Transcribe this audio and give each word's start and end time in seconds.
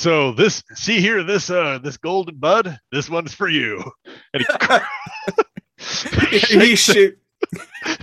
So 0.00 0.32
this, 0.32 0.62
see 0.72 0.98
here, 0.98 1.22
this 1.22 1.50
uh, 1.50 1.78
this 1.82 1.98
golden 1.98 2.36
bud, 2.36 2.78
this 2.90 3.10
one's 3.10 3.34
for 3.34 3.48
you. 3.50 3.84
And 4.32 4.44
he, 6.30 6.38
he 6.38 6.76
shoot. 6.86 7.18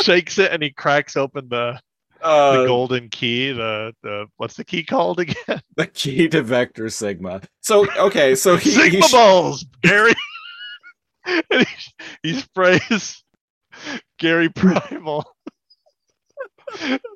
shakes 0.00 0.38
it 0.38 0.52
and 0.52 0.62
he 0.62 0.70
cracks 0.70 1.16
open 1.16 1.48
the, 1.48 1.80
Uh, 2.22 2.60
the 2.60 2.66
golden 2.66 3.08
key. 3.08 3.50
The 3.50 3.92
the 4.04 4.26
what's 4.36 4.54
the 4.54 4.64
key 4.64 4.84
called 4.84 5.18
again? 5.20 5.60
the 5.76 5.88
key 5.88 6.28
to 6.28 6.40
Vector 6.42 6.88
Sigma. 6.88 7.40
So 7.62 7.86
okay, 7.96 8.36
so 8.36 8.56
he, 8.56 8.70
he 8.90 9.00
sh- 9.02 9.10
balls, 9.12 9.64
Gary. 9.82 10.14
and 11.26 11.66
he, 11.66 11.66
he 12.22 12.34
sprays 12.40 13.24
Gary 14.20 14.48
Primal 14.50 15.24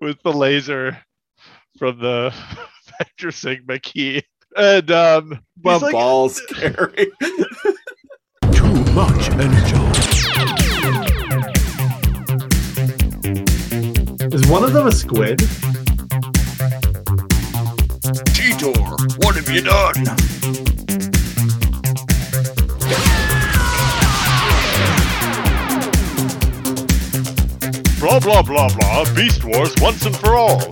with 0.01 0.21
the 0.25 0.33
laser 0.33 0.99
from 1.79 2.01
the 2.01 2.35
Vector 2.99 3.31
Sigma 3.31 3.79
key. 3.79 4.23
And 4.57 4.91
um 4.91 5.41
my 5.63 5.77
like, 5.77 5.93
balls, 5.93 6.41
Gary. 6.59 7.11
Too 8.53 8.85
much 8.93 9.31
energy. 9.31 9.77
Is 14.35 14.47
one 14.49 14.65
of 14.65 14.73
them 14.73 14.87
a 14.87 14.93
squid? 14.93 15.39
Cheetor, 18.35 19.25
what 19.25 19.37
have 19.37 19.49
you 19.51 19.63
done? 19.63 20.49
blah 28.01 28.21
blah 28.21 28.43
blah 28.43 28.69
blah, 28.69 29.15
Beast 29.15 29.45
Wars 29.45 29.75
once 29.81 30.07
and 30.07 30.17
for 30.17 30.35
all. 30.35 30.63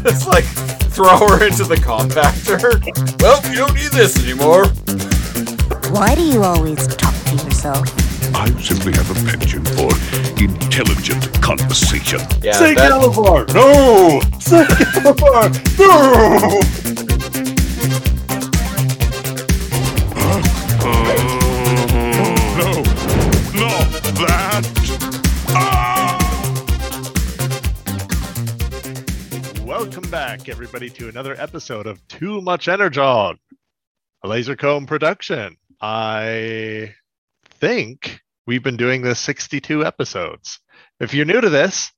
it's 0.04 0.26
like 0.26 0.44
throw 0.92 1.16
her 1.18 1.46
into 1.46 1.64
the 1.64 1.76
compactor. 1.76 2.82
Well, 3.20 3.42
you 3.50 3.56
don't 3.58 3.74
need 3.74 3.90
this 3.90 4.16
anymore. 4.24 4.66
Why 5.90 6.14
do 6.14 6.22
you 6.22 6.44
always 6.44 6.86
talk 6.86 7.12
to 7.26 7.34
yourself? 7.44 7.88
I 8.34 8.48
simply 8.62 8.92
have 8.92 9.10
a 9.10 9.14
penchant 9.28 9.66
for 9.70 9.90
intelligent 10.40 11.42
conversation. 11.42 12.20
Yeah, 12.42 12.52
Say 12.52 12.74
that- 12.74 12.92
Galavar! 12.92 13.52
No! 13.52 14.20
Say 14.38 14.64
Galavar! 14.64 15.50
No! 15.78 15.88
no, 17.16 17.17
Welcome 30.08 30.38
back, 30.38 30.48
everybody, 30.48 30.88
to 30.88 31.10
another 31.10 31.38
episode 31.38 31.86
of 31.86 32.08
Too 32.08 32.40
Much 32.40 32.66
Energon, 32.66 33.38
a 34.22 34.28
laser 34.28 34.56
comb 34.56 34.86
production. 34.86 35.58
I 35.82 36.94
think 37.60 38.22
we've 38.46 38.62
been 38.62 38.78
doing 38.78 39.02
this 39.02 39.20
62 39.20 39.84
episodes. 39.84 40.60
If 40.98 41.12
you're 41.12 41.26
new 41.26 41.42
to 41.42 41.50
this, 41.50 41.92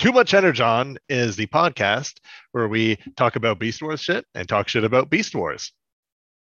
Too 0.00 0.10
Much 0.10 0.34
Energon 0.34 0.98
is 1.08 1.36
the 1.36 1.46
podcast 1.46 2.14
where 2.50 2.66
we 2.66 2.98
talk 3.16 3.36
about 3.36 3.60
Beast 3.60 3.80
Wars 3.80 4.00
shit 4.00 4.26
and 4.34 4.48
talk 4.48 4.66
shit 4.66 4.82
about 4.82 5.08
Beast 5.08 5.32
Wars. 5.32 5.72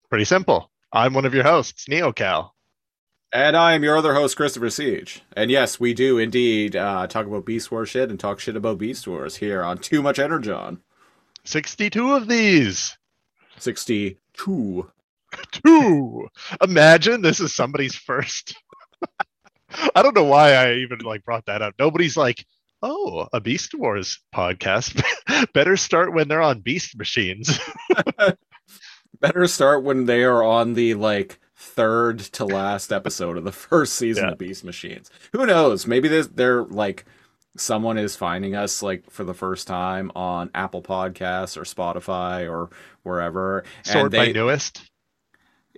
Pretty 0.09 0.25
simple. 0.25 0.71
I'm 0.91 1.13
one 1.13 1.25
of 1.25 1.35
your 1.35 1.43
hosts, 1.43 1.85
NeoCal. 1.87 2.49
And 3.31 3.55
I 3.55 3.73
am 3.73 3.83
your 3.83 3.97
other 3.97 4.15
host, 4.15 4.35
Christopher 4.35 4.71
Siege. 4.71 5.21
And 5.37 5.51
yes, 5.51 5.79
we 5.79 5.93
do 5.93 6.17
indeed 6.17 6.75
uh, 6.75 7.05
talk 7.05 7.27
about 7.27 7.45
Beast 7.45 7.71
Wars 7.71 7.89
shit 7.89 8.09
and 8.09 8.19
talk 8.19 8.39
shit 8.39 8.55
about 8.55 8.79
Beast 8.79 9.07
Wars 9.07 9.35
here 9.35 9.61
on 9.61 9.77
Too 9.77 10.01
Much 10.01 10.17
Energon. 10.17 10.79
62 11.45 12.13
of 12.13 12.27
these. 12.27 12.97
62. 13.57 14.91
two. 15.51 16.27
Imagine 16.61 17.21
this 17.21 17.39
is 17.39 17.55
somebody's 17.55 17.95
first. 17.95 18.55
I 19.95 20.01
don't 20.03 20.15
know 20.15 20.23
why 20.23 20.53
I 20.53 20.73
even 20.75 20.99
like 20.99 21.23
brought 21.25 21.45
that 21.47 21.61
up. 21.61 21.73
Nobody's 21.79 22.15
like, 22.15 22.45
oh, 22.81 23.27
a 23.33 23.41
Beast 23.41 23.73
Wars 23.73 24.19
podcast. 24.33 25.03
Better 25.53 25.75
start 25.77 26.13
when 26.13 26.27
they're 26.27 26.41
on 26.41 26.59
Beast 26.59 26.95
machines. 26.97 27.59
Better 29.19 29.47
start 29.47 29.83
when 29.83 30.05
they 30.05 30.23
are 30.23 30.43
on 30.43 30.73
the 30.73 30.93
like 30.95 31.39
third 31.55 32.19
to 32.19 32.45
last 32.45 32.91
episode 32.91 33.37
of 33.37 33.45
the 33.45 33.51
first 33.51 33.93
season 33.95 34.25
Yeah. 34.25 34.31
of 34.33 34.37
Beast 34.37 34.63
Machines. 34.63 35.09
Who 35.31 35.45
knows? 35.45 35.87
Maybe 35.87 36.07
they're, 36.09 36.23
they're 36.23 36.63
like 36.65 37.05
someone 37.55 37.97
is 37.97 38.15
finding 38.15 38.55
us 38.55 38.81
like 38.81 39.09
for 39.09 39.23
the 39.23 39.33
first 39.33 39.67
time 39.67 40.11
on 40.15 40.49
Apple 40.55 40.81
Podcasts 40.81 41.57
or 41.57 41.63
Spotify 41.63 42.49
or 42.49 42.69
wherever. 43.03 43.63
Sort 43.83 44.05
and 44.05 44.11
by 44.11 44.31
newest. 44.31 44.89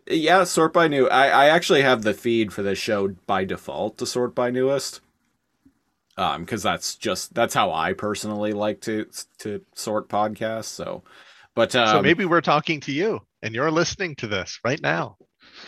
Yeah, 0.08 0.44
sort 0.44 0.74
by 0.74 0.88
new. 0.88 1.08
I, 1.08 1.28
I 1.28 1.46
actually 1.47 1.81
have 1.81 2.03
the 2.03 2.13
feed 2.13 2.53
for 2.53 2.62
this 2.62 2.78
show 2.78 3.09
by 3.25 3.44
default 3.44 3.97
to 3.97 4.06
sort 4.06 4.36
by 4.36 4.52
newest. 4.52 5.02
Um, 6.18 6.46
because 6.46 6.63
that's 6.63 6.96
just 6.96 7.34
that's 7.34 7.53
how 7.53 7.74
I 7.74 7.92
personally 7.92 8.53
like 8.53 8.80
to 8.81 9.07
to 9.40 9.62
sort 9.74 10.07
podcasts. 10.07 10.66
So, 10.66 11.03
but 11.56 11.75
um, 11.75 11.90
so 11.90 12.02
maybe 12.02 12.24
we're 12.24 12.40
talking 12.40 12.80
to 12.81 12.94
you 12.94 13.22
and 13.42 13.53
you're 13.53 13.72
listening 13.72 14.16
to 14.18 14.28
this 14.28 14.59
right 14.63 14.81
now. 14.81 15.18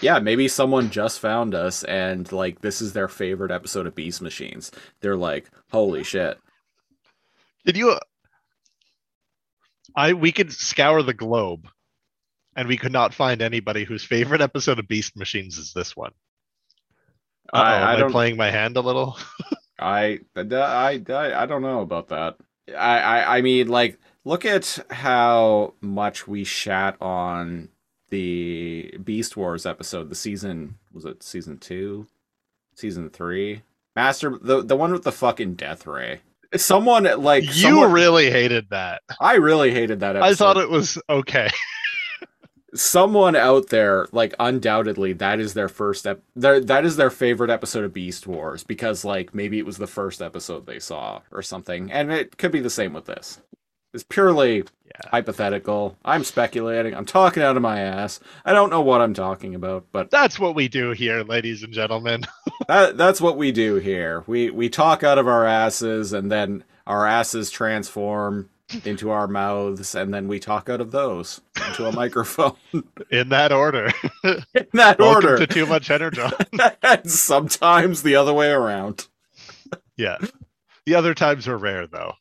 Yeah, 0.02 0.20
maybe 0.20 0.48
someone 0.48 0.90
just 0.90 1.20
found 1.20 1.56
us 1.56 1.84
and 1.84 2.32
like 2.32 2.62
this 2.62 2.82
is 2.82 2.94
their 2.94 3.08
favorite 3.08 3.52
episode 3.52 3.88
of 3.88 3.96
Beast 3.96 4.22
Machines. 4.22 4.72
They're 5.02 5.18
like, 5.18 5.50
holy 5.72 6.04
shit. 6.04 6.38
Did 7.66 7.78
you? 7.78 7.92
Uh, 7.92 8.00
I 9.96 10.14
we 10.14 10.32
could 10.32 10.52
scour 10.52 11.02
the 11.02 11.14
globe, 11.14 11.68
and 12.56 12.68
we 12.68 12.78
could 12.78 12.92
not 12.92 13.14
find 13.14 13.42
anybody 13.42 13.84
whose 13.84 14.04
favorite 14.04 14.42
episode 14.42 14.80
of 14.80 14.88
Beast 14.88 15.18
Machines 15.18 15.58
is 15.58 15.74
this 15.74 15.96
one. 15.96 16.12
Uh-oh, 17.54 17.62
I, 17.62 17.74
I 17.80 17.94
am 17.94 18.00
don't. 18.00 18.10
I 18.10 18.12
playing 18.12 18.38
my 18.38 18.52
hand 18.52 18.78
a 18.78 18.82
little? 18.82 19.18
I, 19.80 20.20
I, 20.36 21.04
I, 21.10 21.44
I 21.44 21.46
don't 21.46 21.62
know 21.62 21.82
about 21.82 22.10
that. 22.10 22.38
I, 22.70 23.00
I, 23.00 23.38
I 23.38 23.42
mean, 23.42 23.68
like, 23.68 24.00
look 24.26 24.44
at 24.44 24.80
how 24.90 25.76
much 25.80 26.28
we 26.28 26.44
shat 26.44 26.98
on 27.02 27.70
the 28.10 28.98
Beast 29.04 29.36
Wars 29.38 29.66
episode. 29.66 30.10
The 30.10 30.16
season 30.16 30.76
was 30.94 31.06
it 31.06 31.24
season 31.24 31.58
two, 31.58 32.08
season 32.76 33.10
three? 33.10 33.62
Master, 33.96 34.38
the 34.42 34.64
the 34.64 34.76
one 34.76 34.92
with 34.92 35.04
the 35.04 35.12
fucking 35.12 35.56
death 35.56 35.88
ray. 35.88 36.22
Someone 36.56 37.04
like 37.22 37.44
you 37.44 37.52
someone- 37.52 37.92
really 37.92 38.32
hated 38.32 38.70
that. 38.70 39.02
I 39.20 39.36
really 39.36 39.72
hated 39.72 40.00
that 40.02 40.16
episode. 40.16 40.32
I 40.32 40.36
thought 40.36 40.58
it 40.58 40.70
was 40.70 40.98
okay. 41.10 41.50
someone 42.74 43.36
out 43.36 43.70
there 43.70 44.08
like 44.12 44.36
undoubtedly 44.40 45.14
that 45.14 45.40
is 45.40 45.54
their 45.54 45.70
first 45.70 46.06
ep- 46.06 46.22
their, 46.36 46.60
that 46.60 46.86
is 46.86 46.96
their 46.98 47.10
favorite 47.10 47.50
episode 47.50 47.84
of 47.86 47.94
beast 47.94 48.28
wars 48.28 48.64
because 48.64 49.06
like 49.06 49.34
maybe 49.34 49.58
it 49.58 49.66
was 49.66 49.78
the 49.78 49.88
first 49.88 50.22
episode 50.22 50.66
they 50.66 50.78
saw 50.78 51.22
or 51.32 51.42
something 51.42 51.90
and 51.92 52.12
it 52.12 52.38
could 52.38 52.52
be 52.52 52.60
the 52.60 52.70
same 52.70 52.94
with 52.94 53.06
this 53.06 53.40
it's 53.94 54.04
purely 54.04 54.58
Yeah. 54.86 55.10
hypothetical 55.12 55.98
i'm 56.06 56.24
speculating 56.24 56.94
i'm 56.94 57.06
talking 57.06 57.44
out 57.44 57.56
of 57.56 57.62
my 57.62 57.80
ass 57.80 58.20
i 58.46 58.54
don't 58.54 58.70
know 58.70 58.82
what 58.82 59.02
i'm 59.02 59.14
talking 59.14 59.56
about 59.56 59.86
but 59.92 60.10
That's 60.12 60.40
what 60.40 60.56
we 60.56 60.68
do 60.68 60.92
here, 60.92 61.24
ladies 61.24 61.64
and 61.64 61.74
gentlemen. 61.74 62.26
that, 62.68 62.98
that's 62.98 63.22
what 63.22 63.38
we 63.38 63.52
do 63.52 63.76
here 63.76 64.24
we 64.28 64.50
we 64.50 64.70
talk 64.70 65.04
out 65.04 65.18
of 65.18 65.28
our 65.28 65.46
asses 65.46 66.14
and 66.14 66.32
then 66.32 66.64
our 66.86 67.06
asses 67.06 67.50
transform 67.52 68.50
into 68.84 69.10
our 69.10 69.28
mouths 69.28 69.96
and 69.96 70.14
then 70.14 70.28
we 70.28 70.40
talk 70.40 70.68
out 70.70 70.82
of 70.82 70.92
those 70.92 71.40
into 71.68 71.86
a 71.86 71.92
microphone 71.92 72.56
In 73.12 73.30
that 73.30 73.52
order. 73.54 73.92
in 74.24 74.44
that 74.74 75.00
Welcome 75.00 75.06
order 75.32 75.38
to 75.38 75.48
Too 75.48 75.66
Much 75.66 75.90
Energon. 75.90 76.32
and 76.84 77.10
sometimes 77.10 78.04
the 78.04 78.16
other 78.18 78.34
way 78.34 78.50
around. 78.52 79.08
yeah. 79.96 80.18
The 80.86 80.96
other 80.96 81.14
times 81.14 81.48
are 81.48 81.58
rare, 81.58 81.88
though. 81.88 82.14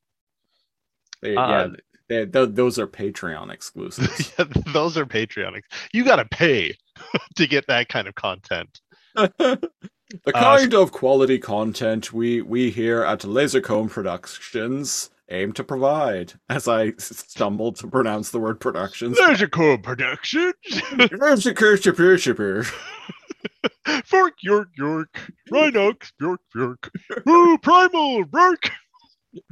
They- 1.23 1.37
Uh, 1.37 1.49
yeah, 1.49 1.69
they, 2.09 2.27
th- 2.27 2.51
those 2.53 2.79
are 2.79 2.87
Patreon 2.87 3.53
exclusives. 3.53 4.33
Those 4.73 4.97
are 4.97 5.05
Patreon. 5.07 5.61
You 5.93 6.05
got 6.05 6.17
to 6.17 6.25
pay 6.25 6.77
to 7.37 7.47
get 7.49 7.67
that 7.67 7.89
kind 7.89 8.07
of 8.07 8.15
content. 8.15 8.81
the 9.17 9.59
kind 10.33 10.73
of 10.75 10.93
quality 10.93 11.39
content 11.39 12.13
we 12.13 12.43
we 12.43 12.71
here 12.71 13.03
at 13.03 13.21
Lasercomb 13.21 13.91
Productions 13.91 15.11
aim 15.31 15.53
to 15.55 15.65
provide. 15.65 16.35
As 16.49 16.69
I 16.69 16.93
stumble 16.99 17.73
to 17.73 17.89
pronounce 17.89 18.31
the 18.31 18.39
word 18.39 18.61
productions. 18.61 19.19
There's 19.19 19.43
a 19.43 19.49
cool 19.49 19.77
production. 19.79 20.53
Lasercomb 20.71 21.83
Fork, 24.05 24.35
York, 24.43 24.69
York. 24.77 25.33
Rhinox, 25.51 26.13
York, 26.21 26.41
York. 26.55 26.91
Ooh, 27.29 27.59
Primal, 27.59 28.25
Rourke. 28.25 28.71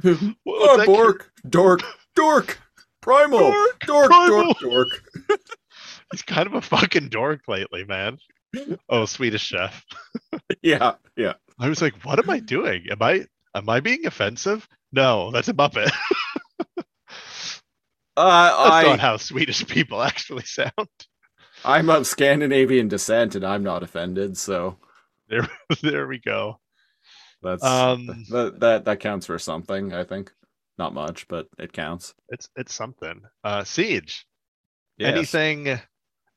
Oh, 0.03 0.33
What's 0.43 0.77
that 0.77 0.85
Bork, 0.85 1.31
Dork, 1.47 1.81
Dork, 2.15 2.59
Primal, 3.01 3.39
Dork, 3.51 3.79
Dork, 3.85 4.07
Primal. 4.07 4.53
Dork, 4.53 4.59
Dork. 4.59 5.39
He's 6.11 6.21
kind 6.21 6.47
of 6.47 6.53
a 6.53 6.61
fucking 6.61 7.09
dork 7.09 7.41
lately, 7.47 7.83
man. 7.83 8.17
Oh, 8.89 9.05
Swedish 9.05 9.41
chef. 9.43 9.83
Yeah, 10.61 10.93
yeah. 11.17 11.33
I 11.59 11.69
was 11.69 11.81
like, 11.81 11.93
what 12.05 12.19
am 12.19 12.29
I 12.29 12.39
doing? 12.39 12.85
Am 12.89 13.01
I 13.01 13.25
Am 13.55 13.69
I 13.69 13.79
being 13.79 14.05
offensive? 14.05 14.67
No, 14.91 15.31
that's 15.31 15.47
a 15.47 15.53
Muppet. 15.53 15.91
Uh, 18.17 18.69
That's 18.69 18.87
not 18.87 18.99
I 18.99 19.01
how 19.01 19.17
Swedish 19.17 19.67
people 19.67 20.01
actually 20.01 20.45
sound. 20.45 20.71
I'm 21.65 21.89
of 21.89 22.07
Scandinavian 22.07 22.87
descent, 22.87 23.35
and 23.35 23.43
I'm 23.43 23.61
not 23.63 23.83
offended. 23.83 24.37
So 24.37 24.77
There, 25.27 25.47
there 25.81 26.07
we 26.07 26.19
go. 26.19 26.59
That's 27.45 27.63
Um, 27.63 28.07
that 28.29 28.59
that 28.59 28.85
that 28.85 28.99
counts 28.99 29.25
for 29.25 29.39
something. 29.39 29.93
I 29.93 30.03
think 30.03 30.31
not 30.77 30.93
much, 30.93 31.27
but 31.27 31.47
it 31.57 31.71
counts. 31.71 32.13
It's 32.29 32.49
it's 32.55 32.73
something. 32.73 33.21
Uh, 33.43 33.63
Siege. 33.63 34.25
Yes. 34.97 35.13
Anything 35.15 35.79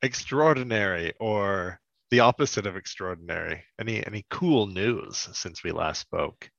extraordinary 0.03 1.13
or 1.19 1.81
the 2.11 2.21
opposite 2.21 2.67
of 2.67 2.77
extraordinary? 2.77 3.65
Any 3.81 4.05
any 4.07 4.25
cool 4.31 4.67
news 4.67 5.29
since 5.33 5.65
we 5.65 5.73
last 5.73 6.01
spoke? 6.01 6.51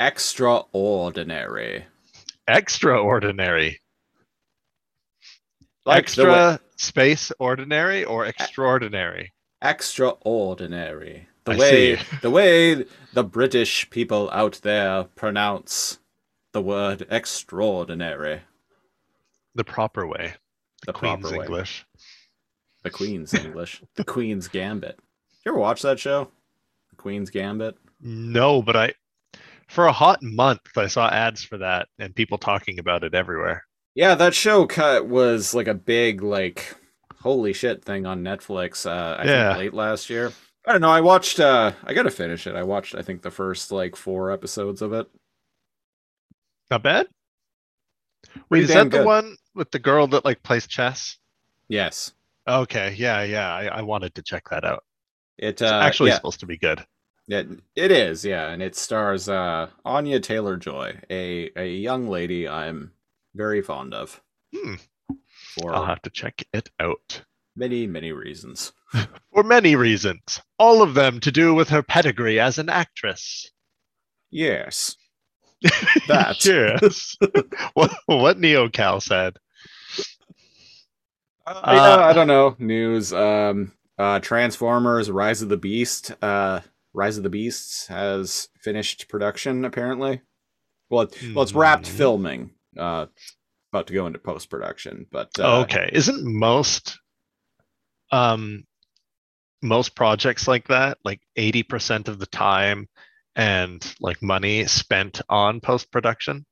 extraordinary. 0.00 1.84
Extraordinary. 2.46 3.80
Like 5.84 5.96
way- 5.96 6.00
Extra 6.02 6.60
space 6.76 7.32
ordinary 7.38 8.04
or 8.04 8.26
extraordinary? 8.26 9.32
extraordinary. 9.62 11.27
The 11.48 11.54
I 11.54 11.58
way 11.58 11.96
see. 11.96 12.02
the 12.22 12.30
way 12.30 12.84
the 13.14 13.24
British 13.24 13.88
people 13.90 14.30
out 14.32 14.60
there 14.62 15.04
pronounce 15.14 15.98
the 16.52 16.60
word 16.62 17.06
extraordinary. 17.10 18.40
The 19.54 19.64
proper 19.64 20.06
way. 20.06 20.34
The 20.86 20.92
Queen's 20.92 21.20
proper 21.22 21.38
way. 21.38 21.44
English. 21.44 21.86
The 22.84 22.90
Queen's 22.90 23.34
English. 23.34 23.82
the 23.96 24.04
Queen's 24.04 24.48
Gambit. 24.48 24.98
You 25.44 25.52
ever 25.52 25.58
watch 25.58 25.82
that 25.82 25.98
show? 25.98 26.30
The 26.90 26.96
Queen's 26.96 27.30
Gambit? 27.30 27.76
No, 28.00 28.62
but 28.62 28.76
I 28.76 28.92
for 29.68 29.86
a 29.86 29.92
hot 29.92 30.22
month 30.22 30.60
I 30.76 30.86
saw 30.86 31.08
ads 31.08 31.42
for 31.42 31.58
that 31.58 31.88
and 31.98 32.14
people 32.14 32.38
talking 32.38 32.78
about 32.78 33.04
it 33.04 33.14
everywhere. 33.14 33.64
Yeah, 33.94 34.14
that 34.14 34.34
show 34.34 34.66
cut 34.66 35.06
was 35.08 35.54
like 35.54 35.66
a 35.68 35.74
big 35.74 36.22
like 36.22 36.76
holy 37.20 37.52
shit 37.52 37.84
thing 37.84 38.06
on 38.06 38.22
Netflix 38.22 38.86
uh 38.86 39.16
I 39.18 39.24
Yeah. 39.24 39.48
think 39.54 39.58
late 39.58 39.74
last 39.74 40.08
year. 40.10 40.32
I 40.68 40.72
don't 40.72 40.80
know, 40.82 40.90
I 40.90 41.00
watched 41.00 41.40
uh 41.40 41.72
I 41.84 41.94
got 41.94 42.02
to 42.02 42.10
finish 42.10 42.46
it. 42.46 42.54
I 42.54 42.62
watched 42.62 42.94
I 42.94 43.02
think 43.02 43.22
the 43.22 43.30
first 43.30 43.72
like 43.72 43.96
4 43.96 44.30
episodes 44.30 44.82
of 44.82 44.92
it. 44.92 45.08
Not 46.70 46.82
bad. 46.82 47.08
Wait, 48.50 48.60
Pretty 48.60 48.64
is 48.64 48.70
damn 48.70 48.90
that 48.90 48.90
the 48.90 48.98
good. 48.98 49.06
one 49.06 49.36
with 49.54 49.70
the 49.70 49.78
girl 49.78 50.06
that 50.08 50.24
like 50.24 50.42
plays 50.42 50.66
chess? 50.66 51.16
Yes. 51.68 52.12
Okay, 52.46 52.94
yeah, 52.98 53.22
yeah. 53.22 53.52
I, 53.54 53.66
I 53.66 53.82
wanted 53.82 54.14
to 54.16 54.22
check 54.22 54.48
that 54.50 54.64
out. 54.64 54.84
It 55.38 55.48
It's 55.48 55.62
uh 55.62 55.80
actually 55.82 56.10
yeah. 56.10 56.16
supposed 56.16 56.40
to 56.40 56.46
be 56.46 56.58
good. 56.58 56.84
It, 57.28 57.46
it 57.76 57.90
is, 57.92 58.24
yeah, 58.24 58.48
and 58.48 58.62
it 58.62 58.74
stars 58.74 59.28
uh, 59.28 59.68
Anya 59.84 60.18
Taylor 60.18 60.56
Joy, 60.56 60.98
a 61.10 61.50
a 61.56 61.66
young 61.76 62.08
lady 62.08 62.48
I'm 62.48 62.92
very 63.34 63.60
fond 63.62 63.92
of 63.94 64.22
Hmm. 64.54 64.74
for 65.54 65.74
I'll 65.74 65.84
have 65.84 66.00
to 66.02 66.10
check 66.10 66.42
it 66.54 66.70
out. 66.80 67.22
Many 67.58 67.86
many 67.86 68.12
reasons. 68.12 68.72
For 69.34 69.42
many 69.42 69.76
reasons. 69.76 70.40
All 70.58 70.82
of 70.82 70.94
them 70.94 71.20
to 71.20 71.30
do 71.30 71.54
with 71.54 71.68
her 71.68 71.82
pedigree 71.82 72.40
as 72.40 72.58
an 72.58 72.68
actress. 72.70 73.50
Yes, 74.30 74.96
That. 76.08 76.44
yes. 76.44 77.16
what 77.74 77.92
what 78.06 78.38
NeoCal 78.38 79.02
said. 79.02 79.36
uh, 81.46 81.50
Uh, 81.64 81.72
yeah, 81.74 82.06
I 82.06 82.12
don't 82.12 82.26
know 82.26 82.56
news. 82.58 83.12
Um, 83.12 83.72
uh, 83.98 84.20
Transformers: 84.20 85.10
Rise 85.10 85.42
of 85.42 85.48
the 85.48 85.56
Beast. 85.56 86.12
Uh, 86.22 86.60
Rise 86.94 87.16
of 87.16 87.22
the 87.22 87.30
Beasts 87.30 87.86
has 87.88 88.48
finished 88.60 89.08
production 89.08 89.64
apparently. 89.64 90.20
Well, 90.90 91.02
it, 91.02 91.16
well, 91.34 91.42
it's 91.42 91.52
wrapped 91.54 91.84
Mhm. 91.86 91.96
filming. 91.96 92.50
Uh, 92.76 93.06
about 93.72 93.86
to 93.88 93.92
go 93.92 94.06
into 94.06 94.18
post 94.18 94.48
production, 94.50 95.06
but 95.10 95.30
uh, 95.38 95.60
okay. 95.60 95.90
Isn't 95.92 96.24
most 96.24 96.98
um 98.10 98.64
most 99.62 99.94
projects 99.96 100.46
like 100.46 100.68
that 100.68 100.98
like 101.04 101.20
80% 101.36 102.06
of 102.08 102.18
the 102.18 102.26
time 102.26 102.88
and 103.34 103.94
like 104.00 104.22
money 104.22 104.66
spent 104.66 105.20
on 105.28 105.60
post 105.60 105.90
production? 105.90 106.46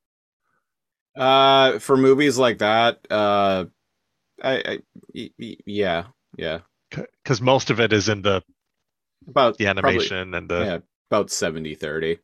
Uh, 1.17 1.79
for 1.79 1.97
movies 1.97 2.37
like 2.37 2.59
that, 2.59 2.99
uh, 3.11 3.65
I, 4.43 4.81
I 5.15 5.31
yeah, 5.65 6.05
yeah, 6.37 6.59
Because 6.91 7.41
most 7.41 7.71
of 7.71 7.81
it 7.81 7.93
is 7.93 8.09
in 8.09 8.21
the 8.23 8.43
about 9.27 9.57
the 9.57 9.65
probably- 9.65 9.91
animation 9.95 10.35
and 10.35 10.49
the 10.49 10.59
yeah, 10.65 10.79
about 11.11 11.31
70 11.31 11.75
30. 11.75 12.19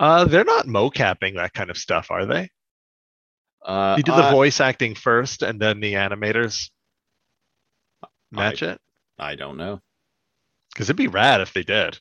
uh 0.00 0.24
they're 0.24 0.44
not 0.44 0.66
mocapping 0.66 1.34
that 1.36 1.52
kind 1.52 1.70
of 1.70 1.76
stuff, 1.76 2.10
are 2.10 2.24
they? 2.26 2.48
Uh, 3.64 3.96
They 3.96 4.02
do 4.02 4.12
the 4.12 4.24
I- 4.24 4.32
voice 4.32 4.60
acting 4.60 4.94
first 4.94 5.42
and 5.42 5.60
then 5.60 5.80
the 5.80 5.94
animators 5.94 6.70
match 8.34 8.62
it? 8.62 8.80
I 9.18 9.34
don't 9.34 9.56
know. 9.56 9.80
Because 10.72 10.86
it'd 10.86 10.96
be 10.96 11.08
rad 11.08 11.40
if 11.40 11.52
they 11.52 11.62
did. 11.62 11.98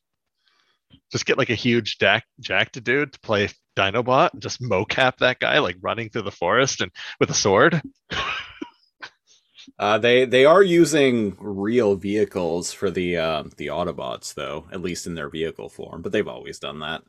Just 1.12 1.26
get 1.26 1.38
like 1.38 1.50
a 1.50 1.56
huge 1.56 1.98
jack 2.00 2.26
jacked 2.40 2.82
dude 2.84 3.14
to 3.14 3.20
play 3.20 3.50
Dinobot 3.76 4.34
and 4.34 4.42
just 4.42 4.62
mocap 4.62 5.18
that 5.18 5.40
guy 5.40 5.60
like 5.60 5.78
running 5.82 6.10
through 6.10 6.24
the 6.24 6.32
forest 6.32 6.82
and 6.82 6.92
with 7.20 7.30
a 7.30 7.36
sword. 7.36 7.82
Uh, 9.80 9.98
they 9.98 10.26
they 10.26 10.46
are 10.46 10.62
using 10.62 11.36
real 11.40 11.96
vehicles 11.96 12.74
for 12.74 12.92
the 12.92 13.18
uh, 13.18 13.44
the 13.58 13.68
Autobots, 13.68 14.34
though, 14.34 14.66
at 14.72 14.82
least 14.82 15.08
in 15.08 15.16
their 15.16 15.30
vehicle 15.30 15.70
form. 15.70 16.02
But 16.02 16.12
they've 16.12 16.28
always 16.28 16.60
done 16.60 16.80
that. 16.80 17.02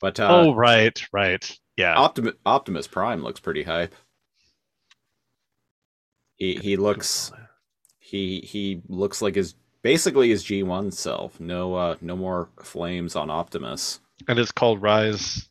But 0.00 0.18
uh, 0.18 0.28
oh 0.30 0.54
right, 0.54 1.00
right. 1.12 1.58
Yeah. 1.76 1.96
Optimus 1.96 2.34
Optimus 2.46 2.86
Prime 2.86 3.22
looks 3.22 3.40
pretty 3.40 3.62
hype. 3.64 3.94
He 6.36 6.54
he 6.56 6.76
looks 6.76 7.32
he 8.08 8.40
he 8.40 8.80
looks 8.88 9.20
like 9.20 9.34
his 9.34 9.54
basically 9.82 10.30
his 10.30 10.42
G1 10.42 10.92
self. 10.94 11.38
No 11.40 11.74
uh 11.74 11.96
no 12.00 12.16
more 12.16 12.48
flames 12.62 13.14
on 13.14 13.28
Optimus. 13.30 14.00
and 14.26 14.38
it's 14.38 14.52
called 14.52 14.80
Rise. 14.80 15.48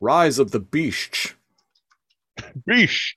Rise 0.00 0.38
of 0.38 0.52
the 0.52 0.60
Beast. 0.60 1.34
Beesh. 2.68 3.12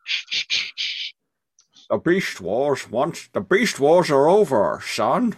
The 1.89 1.97
Beast 1.99 2.41
Wars 2.41 2.89
once 2.89 3.27
the 3.31 3.41
Beast 3.41 3.79
Wars 3.79 4.09
are 4.09 4.27
over, 4.27 4.81
son. 4.83 5.35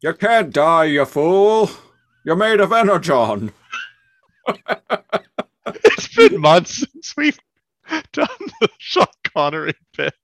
you 0.00 0.14
can't 0.14 0.54
die, 0.54 0.84
you 0.84 1.04
fool. 1.04 1.68
You're 2.24 2.36
made 2.36 2.60
of 2.60 2.72
energon. 2.72 3.52
It's 5.66 6.14
been 6.14 6.40
months 6.40 6.84
since 6.92 7.14
we've 7.16 7.38
done 8.12 8.28
the 8.60 8.68
Sean 8.78 9.06
Connery 9.34 9.74
bit. 9.96 10.14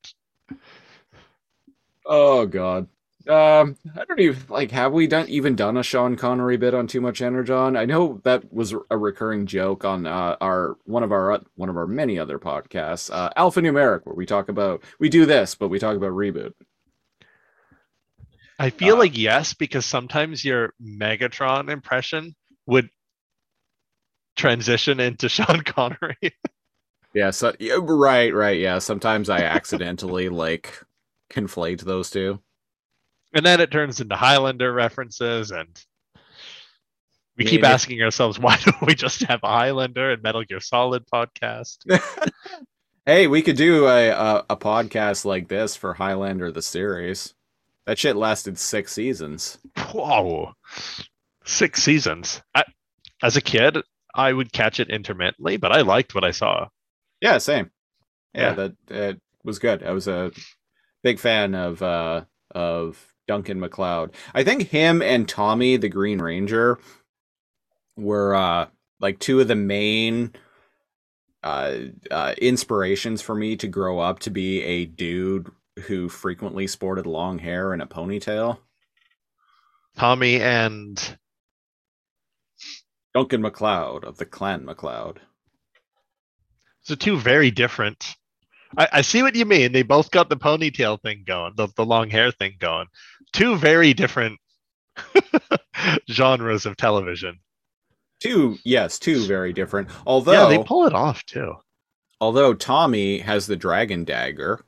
Oh 2.06 2.46
god. 2.46 2.88
Um, 3.28 3.76
I 3.96 4.04
don't 4.06 4.18
even 4.20 4.42
like. 4.48 4.70
Have 4.70 4.92
we 4.92 5.06
done 5.06 5.28
even 5.28 5.54
done 5.54 5.76
a 5.76 5.82
Sean 5.82 6.16
Connery 6.16 6.56
bit 6.56 6.74
on 6.74 6.86
Too 6.86 7.00
Much 7.02 7.20
Energon? 7.20 7.76
I 7.76 7.84
know 7.84 8.20
that 8.24 8.52
was 8.52 8.74
a 8.90 8.96
recurring 8.96 9.46
joke 9.46 9.84
on 9.84 10.06
uh, 10.06 10.36
our 10.40 10.76
one 10.84 11.02
of 11.02 11.12
our 11.12 11.40
one 11.54 11.68
of 11.68 11.76
our 11.76 11.86
many 11.86 12.18
other 12.18 12.38
podcasts, 12.38 13.10
uh, 13.12 13.30
Alphanumeric, 13.36 14.00
where 14.04 14.14
we 14.16 14.26
talk 14.26 14.48
about 14.48 14.82
we 14.98 15.08
do 15.10 15.26
this, 15.26 15.54
but 15.54 15.68
we 15.68 15.78
talk 15.78 15.96
about 15.96 16.12
reboot. 16.12 16.54
I 18.58 18.70
feel 18.70 18.96
Uh, 18.96 18.98
like 18.98 19.16
yes, 19.16 19.54
because 19.54 19.86
sometimes 19.86 20.44
your 20.44 20.74
Megatron 20.82 21.70
impression 21.70 22.34
would 22.66 22.90
transition 24.36 25.00
into 25.00 25.28
Sean 25.28 25.62
Connery. 25.62 26.18
Yeah, 27.14 27.30
so 27.30 27.52
yeah, 27.58 27.78
right, 27.80 28.32
right, 28.34 28.58
yeah. 28.58 28.78
Sometimes 28.78 29.28
I 29.28 29.40
accidentally 29.40 30.28
like 30.28 30.80
conflate 31.30 31.80
those 31.82 32.10
two. 32.10 32.40
and 33.34 33.44
then 33.46 33.60
it 33.60 33.70
turns 33.70 34.00
into 34.00 34.16
Highlander 34.16 34.72
references 34.72 35.50
and 35.50 35.68
we 37.36 37.44
keep 37.44 37.64
asking 37.64 38.02
ourselves 38.02 38.38
why 38.38 38.56
don't 38.64 38.82
we 38.82 38.94
just 38.94 39.22
have 39.22 39.40
a 39.42 39.48
Highlander 39.48 40.10
and 40.12 40.22
Metal 40.22 40.44
Gear 40.44 40.60
Solid 40.60 41.04
podcast? 41.12 41.78
hey, 43.06 43.26
we 43.26 43.42
could 43.42 43.56
do 43.56 43.86
a, 43.86 44.08
a 44.10 44.44
a 44.50 44.56
podcast 44.56 45.24
like 45.24 45.48
this 45.48 45.74
for 45.76 45.94
Highlander 45.94 46.52
the 46.52 46.62
series. 46.62 47.34
That 47.86 47.98
shit 47.98 48.14
lasted 48.16 48.58
six 48.58 48.92
seasons. 48.92 49.58
Whoa. 49.92 50.52
Six 51.44 51.82
seasons. 51.82 52.42
I, 52.54 52.64
as 53.22 53.36
a 53.36 53.40
kid, 53.40 53.78
I 54.14 54.32
would 54.32 54.52
catch 54.52 54.78
it 54.80 54.90
intermittently, 54.90 55.56
but 55.56 55.72
I 55.72 55.80
liked 55.80 56.14
what 56.14 56.24
I 56.24 56.30
saw. 56.30 56.68
Yeah, 57.20 57.38
same. 57.38 57.70
Yeah, 58.34 58.50
Yeah. 58.50 58.54
that 58.54 58.74
it 58.90 59.20
was 59.44 59.58
good. 59.58 59.82
I 59.82 59.92
was 59.92 60.08
a 60.08 60.32
big 61.02 61.18
fan 61.18 61.54
of 61.54 61.82
uh 61.82 62.24
of 62.52 63.14
Duncan 63.28 63.60
MacLeod. 63.60 64.14
I 64.34 64.44
think 64.44 64.68
him 64.68 65.02
and 65.02 65.28
Tommy 65.28 65.76
the 65.76 65.88
Green 65.88 66.20
Ranger 66.20 66.78
were 67.96 68.34
uh 68.34 68.66
like 69.00 69.18
two 69.18 69.40
of 69.40 69.48
the 69.48 69.54
main 69.56 70.32
uh, 71.42 71.76
uh 72.10 72.34
inspirations 72.38 73.22
for 73.22 73.34
me 73.34 73.56
to 73.56 73.66
grow 73.66 73.98
up 73.98 74.18
to 74.20 74.30
be 74.30 74.62
a 74.62 74.84
dude 74.84 75.50
who 75.86 76.08
frequently 76.08 76.66
sported 76.66 77.06
long 77.06 77.38
hair 77.38 77.72
and 77.72 77.80
a 77.80 77.86
ponytail. 77.86 78.58
Tommy 79.96 80.40
and 80.40 81.18
Duncan 83.14 83.40
MacLeod 83.42 84.04
of 84.04 84.18
the 84.18 84.26
Clan 84.26 84.64
MacLeod. 84.64 85.20
So 86.90 86.96
two 86.96 87.16
very 87.18 87.50
different. 87.50 88.16
I, 88.76 88.88
I 88.94 89.00
see 89.02 89.22
what 89.22 89.34
you 89.34 89.44
mean. 89.46 89.72
They 89.72 89.82
both 89.82 90.10
got 90.10 90.28
the 90.28 90.36
ponytail 90.36 91.00
thing 91.00 91.24
going, 91.26 91.54
the, 91.56 91.68
the 91.76 91.84
long 91.84 92.10
hair 92.10 92.30
thing 92.30 92.56
going. 92.58 92.86
Two 93.32 93.56
very 93.56 93.94
different 93.94 94.38
genres 96.10 96.66
of 96.66 96.76
television. 96.76 97.38
Two, 98.20 98.58
yes, 98.64 98.98
two 98.98 99.24
very 99.24 99.52
different. 99.52 99.88
Although, 100.06 100.50
yeah, 100.50 100.58
they 100.58 100.64
pull 100.64 100.86
it 100.86 100.92
off 100.94 101.24
too. 101.24 101.54
although 102.20 102.52
Tommy 102.54 103.18
has 103.18 103.46
the 103.46 103.56
dragon 103.56 104.04
dagger, 104.04 104.64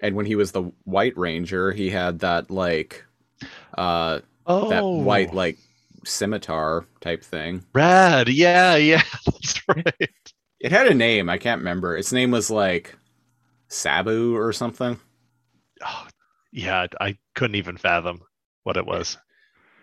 and 0.00 0.14
when 0.16 0.26
he 0.26 0.34
was 0.34 0.52
the 0.52 0.72
White 0.84 1.16
Ranger, 1.16 1.72
he 1.72 1.90
had 1.90 2.20
that 2.20 2.50
like, 2.50 3.04
uh, 3.76 4.20
Oh, 4.46 4.70
that 4.70 4.82
white 4.82 5.34
like 5.34 5.58
scimitar 6.04 6.86
type 7.00 7.22
thing. 7.22 7.64
rad. 7.74 8.28
Yeah, 8.30 8.76
yeah, 8.76 9.02
that's 9.26 9.60
right. 9.68 10.32
It 10.60 10.72
had 10.72 10.88
a 10.88 10.94
name. 10.94 11.28
I 11.28 11.38
can't 11.38 11.60
remember. 11.60 11.96
Its 11.96 12.12
name 12.12 12.30
was 12.30 12.50
like 12.50 12.96
Sabu 13.68 14.36
or 14.36 14.52
something. 14.52 14.98
Oh, 15.84 16.06
yeah, 16.52 16.86
I 17.00 17.18
couldn't 17.34 17.56
even 17.56 17.76
fathom 17.76 18.22
what 18.64 18.76
it 18.76 18.86
was. 18.86 19.18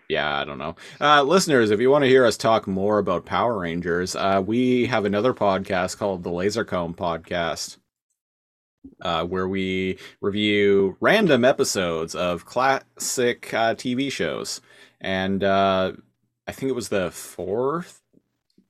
Yeah, 0.10 0.38
I 0.40 0.46
don't 0.46 0.60
know. 0.60 0.76
Uh, 1.02 1.24
listeners, 1.24 1.72
if 1.72 1.80
you 1.80 1.90
want 1.90 2.04
to 2.04 2.10
hear 2.10 2.26
us 2.26 2.38
talk 2.38 2.68
more 2.68 3.00
about 3.00 3.26
Power 3.26 3.58
Rangers, 3.60 4.16
uh, 4.16 4.42
we 4.46 4.86
have 4.86 5.06
another 5.06 5.34
podcast 5.34 5.98
called 5.98 6.24
the 6.24 6.30
Lasercomb 6.30 6.96
Podcast, 6.96 7.78
uh, 9.02 9.26
where 9.26 9.48
we 9.48 9.98
review 10.22 10.96
random 11.00 11.44
episodes 11.44 12.14
of 12.14 12.46
classic 12.46 13.52
uh, 13.54 13.74
TV 13.74 14.12
shows. 14.12 14.62
And 15.02 15.44
uh, 15.44 15.94
I 16.48 16.52
think 16.52 16.70
it 16.70 16.76
was 16.76 16.90
the 16.90 17.10
fourth, 17.10 18.02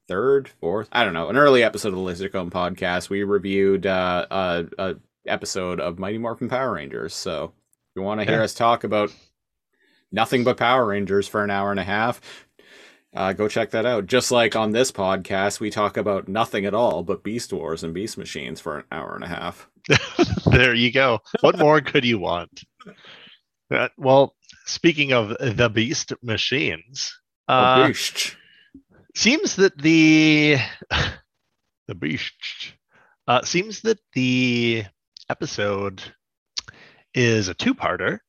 third, 0.07 0.49
fourth, 0.59 0.87
I 0.91 1.03
don't 1.03 1.13
know, 1.13 1.29
an 1.29 1.37
early 1.37 1.63
episode 1.63 1.89
of 1.89 1.95
the 1.95 2.01
Lasercomb 2.01 2.51
Podcast. 2.51 3.09
We 3.09 3.23
reviewed 3.23 3.85
uh, 3.85 4.25
a, 4.29 4.65
a 4.77 4.95
episode 5.27 5.79
of 5.79 5.99
Mighty 5.99 6.17
Morphin 6.17 6.49
Power 6.49 6.73
Rangers. 6.73 7.13
So 7.13 7.45
if 7.89 7.95
you 7.95 8.01
want 8.01 8.21
to 8.21 8.25
hear 8.25 8.37
Yeah. 8.37 8.43
us 8.43 8.53
talk 8.53 8.83
about 8.83 9.11
nothing 10.11 10.43
but 10.43 10.57
Power 10.57 10.85
Rangers 10.85 11.27
for 11.27 11.43
an 11.43 11.49
hour 11.51 11.71
and 11.71 11.79
a 11.79 11.83
half, 11.83 12.21
uh, 13.15 13.33
go 13.33 13.47
check 13.47 13.71
that 13.71 13.85
out. 13.85 14.05
Just 14.07 14.29
like 14.31 14.55
on 14.55 14.71
this 14.71 14.91
podcast, 14.91 15.59
we 15.59 15.69
talk 15.71 15.97
about 15.97 16.27
nothing 16.27 16.65
at 16.65 16.73
all 16.73 17.01
but 17.01 17.23
Beast 17.23 17.51
Wars 17.53 17.83
and 17.83 17.93
Beast 17.93 18.17
Machines 18.17 18.59
for 18.59 18.79
an 18.79 18.83
hour 18.91 19.15
and 19.15 19.23
a 19.23 19.27
half. 19.27 19.69
there 20.51 20.73
you 20.73 20.91
go. 20.91 21.19
What 21.41 21.57
more 21.57 21.79
could 21.81 22.03
you 22.05 22.19
want? 22.19 22.63
Uh, 23.71 23.87
well, 23.97 24.35
speaking 24.65 25.13
of 25.13 25.29
the 25.39 25.69
beast 25.69 26.11
machines, 26.21 27.17
uh, 27.47 27.87
Beast. 27.87 28.35
Seems 29.15 29.55
that 29.55 29.77
the 29.77 30.57
the 31.87 31.95
beast 31.95 32.73
uh, 33.27 33.43
seems 33.43 33.81
that 33.81 33.99
the 34.13 34.83
episode 35.29 36.03
is 37.13 37.47
a 37.47 37.53
two-parter. 37.53 38.19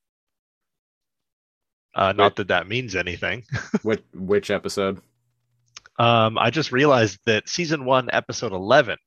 Uh, 1.94 2.12
not 2.12 2.36
that 2.36 2.48
that 2.48 2.68
means 2.68 2.94
anything. 2.94 3.42
which, 3.82 4.02
which 4.14 4.50
episode? 4.50 5.00
Um, 5.98 6.36
I 6.38 6.50
just 6.50 6.72
realized 6.72 7.18
that 7.24 7.48
season 7.48 7.84
one, 7.86 8.10
episode 8.12 8.52
11, 8.52 8.98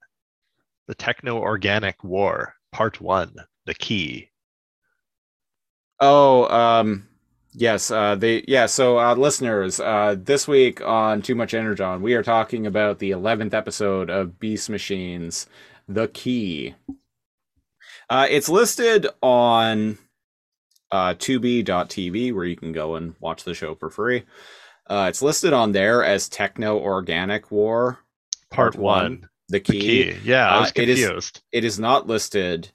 the 0.88 0.96
Techno 0.96 1.38
Organic 1.38 2.04
War, 2.04 2.56
part 2.72 3.00
one, 3.00 3.36
the 3.66 3.76
key. 3.76 4.30
Oh, 6.00 6.48
um, 6.50 7.09
yes. 7.60 7.92
Uh, 7.92 8.16
they 8.16 8.44
yeah. 8.48 8.66
So, 8.66 8.98
uh, 9.00 9.16
listeners, 9.16 9.80
uh, 9.80 10.16
this 10.18 10.48
week 10.48 10.82
on 10.82 11.22
Too 11.22 11.36
Much 11.36 11.54
Energon, 11.54 12.02
we 12.02 12.14
are 12.16 12.24
talking 12.24 12.66
about 12.66 13.00
the 13.00 13.12
eleventh 13.12 13.54
episode 13.54 14.10
of 14.10 14.40
Beast 14.40 14.70
Machines: 14.70 15.48
The 15.88 16.08
Key. 16.08 16.76
Uh, 18.10 18.26
it's 18.30 18.50
listed 18.50 19.06
on 19.22 19.98
uh, 20.92 21.14
Tubi.tv, 21.14 22.34
where 22.34 22.46
you 22.46 22.56
can 22.56 22.72
go 22.72 22.96
and 22.96 23.14
watch 23.20 23.44
the 23.44 23.54
show 23.54 23.76
for 23.76 23.90
free. 23.92 24.24
Uh, 24.90 25.06
it's 25.08 25.22
listed 25.22 25.54
on 25.54 25.72
there 25.72 26.04
as 26.04 26.28
Techno 26.28 26.80
Organic 26.80 27.52
War, 27.52 28.00
Part, 28.50 28.74
Part 28.74 28.76
one, 28.78 29.04
one, 29.04 29.30
The 29.50 29.60
the 29.60 29.60
Key. 29.60 29.80
key. 29.82 30.16
Yeah, 30.24 30.50
I 30.50 30.60
was 30.62 30.70
Uh, 30.70 30.74
it 30.78 30.90
is- 30.90 31.00
confused. 31.06 31.42
it 31.52 31.64
is 31.64 31.78
not 31.80 32.08
listed 32.08 32.72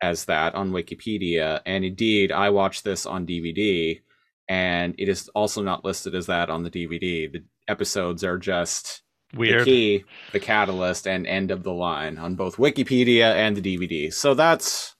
as 0.00 0.24
that 0.26 0.54
on 0.54 0.72
Wikipedia, 0.72 1.60
and 1.66 1.84
indeed, 1.84 2.32
I 2.32 2.50
watched 2.50 2.84
this 2.84 3.06
on 3.06 3.26
DVD, 3.26 4.00
and 4.48 4.94
it 4.98 5.08
is 5.08 5.28
also 5.34 5.62
not 5.62 5.84
listed 5.84 6.14
as 6.14 6.26
that 6.26 6.50
on 6.50 6.62
the 6.62 6.70
DVD. 6.70 7.30
The 7.30 7.44
episodes 7.68 8.24
are 8.24 8.38
just 8.38 9.02
Weird. 9.34 9.60
the 9.60 9.64
key, 9.64 10.04
the 10.32 10.40
catalyst, 10.40 11.06
and 11.06 11.26
end 11.26 11.50
of 11.50 11.62
the 11.62 11.72
line 11.72 12.18
on 12.18 12.34
both 12.34 12.56
Wikipedia 12.56 13.34
and 13.34 13.56
the 13.56 13.76
DVD. 13.78 14.12
So 14.12 14.34
that's 14.34 14.96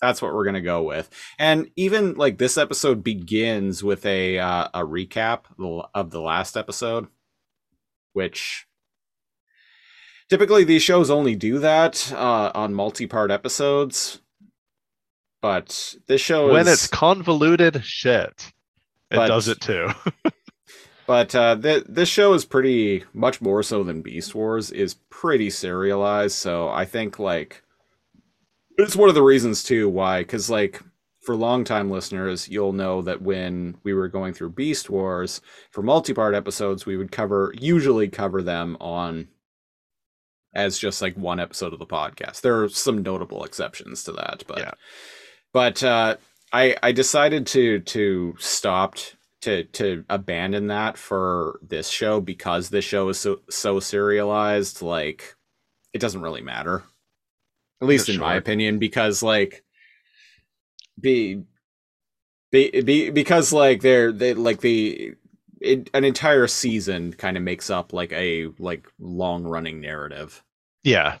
that's 0.00 0.22
what 0.22 0.32
we're 0.32 0.44
gonna 0.44 0.60
go 0.60 0.82
with. 0.82 1.10
And 1.38 1.70
even 1.76 2.14
like 2.14 2.38
this 2.38 2.56
episode 2.58 3.04
begins 3.04 3.84
with 3.84 4.04
a 4.06 4.38
uh, 4.38 4.68
a 4.74 4.80
recap 4.80 5.42
of 5.94 6.10
the 6.10 6.20
last 6.20 6.56
episode, 6.56 7.06
which 8.12 8.66
typically 10.28 10.64
these 10.64 10.82
shows 10.82 11.10
only 11.10 11.34
do 11.34 11.58
that 11.58 12.12
uh, 12.12 12.50
on 12.54 12.74
multi-part 12.74 13.30
episodes. 13.30 14.20
But 15.40 15.94
this 16.06 16.20
show 16.20 16.52
when 16.52 16.66
is 16.66 16.74
it's 16.74 16.86
convoluted 16.88 17.84
shit, 17.84 18.52
it 19.10 19.16
But- 19.16 19.28
does 19.28 19.48
it 19.48 19.60
too. 19.60 19.90
But 21.06 21.34
uh, 21.34 21.56
th- 21.56 21.84
this 21.88 22.10
show 22.10 22.34
is 22.34 22.44
pretty 22.44 23.02
much 23.14 23.40
more 23.40 23.62
so 23.62 23.82
than 23.82 24.02
Beast 24.02 24.34
Wars 24.34 24.70
is 24.70 24.96
pretty 25.08 25.48
serialized. 25.48 26.34
So 26.36 26.68
I 26.68 26.84
think 26.84 27.18
like 27.18 27.62
it's 28.76 28.94
one 28.94 29.08
of 29.08 29.14
the 29.14 29.22
reasons 29.22 29.62
too 29.64 29.88
why 29.88 30.20
because 30.20 30.50
like 30.50 30.82
for 31.22 31.34
longtime 31.34 31.90
listeners 31.90 32.46
you'll 32.50 32.74
know 32.74 33.00
that 33.00 33.22
when 33.22 33.78
we 33.84 33.94
were 33.94 34.08
going 34.08 34.34
through 34.34 34.50
Beast 34.50 34.90
Wars 34.90 35.40
for 35.70 35.80
multi-part 35.80 36.34
episodes 36.34 36.84
we 36.84 36.98
would 36.98 37.10
cover 37.10 37.54
usually 37.58 38.08
cover 38.08 38.42
them 38.42 38.76
on 38.78 39.28
as 40.54 40.78
just 40.78 41.00
like 41.00 41.16
one 41.16 41.40
episode 41.40 41.72
of 41.72 41.78
the 41.78 41.86
podcast. 41.86 42.42
There 42.42 42.62
are 42.62 42.68
some 42.68 43.02
notable 43.02 43.44
exceptions 43.44 44.04
to 44.04 44.12
that, 44.12 44.44
but 44.46 44.58
Yeah. 44.58 44.72
But 45.52 45.82
uh, 45.82 46.16
I 46.52 46.76
I 46.82 46.92
decided 46.92 47.46
to 47.48 47.80
to 47.80 48.36
stop 48.38 48.96
to 49.42 49.64
to 49.64 50.04
abandon 50.08 50.68
that 50.68 50.96
for 50.96 51.60
this 51.62 51.88
show 51.88 52.20
because 52.20 52.70
this 52.70 52.84
show 52.84 53.08
is 53.08 53.18
so 53.18 53.40
so 53.50 53.80
serialized. 53.80 54.82
Like 54.82 55.36
it 55.92 56.00
doesn't 56.00 56.22
really 56.22 56.42
matter, 56.42 56.84
at 57.80 57.88
least 57.88 58.08
in 58.08 58.18
my 58.18 58.34
opinion, 58.34 58.78
because 58.78 59.22
like 59.22 59.64
be 61.00 61.42
be, 62.50 62.80
be 62.82 63.10
because 63.10 63.52
like 63.52 63.82
they're 63.82 64.12
they 64.12 64.34
like 64.34 64.60
the 64.60 65.14
it, 65.60 65.90
an 65.92 66.04
entire 66.04 66.46
season 66.46 67.12
kind 67.12 67.36
of 67.36 67.42
makes 67.42 67.68
up 67.68 67.92
like 67.92 68.12
a 68.12 68.48
like 68.58 68.86
long 68.98 69.44
running 69.44 69.80
narrative 69.80 70.42
yeah. 70.82 71.18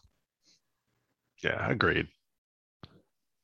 Yeah, 1.42 1.70
agreed. 1.70 2.08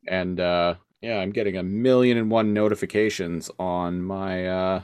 And 0.09 0.41
uh 0.41 0.75
yeah 1.01 1.19
i'm 1.19 1.31
getting 1.31 1.57
a 1.57 1.63
million 1.63 2.19
and 2.19 2.31
one 2.31 2.53
notifications 2.55 3.51
on 3.59 4.03
my 4.03 4.47
uh 4.47 4.81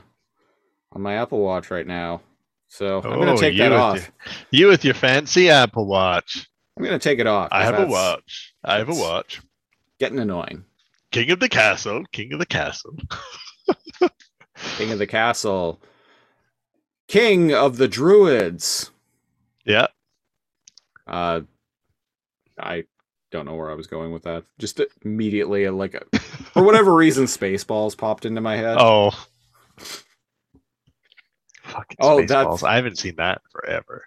on 0.93 1.01
my 1.01 1.15
apple 1.15 1.39
watch 1.39 1.69
right 1.71 1.87
now 1.87 2.21
so 2.67 2.97
i'm 3.03 3.19
gonna 3.19 3.33
Oh, 3.33 3.37
take 3.37 3.57
that 3.57 3.71
off 3.71 3.97
your- 3.97 4.07
You 4.51 4.67
with 4.67 4.83
your 4.85 4.93
fancy 4.93 5.49
Apple 5.49 5.85
Watch. 5.85 6.47
i'm 6.77 6.83
gonna 6.83 6.99
take 6.99 7.19
it 7.19 7.27
off 7.27 7.49
I 7.51 7.63
have 7.63 7.79
a 7.79 7.85
watch. 7.85 8.53
I 8.63 8.77
have 8.77 8.89
a 8.89 8.95
watch. 8.95 9.41
getting 9.99 10.19
annoying 10.19 10.65
King 11.11 11.31
of 11.31 11.41
the 11.41 11.49
castle. 11.49 12.05
King 12.13 12.31
of 12.31 12.39
the 12.39 12.45
castle. 12.45 12.95
king 14.77 14.91
of 14.91 14.97
the 14.99 15.07
castle 15.07 15.81
king 17.07 17.53
of 17.53 17.77
the 17.77 17.87
druids 17.87 18.91
Yeah. 19.65 19.87
uh 21.07 21.41
i 22.59 22.83
don't 23.31 23.45
know 23.45 23.55
where 23.55 23.71
i 23.71 23.73
was 23.75 23.87
going 23.87 24.11
with 24.11 24.23
that 24.23 24.43
just 24.59 24.81
immediately 25.05 25.67
like 25.69 25.95
for 26.53 26.63
whatever 26.63 26.93
reason 26.93 27.25
spaceballs 27.39 27.97
popped 27.97 28.25
into 28.25 28.41
my 28.41 28.55
head 28.57 28.77
Oh. 28.79 29.11
Fucking 31.63 31.97
Oh, 32.01 32.17
Spaceballs. 32.17 32.27
that's- 32.27 32.63
I 32.63 32.75
haven't 32.75 32.97
seen 32.97 33.15
that 33.17 33.41
forever. 33.51 34.05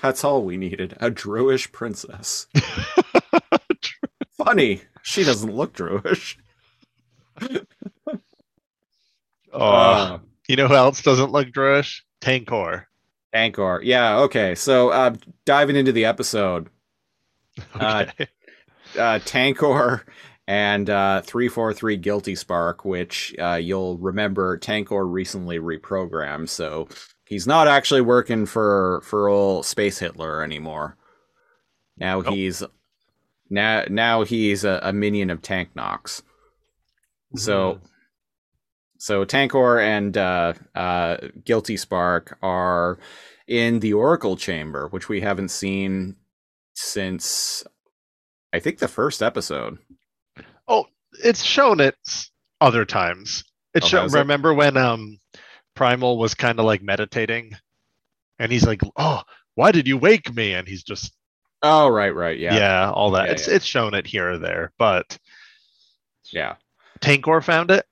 that's 0.00 0.24
all 0.24 0.42
we 0.42 0.56
needed 0.56 0.96
a 1.00 1.10
druish 1.10 1.70
princess 1.70 2.48
funny 4.36 4.80
she 5.02 5.22
doesn't 5.22 5.54
look 5.54 5.72
druish 5.74 6.36
Oh, 9.54 9.60
Uh, 9.60 10.18
you 10.48 10.56
know 10.56 10.66
who 10.66 10.74
else 10.74 11.02
doesn't 11.02 11.30
look 11.30 11.48
Druish? 11.48 12.00
Tankor. 12.22 12.84
Ankor. 13.34 13.80
Yeah, 13.82 14.18
okay. 14.20 14.54
So 14.54 14.88
uh 14.90 15.14
diving 15.44 15.76
into 15.76 15.92
the 15.92 16.04
episode, 16.06 16.68
Okay. 17.76 18.28
uh 18.98 19.18
Tankor 19.20 20.02
and 20.48 20.90
uh, 20.90 21.22
343 21.22 21.96
Guilty 21.98 22.34
Spark, 22.34 22.84
which 22.84 23.34
uh, 23.38 23.54
you'll 23.54 23.96
remember 23.98 24.58
Tankor 24.58 25.06
recently 25.10 25.58
reprogrammed, 25.58 26.48
so 26.48 26.88
he's 27.26 27.46
not 27.46 27.68
actually 27.68 28.00
working 28.00 28.44
for 28.46 29.02
for 29.04 29.28
old 29.28 29.64
Space 29.66 29.98
Hitler 29.98 30.42
anymore. 30.42 30.96
Now 31.96 32.20
Nope. 32.20 32.34
he's 32.34 32.62
now 33.50 33.84
now 33.88 34.24
he's 34.24 34.64
a, 34.64 34.80
a 34.82 34.92
minion 34.92 35.30
of 35.30 35.42
Tank 35.42 35.70
Knox. 35.76 36.22
So 37.36 37.80
so 38.98 39.24
Tankor 39.24 39.80
and 39.80 40.16
uh, 40.16 40.52
uh, 40.74 41.16
Guilty 41.44 41.76
Spark 41.76 42.36
are 42.42 42.98
in 43.46 43.80
the 43.80 43.92
Oracle 43.94 44.36
Chamber, 44.36 44.88
which 44.88 45.08
we 45.08 45.20
haven't 45.20 45.50
seen 45.50 46.16
since 46.74 47.64
I 48.52 48.58
think 48.60 48.78
the 48.78 48.88
first 48.88 49.22
episode. 49.22 49.78
Oh, 50.68 50.86
it's 51.24 51.42
shown 51.42 51.80
it 51.80 51.96
other 52.60 52.84
times. 52.84 53.44
It's 53.74 53.86
Oh, 53.86 53.88
shown. 53.88 54.06
it? 54.06 54.12
Remember 54.12 54.52
when 54.54 54.76
um 54.76 55.18
Primal 55.74 56.18
was 56.18 56.34
kind 56.34 56.58
of 56.58 56.66
like 56.66 56.82
meditating, 56.82 57.56
and 58.38 58.52
he's 58.52 58.66
like, 58.66 58.82
"Oh, 58.96 59.22
why 59.54 59.72
did 59.72 59.88
you 59.88 59.96
wake 59.96 60.32
me?" 60.34 60.52
And 60.54 60.68
he's 60.68 60.82
just 60.82 61.14
Oh, 61.62 61.88
right, 61.88 62.14
right, 62.14 62.38
yeah, 62.38 62.54
yeah, 62.56 62.90
all 62.90 63.12
that. 63.12 63.26
Yeah, 63.26 63.32
it's 63.32 63.48
yeah. 63.48 63.54
it's 63.54 63.64
shown 63.64 63.94
it 63.94 64.06
here 64.06 64.32
or 64.32 64.38
there, 64.38 64.72
but 64.78 65.18
yeah. 66.32 66.56
Tankor 67.00 67.42
found 67.42 67.70
it. 67.70 67.86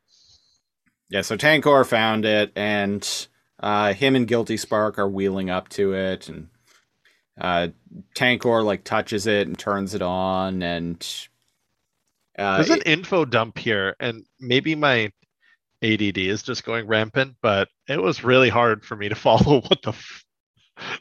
Yeah, 1.08 1.22
so 1.22 1.36
Tankor 1.36 1.84
found 1.86 2.24
it, 2.24 2.52
and 2.54 3.08
uh, 3.60 3.92
him 3.94 4.14
and 4.16 4.26
Guilty 4.28 4.56
Spark 4.56 4.98
are 4.98 5.08
wheeling 5.08 5.50
up 5.50 5.68
to 5.70 5.94
it, 5.94 6.28
and 6.28 6.48
uh, 7.40 7.68
Tankor 8.14 8.64
like 8.64 8.84
touches 8.84 9.26
it 9.26 9.46
and 9.46 9.58
turns 9.58 9.94
it 9.94 10.02
on, 10.02 10.62
and 10.62 11.06
uh, 12.38 12.56
There's 12.56 12.70
an 12.70 12.80
it- 12.80 12.86
info 12.86 13.24
dump 13.24 13.58
here, 13.58 13.96
and 14.00 14.24
maybe 14.38 14.74
my 14.74 15.12
ADD 15.82 16.18
is 16.18 16.42
just 16.42 16.64
going 16.64 16.86
rampant, 16.86 17.36
but 17.40 17.68
it 17.88 18.00
was 18.00 18.22
really 18.22 18.48
hard 18.50 18.84
for 18.84 18.96
me 18.96 19.08
to 19.08 19.14
follow 19.16 19.60
what 19.62 19.82
the 19.82 19.90
f- 19.90 20.24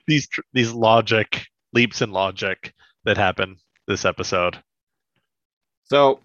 these 0.08 0.28
tr- 0.28 0.42
these 0.54 0.72
logic 0.72 1.46
leaps 1.74 2.02
in 2.02 2.12
logic 2.12 2.74
that 3.06 3.18
happen 3.18 3.58
this 3.88 4.06
episode. 4.06 4.58
So 5.86 6.20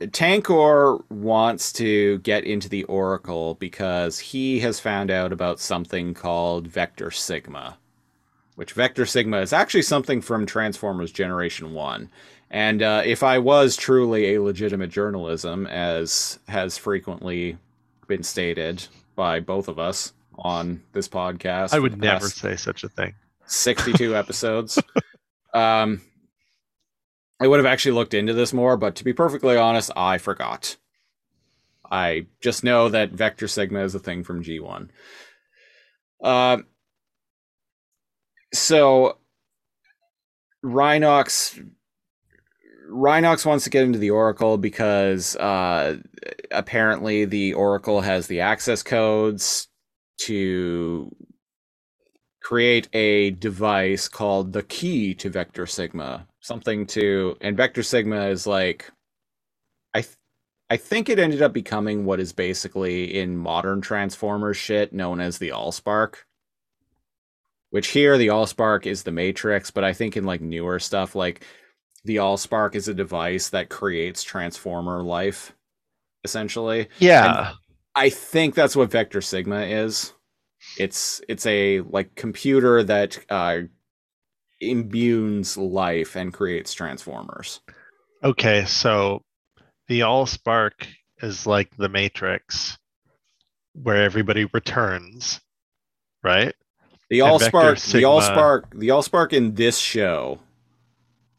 Tankor 0.00 1.02
wants 1.10 1.72
to 1.74 2.18
get 2.18 2.44
into 2.44 2.68
the 2.68 2.84
Oracle 2.84 3.54
because 3.56 4.18
he 4.18 4.60
has 4.60 4.80
found 4.80 5.10
out 5.10 5.32
about 5.32 5.60
something 5.60 6.14
called 6.14 6.66
Vector 6.66 7.10
Sigma, 7.10 7.76
which 8.60 8.74
Vector 8.74 9.06
Sigma 9.06 9.38
is 9.38 9.54
actually 9.54 9.80
something 9.80 10.20
from 10.20 10.44
Transformers 10.44 11.10
Generation 11.10 11.72
1. 11.72 12.10
And 12.50 12.82
uh, 12.82 13.00
if 13.06 13.22
I 13.22 13.38
was 13.38 13.74
truly 13.74 14.34
a 14.34 14.42
legitimate 14.42 14.90
journalism, 14.90 15.66
as 15.66 16.38
has 16.46 16.76
frequently 16.76 17.56
been 18.06 18.22
stated 18.22 18.86
by 19.16 19.40
both 19.40 19.66
of 19.68 19.78
us 19.78 20.12
on 20.34 20.82
this 20.92 21.08
podcast, 21.08 21.72
I 21.72 21.78
would 21.78 21.98
never 22.02 22.28
say 22.28 22.54
such 22.54 22.84
a 22.84 22.90
thing. 22.90 23.14
62 23.46 24.14
episodes. 24.24 24.78
Um, 25.54 26.02
I 27.40 27.46
would 27.46 27.60
have 27.60 27.66
actually 27.66 27.92
looked 27.92 28.12
into 28.12 28.34
this 28.34 28.52
more, 28.52 28.76
but 28.76 28.94
to 28.96 29.04
be 29.04 29.14
perfectly 29.14 29.56
honest, 29.56 29.90
I 29.96 30.18
forgot. 30.18 30.76
I 31.90 32.26
just 32.42 32.62
know 32.62 32.90
that 32.90 33.12
Vector 33.12 33.48
Sigma 33.48 33.80
is 33.84 33.94
a 33.94 33.98
thing 33.98 34.22
from 34.22 34.44
G1. 34.44 34.90
Um, 36.22 36.66
so 38.52 39.18
Rhinox 40.64 41.64
Rhinox 42.90 43.46
wants 43.46 43.64
to 43.64 43.70
get 43.70 43.84
into 43.84 43.98
the 43.98 44.10
Oracle 44.10 44.58
because 44.58 45.36
uh, 45.36 45.98
apparently 46.50 47.24
the 47.24 47.54
Oracle 47.54 48.00
has 48.00 48.26
the 48.26 48.40
access 48.40 48.82
codes 48.82 49.68
to 50.22 51.14
create 52.42 52.88
a 52.92 53.30
device 53.32 54.08
called 54.08 54.52
the 54.52 54.62
key 54.64 55.14
to 55.14 55.30
Vector 55.30 55.66
Sigma. 55.66 56.26
Something 56.40 56.86
to 56.88 57.36
and 57.40 57.56
Vector 57.56 57.82
Sigma 57.82 58.26
is 58.26 58.46
like 58.46 58.90
I 59.94 60.02
th- 60.02 60.16
I 60.68 60.76
think 60.76 61.08
it 61.08 61.18
ended 61.18 61.42
up 61.42 61.52
becoming 61.52 62.04
what 62.04 62.20
is 62.20 62.32
basically 62.32 63.18
in 63.18 63.36
modern 63.36 63.80
Transformers 63.80 64.56
shit 64.56 64.92
known 64.92 65.20
as 65.20 65.38
the 65.38 65.50
Allspark. 65.50 66.16
Which 67.70 67.88
here 67.88 68.18
the 68.18 68.28
Allspark 68.28 68.86
is 68.86 69.04
the 69.04 69.12
Matrix, 69.12 69.70
but 69.70 69.84
I 69.84 69.92
think 69.92 70.16
in 70.16 70.24
like 70.24 70.40
newer 70.40 70.78
stuff 70.78 71.14
like 71.14 71.44
the 72.04 72.16
Allspark 72.16 72.74
is 72.74 72.88
a 72.88 72.94
device 72.94 73.50
that 73.50 73.68
creates 73.68 74.22
Transformer 74.22 75.02
life 75.02 75.54
essentially. 76.24 76.88
Yeah, 76.98 77.52
I 77.94 78.10
think 78.10 78.54
that's 78.54 78.76
what 78.76 78.90
Vector 78.90 79.20
Sigma 79.20 79.62
is. 79.62 80.12
It's 80.78 81.20
it's 81.28 81.46
a 81.46 81.80
like 81.80 82.14
computer 82.14 82.82
that 82.82 83.18
uh, 83.30 83.60
imbues 84.60 85.56
life 85.56 86.16
and 86.16 86.32
creates 86.32 86.74
transformers. 86.74 87.60
okay, 88.22 88.64
so 88.66 89.22
the 89.88 90.00
Allspark 90.00 90.86
is 91.22 91.46
like 91.46 91.74
the 91.76 91.88
Matrix, 91.88 92.78
where 93.72 94.02
everybody 94.02 94.46
returns, 94.52 95.40
right? 96.22 96.54
The 97.10 97.20
Vector 97.20 97.44
Allspark, 97.50 97.74
the 97.74 97.80
Sigma- 97.80 98.08
Allspark, 98.08 98.64
the 98.74 98.88
Allspark 98.88 99.32
in 99.32 99.54
this 99.56 99.78
show, 99.78 100.38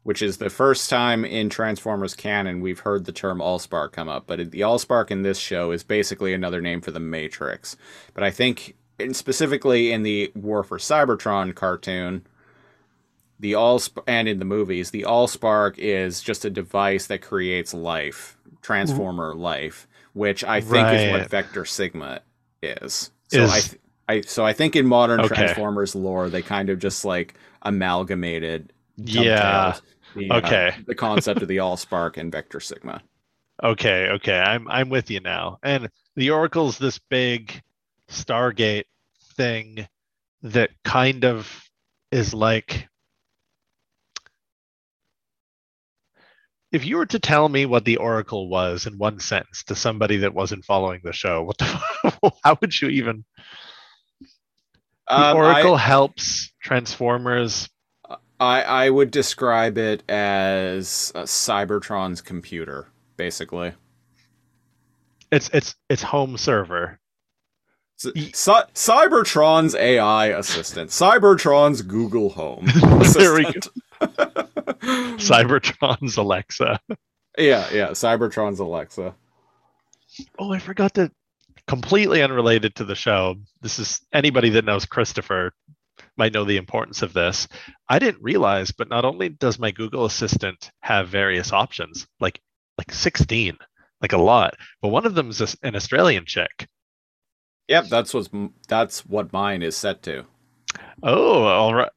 which 0.04 0.20
is 0.22 0.36
the 0.36 0.50
first 0.50 0.88
time 0.90 1.24
in 1.24 1.48
Transformers 1.48 2.14
canon 2.14 2.60
we've 2.60 2.80
heard 2.80 3.04
the 3.04 3.12
term 3.12 3.38
Allspark 3.38 3.92
come 3.92 4.08
up, 4.08 4.24
but 4.26 4.50
the 4.50 4.60
Allspark 4.60 5.10
in 5.10 5.22
this 5.22 5.38
show 5.38 5.70
is 5.72 5.82
basically 5.82 6.34
another 6.34 6.60
name 6.60 6.80
for 6.80 6.90
the 6.90 7.00
Matrix. 7.00 7.76
But 8.14 8.22
I 8.22 8.30
think, 8.30 8.76
and 9.00 9.16
specifically 9.16 9.92
in 9.92 10.02
the 10.02 10.30
War 10.34 10.62
for 10.62 10.78
Cybertron 10.78 11.54
cartoon, 11.54 12.26
the 13.40 13.52
Allspark, 13.52 14.04
and 14.06 14.28
in 14.28 14.38
the 14.38 14.44
movies, 14.44 14.90
the 14.90 15.02
Allspark 15.08 15.76
is 15.78 16.20
just 16.20 16.44
a 16.44 16.50
device 16.50 17.06
that 17.06 17.22
creates 17.22 17.72
life, 17.72 18.36
Transformer 18.60 19.34
life, 19.34 19.88
which 20.12 20.44
I 20.44 20.60
think 20.60 20.86
is 20.88 21.12
what 21.12 21.30
Vector 21.30 21.64
Sigma 21.64 22.20
is. 22.62 23.10
So 23.28 23.44
I, 23.44 23.56
Is- 23.58 23.68
th- 23.70 23.81
I, 24.08 24.20
so 24.22 24.44
I 24.44 24.52
think 24.52 24.76
in 24.76 24.86
modern 24.86 25.20
Okay. 25.20 25.28
Transformers 25.28 25.94
lore, 25.94 26.28
they 26.28 26.42
kind 26.42 26.68
of 26.70 26.78
just 26.78 27.04
like 27.04 27.34
amalgamated. 27.62 28.72
Yeah. 28.96 29.76
The, 30.14 30.30
uh, 30.30 30.38
Okay. 30.38 30.74
the 30.86 30.94
concept 30.94 31.40
of 31.42 31.48
the 31.48 31.58
Allspark 31.58 32.16
and 32.16 32.30
Vector 32.30 32.60
Sigma. 32.60 33.02
Okay, 33.62 34.08
okay, 34.08 34.40
I'm 34.40 34.66
I'm 34.68 34.88
with 34.88 35.08
you 35.08 35.20
now. 35.20 35.58
And 35.62 35.88
the 36.16 36.30
Oracle's 36.30 36.78
this 36.78 36.98
big 36.98 37.62
Stargate 38.10 38.86
thing 39.36 39.86
that 40.42 40.70
kind 40.84 41.24
of 41.24 41.62
is 42.10 42.34
like 42.34 42.88
if 46.72 46.84
you 46.84 46.96
were 46.96 47.06
to 47.06 47.18
tell 47.20 47.48
me 47.48 47.66
what 47.66 47.84
the 47.84 47.98
Oracle 47.98 48.48
was 48.48 48.86
in 48.86 48.98
one 48.98 49.20
sentence 49.20 49.62
to 49.64 49.74
somebody 49.76 50.16
that 50.18 50.34
wasn't 50.34 50.64
following 50.64 51.00
the 51.04 51.12
show, 51.12 51.42
what 51.44 51.58
the 51.58 52.32
how 52.44 52.56
would 52.60 52.80
you 52.80 52.88
even 52.88 53.24
Um, 55.08 55.36
Oracle 55.36 55.76
helps 55.76 56.52
Transformers 56.62 57.68
I, 58.42 58.62
I 58.62 58.90
would 58.90 59.12
describe 59.12 59.78
it 59.78 60.02
as 60.10 61.12
Cybertron's 61.14 62.20
computer, 62.20 62.88
basically. 63.16 63.72
it's 65.30 65.48
it's 65.50 65.76
it's 65.88 66.02
home 66.02 66.36
server. 66.36 66.98
Cy- 67.98 68.64
Cybertron's 68.74 69.76
AI 69.76 70.26
assistant. 70.26 70.90
Cybertron's 70.90 71.82
Google 71.82 72.30
Home 72.30 72.66
There 73.14 73.34
we 73.34 73.44
assistant. 73.44 73.68
Cybertron's 75.20 76.16
Alexa. 76.16 76.80
Yeah, 77.38 77.68
yeah. 77.72 77.90
Cybertron's 77.90 78.58
Alexa. 78.58 79.14
Oh, 80.36 80.52
I 80.52 80.58
forgot 80.58 80.94
to 80.94 81.12
completely 81.66 82.22
unrelated 82.22 82.74
to 82.76 82.84
the 82.84 82.94
show. 82.94 83.36
This 83.60 83.78
is 83.78 84.00
anybody 84.12 84.50
that 84.50 84.64
knows 84.64 84.84
Christopher 84.86 85.52
might 86.16 86.32
know 86.32 86.44
the 86.44 86.56
importance 86.56 87.02
of 87.02 87.12
this. 87.12 87.48
I 87.88 87.98
didn't 87.98 88.22
realize, 88.22 88.72
but 88.72 88.88
not 88.88 89.04
only 89.04 89.28
does 89.28 89.58
my 89.58 89.70
Google 89.70 90.04
Assistant 90.04 90.70
have 90.80 91.08
various 91.08 91.52
options, 91.52 92.06
like 92.20 92.40
like 92.78 92.92
16, 92.92 93.56
like 94.00 94.12
a 94.12 94.18
lot, 94.18 94.54
but 94.80 94.88
one 94.88 95.06
of 95.06 95.14
them 95.14 95.30
is 95.30 95.56
an 95.62 95.76
Australian 95.76 96.24
chick. 96.26 96.66
Yep, 97.68 97.86
that's 97.88 98.12
what's 98.14 98.28
that's 98.68 99.06
what 99.06 99.32
mine 99.32 99.62
is 99.62 99.76
set 99.76 100.02
to. 100.02 100.24
Oh, 101.02 101.44
all 101.44 101.74
right. 101.74 101.90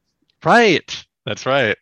Right. 0.44 1.04
That's 1.24 1.44
right. 1.46 1.76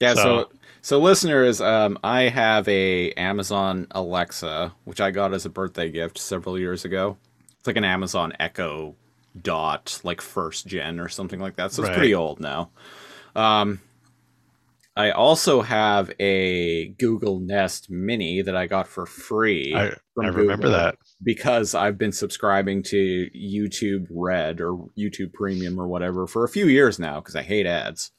Yeah, 0.00 0.14
so 0.14 0.22
So- 0.22 0.50
so, 0.84 1.00
listeners, 1.00 1.62
um, 1.62 1.98
I 2.04 2.24
have 2.24 2.68
a 2.68 3.12
Amazon 3.12 3.86
Alexa, 3.92 4.74
which 4.84 5.00
I 5.00 5.10
got 5.10 5.32
as 5.32 5.46
a 5.46 5.50
birthday 5.50 5.90
gift 5.90 6.18
several 6.18 6.58
years 6.58 6.84
ago. 6.84 7.16
It's 7.58 7.66
like 7.66 7.78
an 7.78 7.84
Amazon 7.84 8.34
Echo 8.38 8.94
Dot, 9.40 9.98
like 10.04 10.20
first 10.20 10.66
gen 10.66 11.00
or 11.00 11.08
something 11.08 11.40
like 11.40 11.56
that. 11.56 11.72
So 11.72 11.82
it's 11.82 11.96
pretty 11.96 12.14
old 12.14 12.38
now. 12.38 12.68
Um, 13.34 13.80
I 14.94 15.10
also 15.12 15.62
have 15.62 16.12
a 16.20 16.88
Google 16.98 17.40
Nest 17.40 17.90
Mini 17.90 18.42
that 18.42 18.54
I 18.54 18.66
got 18.66 18.86
for 18.86 19.06
free. 19.06 19.74
I, 19.74 19.94
I 20.22 20.26
remember 20.28 20.68
that. 20.68 20.98
because 21.22 21.74
I've 21.74 21.96
been 21.96 22.12
subscribing 22.12 22.82
to 22.84 23.28
YouTube 23.34 24.06
Red 24.10 24.60
or 24.60 24.86
YouTube 24.96 25.32
Premium 25.32 25.80
or 25.80 25.88
whatever 25.88 26.26
for 26.26 26.44
a 26.44 26.48
few 26.48 26.66
years 26.66 26.98
now 26.98 27.20
because 27.20 27.34
I 27.34 27.42
hate 27.42 27.66
ads. 27.66 28.12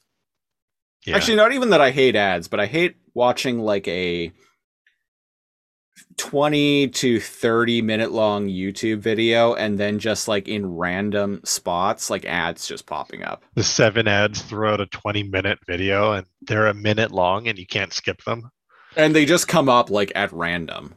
Yeah. 1.06 1.16
Actually, 1.16 1.38
not 1.38 1.52
even 1.54 1.70
that 1.70 1.82
I 1.82 1.92
hate 1.92 2.16
ads, 2.16 2.48
but 2.48 2.60
I 2.60 2.66
hate 2.66 2.96
watching 3.14 3.60
like 3.60 3.88
a 3.88 4.32
20 6.18 6.90
to 6.90 7.20
30 7.20 7.82
minute 7.82 8.12
long 8.12 8.48
YouTube 8.48 9.00
video 9.00 9.54
and 9.54 9.78
then 9.78 10.00
just 10.00 10.28
like 10.28 10.48
in 10.48 10.76
random 10.76 11.42
spots, 11.44 12.10
like 12.10 12.26
ads 12.26 12.68
just 12.68 12.86
popping 12.86 13.24
up. 13.24 13.44
the 13.56 13.64
seven 13.64 14.08
ads 14.08 14.42
throughout 14.42 14.82
a 14.82 14.86
20 14.88 15.24
minute 15.24 15.60
video 15.68 16.14
and 16.14 16.26
they're 16.42 16.68
a 16.68 16.74
minute 16.74 17.12
long 17.12 17.48
and 17.48 17.58
you 17.58 17.66
can't 17.66 17.94
skip 17.94 18.24
them. 18.24 18.50
And 18.96 19.16
they 19.16 19.26
just 19.26 19.48
come 19.48 19.70
up 19.70 19.90
like 19.90 20.12
at 20.16 20.32
random. 20.32 20.96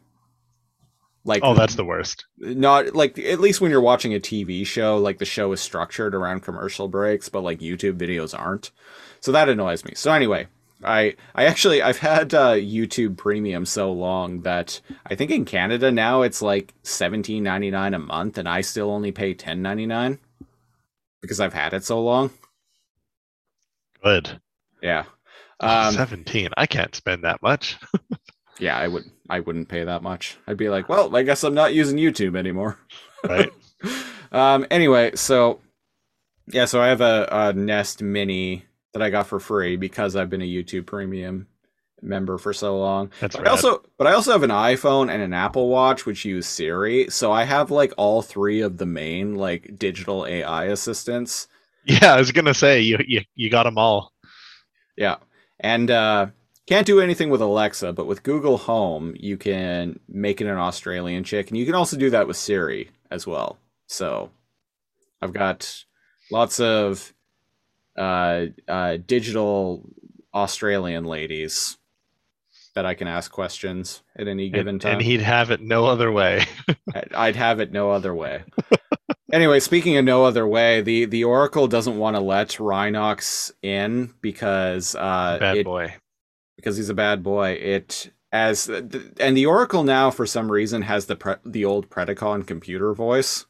Like 1.25 1.43
Oh, 1.45 1.55
that's 1.55 1.75
the 1.75 1.85
worst. 1.85 2.25
not 2.39 2.95
like 2.95 3.19
at 3.19 3.41
least 3.41 3.61
when 3.61 3.71
you're 3.71 3.81
watching 3.81 4.15
a 4.15 4.21
TV 4.21 4.65
show, 4.67 4.97
like 4.99 5.19
the 5.19 5.25
show 5.25 5.53
is 5.53 5.61
structured 5.61 6.15
around 6.15 6.41
commercial 6.41 6.89
breaks, 6.89 7.29
but 7.29 7.43
like 7.43 7.59
YouTube 7.61 7.99
videos 7.99 8.39
aren't. 8.39 8.71
So 9.21 9.33
that 9.33 9.49
annoys 9.49 9.85
me. 9.85 9.93
So 9.95 10.13
anyway, 10.13 10.47
I 10.85 11.17
I 11.35 11.45
actually 11.45 11.83
I've 11.83 11.99
had 11.99 12.35
uh, 12.35 12.55
YouTube 12.55 13.17
Premium 13.17 13.65
so 13.67 13.93
long 13.93 14.43
that 14.43 14.81
I 15.07 15.15
think 15.15 15.31
in 15.31 15.45
Canada 15.45 15.91
now 15.91 16.23
it's 16.23 16.43
like 16.43 16.75
seventeen 16.83 17.43
ninety 17.43 17.71
nine 17.71 17.95
a 17.95 17.99
month, 17.99 18.39
and 18.39 18.49
I 18.49 18.61
still 18.61 18.91
only 18.91 19.13
pay 19.13 19.35
ten 19.35 19.63
ninety 19.63 19.87
nine 19.87 20.19
because 21.21 21.41
I've 21.41 21.55
had 21.55 21.75
it 21.75 21.85
so 21.85 22.01
long. 22.01 22.31
Good. 24.03 24.41
Yeah, 24.81 25.05
um, 25.61 25.93
17. 25.93 26.51
I 26.57 26.67
can't 26.67 26.95
spend 26.95 27.25
that 27.25 27.43
much. 27.43 27.77
yeah, 28.61 28.79
I 28.79 28.87
would 28.87 29.05
I 29.29 29.41
wouldn't 29.41 29.69
pay 29.69 29.83
that 29.83 30.03
much. 30.03 30.39
I'd 30.47 30.57
be 30.57 30.69
like, 30.69 30.89
well, 30.89 31.15
I 31.17 31.25
guess 31.25 31.43
I'm 31.43 31.55
not 31.55 31.75
using 31.75 31.99
YouTube 31.99 32.37
anymore. 32.37 32.79
Right. 33.29 33.51
um 34.33 34.67
anyway 34.71 35.11
so 35.15 35.61
yeah 36.49 36.65
so 36.65 36.81
i 36.81 36.89
have 36.89 37.01
a, 37.01 37.29
a 37.31 37.53
nest 37.53 38.03
mini 38.03 38.65
that 38.93 39.03
i 39.03 39.11
got 39.11 39.27
for 39.27 39.41
free 39.41 39.77
because 39.77 40.17
i've 40.17 40.31
been 40.31 40.43
a 40.43 40.45
youtube 40.45 40.87
premium 40.87 41.47
member 42.01 42.39
for 42.39 42.53
so 42.53 42.79
long. 42.79 43.11
That's 43.21 43.35
but 43.35 43.43
right. 43.43 43.49
i 43.49 43.51
also 43.51 43.83
but 43.97 44.07
i 44.07 44.13
also 44.13 44.31
have 44.31 44.45
an 44.45 44.51
iphone 44.51 45.11
and 45.11 45.21
an 45.21 45.33
apple 45.33 45.69
watch 45.69 46.07
which 46.07 46.25
use 46.25 46.47
siri. 46.47 47.09
So 47.11 47.33
i 47.33 47.43
have 47.43 47.71
like 47.73 47.93
all 47.97 48.23
three 48.23 48.61
of 48.61 48.77
the 48.79 48.87
main 48.87 49.35
like 49.35 49.77
digital 49.77 50.25
ai 50.27 50.67
assistants. 50.67 51.49
Yeah, 51.85 52.13
I 52.15 52.19
was 52.19 52.33
going 52.33 52.45
to 52.45 52.53
say 52.55 52.83
you, 52.83 52.99
you 53.07 53.23
you 53.35 53.49
got 53.49 53.63
them 53.65 53.79
all. 53.79 54.13
yeah. 54.97 55.17
And 55.59 55.91
uh 55.91 56.27
can't 56.69 56.87
do 56.87 57.01
anything 57.01 57.31
with 57.31 57.41
alexa 57.41 57.95
but 57.95 58.07
with 58.07 58.23
google 58.23 58.59
home 58.59 59.15
you 59.19 59.37
can 59.39 59.99
make 60.07 60.41
it 60.41 60.47
an 60.47 60.57
australian 60.59 61.25
chick. 61.25 61.49
And 61.49 61.57
you 61.59 61.65
can 61.67 61.75
also 61.75 61.97
do 61.97 62.11
that 62.11 62.29
with 62.29 62.37
siri 62.37 62.91
as 63.11 63.27
well. 63.27 63.59
So 63.89 64.31
i've 65.23 65.33
got 65.33 65.85
lots 66.31 66.61
of 66.61 67.13
uh, 67.99 68.47
uh, 68.69 68.97
digital 69.07 69.83
australian 70.35 71.05
ladies 71.05 71.79
that 72.75 72.85
i 72.87 72.95
can 72.95 73.09
ask 73.09 73.33
questions 73.33 74.03
at 74.17 74.29
any 74.29 74.51
given 74.51 74.75
And, 74.75 74.81
time 74.81 74.93
and 74.95 75.03
he'd 75.03 75.23
have 75.23 75.51
it 75.51 75.61
no 75.61 75.87
other 75.87 76.13
way. 76.13 76.45
I'd 77.15 77.37
have 77.37 77.61
it 77.61 77.73
no 77.73 77.91
other 77.91 78.15
way. 78.15 78.45
anyway, 79.33 79.59
speaking 79.61 79.97
of 79.97 80.05
no 80.05 80.25
other 80.25 80.47
way, 80.47 80.81
the 80.83 81.05
the 81.07 81.25
Oracle 81.25 81.67
doesn't 81.67 81.99
want 81.99 82.17
to 82.17 82.21
let 82.21 82.51
Rhinox 82.51 83.51
in 83.63 84.13
because 84.21 84.95
uh, 84.95 85.39
Bad 85.41 85.57
it- 85.59 85.65
boy. 85.65 85.95
because 86.57 86.77
he's 86.77 86.89
a 86.91 86.95
bad 86.95 87.23
boy. 87.23 87.51
It 87.53 88.13
as 88.33 88.69
and 88.69 89.37
the 89.37 89.47
Oracle 89.47 89.83
now 89.85 90.11
for 90.11 90.27
some 90.27 90.51
reason 90.53 90.83
has 90.83 91.07
the 91.07 91.17
pre, 91.17 91.35
the 91.45 91.65
old 91.65 91.89
Predacon 91.91 92.47
computer 92.47 92.93
voice. 92.95 93.47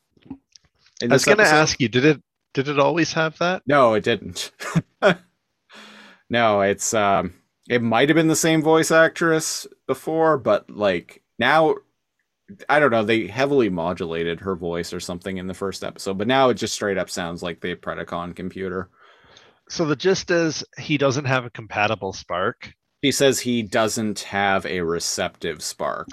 I 1.03 1.07
was 1.07 1.25
going 1.25 1.39
to 1.39 1.45
ask 1.45 1.81
you, 1.81 1.89
did 1.89 2.05
it 2.05 2.23
did 2.63 2.69
it 2.69 2.79
always 2.81 3.13
have 3.13 3.39
that? 3.39 3.63
No, 3.67 3.95
it 3.95 4.03
didn't. 4.05 4.51
no, 6.31 6.61
it's 6.61 6.95
um 6.95 7.35
it 7.69 7.83
might 7.83 8.09
have 8.09 8.17
been 8.17 8.29
the 8.29 8.37
same 8.37 8.63
voice 8.63 8.91
actress 8.91 9.67
before, 9.87 10.39
but 10.39 10.69
like 10.71 11.23
now 11.39 11.77
I 12.69 12.81
don't 12.81 12.91
know, 12.91 13.05
they 13.05 13.27
heavily 13.27 13.69
modulated 13.69 14.41
her 14.41 14.57
voice 14.57 14.93
or 14.93 15.01
something 15.01 15.37
in 15.37 15.47
the 15.47 15.55
first 15.55 15.85
episode, 15.85 16.17
but 16.19 16.27
now 16.27 16.49
it 16.49 16.55
just 16.55 16.75
straight 16.75 16.97
up 16.99 17.11
sounds 17.11 17.43
like 17.43 17.61
the 17.61 17.75
Predacon 17.77 18.35
computer. 18.35 18.89
So 19.69 19.85
the 19.85 19.97
gist 19.97 20.31
is 20.31 20.65
he 20.79 20.97
doesn't 20.97 21.27
have 21.27 21.45
a 21.45 21.51
compatible 21.51 22.15
Spark. 22.15 22.73
He 23.03 23.13
says 23.13 23.39
he 23.41 23.63
doesn't 23.63 24.21
have 24.21 24.65
a 24.67 24.81
receptive 24.81 25.63
spark, 25.63 26.09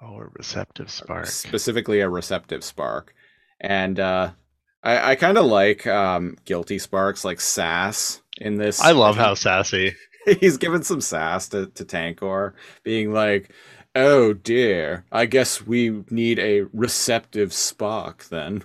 Oh, 0.00 0.18
a 0.18 0.26
receptive 0.36 0.90
Spark. 0.90 1.26
specifically 1.26 2.00
a 2.00 2.08
receptive 2.08 2.62
spark. 2.62 3.14
And 3.60 3.98
uh 3.98 4.32
I, 4.88 5.10
I 5.10 5.14
kind 5.16 5.36
of 5.38 5.44
like 5.46 5.86
um 5.86 6.36
guilty 6.44 6.78
sparks 6.78 7.24
like 7.24 7.40
sass 7.40 8.22
in 8.40 8.56
this. 8.56 8.80
I 8.80 8.92
love 8.92 9.16
how 9.16 9.34
sassy. 9.46 9.94
he's 10.40 10.56
given 10.56 10.82
some 10.82 11.00
sass 11.00 11.48
to, 11.50 11.66
to 11.66 11.84
Tankor, 11.84 12.54
being 12.84 13.12
like, 13.12 13.52
"Oh 13.94 14.32
dear, 14.32 15.04
I 15.12 15.26
guess 15.26 15.66
we 15.66 16.04
need 16.10 16.38
a 16.38 16.62
receptive 16.72 17.52
Spark 17.52 18.24
then." 18.24 18.62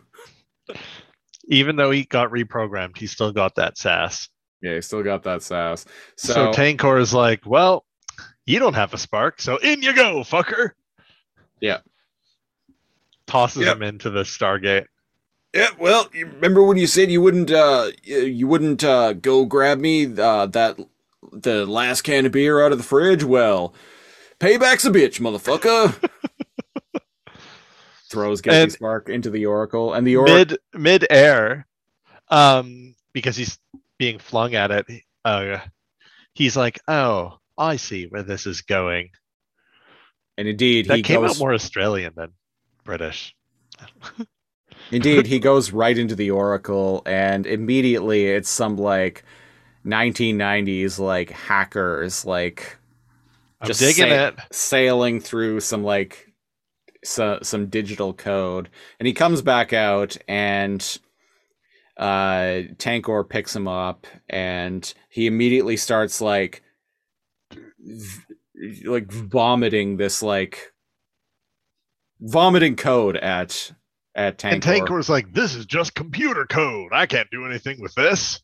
Even 1.50 1.76
though 1.76 1.92
he 1.92 2.06
got 2.06 2.30
reprogrammed, 2.32 2.98
he 2.98 3.06
still 3.08 3.34
got 3.34 3.56
that 3.56 3.78
sass. 3.78 4.30
Yeah, 4.62 4.76
he 4.76 4.82
still 4.82 5.04
got 5.04 5.24
that 5.24 5.44
sass. 5.44 5.86
So, 6.16 6.34
So, 6.34 6.52
Tankor 6.54 7.02
is 7.02 7.14
like, 7.14 7.42
well, 7.46 7.84
you 8.46 8.60
don't 8.60 8.76
have 8.76 8.94
a 8.94 8.98
spark, 8.98 9.42
so 9.42 9.58
in 9.58 9.82
you 9.82 9.94
go, 9.94 10.22
fucker. 10.22 10.72
Yeah. 11.60 11.80
Tosses 13.28 13.66
Yep. 13.66 13.76
him 13.78 13.84
into 13.84 14.10
the 14.10 14.22
Stargate. 14.24 14.86
Yeah, 15.54 15.70
well, 15.80 16.10
you 16.14 16.26
remember 16.28 16.64
when 16.64 16.78
you 16.78 16.88
said 16.88 17.12
you 17.12 17.22
wouldn't, 17.22 17.52
uh, 17.52 17.92
you 18.04 18.48
wouldn't 18.48 18.84
uh, 18.84 19.14
go 19.14 19.46
grab 19.46 19.80
me 19.80 20.06
uh, 20.18 20.46
that 20.48 20.80
the 21.32 21.66
last 21.66 22.02
can 22.04 22.26
of 22.26 22.32
beer 22.32 22.64
out 22.64 22.72
of 22.72 22.78
the 22.78 22.84
fridge? 22.84 23.24
Well, 23.24 23.74
payback's 24.40 24.86
a 24.86 24.92
bitch, 24.92 25.20
motherfucker. 25.20 26.10
Throws 28.10 28.42
And- 28.42 28.72
Spark 28.72 29.10
into 29.10 29.30
the 29.30 29.46
Oracle, 29.48 29.94
and 29.94 30.06
the 30.06 30.18
Oracle. 30.18 30.36
Mid 30.36 30.58
mid 30.74 31.08
air, 31.10 31.66
um, 32.30 32.96
because 33.14 33.36
he's 33.36 33.58
being 33.98 34.20
flung 34.20 34.54
at 34.56 34.70
it. 34.72 34.86
Uh, 35.26 35.60
he's 36.34 36.56
like, 36.56 36.80
oh, 36.88 37.40
I 37.58 37.78
see 37.78 38.06
where 38.06 38.22
this 38.24 38.46
is 38.46 38.62
going. 38.62 39.10
and 40.38 40.48
indeed, 40.48 40.88
That 40.88 40.98
he 40.98 41.04
came 41.04 41.22
goes. 41.22 41.32
out 41.32 41.40
more 41.40 41.54
Australian 41.54 42.14
than 42.16 42.34
British. 42.84 43.36
Indeed, 44.92 45.26
he 45.26 45.40
goes 45.40 45.72
right 45.72 45.98
into 45.98 46.16
the 46.16 46.32
Oracle, 46.32 47.02
and 47.06 47.46
immediately 47.48 48.28
it's 48.28 48.50
some 48.50 48.78
like 48.78 49.24
1990s 49.86 51.00
like 51.00 51.30
hackers 51.32 52.26
like 52.26 52.78
I'm 53.62 53.68
Just 53.68 53.80
digging 53.80 54.06
say- 54.10 54.26
it. 54.28 54.36
sailing 54.52 55.20
through 55.20 55.60
some 55.62 55.84
like 55.84 56.34
so, 57.04 57.40
some 57.42 57.68
digital 57.68 58.14
code, 58.14 58.70
and 59.00 59.08
he 59.08 59.14
comes 59.14 59.42
back 59.42 59.74
out, 59.74 60.16
and 60.28 60.82
uh, 61.98 62.64
Tankor 62.78 63.28
picks 63.28 63.56
him 63.56 63.68
up, 63.68 64.08
and 64.30 64.94
he 65.10 65.28
immediately 65.28 65.76
starts 65.78 66.22
like 66.22 66.62
v- 67.80 68.86
like 68.86 69.12
vomiting 69.12 69.98
this 69.98 70.24
like 70.24 70.72
vomiting 72.22 72.76
code 72.78 73.18
at 73.18 73.72
at 74.16 74.38
Tankor. 74.38 74.54
And 74.54 74.62
Tankor's 74.64 75.10
like, 75.10 75.34
this 75.34 75.56
is 75.56 75.66
just 75.66 75.96
computer 75.96 76.46
code. 76.46 76.92
I 76.94 77.06
can't 77.06 77.30
do 77.32 77.46
anything 77.46 77.82
with 77.82 77.94
this. 77.96 78.40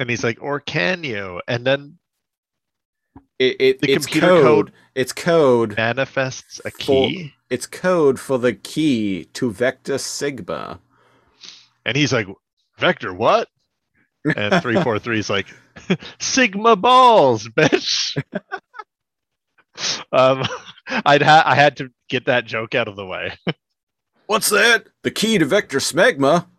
And 0.00 0.08
he's 0.08 0.22
like, 0.22 0.38
or 0.40 0.60
can 0.60 1.02
you? 1.04 1.40
And 1.48 1.66
then 1.66 1.98
it, 3.38 3.56
it 3.60 3.80
The 3.80 3.92
it's 3.92 4.06
computer 4.06 4.26
code, 4.28 4.42
code- 4.66 4.72
it's 4.94 5.12
code 5.12 5.76
manifests 5.76 6.60
a 6.64 6.70
For- 6.70 7.08
key. 7.08 7.34
it's 7.50 7.66
code 7.66 8.20
for 8.20 8.38
the 8.38 8.52
key 8.52 9.24
to 9.34 9.50
vector 9.52 9.98
sigma 9.98 10.80
And 11.86 11.96
he's 11.96 12.12
like, 12.12 12.26
Vector, 12.78 13.12
what? 13.14 13.48
And 14.24 14.34
343 14.62 15.18
is 15.18 15.30
like, 15.30 15.46
Sigma 16.20 16.76
balls, 16.76 17.48
bitch. 17.48 18.20
um, 20.12 20.44
I'd 21.06 21.22
ha- 21.22 21.42
I 21.46 21.54
had 21.54 21.76
to 21.78 21.90
get 22.08 22.26
that 22.26 22.44
joke 22.44 22.74
out 22.74 22.88
of 22.88 22.96
the 22.96 23.06
way. 23.06 23.36
What's 24.28 24.48
that? 24.50 24.86
The 25.02 25.10
key 25.10 25.36
to 25.38 25.44
vector 25.44 25.78
smegma. 25.78 26.46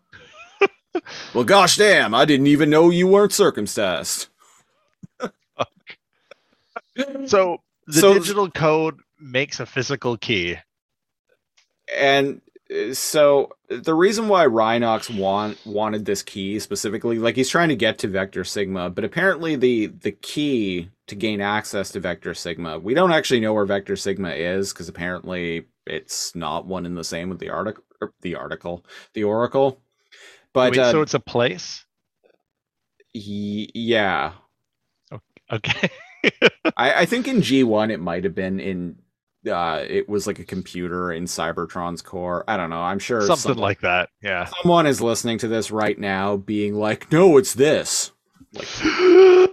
Well 1.34 1.44
gosh 1.44 1.76
damn 1.76 2.14
i 2.14 2.24
didn't 2.24 2.48
even 2.48 2.68
know 2.68 2.90
you 2.90 3.06
weren't 3.06 3.32
circumcised. 3.32 4.26
So 7.26 7.58
the 7.86 7.92
So- 7.92 8.14
digital 8.14 8.50
code 8.50 8.98
makes 9.20 9.60
a 9.60 9.66
physical 9.66 10.16
key. 10.16 10.56
and 11.96 12.40
uh, 12.74 12.92
so 12.94 13.52
the 13.68 13.94
reason 13.94 14.28
why 14.28 14.46
Rhinox 14.46 15.16
want 15.16 15.58
wanted 15.64 16.04
this 16.04 16.22
key 16.22 16.58
specifically, 16.58 17.18
like 17.18 17.36
he's 17.36 17.48
trying 17.48 17.68
to 17.68 17.76
get 17.76 17.98
to 17.98 18.08
Vector 18.08 18.44
Sigma, 18.44 18.90
but 18.90 19.04
apparently 19.04 19.56
the 19.56 19.86
the 19.86 20.12
key 20.12 20.90
to 21.10 21.14
gain 21.14 21.40
access 21.40 21.90
to 21.92 22.00
Vector 22.00 22.34
Sigma, 22.34 22.78
we 22.78 22.94
don't 22.94 23.12
actually 23.12 23.40
know 23.40 23.52
where 23.52 23.66
Vector 23.66 23.94
Sigma 23.96 24.30
is 24.30 24.72
because 24.72 24.88
apparently 24.88 25.66
it's 25.86 26.34
not 26.34 26.66
one 26.66 26.86
in 26.86 26.94
the 26.94 27.04
same 27.04 27.28
with 27.28 27.38
the 27.38 27.50
article, 27.50 27.84
the 28.22 28.34
article, 28.34 28.84
the 29.14 29.24
Oracle. 29.24 29.80
But 30.52 30.72
Wait, 30.72 30.80
uh, 30.80 30.90
so 30.90 31.02
it's 31.02 31.14
a 31.14 31.20
place? 31.20 31.84
y- 33.14 33.68
yeah, 33.74 34.32
Okay. 35.52 35.90
I, 36.76 36.92
I 37.00 37.06
think 37.06 37.26
in 37.26 37.42
G 37.42 37.64
one 37.64 37.90
it 37.90 37.98
might 38.00 38.24
have 38.24 38.34
been 38.34 38.60
in. 38.60 38.96
Uh, 39.50 39.82
it 39.88 40.06
was 40.08 40.26
like 40.26 40.38
a 40.38 40.44
computer 40.44 41.10
in 41.12 41.24
Cybertron's 41.24 42.02
core. 42.02 42.44
I 42.46 42.56
don't 42.58 42.68
know. 42.70 42.82
I'm 42.82 42.98
sure 42.98 43.22
Something 43.22 43.54
some- 43.54 43.58
like 43.58 43.80
that. 43.80 44.10
Yeah. 44.22 44.44
someone 44.62 44.86
is 44.86 45.00
listening 45.00 45.38
to 45.38 45.48
this 45.48 45.70
right 45.70 45.98
now, 45.98 46.36
being 46.36 46.74
like, 46.74 47.10
"No, 47.10 47.36
it's 47.38 47.54
this." 47.54 48.12
Like 48.54 49.50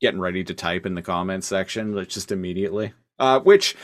getting 0.00 0.20
ready 0.20 0.44
to 0.44 0.54
type 0.54 0.86
in 0.86 0.94
the 0.94 1.02
comments 1.02 1.46
section, 1.46 1.94
like 1.94 2.08
just 2.08 2.32
immediately. 2.32 2.92
Uh, 3.18 3.40
which, 3.40 3.76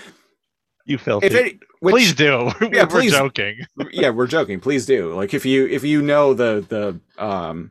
you 0.84 0.98
filthy. 0.98 1.26
if 1.26 1.34
any, 1.34 1.58
which, 1.80 1.92
please 1.92 2.14
do. 2.14 2.50
Yeah, 2.72 2.86
We're 2.90 3.08
joking. 3.08 3.60
yeah, 3.92 4.10
we're 4.10 4.26
joking. 4.26 4.60
Please 4.60 4.86
do. 4.86 5.14
Like, 5.14 5.32
if 5.34 5.46
you 5.46 5.66
if 5.66 5.84
you 5.84 6.02
know 6.02 6.34
the 6.34 6.64
the 6.68 7.24
um, 7.24 7.70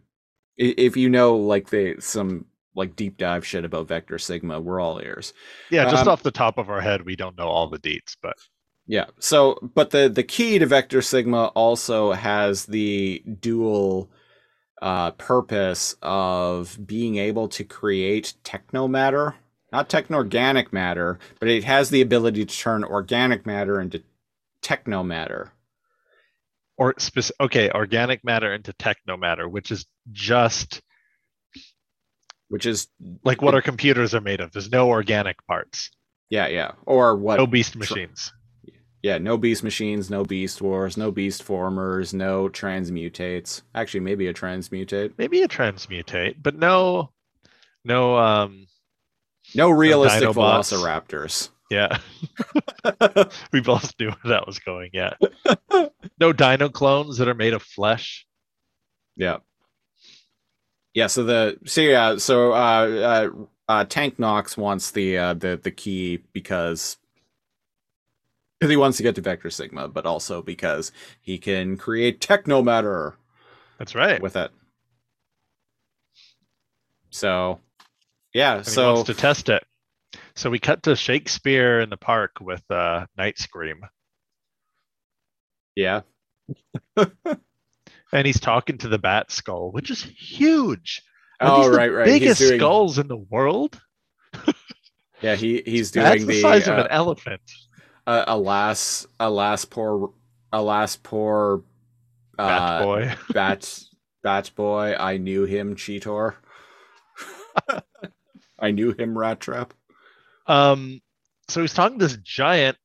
if 0.58 0.98
you 0.98 1.10
know 1.10 1.36
like 1.36 1.70
the 1.70 1.96
some 2.00 2.46
like 2.76 2.96
deep 2.96 3.18
dive 3.18 3.46
shit 3.46 3.66
about 3.66 3.88
Vector 3.88 4.18
Sigma, 4.18 4.60
we're 4.60 4.80
all 4.80 5.00
ears. 5.00 5.34
Yeah, 5.70 5.90
just 5.90 6.04
Um, 6.04 6.10
off 6.10 6.24
the 6.24 6.32
top 6.32 6.58
of 6.58 6.70
our 6.70 6.82
head, 6.82 7.06
we 7.06 7.16
don't 7.16 7.38
know 7.38 7.48
all 7.48 7.68
the 7.68 7.80
deets, 7.80 8.16
but 8.22 8.38
Yeah. 8.88 9.06
So, 9.20 9.60
but 9.76 9.92
the 9.92 10.10
the 10.10 10.24
key 10.24 10.58
to 10.60 10.66
Vector 10.66 11.02
Sigma 11.02 11.48
also 11.48 12.14
has 12.14 12.66
the 12.66 13.24
dual 13.40 14.10
uh, 14.82 15.12
purpose 15.12 15.96
of 16.02 16.78
being 16.86 17.18
able 17.18 17.48
to 17.50 17.64
create 17.64 18.34
techno 18.44 18.88
matter, 18.88 19.36
not 19.72 19.90
techno 19.90 20.18
organic 20.18 20.74
matter, 20.74 21.20
but 21.40 21.48
it 21.50 21.64
has 21.64 21.90
the 21.90 22.02
ability 22.02 22.46
to 22.46 22.58
turn 22.58 22.84
organic 22.84 23.46
matter 23.46 23.80
into 23.80 24.02
techno 24.62 25.04
matter. 25.04 25.54
or 26.78 26.96
spec- 26.98 27.32
okay, 27.40 27.70
organic 27.72 28.24
matter 28.24 28.54
into 28.54 28.74
techno 28.74 29.18
matter, 29.18 29.48
which 29.48 29.72
is 29.72 29.86
just 30.12 30.82
Which 32.50 32.66
is 32.66 32.88
like 33.24 33.42
what 33.42 33.54
our 33.54 33.62
computers 33.62 34.14
are 34.14 34.20
made 34.22 34.42
of. 34.42 34.52
There's 34.52 34.72
no 34.72 34.90
organic 34.90 35.38
parts, 35.48 35.90
yeah, 36.30 36.48
yeah, 36.48 36.72
or 36.86 37.16
what? 37.16 37.38
no 37.38 37.48
beast 37.48 37.76
machines. 37.76 38.34
Yeah, 39.04 39.18
no 39.18 39.36
beast 39.38 39.64
machines, 39.64 40.12
no 40.12 40.24
beast 40.24 40.62
wars, 40.62 40.96
no 40.96 41.12
beast 41.12 41.42
formers, 41.42 42.14
no 42.14 42.48
transmutates. 42.50 43.64
Actually, 43.74 44.02
maybe 44.02 44.28
a 44.28 44.34
transmutate. 44.34 45.14
Maybe 45.18 45.42
a 45.42 45.48
transmutate, 45.48 46.36
but 46.42 46.56
no, 46.56 47.12
no. 47.84 48.18
Um, 48.18 48.68
No 49.56 49.72
realistic 49.72 50.30
Dinobots. 50.30 50.72
velociraptors. 50.72 51.50
yeah, 51.72 51.98
we 53.52 53.62
both 53.62 53.92
knew 54.00 54.10
where 54.10 54.34
that 54.34 54.46
was 54.46 54.60
going. 54.60 54.92
Yeah, 54.94 55.14
no 56.20 56.32
dino 56.32 56.70
clones 56.70 57.18
that 57.18 57.28
are 57.28 57.34
made 57.34 57.54
of 57.54 57.64
flesh. 57.64 58.28
Yeah. 59.16 59.38
Yeah, 60.94 61.08
so 61.08 61.24
the 61.24 61.58
so 61.66 61.82
yeah, 61.82 62.18
so 62.18 62.52
uh 62.52 62.56
uh, 62.58 63.30
uh 63.72 63.86
Tank 63.86 64.20
Knox 64.20 64.58
wants 64.58 64.92
the 64.92 65.18
uh 65.18 65.34
the 65.34 65.60
the 65.62 65.72
key 65.72 66.24
because 66.34 66.98
because 68.62 68.70
he 68.70 68.78
wants 68.78 68.98
to 68.98 69.04
get 69.04 69.16
to 69.16 69.22
Vector 69.22 69.50
Sigma, 69.50 69.88
but 69.88 70.06
also 70.06 70.44
because 70.44 70.92
he 71.20 71.40
can 71.40 71.78
create 71.78 72.22
techno 72.22 72.62
matter 72.62 73.18
That's 73.80 73.96
right. 73.96 74.22
with 74.22 74.36
it. 74.36 74.52
So 77.10 77.60
yeah, 78.36 78.58
and 78.58 78.66
he 78.66 78.72
so 78.72 78.94
wants 78.94 79.08
to 79.08 79.16
test 79.16 79.50
it. 79.50 79.66
So 80.36 80.52
we 80.52 80.60
cut 80.60 80.84
to 80.84 80.96
Shakespeare 80.96 81.80
in 81.80 81.90
the 81.90 81.98
park 81.98 82.34
with 82.40 82.62
uh, 82.70 83.08
Nightscream, 83.18 83.80
yeah. 85.76 86.02
and 86.96 88.26
he's 88.28 88.40
talking 88.40 88.78
to 88.78 88.88
the 88.90 89.00
Bat 89.00 89.32
Skull, 89.32 89.72
which 89.72 89.90
is 89.90 90.04
huge. 90.04 91.02
Are 91.40 91.50
Oh 91.50 91.64
these 91.64 91.72
the 91.72 91.78
right, 91.78 91.92
right. 91.92 92.06
Biggest 92.06 92.42
doing 92.42 92.60
skulls 92.60 93.00
in 93.00 93.08
the 93.08 93.18
world. 93.18 93.82
Yeah, 95.22 95.36
he 95.36 95.62
he's 95.66 95.92
That's 95.92 96.16
doing 96.18 96.28
the, 96.28 96.34
the, 96.34 96.42
size 96.42 96.68
of 96.68 96.78
uh, 96.78 96.84
an 96.84 96.88
elephant. 96.90 97.42
Uh, 98.08 98.24
alas 98.28 99.06
alas 99.20 99.66
poor 99.66 100.12
alas 100.52 100.96
poor 100.98 101.64
Bat 102.38 102.62
uh, 102.62 102.86
boy. 102.86 103.14
Bat 103.34 103.84
Bat 104.24 104.52
Boy, 104.56 104.96
I 105.00 105.18
knew 105.18 105.46
him, 105.46 105.76
Cheetor. 105.76 106.36
I 108.60 108.72
knew 108.72 108.94
him, 108.94 109.18
Rat 109.18 109.40
Trap. 109.40 109.74
Um, 110.48 111.02
so 111.48 111.62
he's 111.62 111.74
talking 111.74 112.00
to 112.00 112.06
this 112.08 112.18
giant 112.18 112.78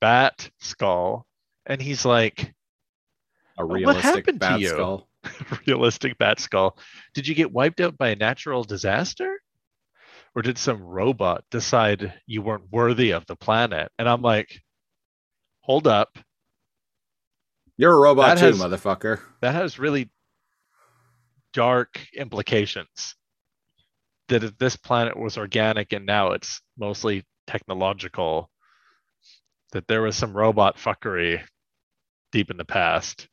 bat 0.00 0.50
skull, 0.60 1.26
and 1.66 1.80
he's 1.80 2.04
like, 2.04 2.54
A 3.58 3.64
What 3.64 3.74
realistic 3.74 4.02
happened 4.02 4.26
to 4.26 4.46
bat 4.46 4.60
you? 4.60 4.68
skull. 4.68 5.08
realistic 5.66 6.18
bat 6.18 6.38
skull. 6.38 6.78
Did 7.14 7.26
you 7.26 7.34
get 7.34 7.52
wiped 7.52 7.80
out 7.80 7.96
by 7.96 8.10
a 8.10 8.16
natural 8.16 8.62
disaster? 8.64 9.40
Or 10.34 10.42
did 10.42 10.58
some 10.58 10.82
robot 10.82 11.44
decide 11.50 12.12
you 12.26 12.42
weren't 12.42 12.70
worthy 12.72 13.12
of 13.12 13.24
the 13.26 13.36
planet? 13.36 13.90
And 13.98 14.08
I'm 14.08 14.22
like, 14.22 14.60
hold 15.60 15.86
up. 15.86 16.18
You're 17.76 17.94
a 17.94 18.00
robot 18.00 18.36
That 18.36 18.40
too, 18.40 18.46
has- 18.46 18.60
motherfucker. 18.60 19.20
That 19.40 19.54
has 19.54 19.78
really 19.78 20.10
dark 21.52 22.00
implications. 22.16 23.14
That 24.28 24.42
if 24.42 24.56
this 24.58 24.74
planet 24.76 25.18
was 25.18 25.36
organic 25.38 25.92
and 25.92 26.06
now 26.06 26.32
it's 26.32 26.60
mostly 26.78 27.24
technological, 27.46 28.50
that 29.72 29.86
there 29.86 30.02
was 30.02 30.16
some 30.16 30.32
robot 30.32 30.78
fuckery 30.78 31.42
deep 32.32 32.50
in 32.50 32.56
the 32.56 32.64
past. 32.64 33.28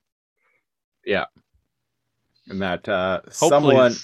Yeah. 1.06 1.26
And 2.48 2.62
that 2.62 2.88
uh, 2.90 3.22
Hopefully, 3.26 3.50
someone, 3.50 3.96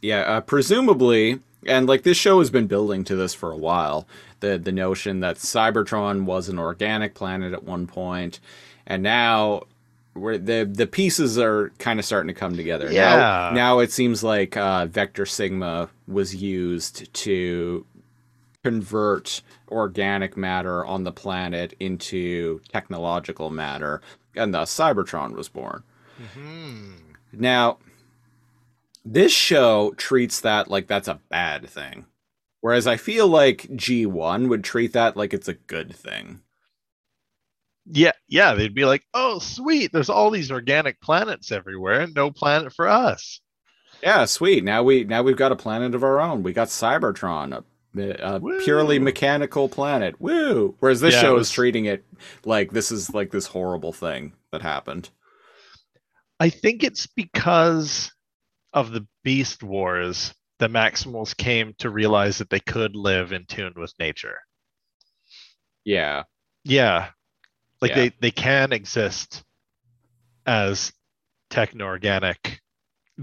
yeah, 0.00 0.20
uh, 0.22 0.40
presumably, 0.40 1.40
and 1.66 1.86
like 1.86 2.02
this 2.02 2.16
show 2.16 2.38
has 2.38 2.50
been 2.50 2.66
building 2.66 3.04
to 3.04 3.16
this 3.16 3.34
for 3.34 3.50
a 3.50 3.56
while. 3.56 4.06
The 4.40 4.58
the 4.58 4.72
notion 4.72 5.20
that 5.20 5.36
Cybertron 5.36 6.24
was 6.24 6.48
an 6.48 6.58
organic 6.58 7.14
planet 7.14 7.52
at 7.52 7.64
one 7.64 7.86
point, 7.86 8.40
and 8.86 9.02
now 9.02 9.62
where 10.14 10.36
the 10.38 10.68
the 10.70 10.86
pieces 10.86 11.38
are 11.38 11.70
kind 11.78 11.98
of 11.98 12.04
starting 12.04 12.28
to 12.28 12.38
come 12.38 12.56
together. 12.56 12.90
Yeah. 12.92 13.16
Now, 13.16 13.50
now 13.52 13.78
it 13.78 13.92
seems 13.92 14.22
like 14.22 14.56
uh, 14.56 14.86
Vector 14.86 15.26
Sigma 15.26 15.88
was 16.06 16.34
used 16.34 17.12
to 17.14 17.86
convert 18.62 19.42
organic 19.70 20.36
matter 20.36 20.84
on 20.84 21.04
the 21.04 21.12
planet 21.12 21.74
into 21.80 22.60
technological 22.72 23.50
matter, 23.50 24.00
and 24.36 24.52
thus 24.54 24.72
Cybertron 24.76 25.34
was 25.34 25.48
born. 25.48 25.82
Mhm. 26.36 26.92
Now, 27.32 27.78
this 29.04 29.32
show 29.32 29.92
treats 29.96 30.40
that 30.40 30.68
like 30.68 30.86
that's 30.86 31.08
a 31.08 31.20
bad 31.28 31.68
thing. 31.68 32.06
Whereas 32.60 32.86
I 32.86 32.96
feel 32.96 33.26
like 33.26 33.62
G1 33.72 34.48
would 34.48 34.62
treat 34.62 34.92
that 34.92 35.16
like 35.16 35.34
it's 35.34 35.48
a 35.48 35.54
good 35.54 35.94
thing. 35.94 36.40
Yeah, 37.86 38.12
yeah, 38.28 38.54
they'd 38.54 38.74
be 38.74 38.84
like, 38.84 39.02
"Oh, 39.12 39.40
sweet! 39.40 39.90
There's 39.92 40.08
all 40.08 40.30
these 40.30 40.52
organic 40.52 41.00
planets 41.00 41.50
everywhere, 41.50 42.00
and 42.02 42.14
no 42.14 42.30
planet 42.30 42.72
for 42.72 42.86
us." 42.88 43.40
Yeah, 44.02 44.24
sweet. 44.26 44.62
Now 44.62 44.84
we 44.84 45.02
now 45.02 45.22
we've 45.24 45.36
got 45.36 45.50
a 45.50 45.56
planet 45.56 45.94
of 45.96 46.04
our 46.04 46.20
own. 46.20 46.44
We 46.44 46.52
got 46.52 46.68
Cybertron, 46.68 47.52
a, 47.96 48.34
a 48.36 48.40
purely 48.62 49.00
mechanical 49.00 49.68
planet. 49.68 50.20
Woo! 50.20 50.76
Whereas 50.78 51.00
this 51.00 51.14
Yeah, 51.14 51.20
show 51.22 51.34
was- 51.34 51.48
is 51.48 51.52
treating 51.52 51.86
it 51.86 52.04
like 52.44 52.70
this 52.70 52.92
is 52.92 53.12
like 53.12 53.32
this 53.32 53.46
horrible 53.46 53.92
thing 53.92 54.34
that 54.52 54.62
happened. 54.62 55.10
I 56.38 56.50
think 56.50 56.84
it's 56.84 57.08
because 57.08 58.12
of 58.72 58.92
the 58.92 59.06
Beast 59.24 59.62
Wars 59.62 60.34
the 60.58 60.68
Maximals 60.68 61.36
came 61.36 61.74
to 61.78 61.90
realize 61.90 62.38
that 62.38 62.48
they 62.48 62.60
could 62.60 62.94
live 62.94 63.32
in 63.32 63.44
tune 63.46 63.72
with 63.76 63.92
nature. 63.98 64.38
Yeah. 65.84 66.22
Yeah, 66.64 67.10
like 67.80 67.90
Yeah. 67.90 67.96
they 67.96 68.12
they 68.20 68.30
can 68.30 68.72
exist 68.72 69.42
as 70.46 70.92
techno-organic 71.50 72.60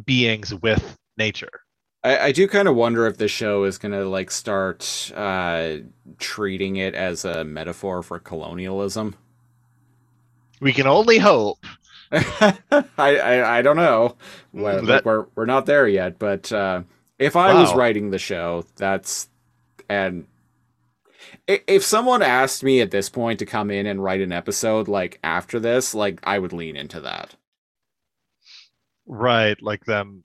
beings 0.06 0.54
with 0.54 0.98
nature. 1.18 1.62
I, 2.04 2.18
I 2.18 2.32
do 2.34 2.48
kind 2.48 2.68
of 2.68 2.76
wonder 2.76 3.08
if 3.08 3.18
this 3.18 3.32
show 3.32 3.64
is 3.64 3.78
gonna 3.78 4.04
like 4.04 4.32
start 4.32 5.12
uh 5.16 5.78
treating 6.18 6.76
it 6.76 6.94
as 6.94 7.24
a 7.24 7.44
metaphor 7.46 8.04
for 8.04 8.20
colonialism. 8.20 9.16
We 10.60 10.74
can 10.74 10.88
only 10.88 11.20
hope. 11.20 11.60
I, 12.12 12.88
I 12.98 13.58
I 13.60 13.62
don't 13.62 13.76
know. 13.78 14.16
Well, 14.52 14.76
Mm, 14.78 14.80
like, 14.80 14.88
that- 14.88 15.06
we're 15.06 15.26
we're 15.36 15.46
not 15.46 15.66
there 15.66 15.88
yet, 15.88 16.18
but 16.20 16.52
uh, 16.52 16.84
if 17.18 17.36
I 17.36 17.54
was 17.54 17.74
writing 17.76 18.10
the 18.10 18.18
show, 18.20 18.66
that's 18.78 19.30
and 19.90 20.26
if 21.48 21.84
someone 21.84 22.22
asked 22.22 22.64
me 22.64 22.82
at 22.82 22.92
this 22.92 23.10
point 23.10 23.40
to 23.40 23.46
come 23.46 23.70
in 23.72 23.86
and 23.86 24.04
write 24.04 24.22
an 24.22 24.32
episode 24.32 24.88
like 24.88 25.20
after 25.24 25.60
this, 25.60 25.94
like 25.94 26.20
I 26.24 26.40
would 26.40 26.54
lean 26.54 26.76
into 26.76 27.02
that. 27.02 27.36
Right, 29.06 29.60
like 29.62 29.86
them. 29.86 30.24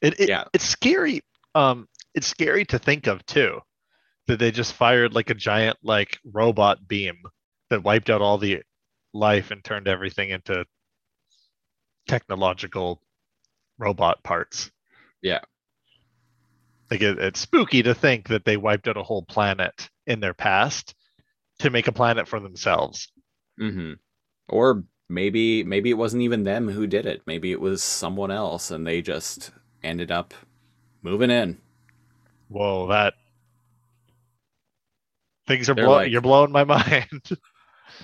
It, 0.00 0.18
it 0.20 0.28
Yeah. 0.28 0.44
it's 0.52 0.64
scary. 0.64 1.20
Um, 1.54 1.88
it's 2.14 2.26
scary 2.26 2.64
to 2.66 2.78
think 2.78 3.06
of 3.06 3.24
too, 3.26 3.60
that 4.26 4.38
they 4.38 4.50
just 4.50 4.72
fired 4.74 5.14
like 5.14 5.30
a 5.30 5.34
giant 5.34 5.78
like 5.82 6.18
robot 6.24 6.86
beam 6.88 7.16
that 7.70 7.84
wiped 7.84 8.10
out 8.10 8.22
all 8.22 8.38
the 8.38 8.62
life 9.12 9.50
and 9.50 9.62
turned 9.64 9.88
everything 9.88 10.30
into 10.30 10.64
technological 12.08 13.02
robot 13.78 14.22
parts. 14.22 14.70
Yeah. 15.22 15.40
Like 16.90 17.02
it, 17.02 17.18
it's 17.18 17.40
spooky 17.40 17.82
to 17.84 17.94
think 17.94 18.28
that 18.28 18.44
they 18.44 18.56
wiped 18.56 18.88
out 18.88 18.96
a 18.96 19.02
whole 19.02 19.22
planet 19.22 19.88
in 20.06 20.20
their 20.20 20.34
past 20.34 20.94
to 21.60 21.70
make 21.70 21.86
a 21.86 21.92
planet 21.92 22.26
for 22.26 22.40
themselves. 22.40 23.12
Mm-hmm. 23.60 23.92
Or 24.48 24.84
maybe 25.08 25.62
maybe 25.62 25.90
it 25.90 25.98
wasn't 25.98 26.22
even 26.22 26.42
them 26.44 26.68
who 26.68 26.86
did 26.86 27.06
it. 27.06 27.22
Maybe 27.26 27.52
it 27.52 27.60
was 27.60 27.82
someone 27.82 28.30
else, 28.32 28.70
and 28.72 28.84
they 28.86 29.02
just 29.02 29.52
ended 29.82 30.10
up 30.10 30.34
moving 31.02 31.30
in. 31.30 31.58
Whoa, 32.48 32.88
that 32.88 33.14
things 35.46 35.68
are 35.70 35.74
They're 35.74 35.88
like- 35.88 36.10
you're 36.10 36.20
blowing 36.20 36.50
my 36.50 36.64
mind. 36.76 37.22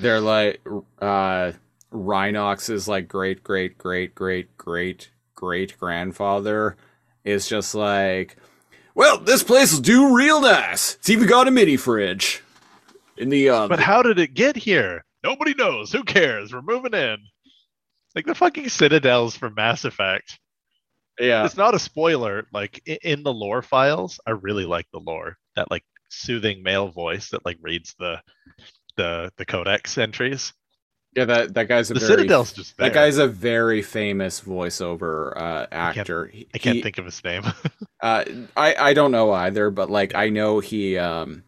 They're 0.00 0.20
like 0.20 0.61
uh 1.00 1.52
Rhinox's 1.90 2.88
like 2.88 3.09
great 3.09 3.42
great 3.42 3.78
great 3.78 4.14
great 4.14 4.56
great 4.56 5.11
great 5.35 5.78
grandfather 5.78 6.76
is 7.24 7.48
just 7.48 7.74
like 7.74 8.37
well 8.94 9.18
this 9.18 9.42
place 9.42 9.74
will 9.74 9.80
do 9.82 10.14
real 10.14 10.40
nice. 10.40 10.96
It's 10.96 11.11
even 11.11 11.26
got 11.26 11.48
a 11.48 11.50
mini 11.50 11.76
fridge. 11.76 12.42
In 13.16 13.30
the 13.30 13.48
um 13.50 13.68
but 13.68 13.80
how 13.80 14.02
did 14.02 14.18
it 14.18 14.35
get 14.35 14.56
here? 14.56 15.04
Nobody 15.24 15.54
knows. 15.54 15.90
Who 15.92 16.04
cares? 16.04 16.52
We're 16.52 16.62
moving 16.62 16.94
in. 16.94 17.16
Like 18.14 18.26
the 18.26 18.35
fucking 18.35 18.68
citadels 18.68 19.37
from 19.37 19.54
Mass 19.54 19.85
Effect. 19.85 20.38
yeah 21.18 21.44
It's 21.44 21.56
not 21.56 21.74
a 21.74 21.78
spoiler. 21.78 22.46
Like 22.52 22.80
in 22.87 23.22
the 23.22 23.32
lore 23.32 23.62
files, 23.62 24.20
I 24.26 24.32
really 24.32 24.66
like 24.66 24.87
the 24.92 25.00
lore. 25.00 25.37
That 25.54 25.70
like 25.70 25.85
soothing 26.11 26.62
male 26.62 26.88
voice 26.88 27.30
that 27.30 27.44
like 27.44 27.59
reads 27.61 27.94
the 27.98 28.20
the 28.96 29.32
the 29.37 29.44
codex 29.44 29.98
entries. 29.98 30.52
yeah 31.14 31.24
that 31.24 31.54
that 31.54 31.68
guy's 31.68 31.90
a 31.90 31.94
The 31.94 32.00
very 32.00 32.11
citadel's 32.18 32.52
just 32.52 32.76
there. 32.76 32.88
that 32.88 32.94
guy's 32.94 33.18
a 33.18 33.26
very 33.28 33.82
famous 33.82 34.40
voiceover 34.40 35.37
uh 35.37 35.66
actor. 35.72 36.26
He- 36.26 36.48
I 36.54 36.59
can't 36.59 36.76
he- 36.76 36.82
think 36.82 36.98
of 36.98 37.04
his 37.04 37.22
name. 37.24 37.42
Uh, 38.02 38.24
I 38.56 38.74
I 38.74 38.94
don't 38.94 39.11
know 39.11 39.32
either, 39.32 39.70
but 39.70 39.90
like 39.90 40.14
I 40.14 40.28
know 40.28 40.61
he 40.61 40.98
um 40.98 41.42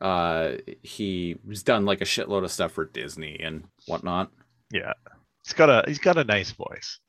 uh 0.00 0.52
he's 0.82 1.62
done 1.64 1.84
like 1.86 2.00
a 2.02 2.04
shitload 2.04 2.44
of 2.44 2.52
stuff 2.52 2.72
for 2.72 2.84
Disney 2.84 3.40
and 3.40 3.64
whatnot. 3.86 4.30
Yeah, 4.70 4.92
he's 5.42 5.54
got 5.54 5.70
a 5.70 5.84
he's 5.88 5.98
got 5.98 6.18
a 6.18 6.22
nice 6.24 6.50
voice, 6.52 7.00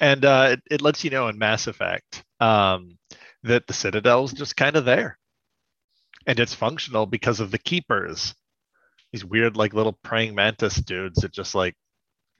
and 0.00 0.24
uh, 0.24 0.48
it, 0.52 0.60
it 0.70 0.82
lets 0.82 1.02
you 1.02 1.10
know 1.10 1.28
in 1.28 1.38
Mass 1.38 1.66
Effect 1.66 2.22
um, 2.40 2.98
that 3.42 3.66
the 3.66 3.72
Citadel's 3.72 4.32
just 4.34 4.54
kind 4.56 4.76
of 4.76 4.84
there, 4.84 5.18
and 6.26 6.38
it's 6.38 6.54
functional 6.54 7.06
because 7.06 7.40
of 7.40 7.50
the 7.50 7.58
Keepers, 7.58 8.34
these 9.12 9.24
weird 9.24 9.56
like 9.56 9.74
little 9.74 9.98
praying 10.02 10.34
mantis 10.34 10.76
dudes 10.76 11.22
that 11.22 11.32
just 11.32 11.54
like 11.54 11.74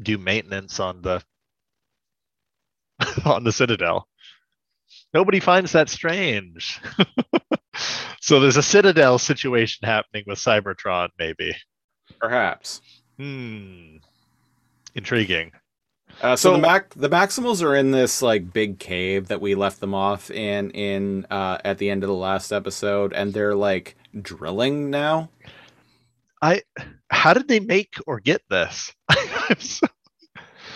do 0.03 0.19
maintenance 0.19 0.81
on 0.81 1.03
the 1.03 1.23
on 3.25 3.45
the 3.45 3.53
Citadel. 3.53 4.07
Nobody 5.15 5.41
finds 5.41 5.73
that 5.73 5.89
strange. 5.89 6.81
so 8.21 8.41
there's 8.41 8.57
a 8.57 8.63
Citadel 8.63 9.19
situation 9.19 9.87
happening 9.87 10.25
with 10.27 10.39
Cybertron, 10.39 11.09
maybe. 11.19 11.53
Perhaps. 12.19 12.81
Hmm. 13.19 13.97
Intriguing. 14.95 15.53
Uh, 16.21 16.37
so, 16.37 16.51
So- 16.51 16.57
the 16.57 16.63
Mac 16.63 16.91
the 16.95 17.09
Maximals 17.09 17.63
are 17.63 17.75
in 17.75 17.91
this 17.93 18.23
like 18.23 18.53
big 18.53 18.79
cave 18.79 19.29
that 19.29 19.41
we 19.41 19.55
left 19.55 19.81
them 19.81 19.95
off 19.95 20.31
in 20.31 20.71
in 20.71 21.27
uh, 21.31 21.59
at 21.65 21.79
the 21.79 21.91
end 21.91 22.03
of 22.05 22.09
the 22.09 22.15
last 22.15 22.53
episode, 22.53 23.13
and 23.13 23.33
they're 23.33 23.55
like 23.55 23.97
drilling 24.21 24.91
now. 24.91 25.31
I 26.43 26.63
how 27.11 27.35
did 27.35 27.49
they 27.49 27.61
make 27.61 27.95
or 28.07 28.21
get 28.21 28.43
this? 28.49 28.93
So- 29.59 29.87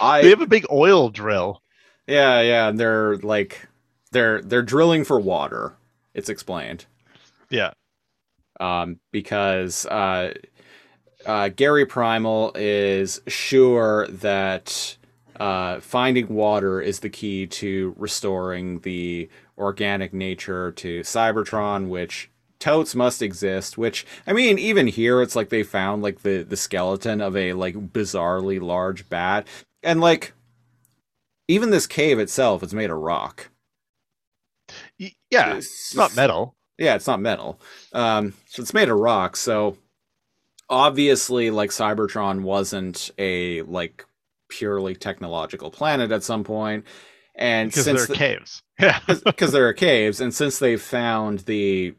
I 0.01 0.23
they 0.23 0.31
have 0.31 0.41
a 0.41 0.47
big 0.47 0.67
oil 0.73 1.09
drill. 1.11 1.63
yeah 2.09 2.41
yeah, 2.41 2.69
and 2.69 2.79
they're 2.79 3.17
like 3.19 3.69
they're 4.11 4.43
they're 4.43 4.63
drilling 4.63 5.05
for 5.05 5.19
water. 5.21 5.75
It's 6.15 6.29
explained. 6.29 6.87
Yeah. 7.51 7.73
um, 8.61 8.99
because 9.13 9.87
uh, 9.87 10.35
uh, 11.27 11.49
Gary 11.51 11.87
Primal 11.87 12.53
is 12.57 13.21
sure 13.29 14.07
that 14.09 14.97
uh, 15.39 15.79
finding 15.81 16.29
water 16.29 16.81
is 16.81 17.01
the 17.01 17.11
key 17.11 17.47
to 17.49 17.95
restoring 17.97 18.81
the 18.81 19.29
organic 19.59 20.13
nature 20.13 20.73
to 20.73 21.01
Cybertron, 21.03 21.89
which 21.89 22.31
totes 22.65 22.95
must 22.95 23.21
exist. 23.23 23.77
Which 23.77 24.07
I 24.27 24.33
mean, 24.33 24.59
even 24.59 24.87
here, 24.87 25.21
it's 25.23 25.37
like 25.37 25.51
they 25.51 25.63
found 25.63 26.03
like 26.03 26.23
the 26.23 26.43
the 26.43 26.57
skeleton 26.57 27.21
of 27.21 27.37
a 27.37 27.53
like 27.53 27.75
bizarrely 27.93 28.61
large 28.61 29.09
bat, 29.09 29.47
and 29.83 30.01
like 30.01 30.33
even 31.49 31.71
this 31.71 31.87
cave 31.87 32.19
itself 32.19 32.63
is 32.63 32.73
made 32.75 32.91
of 32.91 32.99
rock. 32.99 33.51
Yeah. 34.99 35.55
It's 35.57 35.95
not 35.95 36.17
metal. 36.17 36.55
Yeah, 36.79 36.95
it's 36.95 37.07
not 37.07 37.21
metal. 37.21 37.61
Um, 37.93 38.33
so 38.47 38.63
it's 38.63 38.75
made 38.75 38.89
of 38.89 38.99
rock. 38.99 39.37
So 39.37 39.77
obviously, 40.71 41.51
like 41.51 41.71
Cybertron 41.71 42.43
wasn't 42.43 43.11
a 43.19 43.63
like 43.63 44.07
purely 44.49 44.95
technological 44.95 45.71
planet 45.71 46.11
at 46.13 46.23
some 46.23 46.45
point, 46.45 46.85
and 47.35 47.71
Because 47.71 47.85
since 47.85 47.99
they're 48.07 48.07
the- 48.09 48.15
caves. 48.17 48.63
Yeah. 48.81 48.99
because 49.25 49.53
there 49.53 49.69
are 49.69 49.73
caves, 49.73 50.21
and 50.21 50.35
since 50.35 50.59
they 50.59 50.77
found 50.77 51.41
the 51.41 51.95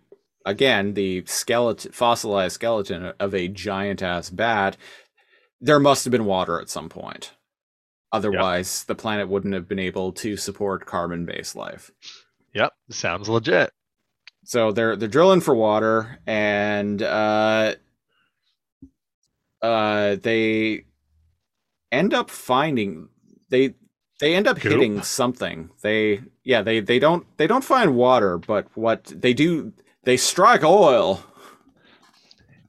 again 0.46 0.94
the 0.94 1.24
skeleton 1.26 1.92
fossilized 1.92 2.56
skeleton 2.56 3.14
of 3.20 3.34
a 3.34 3.48
giant 3.48 4.02
ass 4.02 4.30
bat, 4.30 4.78
there 5.60 5.80
must 5.80 6.06
have 6.06 6.12
been 6.12 6.26
water 6.26 6.60
at 6.60 6.70
some 6.70 6.90
point. 6.90 7.34
Otherwise, 8.12 8.86
the 8.86 8.96
planet 8.96 9.28
wouldn't 9.28 9.54
have 9.54 9.68
been 9.68 9.80
able 9.80 10.12
to 10.14 10.38
support 10.38 10.86
carbon 10.86 11.26
based 11.26 11.56
life. 11.56 11.92
Yep. 12.54 12.72
Sounds 12.92 13.28
legit. 13.28 13.72
So 14.46 14.72
they're 14.72 14.96
they're 14.96 15.10
drilling 15.10 15.42
for 15.42 15.56
water, 15.56 16.20
and 16.28 17.02
uh, 17.02 17.76
uh, 19.62 20.16
they 20.22 20.86
end 21.92 22.14
up 22.14 22.30
finding 22.30 23.10
they 23.50 23.74
they 24.20 24.36
end 24.36 24.48
up 24.48 24.62
Goop? 24.62 24.72
hitting 24.72 25.02
something. 25.02 25.72
They 25.82 26.22
yeah 26.44 26.62
they 26.62 26.80
they 26.80 27.00
don't 27.00 27.26
they 27.38 27.48
don't 27.48 27.64
find 27.64 27.96
water, 27.96 28.38
but 28.38 28.68
what 28.76 29.06
they 29.06 29.34
do 29.34 29.74
they 30.06 30.18
strike 30.18 30.64
oil. 30.64 31.24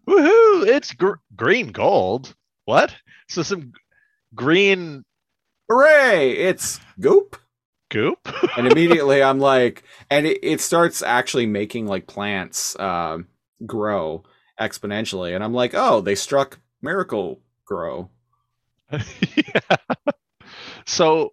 Woohoo! 0.08 0.66
It's 0.66 0.92
gr- 0.92 1.14
green 1.34 1.68
gold. 1.68 2.34
What? 2.64 2.94
So 3.28 3.42
some 3.42 3.72
green 4.34 5.04
Hooray! 5.68 6.32
It's 6.32 6.78
goop. 7.00 7.36
goop? 7.90 8.28
and 8.56 8.70
immediately 8.70 9.22
I'm 9.22 9.40
like, 9.40 9.82
and 10.10 10.26
it, 10.26 10.38
it 10.42 10.60
starts 10.60 11.02
actually 11.02 11.46
making 11.46 11.86
like 11.86 12.06
plants 12.06 12.78
um, 12.78 13.26
grow 13.64 14.22
exponentially, 14.60 15.34
and 15.34 15.42
I'm 15.42 15.54
like, 15.54 15.72
oh, 15.74 16.00
they 16.00 16.14
struck 16.14 16.60
miracle 16.82 17.40
grow. 17.64 18.10
yeah. 18.90 19.76
So 20.86 21.32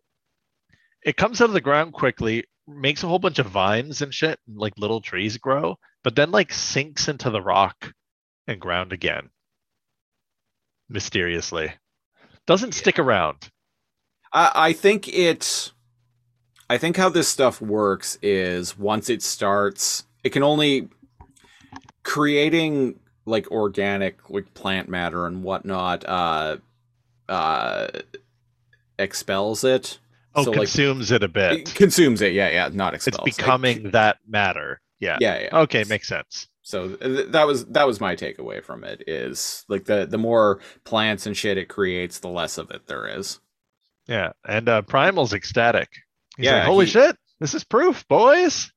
it 1.04 1.16
comes 1.16 1.42
out 1.42 1.50
of 1.50 1.54
the 1.54 1.62
ground 1.62 1.94
quickly, 1.94 2.46
makes 2.68 3.04
a 3.04 3.08
whole 3.08 3.20
bunch 3.20 3.38
of 3.38 3.46
vines 3.46 4.02
and 4.02 4.12
shit, 4.12 4.40
and 4.48 4.58
like 4.58 4.74
little 4.78 5.00
trees 5.00 5.38
grow, 5.38 5.78
but 6.04 6.16
then 6.16 6.32
like 6.32 6.54
sinks 6.54 7.08
into 7.08 7.30
the 7.30 7.42
rock 7.42 7.94
and 8.48 8.60
ground 8.60 8.92
again. 8.94 9.30
Mysteriously. 10.90 11.74
Doesn't 12.46 12.74
stick 12.74 13.00
around. 13.00 13.50
I, 14.32 14.52
I 14.54 14.74
think 14.74 15.08
it. 15.08 15.72
I 16.70 16.78
think 16.78 16.98
how 16.98 17.10
this 17.10 17.28
stuff 17.28 17.62
works 17.62 18.18
is 18.22 18.78
once 18.78 19.10
it 19.10 19.22
starts, 19.22 20.06
it 20.24 20.30
can 20.30 20.44
only 20.44 20.90
creating 22.04 23.00
like 23.26 23.50
organic 23.52 24.30
like 24.30 24.54
plant 24.54 24.90
matter 24.90 25.26
and 25.26 25.44
whatnot. 25.44 26.04
Uh, 26.06 26.58
uh, 27.30 27.88
expels 29.00 29.64
it. 29.64 30.00
Oh, 30.36 30.44
So, 30.44 30.50
like, 30.52 30.62
consumes 30.62 31.12
it 31.12 31.22
a 31.22 31.26
It 31.26 31.34
bit. 31.34 31.76
consumes 31.76 32.22
it. 32.22 32.34
Yeah, 32.34 32.50
yeah, 32.50 32.70
not 32.74 32.94
It's 32.96 33.08
expels. 33.08 33.28
Like, 33.28 33.38
becoming 33.38 33.92
that 33.92 34.18
matter. 34.28 34.82
Yeah. 35.04 35.18
yeah, 35.20 35.42
yeah. 35.42 35.60
Okay, 35.62 35.84
makes 35.90 36.08
sense. 36.08 36.48
So 36.62 36.96
th- 36.96 37.32
that 37.32 37.46
was 37.46 37.66
that 37.66 37.86
was 37.86 38.00
my 38.00 38.16
takeaway 38.16 38.64
from 38.64 38.84
it 38.86 39.04
is 39.06 39.66
like 39.68 39.84
the 39.86 40.06
the 40.06 40.18
more 40.18 40.62
plants 40.86 41.26
and 41.26 41.36
shit 41.36 41.58
it 41.58 41.68
creates, 41.68 42.20
the 42.20 42.30
less 42.30 42.58
of 42.58 42.72
it 42.72 42.88
there 42.88 43.06
is. 43.06 43.40
Yeah. 44.08 44.32
And 44.48 44.70
uh 44.70 44.82
Primal's 44.84 45.34
ecstatic. 45.34 45.90
He's 46.38 46.46
Yeah, 46.46 46.60
like, 46.60 46.64
holy 46.68 46.86
he- 46.86 46.92
shit, 46.92 47.18
this 47.40 47.54
is 47.54 47.64
proof, 47.66 48.08
boys. 48.08 48.72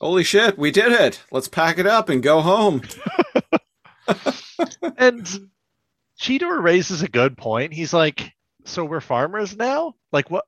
Holy 0.00 0.22
shit, 0.22 0.56
we 0.56 0.70
did 0.70 0.92
it! 0.92 1.20
Let's 1.32 1.48
pack 1.48 1.78
it 1.78 1.86
up 1.86 2.08
and 2.08 2.22
go 2.22 2.40
home. 2.40 2.82
and 4.96 5.50
Cheetor 6.20 6.62
raises 6.62 7.02
a 7.02 7.08
good 7.08 7.36
point. 7.36 7.72
He's 7.72 7.92
like, 7.92 8.32
"So 8.64 8.84
we're 8.84 9.00
farmers 9.00 9.56
now? 9.56 9.94
Like 10.12 10.30
what? 10.30 10.44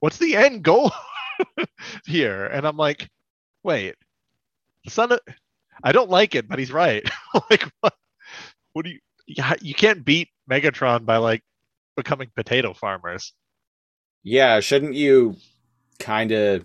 What's 0.00 0.18
the 0.18 0.36
end 0.36 0.62
goal 0.62 0.92
here?" 2.06 2.46
And 2.46 2.66
I'm 2.66 2.76
like, 2.76 3.08
"Wait, 3.66 3.96
the 4.84 4.90
son 4.90 5.12
of 5.12 5.20
I 5.82 5.92
don't 5.92 6.08
like 6.08 6.34
it, 6.34 6.48
but 6.48 6.58
he's 6.58 6.72
right. 6.72 7.04
like 7.50 7.64
what? 7.80 7.94
What 8.72 8.84
do 8.84 8.92
you? 8.92 9.00
Yeah, 9.26 9.54
you 9.60 9.74
can't 9.74 10.04
beat 10.04 10.28
Megatron 10.50 11.04
by 11.04 11.16
like 11.16 11.42
becoming 11.96 12.30
potato 12.34 12.72
farmers. 12.74 13.32
Yeah, 14.22 14.60
shouldn't 14.60 14.94
you 14.94 15.36
kind 15.98 16.30
of 16.32 16.64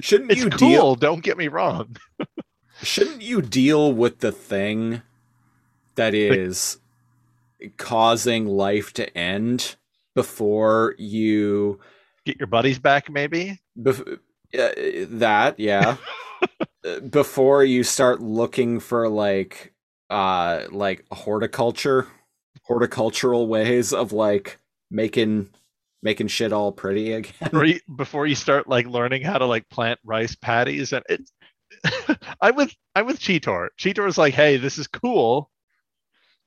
shouldn't 0.00 0.30
It's 0.32 0.42
you 0.42 0.48
cool. 0.50 0.58
deal 0.58 0.94
Don't 0.96 1.22
get 1.22 1.36
me 1.36 1.48
wrong. 1.48 1.96
shouldn't 2.82 3.22
you 3.22 3.42
deal 3.42 3.92
with 3.92 4.20
the 4.20 4.32
thing 4.32 5.02
that 5.94 6.14
is 6.14 6.78
causing 7.76 8.46
life 8.46 8.92
to 8.94 9.16
end 9.16 9.76
before 10.14 10.94
you 10.98 11.80
Get 12.24 12.38
your 12.38 12.46
buddies 12.46 12.78
back, 12.78 13.10
maybe. 13.10 13.60
bef- 13.78 14.18
uh, 14.58 15.06
that 15.08 15.58
yeah 15.58 15.96
Uh, 16.84 16.98
before 16.98 17.62
you 17.62 17.84
start 17.84 18.20
looking 18.20 18.80
for 18.80 19.08
like 19.08 19.72
uh 20.10 20.62
like 20.72 21.04
horticulture 21.12 22.08
horticultural 22.64 23.46
ways 23.46 23.92
of 23.92 24.10
like 24.12 24.58
making 24.90 25.48
making 26.02 26.26
shit 26.26 26.52
all 26.52 26.72
pretty 26.72 27.12
again 27.12 27.32
Or 27.52 27.64
you- 27.64 27.78
before 27.94 28.26
you 28.26 28.34
start 28.34 28.68
like 28.68 28.86
learning 28.88 29.22
how 29.22 29.38
to 29.38 29.46
like 29.46 29.68
plant 29.68 30.00
rice 30.04 30.34
patties, 30.34 30.92
and 30.92 31.04
it. 31.08 31.30
I'm 32.40 32.56
with 32.56 32.74
I'm 32.96 33.06
with 33.06 33.20
Cheetor. 33.20 33.68
Cheetor's 33.78 34.18
like, 34.18 34.34
hey, 34.34 34.56
this 34.56 34.76
is 34.76 34.88
cool, 34.88 35.48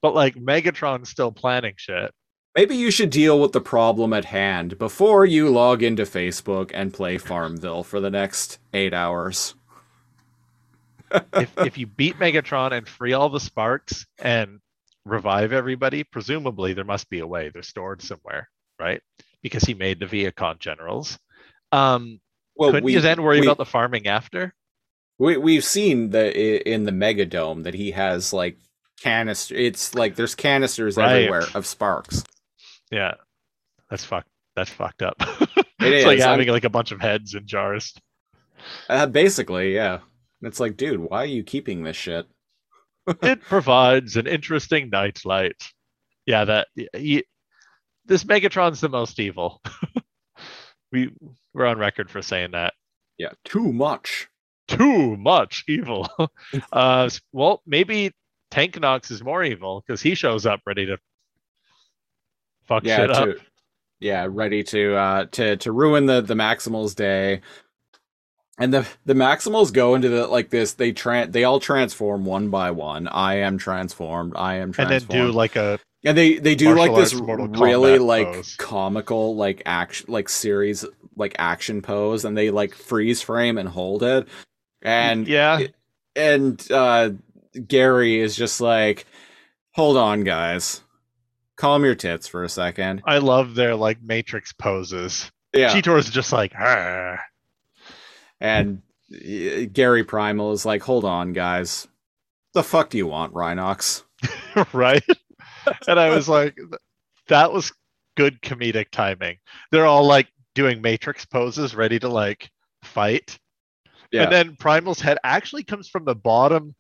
but 0.02 0.14
like 0.14 0.36
Megatron's 0.36 1.08
still 1.10 1.32
planning 1.32 1.76
shit. 1.78 2.12
Maybe 2.56 2.76
you 2.78 2.90
should 2.90 3.10
deal 3.10 3.40
with 3.42 3.52
the 3.52 3.60
problem 3.62 4.14
at 4.14 4.26
hand 4.26 4.78
before 4.78 5.26
you 5.26 5.50
log 5.50 5.84
into 5.84 6.04
Facebook 6.04 6.72
and 6.74 6.94
play 6.94 7.18
Farmville 7.18 7.84
for 7.84 8.00
the 8.00 8.10
next 8.10 8.60
eight 8.74 8.94
hours. 8.94 9.56
if 11.34 11.52
if 11.58 11.78
you 11.78 11.86
beat 11.86 12.18
Megatron 12.18 12.72
and 12.72 12.88
free 12.88 13.14
all 13.14 13.30
the 13.30 13.40
sparks 13.40 14.06
and 14.20 14.60
revive 15.06 15.52
everybody, 15.54 16.04
presumably 16.04 16.74
there 16.74 16.86
must 16.86 17.10
be 17.10 17.20
a 17.20 17.28
way. 17.28 17.50
They're 17.50 17.62
stored 17.62 18.02
somewhere, 18.02 18.50
right? 18.80 19.02
Because 19.44 19.64
he 19.64 19.74
made 19.74 20.00
the 20.00 20.06
Vehicon 20.06 20.60
generals. 20.60 21.20
Um, 21.72 22.20
Well, 22.56 22.72
couldn't 22.72 22.90
you 22.90 23.02
then 23.02 23.22
worry 23.22 23.42
we, 23.42 23.48
about 23.48 23.58
the 23.58 23.66
farming 23.66 24.08
after? 24.08 24.54
we 25.20 25.36
we've 25.38 25.64
seen 25.66 26.10
the 26.10 26.34
in 26.72 26.86
the 26.86 26.92
Megadome 26.92 27.64
that 27.64 27.74
he 27.74 27.92
has 27.92 28.32
like 28.32 28.58
canister. 29.02 29.56
It's 29.56 29.94
like 29.94 30.16
there's 30.16 30.36
canisters 30.36 30.96
Right. 30.98 31.12
everywhere 31.12 31.44
of 31.54 31.66
sparks. 31.68 32.24
Yeah, 32.92 33.16
that's 33.90 34.06
fucked. 34.06 34.30
That's 34.56 34.70
fucked 34.72 35.02
up. 35.02 35.16
It 35.82 35.94
it's 35.94 36.06
like 36.06 36.18
is, 36.18 36.24
I'm- 36.24 36.40
having 36.40 36.48
like 36.48 36.64
a 36.64 36.70
bunch 36.70 36.92
of 36.92 37.02
heads 37.02 37.36
in 37.36 37.46
jars. 37.46 37.94
Uh, 38.90 39.06
basically, 39.06 39.76
yeah. 39.76 40.00
It's 40.42 40.60
like, 40.60 40.78
dude, 40.78 41.00
why 41.00 41.24
are 41.24 41.28
you 41.28 41.44
keeping 41.44 41.84
this 41.84 41.98
shit? 41.98 42.26
it 43.22 43.42
provides 43.42 44.16
an 44.16 44.26
interesting 44.26 44.90
nightlight. 44.90 45.62
Yeah, 46.26 46.46
that 46.46 46.68
he, 46.94 47.24
this 48.06 48.24
Megatron's 48.24 48.82
the 48.82 48.90
most 48.90 49.20
evil. 49.20 49.62
we 50.92 51.12
we're 51.54 51.66
on 51.66 51.78
record 51.78 52.10
for 52.10 52.22
saying 52.22 52.52
that. 52.52 52.74
Yeah, 53.18 53.32
too 53.44 53.72
much. 53.72 54.28
too 54.68 55.18
much 55.18 55.66
evil. 55.68 56.10
uh, 56.72 57.10
well, 57.32 57.62
maybe 57.68 58.12
Tank 58.50 58.80
Knox 58.80 59.12
is 59.12 59.24
more 59.24 59.44
evil 59.44 59.84
because 59.86 60.02
he 60.02 60.16
shows 60.16 60.46
up 60.46 60.62
ready 60.66 60.86
to 60.88 60.98
fuck 62.68 62.86
Yeah, 62.86 62.88
shit 62.88 63.10
up. 63.12 63.32
yeah, 64.00 64.28
ready 64.30 64.64
to 64.66 64.96
uh 64.96 65.26
to 65.34 65.58
to 65.58 65.72
ruin 65.74 66.08
the 66.08 66.22
the 66.22 66.36
Maximals 66.36 66.96
day. 66.96 67.42
And 68.60 68.74
the 68.74 68.88
the 69.06 69.16
Maximals 69.16 69.74
go 69.74 69.96
into 69.96 70.10
the 70.10 70.28
like 70.28 70.50
this. 70.52 70.74
They 70.74 70.94
tran 70.94 71.32
they 71.32 71.44
all 71.46 71.60
transform 71.60 72.26
one 72.26 72.50
by 72.50 72.72
one. 72.72 73.08
I 73.08 73.36
am 73.38 73.58
transformed. 73.58 74.34
I 74.38 74.56
am 74.56 74.74
And 74.78 74.90
then 74.90 75.08
do 75.08 75.32
like 75.32 75.56
a 75.58 75.80
And 76.04 76.18
they 76.18 76.36
they 76.40 76.56
do 76.56 76.74
like 76.74 76.96
this 76.96 77.14
really 77.60 78.00
like 78.00 78.26
pose. 78.26 78.56
comical 78.58 79.36
like 79.36 79.64
action 79.66 80.08
like 80.10 80.30
series 80.30 80.86
like 81.18 81.36
action 81.40 81.82
pose, 81.82 82.26
and 82.26 82.38
they 82.38 82.52
like 82.52 82.76
freeze 82.76 83.22
frame 83.22 83.58
and 83.58 83.70
hold 83.70 84.04
it. 84.04 84.28
And 84.82 85.28
yeah, 85.28 85.64
and 86.16 86.66
uh 86.72 87.12
Gary 87.68 88.20
is 88.20 88.36
just 88.36 88.62
like, 88.62 89.06
hold 89.74 89.98
on, 89.98 90.24
guys, 90.24 90.82
calm 91.56 91.84
your 91.84 91.96
tits 91.96 92.28
for 92.28 92.44
a 92.44 92.50
second. 92.50 93.02
I 93.06 93.20
love 93.20 93.56
their 93.56 93.76
like 93.76 94.02
Matrix 94.02 94.54
poses. 94.54 95.32
Yeah, 95.54 95.74
Cheetor's 95.74 96.10
just 96.10 96.32
like, 96.32 96.54
"Arr." 96.56 97.20
and 98.42 98.82
Gary 99.74 100.04
Primal 100.04 100.52
is 100.52 100.66
like, 100.66 100.82
hold 100.82 101.06
on, 101.06 101.34
guys, 101.34 101.88
the 102.54 102.64
fuck 102.64 102.90
do 102.90 102.98
you 102.98 103.08
want, 103.08 103.34
Rhinox? 103.34 104.04
right? 104.74 105.04
and 105.88 106.00
I 106.00 106.10
was 106.10 106.28
like, 106.28 106.58
that 107.28 107.52
was 107.52 107.72
good 108.16 108.42
comedic 108.42 108.90
timing. 108.92 109.38
They're 109.72 109.86
all 109.86 110.06
like 110.06 110.28
doing 110.54 110.82
Matrix 110.82 111.26
poses, 111.26 111.76
ready 111.76 112.00
to 112.00 112.10
like 112.10 112.50
fight. 112.84 113.38
Yeah. 114.12 114.24
And 114.24 114.32
then 114.32 114.56
Primal's 114.56 115.02
head 115.02 115.18
actually 115.24 115.64
comes 115.64 115.90
from 115.90 116.06
the 116.06 116.16
bottom 116.16 116.76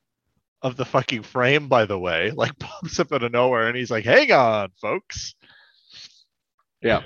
of 0.61 0.77
the 0.77 0.85
fucking 0.85 1.23
frame, 1.23 1.67
by 1.67 1.85
the 1.85 1.99
way, 1.99 2.31
like 2.35 2.57
pops 2.59 2.99
up 2.99 3.11
out 3.11 3.23
of 3.23 3.31
nowhere, 3.31 3.67
and 3.67 3.77
he's 3.77 3.91
like, 3.91 4.05
"Hang 4.05 4.31
on, 4.31 4.69
folks, 4.81 5.35
Yeah. 6.81 7.03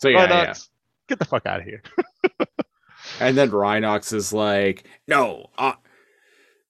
So 0.00 0.08
yeah, 0.08 0.28
yeah. 0.28 0.54
get 1.08 1.18
the 1.18 1.24
fuck 1.24 1.46
out 1.46 1.60
of 1.60 1.66
here." 1.66 1.82
And 3.20 3.36
then 3.36 3.50
Rhinox 3.50 4.12
is 4.14 4.32
like, 4.32 4.84
"No, 5.06 5.50
uh, 5.58 5.74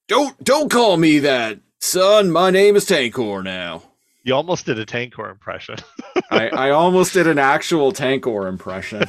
don't 0.07 0.41
don't 0.43 0.69
call 0.69 0.97
me 0.97 1.19
that, 1.19 1.59
son. 1.79 2.29
My 2.29 2.49
name 2.51 2.75
is 2.75 2.85
Tankor 2.85 3.41
now." 3.43 3.81
You 4.23 4.35
almost 4.35 4.65
did 4.65 4.77
a 4.77 4.85
Tankor 4.85 5.31
impression. 5.31 5.77
I, 6.31 6.49
I 6.49 6.69
almost 6.71 7.13
did 7.13 7.27
an 7.27 7.39
actual 7.39 7.91
Tankor 7.93 8.47
impression. 8.49 9.03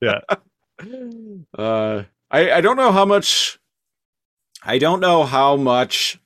Yeah. 0.00 0.20
Uh, 1.56 2.02
I 2.30 2.52
I 2.52 2.60
don't 2.60 2.76
know 2.76 2.92
how 2.92 3.04
much. 3.04 3.58
I 4.66 4.78
don't 4.78 5.00
know 5.00 5.24
how 5.24 5.56
much, 5.56 6.18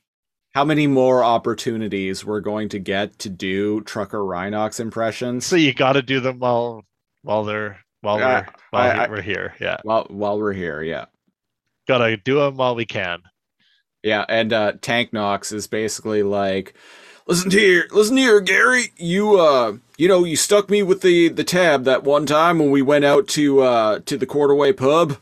how 0.55 0.65
many 0.65 0.87
more 0.87 1.23
opportunities 1.23 2.25
we're 2.25 2.41
going 2.41 2.71
to 2.71 2.79
get 2.79 3.19
to 3.21 3.29
do 3.29 3.83
Trucker 3.83 4.21
Rhinox 4.21 4.81
impressions. 4.81 5.45
so 5.47 5.57
you 5.57 5.75
got 5.75 5.93
to 5.93 6.03
do 6.03 6.21
them 6.21 6.39
while 6.39 6.85
while 7.23 7.45
they're 7.45 7.81
while 8.01 8.19
Yeah, 8.19 8.41
we're 8.41 8.53
while 8.71 9.01
I- 9.01 9.09
we're 9.09 9.21
here. 9.23 9.55
Yeah, 9.61 9.77
while 9.83 10.07
while 10.09 10.39
we're 10.39 10.55
here, 10.55 10.83
yeah. 10.83 11.05
got 11.87 11.99
to 11.99 12.17
do 12.17 12.37
them 12.41 12.57
while 12.57 12.75
we 12.75 12.87
can. 12.87 13.21
Yeah, 14.03 14.25
and 14.29 14.53
uh 14.53 14.73
Tank 14.81 15.13
Knox 15.13 15.53
is 15.53 15.67
basically 15.67 16.23
like, 16.23 16.73
listen 17.27 17.51
to 17.51 17.59
here, 17.59 17.87
listen 17.93 18.17
here, 18.17 18.41
Gary. 18.41 18.85
You 18.97 19.39
uh, 19.39 19.77
you 19.99 20.09
know, 20.09 20.25
you 20.25 20.37
stuck 20.37 20.71
me 20.71 20.83
with 20.83 21.03
the 21.03 21.29
the 21.29 21.45
tab 21.45 21.85
that 21.85 22.03
one 22.05 22.25
time 22.25 22.59
when 22.59 22.71
we 22.71 22.81
went 22.81 23.05
out 23.05 23.29
to 23.29 23.61
uh 23.61 23.99
to 24.07 24.17
the 24.17 24.27
Quarterway 24.27 24.75
pub, 24.75 25.19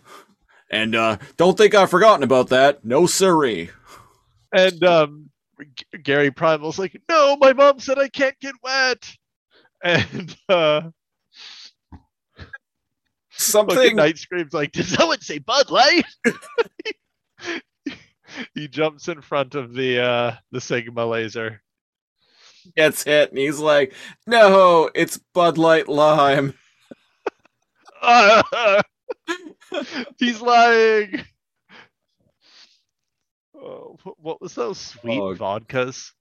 and 0.71 0.95
uh, 0.95 1.17
don't 1.37 1.57
think 1.57 1.75
I've 1.75 1.91
forgotten 1.91 2.23
about 2.23 2.49
that. 2.51 2.85
No 2.85 3.07
siree. 3.07 3.71
And 4.53 4.83
um, 4.85 5.31
G- 5.75 5.99
Gary 6.03 6.31
Primal's 6.31 6.79
like, 6.79 7.01
"No, 7.09 7.37
my 7.37 7.53
mom 7.53 7.79
said 7.81 7.99
I 7.99 8.09
can't 8.09 8.39
get 8.41 8.55
wet." 8.63 9.11
And 9.85 10.37
uh, 10.49 10.91
Something. 13.31 13.97
Nightscream's 13.97 14.53
like, 14.53 14.73
"Did 14.73 14.87
someone 14.87 15.21
say 15.21 15.39
Bud 15.39 15.71
Light?" 15.71 16.05
he 18.55 18.67
jumps 18.67 19.07
in 19.07 19.21
front 19.21 19.55
of 19.55 19.75
the 19.75 20.01
uh, 20.03 20.35
the 20.51 20.61
Sigma 20.61 21.07
laser. 21.07 21.63
gets 22.77 23.05
hit, 23.05 23.31
and 23.31 23.39
he's 23.39 23.61
like, 23.61 23.95
"No, 24.27 24.91
it's 24.97 25.19
Bud 25.33 25.59
Light 25.59 25.89
Lime." 25.89 26.55
He's 30.19 30.41
lying. 30.41 31.25
Oh, 33.55 33.97
what 34.19 34.41
was 34.41 34.55
those 34.55 34.79
sweet 34.79 35.19
Oh. 35.19 35.35
vodkas 35.35 36.13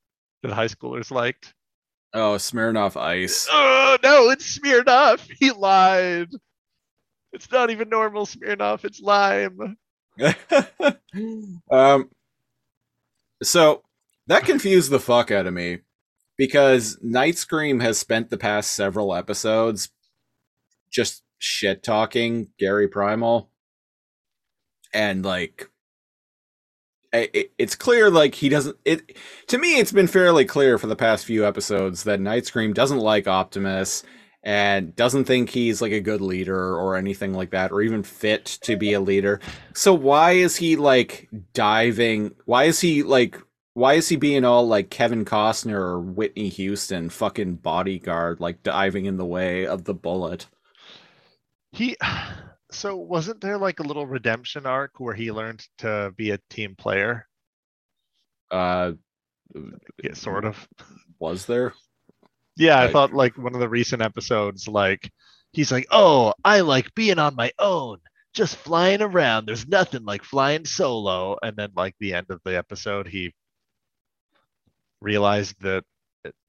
that 0.42 0.52
high 0.52 0.68
schoolers 0.68 1.12
liked? 1.12 1.54
Oh, 2.14 2.36
Smirnoff 2.36 2.96
Ice. 3.00 3.48
Oh 3.52 3.98
no, 4.04 4.30
it's 4.30 4.58
Smirnoff. 4.58 5.28
He 5.40 5.52
lied. 5.52 6.30
It's 7.34 7.52
not 7.52 7.70
even 7.70 7.90
normal 7.90 8.26
Smirnoff. 8.26 8.86
It's 8.86 9.00
lime. 9.02 9.78
um, 11.70 12.10
so 13.44 13.84
that 14.28 14.46
confused 14.46 14.90
the 14.90 15.00
fuck 15.00 15.30
out 15.30 15.46
of 15.46 15.54
me 15.54 15.80
because 16.38 16.98
Nightscream 17.06 17.82
has 17.82 18.00
spent 18.00 18.30
the 18.30 18.38
past 18.38 18.72
several 18.72 19.14
episodes 19.14 19.90
just 20.90 21.22
shit 21.40 21.84
talking 21.84 22.48
Gary 22.60 22.88
Primal 22.88 23.50
and 24.94 25.24
like 25.24 25.70
it, 27.14 27.52
it's 27.58 27.76
clear 27.76 28.10
like 28.10 28.36
he 28.36 28.50
doesn't 28.50 28.78
it 28.86 29.18
to 29.48 29.58
me 29.58 29.80
it's 29.80 29.92
been 29.92 30.08
fairly 30.08 30.46
clear 30.46 30.78
for 30.78 30.88
the 30.88 30.96
past 30.96 31.26
few 31.26 31.46
episodes 31.46 32.04
that 32.04 32.20
Nightscream 32.20 32.74
doesn't 32.74 33.00
like 33.00 33.28
Optimus 33.28 34.04
and 34.44 34.96
doesn't 34.96 35.26
think 35.26 35.50
he's 35.50 35.82
like 35.82 35.92
a 35.92 36.00
good 36.00 36.22
leader 36.22 36.76
or 36.76 36.96
anything 36.96 37.34
like 37.34 37.52
that 37.52 37.72
or 37.72 37.82
even 37.82 38.04
fit 38.04 38.46
to 38.46 38.78
be 38.78 38.94
a 38.94 39.00
leader. 39.00 39.40
So 39.74 39.94
why 39.94 40.32
is 40.32 40.56
he 40.56 40.76
like 40.76 41.30
diving 41.54 42.34
why 42.46 42.66
is 42.66 42.80
he 42.80 43.04
like 43.04 43.38
why 43.74 43.94
is 43.94 44.10
he 44.10 44.16
being 44.16 44.44
all 44.44 44.68
like 44.68 44.90
Kevin 44.90 45.26
Costner 45.26 45.76
or 45.76 46.00
Whitney 46.00 46.50
Houston 46.50 47.10
fucking 47.10 47.56
bodyguard 47.58 48.40
like 48.40 48.64
diving 48.64 49.06
in 49.06 49.18
the 49.18 49.26
way 49.26 49.68
of 49.68 49.84
the 49.84 49.94
bullet? 49.94 50.48
He 51.78 51.96
so 52.72 52.98
wasn't 52.98 53.40
there 53.40 53.58
like 53.58 53.80
a 53.80 53.84
little 53.84 54.08
redemption 54.08 54.66
arc 54.66 55.00
where 55.00 55.14
he 55.14 55.32
learned 55.32 55.66
to 55.80 56.12
be 56.18 56.32
a 56.32 56.40
team 56.50 56.76
player? 56.76 57.28
Uh 58.50 58.94
Yeah, 60.04 60.14
sort 60.14 60.46
of. 60.46 60.68
was 61.20 61.46
there? 61.46 61.74
Yeah, 62.58 62.80
I 62.80 62.92
thought 62.92 63.14
like 63.14 63.38
one 63.38 63.54
of 63.54 63.60
the 63.60 63.70
recent 63.70 64.02
episodes, 64.02 64.68
like 64.68 65.12
he's 65.54 65.72
like, 65.72 65.86
"Oh, 65.92 66.34
I 66.44 66.62
like 66.62 66.96
being 66.96 67.20
on 67.20 67.36
my 67.36 67.52
own, 67.60 68.00
just 68.34 68.56
flying 68.56 69.04
around. 69.04 69.46
There's 69.46 69.68
nothing 69.68 70.04
like 70.06 70.24
flying 70.24 70.66
solo." 70.66 71.38
And 71.44 71.56
then 71.56 71.70
like 71.76 71.94
the 72.00 72.16
end 72.16 72.28
of 72.32 72.42
the 72.44 72.58
episode, 72.58 73.08
he 73.08 73.34
realized 75.02 75.56
that 75.62 75.84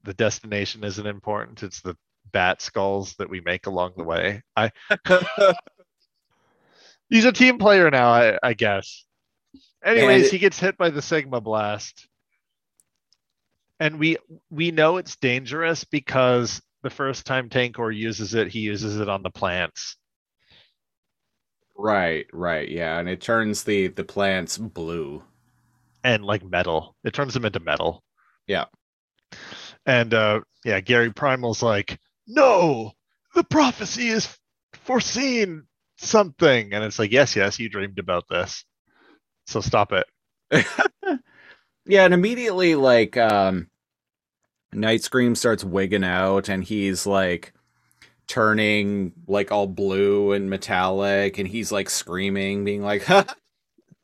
the 0.04 0.14
destination 0.14 0.82
isn't 0.84 1.06
important. 1.06 1.62
It's 1.62 1.82
the 1.82 1.94
bat 2.32 2.60
skulls 2.62 3.14
that 3.18 3.30
we 3.30 3.40
make 3.40 3.66
along 3.66 3.92
the 3.96 4.04
way. 4.04 4.42
I 4.56 4.70
he's 7.10 7.24
a 7.24 7.32
team 7.32 7.58
player 7.58 7.90
now, 7.90 8.08
I, 8.10 8.38
I 8.42 8.54
guess. 8.54 9.04
Anyways, 9.84 10.26
it- 10.26 10.32
he 10.32 10.38
gets 10.38 10.58
hit 10.58 10.76
by 10.76 10.90
the 10.90 11.02
Sigma 11.02 11.40
blast. 11.40 12.06
And 13.80 13.98
we 14.00 14.16
we 14.50 14.72
know 14.72 14.96
it's 14.96 15.14
dangerous 15.16 15.84
because 15.84 16.60
the 16.82 16.90
first 16.90 17.26
time 17.26 17.48
Tankor 17.48 17.96
uses 17.96 18.34
it, 18.34 18.48
he 18.48 18.58
uses 18.60 18.98
it 18.98 19.08
on 19.08 19.22
the 19.22 19.30
plants. 19.30 19.96
Right, 21.76 22.26
right, 22.32 22.68
yeah, 22.68 22.98
and 22.98 23.08
it 23.08 23.20
turns 23.20 23.62
the 23.62 23.86
the 23.88 24.02
plants 24.02 24.58
blue. 24.58 25.22
and 26.02 26.24
like 26.24 26.42
metal. 26.44 26.96
It 27.04 27.12
turns 27.12 27.34
them 27.34 27.44
into 27.44 27.60
metal. 27.60 28.02
Yeah. 28.48 28.64
And 29.86 30.12
uh 30.12 30.40
yeah, 30.64 30.80
Gary 30.80 31.12
Primal's 31.12 31.62
like, 31.62 32.00
no, 32.28 32.92
the 33.34 33.44
prophecy 33.44 34.08
is 34.10 34.36
foreseen 34.74 35.64
something. 35.98 36.74
And 36.74 36.84
it's 36.84 37.00
like, 37.00 37.12
yes, 37.12 37.36
yes, 37.36 37.58
you 37.60 37.70
dreamed 37.70 38.00
about 38.00 38.28
this. 38.28 38.64
So 39.46 39.60
stop 39.60 39.92
it. 39.92 40.06
Yeah, 41.86 42.04
and 42.04 42.14
immediately 42.14 42.74
like 42.74 43.16
um 43.16 43.68
Nightscream 44.74 45.36
starts 45.36 45.64
wigging 45.64 46.04
out 46.04 46.48
and 46.48 46.62
he's 46.62 47.06
like 47.06 47.52
turning 48.28 49.12
like 49.28 49.52
all 49.52 49.66
blue 49.66 50.32
and 50.32 50.50
metallic 50.50 51.38
and 51.38 51.48
he's 51.48 51.72
like 51.72 51.90
screaming 51.90 52.64
being 52.64 52.82
like 52.82 53.06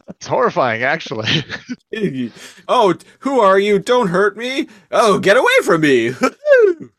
It's 0.09 0.27
horrifying, 0.27 0.83
actually. 0.83 1.45
Oh, 2.69 2.95
who 3.21 3.39
are 3.41 3.59
you? 3.59 3.79
Don't 3.79 4.09
hurt 4.09 4.37
me. 4.37 4.69
Oh, 4.91 5.21
get 5.21 5.37
away 5.37 5.53
from 5.63 5.83
me. 5.83 6.13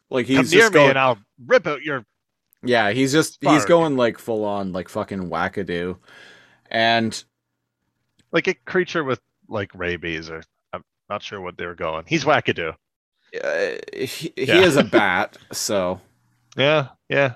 Like 0.10 0.26
he's 0.26 0.38
Come 0.38 0.45
just 0.45 0.53
near 0.53 0.70
me 0.70 0.80
going 0.80 0.89
and 0.91 0.99
I'll 0.99 1.18
rip 1.45 1.68
out 1.68 1.82
your 1.82 2.06
Yeah, 2.64 2.91
he's 2.91 3.12
just 3.12 3.38
he's 3.41 3.66
going 3.66 3.97
like 3.97 4.18
full 4.18 4.43
on 4.45 4.72
like 4.72 4.89
fucking 4.89 5.30
wackadoo. 5.30 5.97
And 6.70 7.24
like 8.32 8.47
a 8.47 8.53
creature 8.53 9.03
with 9.03 9.20
like 9.47 9.72
rabies 9.76 10.30
or 10.30 10.43
I'm 10.74 10.84
not 11.10 11.24
sure 11.24 11.39
what 11.41 11.58
they 11.58 11.66
were 11.66 11.76
going. 11.76 12.06
He's 12.08 12.24
wackadoo. 12.26 12.76
uh, 13.43 13.70
he, 13.93 14.06
he 14.06 14.34
Yeah. 14.45 14.62
is 14.62 14.78
a 14.78 14.84
bat, 14.91 15.38
so 15.51 16.01
Yeah, 16.58 16.89
yeah. 17.10 17.36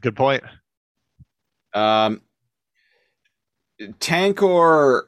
Good 0.00 0.16
point. 0.16 0.42
Um, 1.74 2.22
Tankor 3.98 5.02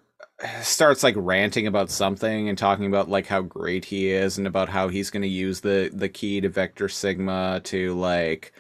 starts 0.63 1.03
like 1.03 1.15
ranting 1.17 1.67
about 1.67 1.91
something 1.91 2.49
and 2.49 2.59
talking 2.59 2.87
about 2.87 3.09
like 3.09 3.27
how 3.27 3.43
great 3.43 3.85
he 3.85 4.11
is 4.11 4.39
and 4.39 4.47
about 4.47 4.69
how 4.69 4.89
he's 4.89 5.11
going 5.11 5.23
to 5.23 5.29
use 5.29 5.61
the 5.61 5.91
the 5.93 6.09
key 6.09 6.41
to 6.41 6.49
Vector 6.49 6.89
Sigma 6.89 7.61
to 7.65 7.95
like 7.95 8.53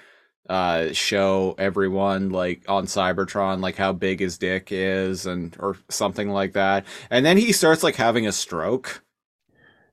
uh 0.49 0.93
show 0.93 1.55
everyone 1.59 2.30
like 2.30 2.64
on 2.68 2.87
Cybertron 2.87 3.61
like 3.61 3.76
how 3.76 3.93
big 3.93 4.20
his 4.20 4.39
dick 4.39 4.68
is 4.70 5.26
and 5.26 5.57
or 5.61 5.76
something 5.89 6.30
like 6.30 6.53
that. 6.55 6.87
And 7.11 7.24
then 7.24 7.37
he 7.37 7.53
starts 7.53 7.83
like 7.83 7.97
having 7.97 8.26
a 8.26 8.33
stroke. 8.33 9.03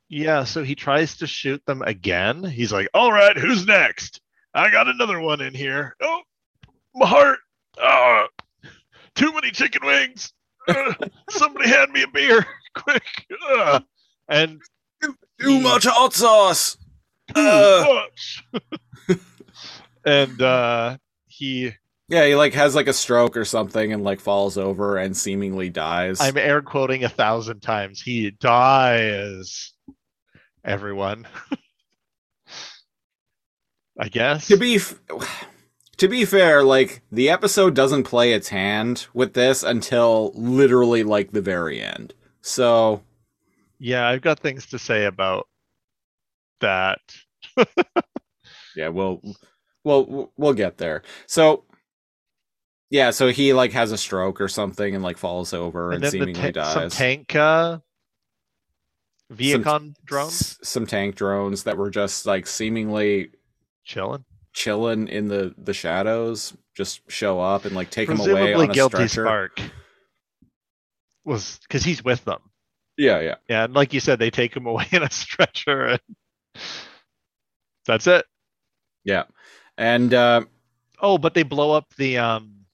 Yeah, 0.09 0.43
so 0.43 0.63
he 0.63 0.73
tries 0.75 1.17
to 1.17 1.27
shoot 1.27 1.63
them 1.67 1.83
again. 1.83 2.43
He's 2.43 2.73
like, 2.73 2.87
"All 2.95 3.11
right, 3.11 3.37
who's 3.37 3.67
next? 3.67 4.21
I 4.55 4.71
got 4.71 4.87
another 4.87 5.19
one 5.19 5.39
in 5.41 5.53
here. 5.53 5.95
Oh, 6.01 6.21
my 6.95 7.05
heart. 7.07 7.39
Ah, 7.79 8.27
too 9.15 9.31
many 9.33 9.51
chicken 9.51 9.85
wings. 9.85 10.33
Uh, 10.69 10.93
somebody 11.29 11.69
hand 11.69 11.91
me 11.91 12.03
a 12.03 12.07
beer, 12.07 12.45
quick. 12.75 13.03
Uh, 13.49 13.79
and 14.27 14.59
Too 15.39 15.59
much 15.61 15.85
hot 15.85 16.13
sauce. 16.13 16.77
too 17.33 17.41
Uh. 17.41 17.85
much. 17.87 18.45
and 20.05 20.41
uh, 20.41 20.97
he, 21.27 21.71
Yeah, 22.09 22.25
he 22.25 22.35
like 22.35 22.53
has 22.53 22.75
like 22.75 22.87
a 22.87 22.93
stroke 22.93 23.35
or 23.37 23.45
something 23.45 23.93
and 23.93 24.03
like 24.03 24.19
falls 24.19 24.57
over 24.57 24.97
and 24.97 25.15
seemingly 25.15 25.69
dies. 25.69 26.19
I'm 26.21 26.37
air 26.37 26.61
quoting 26.61 27.03
a 27.03 27.09
thousand 27.09 27.61
times. 27.61 28.01
He 28.01 28.31
dies. 28.31 29.73
Everyone. 30.65 31.27
I 33.99 34.07
guess. 34.09 34.47
to 34.47 34.57
be 34.57 34.75
f- 34.75 34.95
to 35.99 36.07
be 36.07 36.25
fair 36.25 36.63
like 36.63 37.01
the 37.11 37.29
episode 37.29 37.75
doesn't 37.75 38.03
play 38.03 38.33
its 38.33 38.49
hand 38.49 39.07
with 39.13 39.33
this 39.33 39.63
until 39.63 40.31
literally 40.33 41.03
like 41.03 41.31
the 41.31 41.41
very 41.41 41.81
end 41.81 42.13
so 42.41 43.01
Yeah, 43.79 44.07
I've 44.07 44.21
got 44.21 44.39
things 44.39 44.65
to 44.67 44.79
say 44.79 45.05
about 45.05 45.47
that. 46.61 46.99
yeah 48.75 48.89
we'll 48.89 49.21
we'll 49.83 50.31
we'll 50.37 50.53
get 50.53 50.77
there 50.77 51.01
so 51.27 51.63
yeah 52.89 53.11
so 53.11 53.29
he 53.29 53.53
like 53.53 53.71
has 53.71 53.91
a 53.91 53.97
stroke 53.97 54.39
or 54.41 54.47
something 54.47 54.93
and 54.95 55.03
like 55.03 55.17
falls 55.17 55.53
over 55.53 55.91
and, 55.91 55.95
and 55.95 56.03
then 56.03 56.11
the 56.11 56.25
seemingly 56.25 56.51
dies. 56.51 56.73
some 56.73 56.89
tank 56.89 57.35
uh, 57.35 57.79
Vehicon 59.33 59.93
drones 60.05 60.41
S- 60.41 60.59
some 60.63 60.85
tank 60.85 61.15
drones 61.15 61.63
that 61.63 61.77
were 61.77 61.89
just 61.89 62.25
like 62.25 62.47
seemingly 62.47 63.31
chilling. 63.83 64.25
Chilling 64.53 65.07
in 65.07 65.27
the 65.27 65.53
the 65.57 65.73
shadows 65.73 66.53
just 66.75 67.01
show 67.09 67.39
up 67.39 67.65
and 67.65 67.75
like 67.75 67.89
take 67.89 68.09
him 68.09 68.19
away 68.19 68.27
Presumably 68.31 68.63
on 68.65 68.71
a 68.71 68.73
guilty 68.73 69.07
stretcher 69.07 69.25
spark 69.25 69.61
was 71.25 71.59
because 71.63 71.83
he's 71.83 72.03
with 72.03 72.23
them. 72.25 72.39
yeah 72.97 73.19
yeah 73.19 73.35
Yeah, 73.47 73.65
and 73.65 73.73
like 73.73 73.93
you 73.93 73.99
said, 73.99 74.17
they 74.19 74.31
take 74.31 74.55
him 74.55 74.65
away 74.65 74.85
in 74.91 75.03
a 75.03 75.11
stretcher, 75.11 75.85
and 75.85 75.99
that's 77.85 78.07
it. 78.07 78.25
yeah 79.03 79.23
and 79.77 80.13
uh 80.13 80.41
Oh, 81.01 81.17
but 81.17 81.33
they 81.33 81.43
blow 81.43 81.71
up 81.71 81.93
the 81.97 82.17
um 82.17 82.65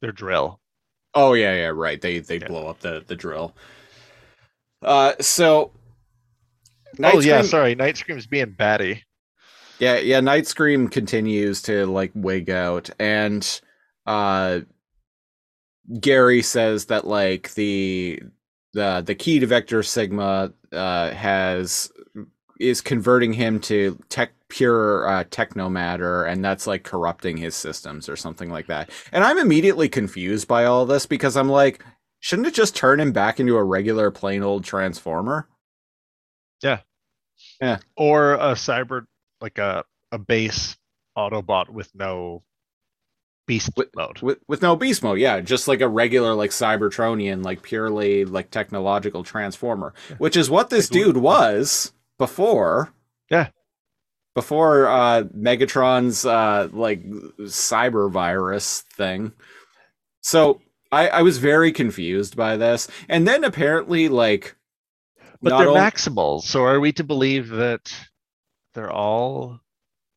their 0.00 0.12
drill. 0.12 0.60
Oh 1.14 1.32
yeah, 1.32 1.54
yeah, 1.54 1.66
right. 1.68 2.00
They 2.00 2.18
they 2.20 2.38
Yeah. 2.38 2.46
blow 2.48 2.68
up 2.68 2.80
the 2.80 3.02
the 3.06 3.16
drill. 3.16 3.54
Uh, 4.82 5.14
so. 5.20 5.72
Night 6.98 7.14
oh 7.16 7.20
yeah, 7.20 7.42
sorry, 7.42 7.74
Nightscream's 7.76 8.26
being 8.26 8.50
batty. 8.50 9.04
Yeah, 9.80 9.96
yeah. 9.96 10.20
Nightscream 10.20 10.90
continues 10.90 11.62
to 11.62 11.86
like 11.86 12.12
wig 12.14 12.50
out, 12.50 12.90
and 13.00 13.60
uh, 14.06 14.60
Gary 15.98 16.42
says 16.42 16.86
that 16.86 17.06
like 17.06 17.54
the 17.54 18.22
the 18.74 19.02
the 19.04 19.14
key 19.14 19.40
to 19.40 19.46
Vector 19.46 19.82
Sigma 19.82 20.52
uh 20.72 21.10
has 21.12 21.90
is 22.60 22.82
converting 22.82 23.32
him 23.32 23.58
to 23.58 23.98
tech 24.10 24.32
pure 24.50 25.08
uh, 25.08 25.24
techno 25.30 25.70
matter, 25.70 26.24
and 26.24 26.44
that's 26.44 26.66
like 26.66 26.84
corrupting 26.84 27.38
his 27.38 27.56
systems 27.56 28.06
or 28.08 28.16
something 28.16 28.50
like 28.50 28.66
that. 28.66 28.90
And 29.12 29.24
I'm 29.24 29.38
immediately 29.38 29.88
confused 29.88 30.46
by 30.46 30.66
all 30.66 30.84
this 30.84 31.06
because 31.06 31.38
I'm 31.38 31.48
like, 31.48 31.82
shouldn't 32.20 32.48
it 32.48 32.54
just 32.54 32.76
turn 32.76 33.00
him 33.00 33.12
back 33.12 33.40
into 33.40 33.56
a 33.56 33.64
regular 33.64 34.10
plain 34.10 34.42
old 34.42 34.64
transformer? 34.64 35.48
Yeah. 36.62 36.80
Yeah. 37.62 37.78
Or 37.96 38.34
a 38.34 38.52
cyber 38.52 39.06
like 39.40 39.58
a 39.58 39.84
a 40.12 40.18
base 40.18 40.76
Autobot 41.16 41.68
with 41.70 41.90
no 41.94 42.42
beast 43.46 43.70
With- 43.76 43.88
mode. 43.96 44.22
with 44.22 44.38
with 44.46 44.62
no 44.62 44.76
beast 44.76 45.02
mode 45.02 45.18
yeah 45.18 45.40
just 45.40 45.66
like 45.66 45.80
a 45.80 45.88
regular 45.88 46.34
like 46.34 46.50
cybertronian 46.50 47.44
like 47.44 47.62
purely 47.62 48.24
like 48.24 48.50
technological 48.50 49.24
transformer 49.24 49.92
which 50.18 50.36
is 50.36 50.48
what 50.48 50.70
this 50.70 50.88
dude 50.88 51.16
was 51.16 51.92
before 52.16 52.92
Yeah. 53.28 53.48
before 54.36 54.86
uh 54.86 55.22
megatron's 55.36 56.24
uh 56.24 56.68
like 56.72 57.04
cyber 57.40 58.10
virus 58.10 58.82
thing 58.96 59.32
so 60.20 60.60
I, 60.92 61.08
I 61.08 61.22
was 61.22 61.38
very 61.38 61.70
confused 61.72 62.36
by 62.36 62.56
this. 62.56 62.88
And 63.08 63.26
then 63.26 63.44
apparently, 63.44 64.08
like, 64.08 64.56
But 65.40 65.56
they're 65.56 65.68
on- 65.70 65.76
maximals, 65.76 66.42
so 66.42 66.64
are 66.64 66.80
we 66.80 66.90
to 66.94 67.04
believe 67.04 67.48
that 67.50 67.92
they're 68.74 68.92
all? 68.92 69.60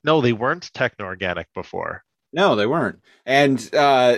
No, 0.03 0.21
they 0.21 0.33
weren't 0.33 0.69
techno-organic 0.73 1.47
before. 1.53 2.03
no, 2.33 2.55
they 2.55 2.65
weren't. 2.65 2.99
And 3.25 3.73
uh, 3.73 4.17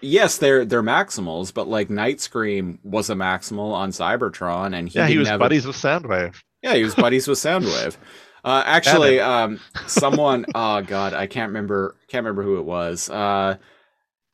yes, 0.00 0.38
they're 0.38 0.64
they're 0.64 0.82
maximals, 0.82 1.52
but 1.54 1.68
like 1.68 1.88
Nightscream 1.88 2.78
was 2.82 3.10
a 3.10 3.14
maximal 3.14 3.72
on 3.72 3.90
Cybertron, 3.90 4.74
and 4.76 4.88
he 4.88 4.98
yeah, 4.98 5.06
he 5.06 5.18
was 5.18 5.28
have 5.28 5.40
a- 5.40 5.44
buddies 5.44 5.66
with 5.66 5.76
Soundwave. 5.76 6.40
Yeah, 6.62 6.74
he 6.74 6.82
was 6.84 6.94
buddies 6.94 7.28
with 7.28 7.38
Soundwave. 7.38 7.96
Uh, 8.42 8.62
actually, 8.64 9.20
um, 9.20 9.60
someone, 9.86 10.46
oh 10.54 10.80
god, 10.80 11.12
I 11.12 11.26
can't 11.26 11.50
remember, 11.50 11.94
can't 12.08 12.24
remember 12.24 12.42
who 12.42 12.58
it 12.58 12.64
was. 12.64 13.10
Uh, 13.10 13.58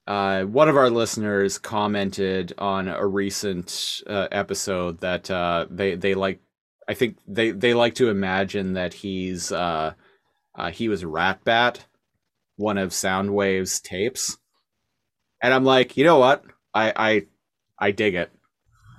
uh, 0.06 0.44
one 0.44 0.68
of 0.68 0.76
our 0.76 0.90
listeners 0.90 1.58
commented 1.58 2.52
on 2.56 2.86
a 2.86 3.04
recent 3.04 4.00
uh, 4.06 4.28
episode 4.30 5.00
that 5.00 5.28
uh, 5.28 5.66
they 5.68 5.96
they 5.96 6.14
like. 6.14 6.38
I 6.88 6.94
think 6.94 7.18
they 7.26 7.50
they 7.50 7.74
like 7.74 7.94
to 7.96 8.08
imagine 8.08 8.74
that 8.74 8.94
he's 8.94 9.50
uh, 9.50 9.94
uh, 10.54 10.70
he 10.70 10.88
was 10.88 11.04
Ratbat, 11.04 11.80
one 12.56 12.78
of 12.78 12.90
Soundwave's 12.90 13.80
tapes, 13.80 14.38
and 15.42 15.52
I'm 15.52 15.64
like, 15.64 15.96
you 15.96 16.04
know 16.04 16.18
what, 16.18 16.44
I 16.72 16.92
I 16.96 17.26
I 17.78 17.90
dig 17.90 18.14
it. 18.14 18.30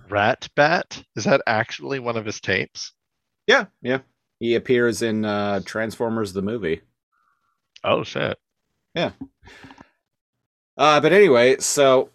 Rat 0.09 0.49
Bat? 0.55 1.03
Is 1.15 1.25
that 1.25 1.41
actually 1.47 1.99
one 1.99 2.17
of 2.17 2.25
his 2.25 2.39
tapes? 2.39 2.93
Yeah, 3.45 3.65
yeah. 3.81 3.99
He 4.39 4.55
appears 4.55 5.01
in 5.01 5.25
uh, 5.25 5.61
Transformers 5.65 6.33
the 6.33 6.41
movie. 6.41 6.81
Oh 7.83 8.03
shit. 8.03 8.37
Yeah. 8.93 9.11
Uh, 10.77 10.99
but 10.99 11.13
anyway, 11.13 11.57
so 11.57 12.09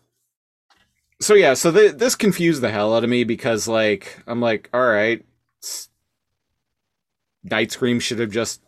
so 1.21 1.35
yeah, 1.35 1.55
so 1.55 1.73
th- 1.73 1.95
this 1.97 2.15
confused 2.15 2.63
the 2.63 2.71
hell 2.71 2.95
out 2.95 3.05
of 3.05 3.11
me 3.11 3.25
because 3.25 3.67
like 3.67 4.23
I'm 4.27 4.41
like, 4.41 4.69
all 4.73 4.87
right, 4.87 5.25
Nightscream 7.47 8.01
should 8.01 8.19
have 8.19 8.31
just 8.31 8.63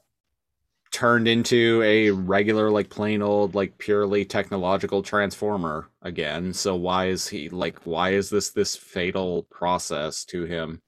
turned 0.90 1.26
into 1.26 1.82
a 1.84 2.10
regular, 2.10 2.70
like 2.70 2.88
plain 2.88 3.20
old, 3.20 3.54
like 3.54 3.78
purely 3.78 4.24
technological 4.24 5.02
transformer 5.02 5.90
again. 6.02 6.52
So 6.54 6.76
why 6.76 7.06
is 7.06 7.26
he 7.28 7.48
like? 7.48 7.80
Why 7.84 8.10
is 8.10 8.30
this 8.30 8.50
this 8.50 8.76
fatal 8.76 9.42
process 9.44 10.24
to 10.26 10.44
him? 10.44 10.80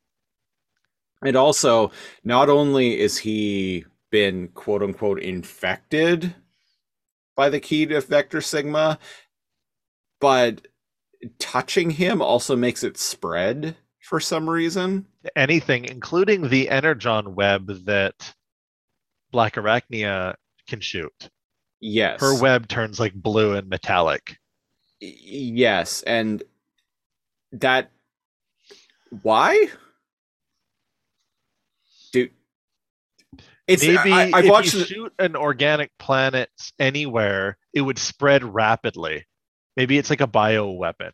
And 1.25 1.37
also, 1.37 1.91
not 2.23 2.49
only 2.49 3.01
is 3.01 3.19
he 3.19 3.85
been 4.11 4.49
quote 4.49 4.83
unquote 4.83 5.21
infected 5.21 6.35
by 7.35 7.49
the 7.49 7.61
key 7.61 7.87
to 7.87 8.01
Vector 8.01 8.41
Sigma, 8.41 8.99
but 10.21 10.69
touching 11.39 11.91
him 11.91 12.23
also 12.23 12.55
makes 12.55 12.85
it 12.85 12.97
spread 12.97 13.77
for 14.07 14.21
some 14.21 14.49
reason. 14.49 15.05
Anything, 15.35 15.85
including 15.85 16.49
the 16.49 16.69
Energon 16.71 17.35
web 17.35 17.67
that 17.87 18.35
Blackarachnia 19.35 20.35
can 20.69 20.81
shoot. 20.81 21.29
Yes. 21.81 22.21
Her 22.21 22.41
web 22.41 22.69
turns 22.69 23.01
like 23.01 23.15
blue 23.15 23.55
and 23.55 23.69
metallic. 23.69 24.39
Yes, 25.01 26.03
and 26.03 26.43
that 27.53 27.91
why? 29.23 29.67
Dude, 32.13 32.31
it's 33.67 33.83
Maybe 33.83 34.13
I, 34.13 34.31
I've 34.33 34.45
if 34.45 34.51
watched 34.51 34.73
you 34.73 34.81
the- 34.81 34.87
shoot 34.87 35.13
an 35.19 35.37
organic 35.37 35.91
planet 35.99 36.49
anywhere, 36.79 37.59
it 37.75 37.83
would 37.83 37.99
spread 37.99 38.43
rapidly. 38.45 39.27
Maybe 39.77 39.99
it's 39.99 40.09
like 40.09 40.23
a 40.23 40.27
bio 40.27 40.71
weapon. 40.71 41.13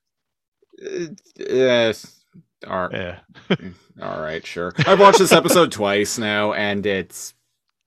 uh, 0.81 1.07
yes, 1.37 2.22
all 2.65 2.89
right. 2.89 3.19
Yeah. 3.51 3.57
All 4.01 4.21
right, 4.21 4.45
sure. 4.47 4.73
I've 4.87 5.01
watched 5.01 5.19
this 5.19 5.33
episode 5.33 5.73
twice 5.73 6.19
now, 6.19 6.53
and 6.53 6.85
it's 6.87 7.35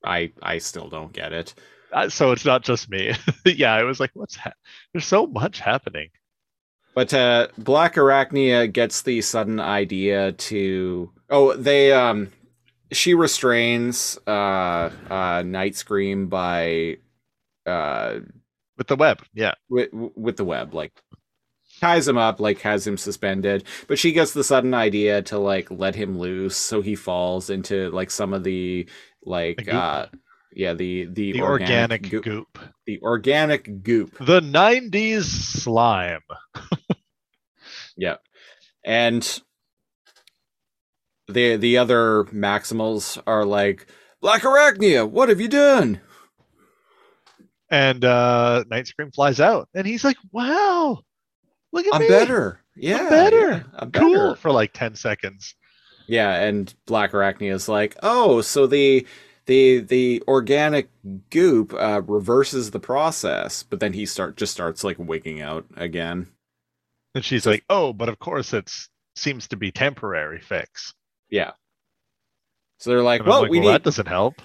I 0.04 0.32
I 0.42 0.60
still 0.60 0.90
don't 0.90 1.14
get 1.14 1.34
it. 1.34 1.54
Uh, 1.92 2.10
so 2.10 2.32
it's 2.32 2.46
not 2.46 2.64
just 2.64 2.90
me. 2.90 3.14
yeah, 3.46 3.74
I 3.74 3.84
was 3.84 4.00
like, 4.00 4.12
what's 4.14 4.36
ha- 4.36 4.54
there's 4.94 5.06
so 5.06 5.28
much 5.28 5.60
happening. 5.60 6.10
But 6.94 7.14
uh, 7.14 7.48
Blackarachnia 7.60 8.72
gets 8.72 9.02
the 9.02 9.22
sudden 9.22 9.60
idea 9.60 10.32
to 10.34 11.12
oh 11.30 11.54
they 11.56 11.92
um 11.92 12.32
she 12.92 13.14
restrains 13.14 14.18
uh 14.28 14.90
uh 15.10 15.42
Nightscream 15.44 16.30
by 16.30 16.98
uh 17.66 18.20
With 18.78 18.88
the 18.88 18.96
web, 18.96 19.24
yeah. 19.34 19.54
with 19.70 19.90
with 19.92 20.38
the 20.38 20.46
web 20.46 20.74
like 20.74 20.94
ties 21.86 22.08
him 22.08 22.18
up 22.18 22.40
like 22.40 22.60
has 22.62 22.86
him 22.88 22.98
suspended 22.98 23.64
but 23.88 24.00
she 24.00 24.12
gets 24.12 24.34
the 24.34 24.44
sudden 24.44 24.74
idea 24.74 25.22
to 25.22 25.38
like 25.38 25.70
let 25.72 25.96
him 25.96 26.18
loose 26.18 26.58
so 26.58 26.82
he 26.82 26.96
falls 26.96 27.50
into 27.50 27.90
like 27.92 28.10
some 28.10 28.34
of 28.34 28.44
the 28.44 28.88
like 29.24 29.68
uh 29.68 30.06
yeah 30.54 30.74
the 30.74 31.06
the, 31.06 31.34
The 31.34 31.42
organic, 31.42 32.04
organic 32.04 32.12
goop, 32.12 32.24
goop. 32.24 32.60
the 32.88 33.00
organic 33.02 33.84
goop 33.84 34.18
The 34.20 34.42
90s 34.42 35.24
slime. 35.24 36.22
Yeah. 37.98 38.18
And 38.84 39.24
the 41.28 41.56
the 41.56 41.78
other 41.78 42.26
Maximals 42.26 43.22
are 43.26 43.46
like, 43.46 43.88
Blackarachnia, 44.24 45.10
what 45.10 45.30
have 45.30 45.40
you 45.42 45.48
done? 45.48 46.02
And 47.70 48.04
uh 48.06 48.64
Nightscream 48.70 49.14
flies 49.14 49.40
out. 49.40 49.70
And 49.74 49.88
he's 49.88 50.04
like, 50.04 50.18
wow, 50.32 51.00
look 51.76 51.86
at 51.88 51.96
I'm 51.96 52.02
me. 52.02 52.08
better. 52.08 52.62
Yeah. 52.76 53.00
I'm 53.02 53.10
better. 53.10 53.50
yeah, 53.52 53.64
I'm 53.76 53.92
Cool 53.92 54.14
better. 54.14 54.36
for 54.38 54.52
like 54.52 54.74
10 54.74 54.96
seconds. 54.96 55.56
Yeah, 56.08 56.36
and 56.36 56.74
Blackarachnia 56.88 57.54
is 57.54 57.70
like, 57.70 57.96
oh, 58.04 58.42
so 58.42 58.68
the 58.68 59.08
the 59.48 59.80
the 59.80 60.24
organic 60.28 60.90
goop 61.32 61.74
uh, 61.74 62.02
reverses 62.06 62.72
the 62.72 62.80
process, 62.80 63.64
but 63.64 63.80
then 63.80 63.94
he 63.94 64.06
start 64.08 64.38
just 64.38 64.54
starts 64.54 64.84
like 64.84 64.98
wigging 65.00 65.42
out 65.42 65.66
again. 65.78 66.28
And 67.16 67.24
she's 67.26 67.46
like, 67.46 67.64
oh, 67.70 67.94
but 67.94 68.10
of 68.10 68.20
course 68.20 68.54
it's 68.54 68.90
seems 69.16 69.48
to 69.50 69.56
be 69.58 69.72
temporary 69.72 70.40
fix. 70.42 70.94
Yeah. 71.30 71.52
So 72.80 72.90
they're 72.92 73.02
like, 73.04 73.22
And 73.22 73.30
well, 73.30 73.42
like, 73.44 73.50
we 73.52 73.60
well, 73.60 73.70
need 73.70 73.74
that 73.76 73.84
doesn't 73.84 74.08
help. 74.08 74.42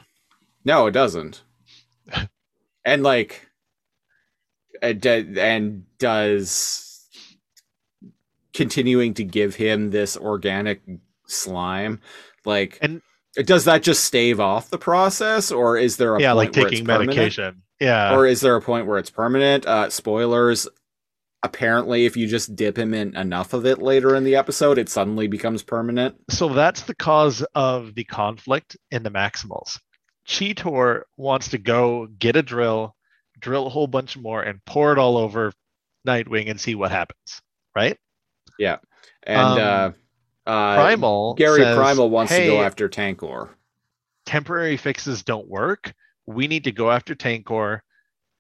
No, 0.64 0.86
it 0.86 0.92
doesn't. 0.92 1.42
and 2.84 3.02
like, 3.02 3.48
it 4.82 5.00
do- 5.00 5.34
and 5.38 5.84
does 5.98 6.89
continuing 8.54 9.14
to 9.14 9.24
give 9.24 9.54
him 9.54 9.90
this 9.90 10.16
organic 10.16 10.80
slime, 11.26 12.00
like, 12.44 12.78
And- 12.82 13.02
does 13.44 13.64
that 13.66 13.82
just 13.82 14.04
stave 14.04 14.40
off 14.40 14.70
the 14.70 14.78
process, 14.78 15.52
or 15.52 15.76
is 15.78 15.96
there 15.96 16.16
a 16.16 16.20
Yeah, 16.20 16.30
point 16.32 16.36
like 16.36 16.56
where 16.56 16.66
it's 16.66 16.70
taking 16.80 16.86
medication. 16.86 17.62
Yeah. 17.80 18.14
or 18.14 18.26
is 18.26 18.40
there 18.40 18.56
a 18.56 18.60
point 18.60 18.86
where 18.86 18.98
it's 18.98 19.10
permanent? 19.10 19.64
Uh, 19.66 19.88
spoilers. 19.88 20.68
Apparently, 21.42 22.04
if 22.04 22.18
you 22.18 22.26
just 22.26 22.54
dip 22.54 22.76
him 22.76 22.92
in 22.92 23.16
enough 23.16 23.54
of 23.54 23.64
it 23.64 23.80
later 23.80 24.14
in 24.14 24.24
the 24.24 24.36
episode, 24.36 24.76
it 24.76 24.90
suddenly 24.90 25.26
becomes 25.26 25.62
permanent. 25.62 26.16
so 26.28 26.50
that's 26.50 26.82
the 26.82 26.94
cause 26.94 27.42
of 27.54 27.94
the 27.94 28.04
conflict 28.04 28.76
in 28.90 29.02
the 29.02 29.10
Maximals. 29.10 29.78
Cheetor 30.28 31.02
wants 31.16 31.48
to 31.48 31.58
go 31.58 32.06
get 32.18 32.36
a 32.36 32.42
drill, 32.42 32.94
drill 33.38 33.66
a 33.66 33.70
whole 33.70 33.86
bunch 33.86 34.18
more, 34.18 34.42
and 34.42 34.62
pour 34.66 34.92
it 34.92 34.98
all 34.98 35.16
over 35.16 35.52
Nightwing 36.06 36.50
and 36.50 36.60
see 36.60 36.74
what 36.74 36.90
happens. 36.90 37.40
Right? 37.74 37.96
Yeah, 38.60 38.76
and 39.24 39.40
Um, 39.40 39.58
uh, 40.46 40.50
uh, 40.50 40.74
Primal. 40.76 41.34
Gary 41.34 41.62
says, 41.62 41.76
Primal 41.76 42.10
wants 42.10 42.32
to 42.32 42.46
go 42.46 42.60
after 42.62 42.88
Tankor. 42.88 43.50
temporary 44.26 44.76
fixes 44.76 45.22
don't 45.24 45.48
work. 45.48 45.92
We 46.26 46.46
need 46.46 46.64
to 46.64 46.72
go 46.72 46.90
after 46.90 47.14
Tankor 47.14 47.80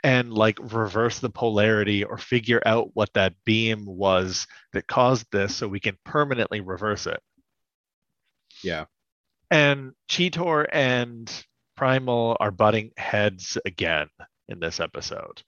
and 0.04 0.32
like 0.32 0.58
reverse 0.60 1.18
the 1.18 1.30
polarity 1.30 2.04
or 2.04 2.16
figure 2.18 2.62
out 2.64 2.90
what 2.94 3.12
that 3.14 3.34
beam 3.44 3.84
was 3.86 4.46
that 4.72 4.86
caused 4.86 5.26
this 5.32 5.56
so 5.56 5.66
we 5.68 5.80
can 5.80 5.96
permanently 6.04 6.60
reverse 6.60 7.06
it. 7.06 7.20
Yeah. 8.62 8.84
And 9.50 9.92
Cheetor 10.08 10.66
and 10.72 11.30
Primal 11.76 12.36
are 12.40 12.50
butting 12.50 12.92
heads 12.96 13.58
again 13.64 14.08
in 14.48 14.60
this 14.60 14.80
episode. 14.80 15.42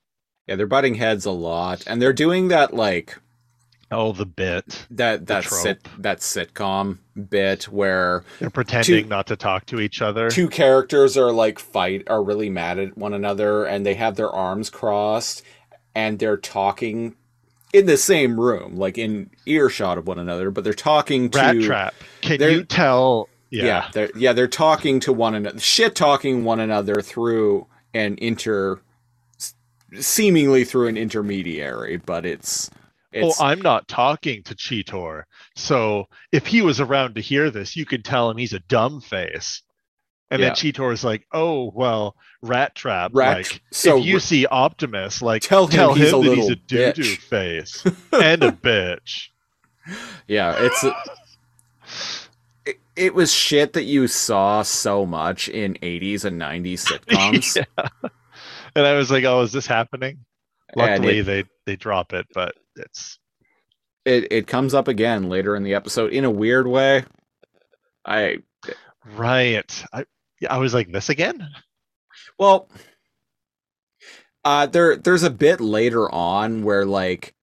Yeah, 0.47 0.57
they're 0.57 0.67
butting 0.67 0.97
heads 0.97 1.25
a 1.25 1.31
lot, 1.31 1.85
and 1.87 2.01
they're 2.03 2.13
doing 2.13 2.49
that 2.49 2.75
like 2.75 3.17
Oh, 3.93 4.13
the 4.13 4.25
bit. 4.27 4.87
that 4.91 5.27
that 5.27 5.45
sit 5.45 5.87
that 5.99 6.19
sitcom 6.21 6.99
bit 7.29 7.65
where 7.65 8.25
They're 8.41 8.49
pretending 8.51 9.09
not 9.09 9.27
to 9.27 9.37
talk 9.37 9.67
to 9.67 9.81
each 9.81 10.01
other. 10.01 10.31
two 10.31 10.49
characters 10.49 11.17
are 11.19 11.31
like 11.31 11.59
fight 11.59 12.03
are 12.09 12.25
really 12.25 12.49
mad 12.51 12.79
at 12.79 12.97
one 12.97 13.13
another, 13.13 13.65
and 13.65 13.85
they 13.85 13.95
have 13.95 14.17
their 14.17 14.31
arms 14.31 14.71
crossed, 14.71 15.43
and 15.95 16.19
they're 16.19 16.39
talking 16.39 17.15
in 17.75 17.87
the 17.87 17.97
same 17.99 18.41
room, 18.41 18.77
like 18.77 18.97
in 18.99 19.31
earshot 19.47 19.99
of 19.99 20.07
one 20.07 20.19
another, 20.19 20.51
but 20.51 20.65
they're 20.65 20.73
talking 20.75 21.29
to 21.31 21.39
Rattrap. 21.39 21.93
Can 22.23 22.41
you 22.41 22.65
tell? 22.65 23.29
yeah, 23.51 23.65
Yeah. 23.65 23.89
they're 23.93 24.11
yeah 24.17 24.33
they're 24.33 24.49
talking 24.49 25.01
to 25.01 25.13
one 25.13 25.35
another, 25.35 25.59
shit 25.61 25.95
talking 25.95 26.45
one 26.45 26.61
another 26.61 27.03
through 27.03 27.67
an 27.95 28.17
inter, 28.23 28.81
seemingly 29.99 30.65
through 30.65 30.89
an 30.89 30.97
intermediary, 30.97 31.99
but 31.99 32.25
it's 32.25 32.71
Oh, 33.15 33.29
it's, 33.29 33.41
oh, 33.41 33.45
I'm 33.45 33.61
not 33.61 33.89
talking 33.89 34.43
to 34.45 34.55
Cheetor. 34.55 35.25
So 35.57 36.09
if 36.33 36.47
he 36.47 36.63
was 36.63 36.81
around 36.81 37.15
to 37.17 37.21
hear 37.21 37.51
this, 37.51 37.77
you 37.77 37.85
could 37.85 38.05
tell 38.05 38.31
him 38.31 38.37
he's 38.37 38.53
a 38.53 38.59
dumb 38.61 39.01
face. 39.01 39.63
And 40.31 40.41
Yeah. 40.41 40.49
then 40.49 40.57
Cheetor 40.57 40.93
is 40.93 41.05
like, 41.05 41.27
"Oh 41.33 41.71
well, 41.75 42.17
Rattrap. 42.43 43.11
Rat- 43.13 43.37
like, 43.37 43.63
so 43.71 43.99
if 43.99 44.07
you 44.07 44.19
see 44.19 44.47
Optimus, 44.47 45.21
like, 45.21 45.43
Tell 45.43 45.67
him 45.67 45.95
he's 45.97 46.13
a 46.13 46.17
that 46.17 46.35
he's 46.35 46.49
a 46.51 46.57
doo 46.57 46.93
doo 46.95 47.17
face 47.17 47.85
and 48.13 48.43
a 48.43 48.51
bitch." 48.53 49.29
yeah, 50.27 50.55
it's 50.59 50.85
it, 52.65 52.79
it 52.97 53.15
was 53.15 53.33
shit 53.33 53.73
that 53.75 53.85
you 53.85 54.07
saw 54.07 54.63
so 54.63 55.05
much 55.05 55.49
in 55.49 55.75
80s 55.83 56.25
and 56.25 56.41
90s 56.41 56.87
sitcoms. 56.87 57.57
yeah. 57.85 58.09
And 58.75 58.87
I 58.87 58.95
was 58.95 59.11
like, 59.11 59.25
"Oh, 59.25 59.43
is 59.43 59.53
this 59.53 59.67
happening?" 59.67 60.25
Luckily, 60.77 61.19
it- 61.19 61.27
they 61.27 61.45
they 61.67 61.77
drop 61.77 62.13
it, 62.13 62.27
but 62.35 62.55
it's 62.77 63.19
it 64.05 64.33
it 64.33 64.47
comes 64.47 64.75
up 64.75 64.89
again 64.89 65.29
later 65.29 65.55
in 65.57 65.63
the 65.63 65.75
episode 65.75 66.13
in 66.13 66.25
a 66.25 66.31
weird 66.31 66.67
way. 66.67 67.05
I 68.05 68.39
right. 69.17 69.85
I 69.93 70.05
yeah, 70.41 70.53
I 70.55 70.59
was 70.59 70.75
like, 70.75 70.91
"This 70.91 71.09
again?" 71.09 71.49
well, 72.39 72.69
uh, 74.45 74.67
there 74.67 74.97
there's 74.97 75.23
a 75.23 75.31
bit 75.31 75.61
later 75.61 76.11
on 76.13 76.63
where 76.65 76.85
like 76.85 77.35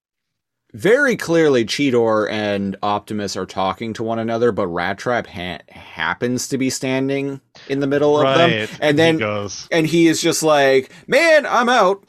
very 0.74 1.16
clearly 1.16 1.66
Cheetor 1.66 2.30
and 2.30 2.76
Optimus 2.84 3.36
are 3.36 3.46
talking 3.46 3.94
to 3.94 4.04
one 4.04 4.20
another, 4.20 4.52
but 4.52 4.68
Rattrap 4.68 5.26
ha- 5.26 5.64
happens 5.70 6.48
to 6.50 6.58
be 6.60 6.70
standing 6.70 7.42
in 7.70 7.80
the 7.80 7.88
middle 7.88 8.20
of 8.20 8.38
them, 8.38 8.52
Right. 8.52 8.70
and 8.82 8.98
he 9.00 9.04
then 9.04 9.18
goes, 9.18 9.68
and 9.72 9.88
he 9.88 10.08
is 10.08 10.22
just 10.22 10.44
like, 10.44 10.92
"Man, 11.08 11.46
I'm 11.46 11.70
out." 11.70 12.04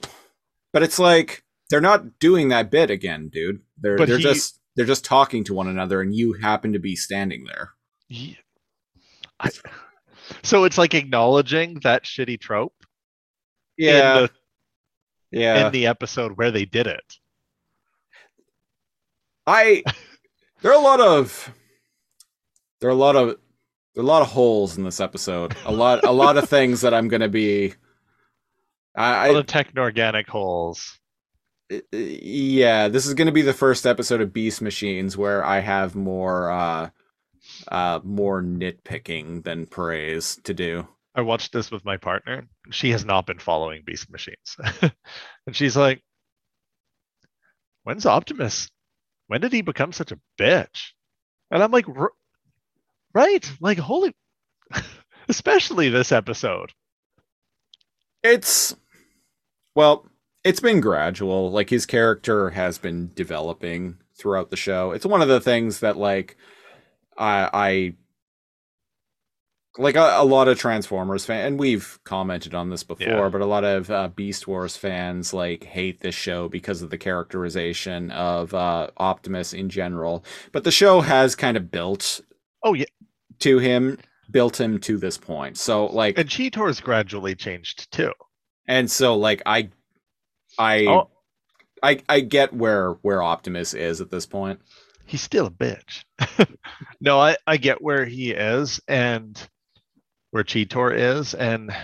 But 0.73 0.83
it's 0.83 0.99
like 0.99 1.45
they're 1.69 1.81
not 1.81 2.19
doing 2.19 2.49
that 2.49 2.71
bit 2.71 2.91
again, 2.91 3.29
dude. 3.29 3.61
They're 3.81 3.97
But 3.97 4.09
they're 4.09 4.19
he- 4.19 4.23
just 4.23 4.61
they're 4.77 4.87
just 4.87 5.05
talking 5.05 5.45
to 5.45 5.55
one 5.55 5.67
another, 5.69 6.01
and 6.01 6.15
you 6.15 6.35
happen 6.35 6.73
to 6.73 6.79
be 6.79 6.95
standing 6.97 7.45
there. 7.45 7.71
I- 9.41 9.51
so 10.43 10.65
it's 10.65 10.79
like 10.79 10.95
acknowledging 10.95 11.81
that 11.83 12.05
shitty 12.05 12.39
trope 12.41 12.75
in 13.79 13.87
the 13.95 14.31
yeah. 15.33 15.67
in 15.67 15.73
the 15.73 15.87
episode 15.87 16.37
where 16.37 16.51
they 16.53 16.65
did 16.65 16.87
it. 16.87 17.17
I 19.47 19.83
there 20.63 20.73
are 20.73 20.79
a 20.81 20.85
lot 20.85 21.01
of 21.01 21.53
there 22.81 22.89
are 22.91 22.93
a 22.93 22.97
lot 22.97 23.17
of 23.17 23.29
there 23.95 24.03
are 24.03 24.07
a 24.07 24.09
lot 24.09 24.23
of 24.23 24.29
holes 24.29 24.79
in 24.79 24.85
this 24.85 25.01
episode. 25.01 25.57
A 25.65 25.73
lot 25.73 26.05
a 26.05 26.13
lot 26.13 26.37
of 26.37 26.49
things 26.49 26.83
that 26.83 26.95
I'm 26.95 27.09
gonna 27.09 27.29
be. 27.29 27.75
All 28.97 29.05
I, 29.05 29.33
the 29.33 29.43
techno 29.43 29.83
organic 29.83 30.29
holes. 30.29 30.99
Yeah, 31.93 32.89
this 32.89 33.07
is 33.07 33.15
gonna 33.15 33.33
be 33.33 33.43
the 33.43 33.53
first 33.53 33.87
episode 33.87 34.21
of 34.21 34.33
Beast 34.33 34.61
Machines 34.61 35.17
where 35.17 35.45
I 35.45 35.61
have 35.61 35.95
more 35.95 36.51
uh 36.51 36.91
uh 37.69 38.01
more 38.03 38.43
nitpicking 38.43 39.45
than 39.45 39.67
praise 39.67 40.41
to 40.45 40.55
do. 40.55 40.89
I 41.15 41.23
watched 41.23 41.53
this 41.53 41.71
with 41.71 41.85
my 41.85 41.97
partner. 41.97 42.49
She 42.71 42.91
has 42.91 43.05
not 43.05 43.27
been 43.27 43.39
following 43.39 43.83
Beast 43.85 44.11
Machines. 44.11 44.57
and 44.83 45.57
she's 45.57 45.77
like, 45.77 46.03
When's 47.85 48.07
Optimus? 48.07 48.69
When 49.27 49.41
did 49.41 49.53
he 49.53 49.63
become 49.63 49.93
such 49.93 50.13
a 50.13 50.21
bitch? 50.39 50.93
And 51.51 51.63
I'm 51.63 51.71
like, 51.71 51.87
Right. 53.13 53.51
Like, 53.61 53.79
holy. 53.79 54.15
Especially 55.29 55.89
this 55.89 56.13
episode. 56.13 56.73
It's 58.23 58.77
well, 59.75 60.07
it's 60.45 60.61
been 60.61 60.81
gradual. 60.81 61.51
Like 61.51 61.71
his 61.71 61.87
character 61.87 62.51
has 62.51 62.79
been 62.79 63.13
developing 63.15 63.97
throughout 64.17 64.51
the 64.51 64.57
show. 64.57 64.93
It's 64.93 65.07
one 65.07 65.23
of 65.23 65.29
the 65.29 65.41
things 65.41 65.81
that 65.81 65.97
like 65.97 66.37
I 67.19 67.49
I 67.53 67.95
like 69.79 69.95
a, 69.95 70.17
a 70.19 70.25
lot 70.25 70.49
of 70.49 70.59
Transformers 70.59 71.25
fan, 71.25 71.47
and 71.47 71.59
we've 71.61 71.99
commented 72.05 72.55
on 72.55 72.71
this 72.71 72.83
before, 72.83 73.07
Yeah. 73.07 73.29
but 73.29 73.41
a 73.41 73.47
lot 73.47 73.65
of 73.65 73.91
uh, 73.91 74.09
Beast 74.09 74.49
Wars 74.49 74.77
fans 74.77 75.33
like 75.33 75.65
hate 75.65 76.01
this 76.01 76.15
show 76.15 76.49
because 76.49 76.83
of 76.83 76.91
the 76.91 76.99
characterization 76.99 78.11
of 78.11 78.53
uh, 78.53 78.89
Optimus 78.97 79.53
in 79.53 79.69
general. 79.69 80.25
But 80.53 80.65
the 80.65 80.73
show 80.73 81.01
has 81.03 81.37
kind 81.37 81.57
of 81.57 81.71
built 81.71 82.21
Oh, 82.65 82.75
yeah. 82.75 82.87
to 83.41 83.59
him, 83.59 83.99
built 84.31 84.61
him 84.61 84.81
to 84.81 84.99
this 84.99 85.17
point. 85.17 85.57
So 85.57 85.87
like, 85.87 86.19
And 86.19 86.29
Cheetor's 86.29 86.81
gradually 86.81 87.35
changed 87.37 87.91
too. 87.93 88.13
And 88.67 88.91
so 88.91 89.17
like 89.17 89.43
I, 89.47 89.71
I, 90.59 90.87
Oh, 90.87 91.09
I, 91.83 92.01
I 92.09 92.21
get 92.21 92.53
where 92.53 92.93
where 93.03 93.23
Optimus 93.23 93.75
is 93.75 94.01
at 94.01 94.11
this 94.11 94.27
point. 94.27 94.61
he's 95.07 95.23
still 95.23 95.47
a 95.47 95.51
bitch. 95.51 96.05
no, 97.01 97.19
I, 97.19 97.37
I 97.47 97.57
get 97.57 97.83
where 97.83 98.05
he 98.05 98.31
is 98.33 98.81
and 98.87 99.41
where 100.31 100.45
Cheetor 100.45 101.19
is, 101.21 101.35
and 101.35 101.75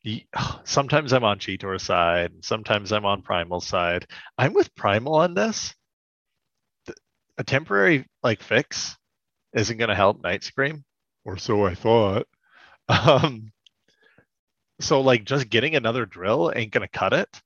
he- 0.00 0.26
sometimes 0.64 1.12
I'm 1.12 1.24
on 1.24 1.38
Cheetor's 1.38 1.82
side, 1.84 2.32
and 2.32 2.44
sometimes 2.44 2.92
I'm 2.92 3.04
on 3.04 3.22
Primal's 3.22 3.66
side. 3.66 4.06
I'm 4.36 4.54
with 4.54 4.74
Primal 4.74 5.14
on 5.16 5.34
this. 5.34 5.74
A 7.36 7.44
temporary 7.44 8.04
like 8.24 8.42
fix 8.42 8.96
isn't 9.54 9.76
going 9.76 9.90
to 9.90 9.94
help 9.94 10.20
Nightscream, 10.22 10.82
or 11.24 11.36
so 11.36 11.64
I 11.66 11.74
thought. 11.74 12.26
Um, 12.88 13.52
so 14.80 15.00
like 15.00 15.24
just 15.24 15.48
getting 15.48 15.74
another 15.74 16.06
drill 16.06 16.52
ain't 16.54 16.72
to 16.72 16.88
cut 16.88 17.12
it. 17.12 17.42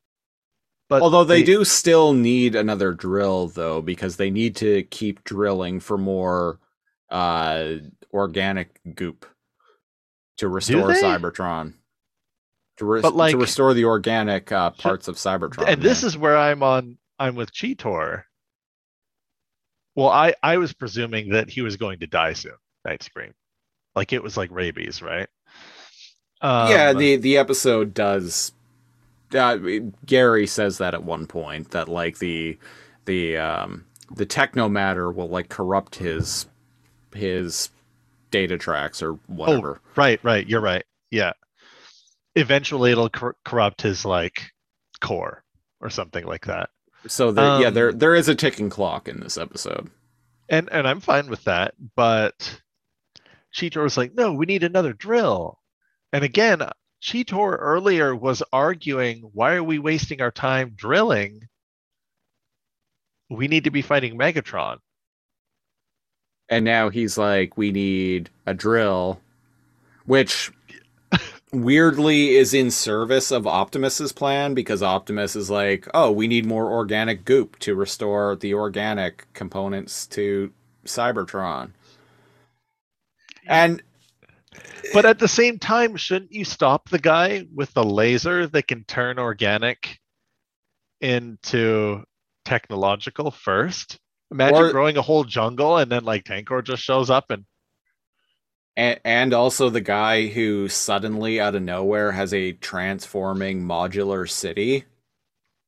But 0.89 1.01
Although 1.03 1.25
they 1.25 1.43
do 1.43 1.65
still 1.65 2.13
need 2.13 2.55
another 2.55 2.93
drill 2.93 3.49
though, 3.49 3.81
because 3.81 4.17
they 4.17 4.31
need 4.31 4.57
to 4.57 4.83
keep 4.85 5.25
drilling 5.25 5.81
for 5.81 5.97
more 5.97 6.59
uh 7.11 7.75
organic 8.13 8.79
goop 8.95 9.25
to 10.39 10.49
restore? 10.49 10.91
Cybertron. 10.91 11.75
To, 12.79 12.85
res- 12.85 13.03
But, 13.03 13.15
like- 13.15 13.33
to 13.33 13.39
restore 13.39 13.75
the 13.75 13.85
organic 13.85 14.51
uh, 14.51 14.71
parts 14.71 15.09
of 15.09 15.17
Cybertron. 15.17 15.69
and 15.69 15.83
this 15.83 16.03
is 16.03 16.17
where 16.17 16.37
I'm 16.37 16.63
on 16.63 16.99
I'm 17.19 17.37
with 17.37 17.53
Cheetor. 17.53 18.25
Well, 19.95 20.09
I 20.09 20.35
I 20.43 20.57
was 20.59 20.73
presuming 20.73 21.31
that 21.31 21.51
he 21.51 21.63
was 21.63 21.77
going 21.77 22.01
to 22.01 22.07
die 22.07 22.33
soon, 22.33 22.57
Nightscream. 22.87 23.33
Like 23.95 24.13
it 24.13 24.23
was 24.23 24.37
like 24.37 24.51
rabies, 24.51 25.03
right? 25.03 25.29
Um, 26.43 26.71
yeah, 26.71 26.93
the 26.93 27.17
the 27.17 27.39
episode 27.39 27.95
does. 27.95 28.53
Uh, 29.35 29.57
Gary 30.05 30.47
says 30.47 30.79
that 30.79 30.93
at 30.93 31.05
one 31.05 31.27
point 31.27 31.71
that 31.71 31.89
like 31.89 32.19
the 32.19 32.59
the 33.07 33.37
um 33.39 33.87
the 34.15 34.27
techno 34.27 34.69
matter 34.69 35.11
will 35.11 35.29
like 35.29 35.49
corrupt 35.49 35.95
his 35.97 36.47
his 37.15 37.71
data 38.31 38.59
tracks 38.59 39.03
or 39.03 39.15
whatever. 39.29 39.81
Oh, 39.85 39.91
right, 39.97 40.21
right. 40.23 40.47
You're 40.47 40.61
right. 40.61 40.85
Yeah. 41.11 41.33
Eventually, 42.35 42.93
it'll 42.93 43.09
cor- 43.11 43.37
corrupt 43.45 43.83
his 43.83 44.05
like 44.05 44.51
core 45.01 45.45
or 45.81 45.91
something 45.91 46.25
like 46.27 46.47
that. 46.47 46.71
So 47.07 47.31
there, 47.33 47.61
yeah, 47.61 47.69
Um, 47.69 47.75
there 47.75 47.93
there 47.93 48.15
is 48.15 48.29
a 48.29 48.35
ticking 48.35 48.71
clock 48.71 49.09
in 49.09 49.21
this 49.21 49.37
episode. 49.39 49.91
and 50.49 50.69
and 50.73 50.87
I'm 50.89 51.01
fine 51.01 51.29
with 51.29 51.45
that. 51.45 51.75
But 51.97 52.61
Cheetor 53.55 53.83
was 53.83 53.97
like, 53.97 54.15
"No, 54.15 54.33
we 54.33 54.47
need 54.47 54.63
another 54.65 54.93
drill." 54.93 55.59
And 56.13 56.25
again, 56.25 56.61
Cheetor 57.03 57.57
earlier 57.59 58.15
was 58.15 58.43
arguing, 58.53 59.23
"Why 59.33 59.55
are 59.55 59.65
we 59.65 59.79
wasting 59.79 60.21
our 60.21 60.31
time 60.31 60.71
drilling? 60.77 61.49
We 63.31 63.49
need 63.49 63.65
to 63.65 63.71
be 63.71 63.83
fighting 63.83 64.19
Megatron." 64.19 64.79
And 66.49 66.65
now 66.67 66.91
he's 66.91 67.17
like, 67.17 67.57
we 67.57 67.73
need 67.73 68.29
a 68.47 68.53
drill, 68.53 69.21
which 70.05 70.53
weirdly 71.53 72.37
is 72.37 72.53
in 72.53 72.71
service 72.71 73.31
of 73.31 73.47
Optimus's 73.47 74.13
plan 74.13 74.53
because 74.53 74.83
Optimus 74.83 75.35
is 75.35 75.49
like, 75.49 75.89
oh, 75.95 76.11
we 76.13 76.29
need 76.29 76.45
more 76.45 76.71
organic 76.71 77.25
goop 77.25 77.59
to 77.61 77.75
restore 77.75 78.37
the 78.37 78.53
organic 78.53 79.33
components 79.33 80.07
to 80.09 80.53
Cybertron. 80.85 81.71
And 83.47 83.83
But 84.93 85.07
at 85.07 85.19
the 85.19 85.29
same 85.29 85.59
time, 85.59 85.97
shouldn't 85.97 86.33
you 86.33 86.45
stop 86.45 86.89
the 86.89 86.99
guy 86.99 87.47
with 87.55 87.73
the 87.73 87.85
laser 87.85 88.47
that 88.47 88.69
can 88.69 88.85
turn 88.85 89.19
organic 89.19 89.99
into 91.01 92.05
technological 92.45 93.31
first? 93.31 93.99
Imagine 94.31 94.65
Or- 94.65 94.71
growing 94.73 94.97
a 94.97 95.03
whole 95.03 95.25
jungle 95.25 95.79
and 95.79 95.91
then 95.91 96.05
like 96.05 96.25
Tankor 96.25 96.63
just 96.63 96.83
shows 96.83 97.11
up 97.11 97.31
and 97.31 97.45
and, 98.75 99.01
and 99.05 99.35
also 99.35 99.69
the 99.69 99.83
guy 99.83 100.29
who 100.29 100.69
suddenly 100.69 101.39
out 101.39 101.55
of 101.55 101.63
nowhere 101.63 102.13
has 102.13 102.33
a 102.33 102.53
transforming 102.53 103.63
modular 103.63 104.29
city 104.29 104.85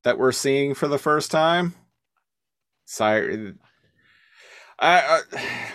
that 0.04 0.18
we're 0.18 0.32
seeing 0.32 0.74
for 0.74 0.88
the 0.88 0.98
first 0.98 1.30
time. 1.30 1.74
Sorry. 2.86 3.54
I, 4.78 5.20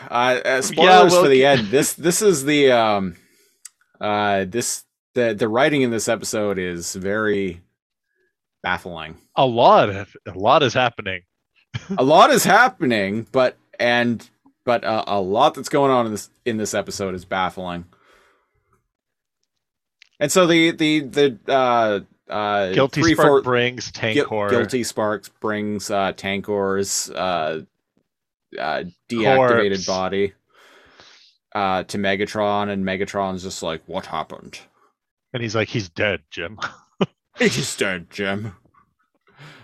I, 0.10 0.42
uh, 0.42 0.62
spoilers 0.62 1.12
well, 1.14 1.24
for 1.24 1.30
the 1.30 1.46
end. 1.46 1.68
This 1.68 1.94
this 1.94 2.22
is 2.22 2.46
the 2.46 2.72
um 2.72 3.16
uh 4.02 4.46
this 4.48 4.84
the 5.14 5.34
the 5.34 5.48
writing 5.48 5.82
in 5.82 5.92
this 5.92 6.08
episode 6.08 6.60
is 6.60 6.94
very 6.96 7.62
baffling. 8.62 9.18
a 9.36 9.46
lot 9.46 9.90
of, 9.90 10.16
a 10.26 10.38
lot 10.38 10.64
is 10.64 10.74
happening 10.74 11.22
a 11.98 12.04
lot 12.04 12.32
is 12.32 12.44
happening, 12.44 13.28
but 13.32 13.58
and 13.80 14.28
but 14.66 14.84
uh, 14.84 15.04
a 15.08 15.20
lot 15.20 15.54
that's 15.54 15.70
going 15.70 15.92
on 15.92 16.06
in 16.06 16.12
this 16.12 16.30
in 16.46 16.58
this 16.58 16.74
episode 16.74 17.16
is 17.16 17.26
baffling. 17.26 17.86
And 20.20 20.32
so 20.32 20.48
the 20.48 20.72
the 20.72 21.00
the 21.02 21.40
uh 21.48 22.00
uh 22.32 22.72
Guilty 22.74 23.02
three, 23.02 23.14
Spark 23.14 23.28
four- 23.28 23.42
brings 23.42 23.92
Tankor. 23.92 24.50
Guilty 24.50 24.84
Sparks 24.84 25.30
brings 25.30 25.90
uh, 25.90 26.14
Tankor's 26.14 27.10
uh, 27.12 27.62
uh, 28.58 28.84
deactivated 29.10 29.70
Corpse. 29.72 29.86
body 29.86 30.34
uh, 31.54 31.84
to 31.84 31.98
Megatron, 31.98 32.70
and 32.70 32.86
Megatron's 32.86 33.44
just 33.44 33.62
like, 33.64 33.82
"What 33.86 34.06
happened?" 34.06 34.60
And 35.34 35.44
he's 35.44 35.56
like, 35.56 35.68
he's 35.68 35.90
dead, 35.90 36.22
Jim. 36.32 36.58
He's 37.38 37.78
dead, 37.78 38.10
Jim. 38.10 38.54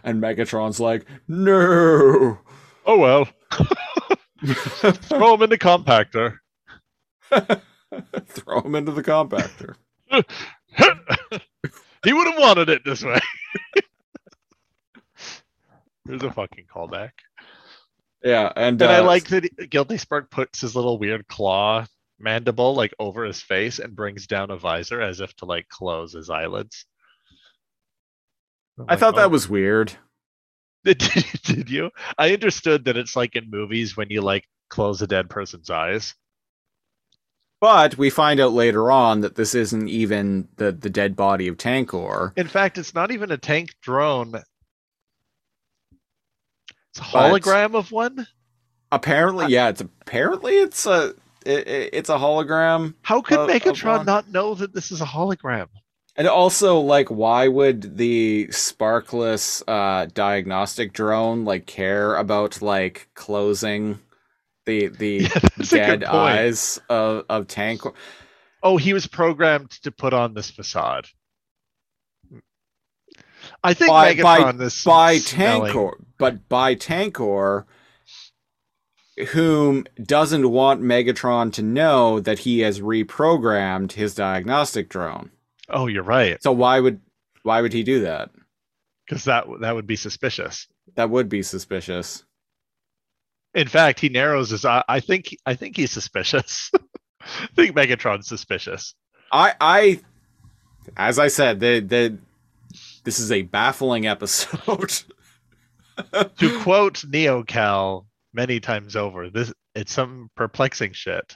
And 0.03 0.21
Megatron's 0.21 0.79
like, 0.79 1.05
"No." 1.27 2.37
Oh 2.85 2.97
well. 2.99 3.27
Throw 4.93 5.33
him 5.33 5.41
in 5.41 5.49
the 5.49 5.57
compactor. 5.57 6.37
Throw 8.27 8.61
him 8.61 8.75
into 8.75 8.91
the 8.93 9.03
compactor. 9.03 9.75
he 12.03 12.13
would 12.13 12.27
have 12.27 12.39
wanted 12.39 12.69
it 12.69 12.85
this 12.85 13.03
way. 13.03 13.19
There's 16.05 16.23
a 16.23 16.31
fucking 16.31 16.65
callback. 16.73 17.11
Yeah, 18.23 18.51
and, 18.55 18.81
And 18.81 18.91
I 18.91 18.99
uh, 18.99 19.03
like 19.03 19.27
that 19.27 19.69
Guilty 19.69 19.97
Spark 19.97 20.31
puts 20.31 20.61
his 20.61 20.75
little 20.75 20.97
weird 20.97 21.27
claw 21.27 21.85
mandible 22.19 22.75
like 22.75 22.93
over 22.99 23.25
his 23.25 23.41
face 23.41 23.79
and 23.79 23.95
brings 23.95 24.27
down 24.27 24.49
a 24.51 24.57
visor 24.57 25.01
as 25.01 25.19
if 25.19 25.35
to 25.35 25.45
like 25.45 25.67
close 25.69 26.13
his 26.13 26.29
eyelids. 26.29 26.85
I'm 28.77 28.85
I 28.87 28.93
like, 28.93 28.99
thought 28.99 29.13
"Oh, 29.15 29.17
that 29.17 29.31
was 29.31 29.49
weird. 29.49 29.93
Did, 30.85 30.99
did 31.43 31.69
you? 31.71 31.89
I 32.15 32.31
understood 32.33 32.85
that 32.85 32.95
it's 32.95 33.15
like 33.15 33.35
in 33.35 33.49
movies 33.49 33.97
when 33.97 34.11
you 34.11 34.21
like 34.21 34.45
close 34.69 35.01
a 35.01 35.07
dead 35.07 35.31
person's 35.31 35.71
eyes. 35.71 36.13
But 37.59 37.97
we 37.97 38.11
find 38.11 38.39
out 38.39 38.51
later 38.53 38.91
on 38.91 39.21
that 39.21 39.33
this 39.35 39.55
isn't 39.55 39.87
even 39.87 40.47
the 40.57 40.71
the 40.71 40.89
dead 40.91 41.15
body 41.15 41.47
of 41.47 41.57
Tankor. 41.57 42.33
In 42.35 42.47
fact, 42.47 42.77
it's 42.77 42.93
not 42.93 43.11
even 43.11 43.31
a 43.31 43.37
tank 43.37 43.73
drone. 43.81 44.35
It's 46.95 46.99
a 47.09 47.11
But- 47.11 47.41
hologram 47.41 47.75
of 47.75 47.91
one. 47.91 48.25
Apparently, 48.91 49.47
yeah, 49.49 49.67
it's 49.69 49.81
apparently 49.81 50.53
it's 50.53 50.85
a 50.85 51.13
it, 51.45 51.67
it- 51.67 51.89
it's 51.93 52.09
a 52.09 52.15
hologram. 52.17 52.93
How 53.01 53.21
could 53.21 53.37
of- 53.39 53.49
of 53.49 53.55
Megatron 53.55 53.97
one. 53.97 54.05
not 54.05 54.29
know 54.29 54.55
that 54.55 54.73
this 54.73 54.91
is 54.91 55.01
a 55.01 55.05
hologram? 55.05 55.67
And 56.15 56.29
also, 56.29 56.79
like, 56.79 57.09
why 57.09 57.49
would 57.49 57.97
the 57.97 58.47
sparkless 58.49 59.61
uh, 59.67 60.05
diagnostic 60.13 60.93
drone 60.93 61.43
like 61.43 61.65
care 61.65 62.15
about 62.15 62.61
like 62.61 63.09
closing 63.15 63.99
the 64.65 64.87
the 64.87 65.17
Yeah, 65.71 65.97
dead 65.97 66.03
eyes 66.05 66.79
of 66.89 67.25
of 67.27 67.47
Tank? 67.47 67.81
Oh, 68.63 68.77
he 68.77 68.93
was 68.93 69.05
programmed 69.05 69.71
to 69.83 69.91
put 69.91 70.13
on 70.13 70.33
this 70.33 70.49
facade. 70.49 71.07
I 73.63 73.73
think 73.73 73.89
By- 73.89 74.15
by- 74.15 74.39
Megatron 74.53 74.85
by 74.85 75.17
smelling- 75.17 75.73
Tankor, 75.73 75.93
but 76.17 76.47
by 76.49 76.75
Tankor, 76.75 77.65
whom 79.29 79.85
doesn't 80.03 80.49
want 80.51 80.81
Megatron 80.81 81.51
to 81.53 81.61
know 81.61 82.19
that 82.19 82.39
he 82.39 82.59
has 82.59 82.81
reprogrammed 82.81 83.93
his 83.93 84.13
diagnostic 84.13 84.89
drone. 84.89 85.31
Oh, 85.69 85.87
you're 85.87 86.03
right, 86.03 86.41
So 86.43 86.51
why 86.51 86.79
would 86.79 87.01
why 87.43 87.61
would 87.61 87.73
he 87.73 87.83
do 87.83 88.01
that? 88.01 88.31
because 89.07 89.25
that 89.25 89.45
that 89.61 89.75
would 89.75 89.85
be 89.87 89.95
suspicious. 89.95 90.67
That 90.95 91.09
would 91.11 91.29
be 91.29 91.43
suspicious. 91.43 92.23
In 93.53 93.67
fact, 93.67 93.99
he 93.99 94.09
narrows 94.09 94.49
his 94.49 94.65
eye. 94.65 94.83
I 94.87 94.99
think 94.99 95.35
I 95.45 95.53
think 95.55 95.77
he's 95.77 95.91
suspicious. 95.91 96.71
I 97.21 97.47
think 97.55 97.75
Megatron's 97.75 98.27
suspicious. 98.27 98.95
I 99.31 99.53
I 99.61 99.99
as 100.97 101.17
I 101.19 101.27
said, 101.29 101.59
the 101.59 101.79
the 101.79 102.17
this 103.03 103.19
is 103.19 103.31
a 103.31 103.43
baffling 103.43 104.07
episode. 104.07 104.93
to 106.37 106.59
quote 106.61 106.95
NeoCal 107.07 108.05
many 108.33 108.59
times 108.59 108.95
over, 108.95 109.29
this 109.29 109.53
it's 109.73 109.93
some 109.93 110.29
perplexing 110.35 110.93
shit. 110.93 111.35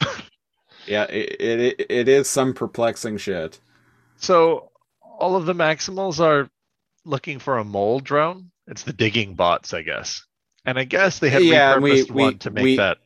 yeah, 0.86 1.04
it, 1.04 1.40
it 1.40 1.86
it 1.90 2.08
is 2.08 2.28
some 2.28 2.54
perplexing 2.54 3.16
shit. 3.18 3.58
So 4.16 4.70
all 5.02 5.36
of 5.36 5.46
the 5.46 5.54
Maximals 5.54 6.20
are 6.20 6.48
looking 7.04 7.38
for 7.38 7.58
a 7.58 7.64
mole 7.64 8.00
drone. 8.00 8.50
It's 8.66 8.82
the 8.82 8.92
digging 8.92 9.34
bots, 9.34 9.72
I 9.74 9.82
guess. 9.82 10.24
And 10.64 10.78
I 10.78 10.84
guess 10.84 11.18
they 11.18 11.30
had 11.30 11.42
Yeah, 11.42 11.74
repurposed 11.76 12.10
we- 12.10 12.14
we- 12.14 12.22
one 12.24 12.38
to 12.38 12.50
make 12.50 12.64
we- 12.64 12.76
that. 12.76 12.98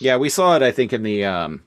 Yeah, 0.00 0.16
we 0.16 0.28
saw 0.28 0.56
it 0.56 0.62
I 0.62 0.72
think 0.72 0.92
in 0.92 1.02
the 1.04 1.24
um 1.24 1.62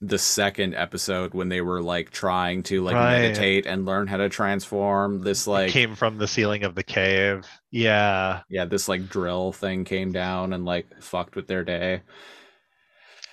the 0.00 0.18
second 0.18 0.74
episode 0.74 1.34
when 1.34 1.48
they 1.48 1.60
were 1.60 1.82
like 1.82 2.10
trying 2.10 2.62
to 2.62 2.82
like 2.84 2.94
Right. 2.94 3.20
meditate 3.20 3.66
and 3.66 3.84
learn 3.84 4.06
how 4.06 4.18
to 4.18 4.28
transform 4.28 5.22
this 5.24 5.46
like 5.48 5.70
came 5.72 5.96
from 5.96 6.18
the 6.18 6.28
ceiling 6.28 6.62
of 6.62 6.74
the 6.76 6.84
cave. 6.84 7.44
Yeah. 7.72 8.42
yeah, 8.48 8.64
this 8.64 8.88
like 8.88 9.08
drill 9.08 9.52
thing 9.52 9.84
came 9.84 10.12
down 10.12 10.52
and 10.52 10.64
like 10.64 10.86
fucked 11.02 11.34
with 11.34 11.48
their 11.48 11.64
day. 11.64 12.02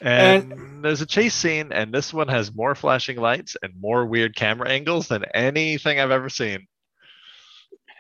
And, 0.02 0.84
there's 0.84 1.02
a 1.02 1.06
chase 1.06 1.34
scene, 1.34 1.72
and 1.72 1.94
this 1.94 2.14
one 2.14 2.28
has 2.28 2.54
more 2.54 2.76
flashing 2.76 3.18
lights 3.18 3.56
and 3.64 3.74
more 3.80 4.06
weird 4.06 4.36
camera 4.36 4.70
angles 4.70 5.08
than 5.08 5.24
anything 5.34 6.00
I've 6.00 6.12
ever 6.12 6.30
seen. 6.30 6.68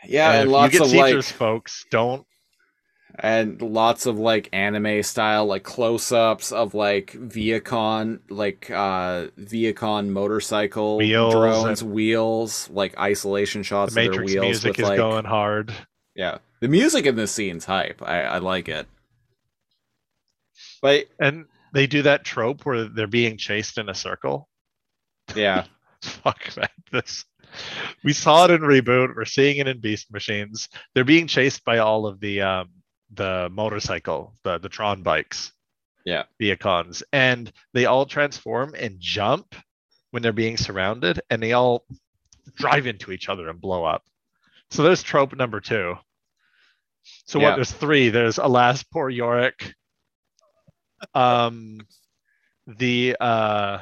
Yeah, 0.03 0.32
and, 0.34 0.49
if 0.49 0.53
lots 0.53 0.74
you 0.74 0.80
get 0.80 0.86
of 0.86 0.91
seizures, 0.91 1.28
like 1.32 1.38
folks, 1.38 1.86
don't. 1.91 2.26
And 3.18 3.61
lots 3.61 4.05
of 4.05 4.20
like 4.20 4.49
anime 4.51 5.01
style 5.03 5.45
like 5.45 5.63
close-ups 5.63 6.51
of 6.51 6.74
like 6.74 7.13
Vehicon 7.13 8.20
like 8.30 8.70
uh 8.70 9.28
Vehicon 9.39 10.09
motorcycle 10.09 10.97
Wheels 10.97 11.34
drones 11.34 11.84
wheels 11.84 12.70
like 12.70 12.97
isolation 12.99 13.61
The 13.61 13.66
shots 13.66 13.91
of 13.91 13.95
their 13.95 14.09
Matrix 14.09 14.32
wheels 14.34 14.43
music 14.43 14.72
with 14.72 14.80
is 14.80 14.89
like 14.89 14.97
going 14.97 15.24
hard. 15.26 15.74
yeah 16.16 16.39
the 16.59 16.68
music 16.68 17.05
in 17.05 17.16
this 17.16 17.32
scene's 17.32 17.63
hype 17.66 18.01
I 18.01 18.24
I 18.24 18.38
like 18.39 18.68
it 18.68 18.86
but 20.82 21.05
And 21.20 21.45
they 21.74 21.88
do 21.88 22.01
that 22.03 22.26
trope 22.26 22.66
where 22.66 22.86
they're 22.86 23.07
being 23.07 23.38
chased 23.38 23.78
in 23.78 23.88
a 23.89 23.95
circle. 23.95 24.49
yeah 25.36 25.66
Fuck 26.01 26.55
man, 26.57 26.68
this. 26.91 27.26
We 28.03 28.13
saw 28.13 28.45
it 28.45 28.51
in 28.51 28.61
reboot. 28.61 29.16
We're 29.16 29.26
seeing 29.26 29.57
it 29.57 29.68
in 29.68 29.80
Beast 29.80 30.11
Machines. 30.11 30.68
They're 30.93 31.03
being 31.05 31.26
chased 31.28 31.63
by 31.63 31.78
all 31.80 32.05
of 32.05 32.20
the 32.20 32.41
um, 32.41 32.70
the 33.14 33.49
motorcycle, 33.51 34.34
the 34.43 34.58
the 34.58 34.70
Tron 34.70 35.03
bikes. 35.03 35.51
Yeah. 36.06 36.24
Vehicons, 36.39 37.01
and 37.12 37.51
they 37.74 37.86
all 37.86 38.06
transform 38.06 38.76
and 38.78 38.99
jump 38.99 39.56
when 40.12 40.22
they're 40.22 40.32
being 40.32 40.56
surrounded, 40.56 41.20
and 41.32 41.41
they 41.41 41.53
all 41.53 41.86
drive 42.56 42.86
into 42.86 43.12
each 43.12 43.28
other 43.28 43.49
and 43.49 43.60
blow 43.60 43.84
up. 43.86 44.03
So 44.70 44.84
there's 44.84 45.01
trope 45.01 45.36
number 45.36 45.60
two. 45.60 45.95
So 47.26 47.39
Yeah. 47.39 47.49
what? 47.49 47.56
There's 47.56 47.72
three. 47.72 48.10
There's 48.10 48.38
alas, 48.38 48.84
poor 48.84 49.10
Yorick. 49.10 49.74
Um, 51.14 51.82
the 52.68 53.18
uh, 53.20 53.80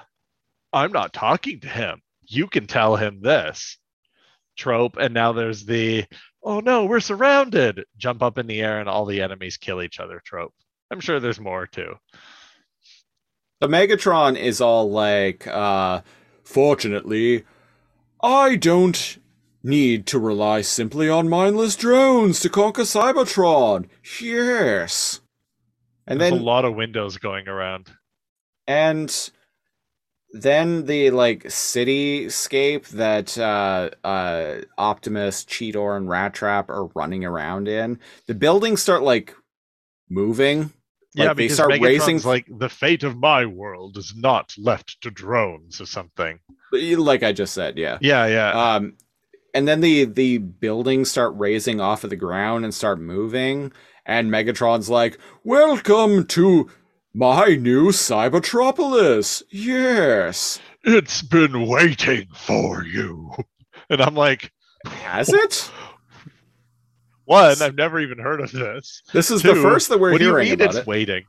I'm 0.72 0.92
not 0.92 1.14
talking 1.14 1.60
to 1.62 1.68
him. 1.68 2.02
You 2.26 2.48
can 2.48 2.68
tell 2.68 2.96
him 2.96 3.22
this 3.22 3.78
trope. 4.58 4.98
And 4.98 5.14
now 5.14 5.32
there's 5.34 5.66
the, 5.66 6.06
oh 6.44 6.60
no, 6.60 6.86
we're 6.86 7.00
surrounded. 7.00 7.84
Jump 7.98 8.22
up 8.22 8.38
in 8.38 8.48
the 8.48 8.62
air 8.62 8.80
and 8.80 8.90
all 8.90 9.06
the 9.06 9.22
enemies 9.22 9.58
kill 9.58 9.82
each 9.82 10.00
other 10.00 10.22
trope. 10.26 10.54
I'm 10.92 11.00
sure 11.00 11.20
there's 11.20 11.40
more 11.40 11.66
too. 11.68 11.96
the 13.62 13.68
Megatron 13.68 14.38
is 14.38 14.62
all 14.62 14.90
like 14.92 15.48
uh 15.48 16.02
fortunately 16.44 17.44
I 18.22 18.56
don't 18.58 19.18
need 19.64 20.06
to 20.08 20.20
rely 20.20 20.62
simply 20.62 21.10
on 21.10 21.30
mindless 21.30 21.76
drones 21.76 22.40
to 22.42 22.50
conquer 22.50 22.82
Cybertron 22.84 23.88
yes 24.22 25.22
and 26.06 26.20
There's 26.20 26.32
then 26.32 26.42
a 26.42 26.44
lot 26.44 26.66
of 26.66 26.76
windows 26.76 27.18
going 27.18 27.48
around. 27.48 27.90
and 28.68 29.32
then 30.34 30.86
the 30.88 31.12
like 31.12 31.44
cityscape 31.44 32.90
that 32.90 33.38
uh 33.38 33.92
uh 34.04 34.62
Optimus, 34.78 35.46
Cheetor, 35.46 35.96
and 35.96 36.08
Rattrap 36.10 36.70
are 36.70 36.88
running 36.96 37.24
around 37.24 37.68
in. 37.68 38.00
The 38.28 38.34
buildings 38.34 38.82
start 38.82 39.04
like 39.04 39.36
moving. 40.10 40.74
yeah, 41.14 41.28
Like, 41.28 41.38
they 41.38 41.50
start 41.50 41.72
Megatron's 41.72 41.82
raising 41.84 42.22
like 42.22 42.48
the 42.50 42.70
fate 42.70 43.04
of 43.04 43.16
my 43.16 43.46
world 43.46 43.98
is 43.98 44.14
not 44.18 44.54
left 44.58 45.00
to 45.02 45.12
drones 45.12 45.80
or 45.80 45.86
something. 45.86 46.40
Like 46.72 47.22
I 47.22 47.32
just 47.32 47.54
said, 47.54 47.78
yeah. 47.78 48.00
Yeah, 48.02 48.26
yeah. 48.26 48.76
Um 48.76 48.98
and 49.54 49.68
then 49.68 49.82
the 49.82 50.06
the 50.06 50.40
buildings 50.40 51.12
start 51.12 51.34
raising 51.38 51.80
off 51.80 52.04
of 52.04 52.10
the 52.10 52.16
ground 52.16 52.64
and 52.66 52.74
start 52.74 53.00
moving 53.00 53.72
and 54.06 54.30
Megatron's 54.30 54.90
like, 54.90 55.18
"Welcome 55.44 56.26
to 56.28 56.70
my 57.14 57.56
new 57.56 57.88
Cybertropolis." 57.90 59.44
Yes. 59.52 60.60
it's 60.84 61.22
been 61.22 61.68
waiting 61.68 62.28
for 62.36 62.84
you. 62.84 63.32
And 63.90 64.02
I'm 64.02 64.16
like, 64.16 64.52
Has 64.86 65.30
it? 65.30 65.72
One, 67.26 67.62
I've 67.62 67.76
never 67.76 68.00
even 68.02 68.18
heard 68.20 68.42
of 68.42 68.52
this. 68.52 69.02
This 69.14 69.32
is 69.32 69.42
Two, 69.42 69.54
the 69.56 69.62
first 69.62 69.90
that 69.90 70.00
we're 70.00 70.12
what 70.12 70.18
do 70.20 70.26
you 70.26 70.32
hearing 70.32 70.46
mean 70.50 70.54
about 70.56 70.70
it's 70.70 70.78
it. 70.80 70.88
waiting? 70.88 71.24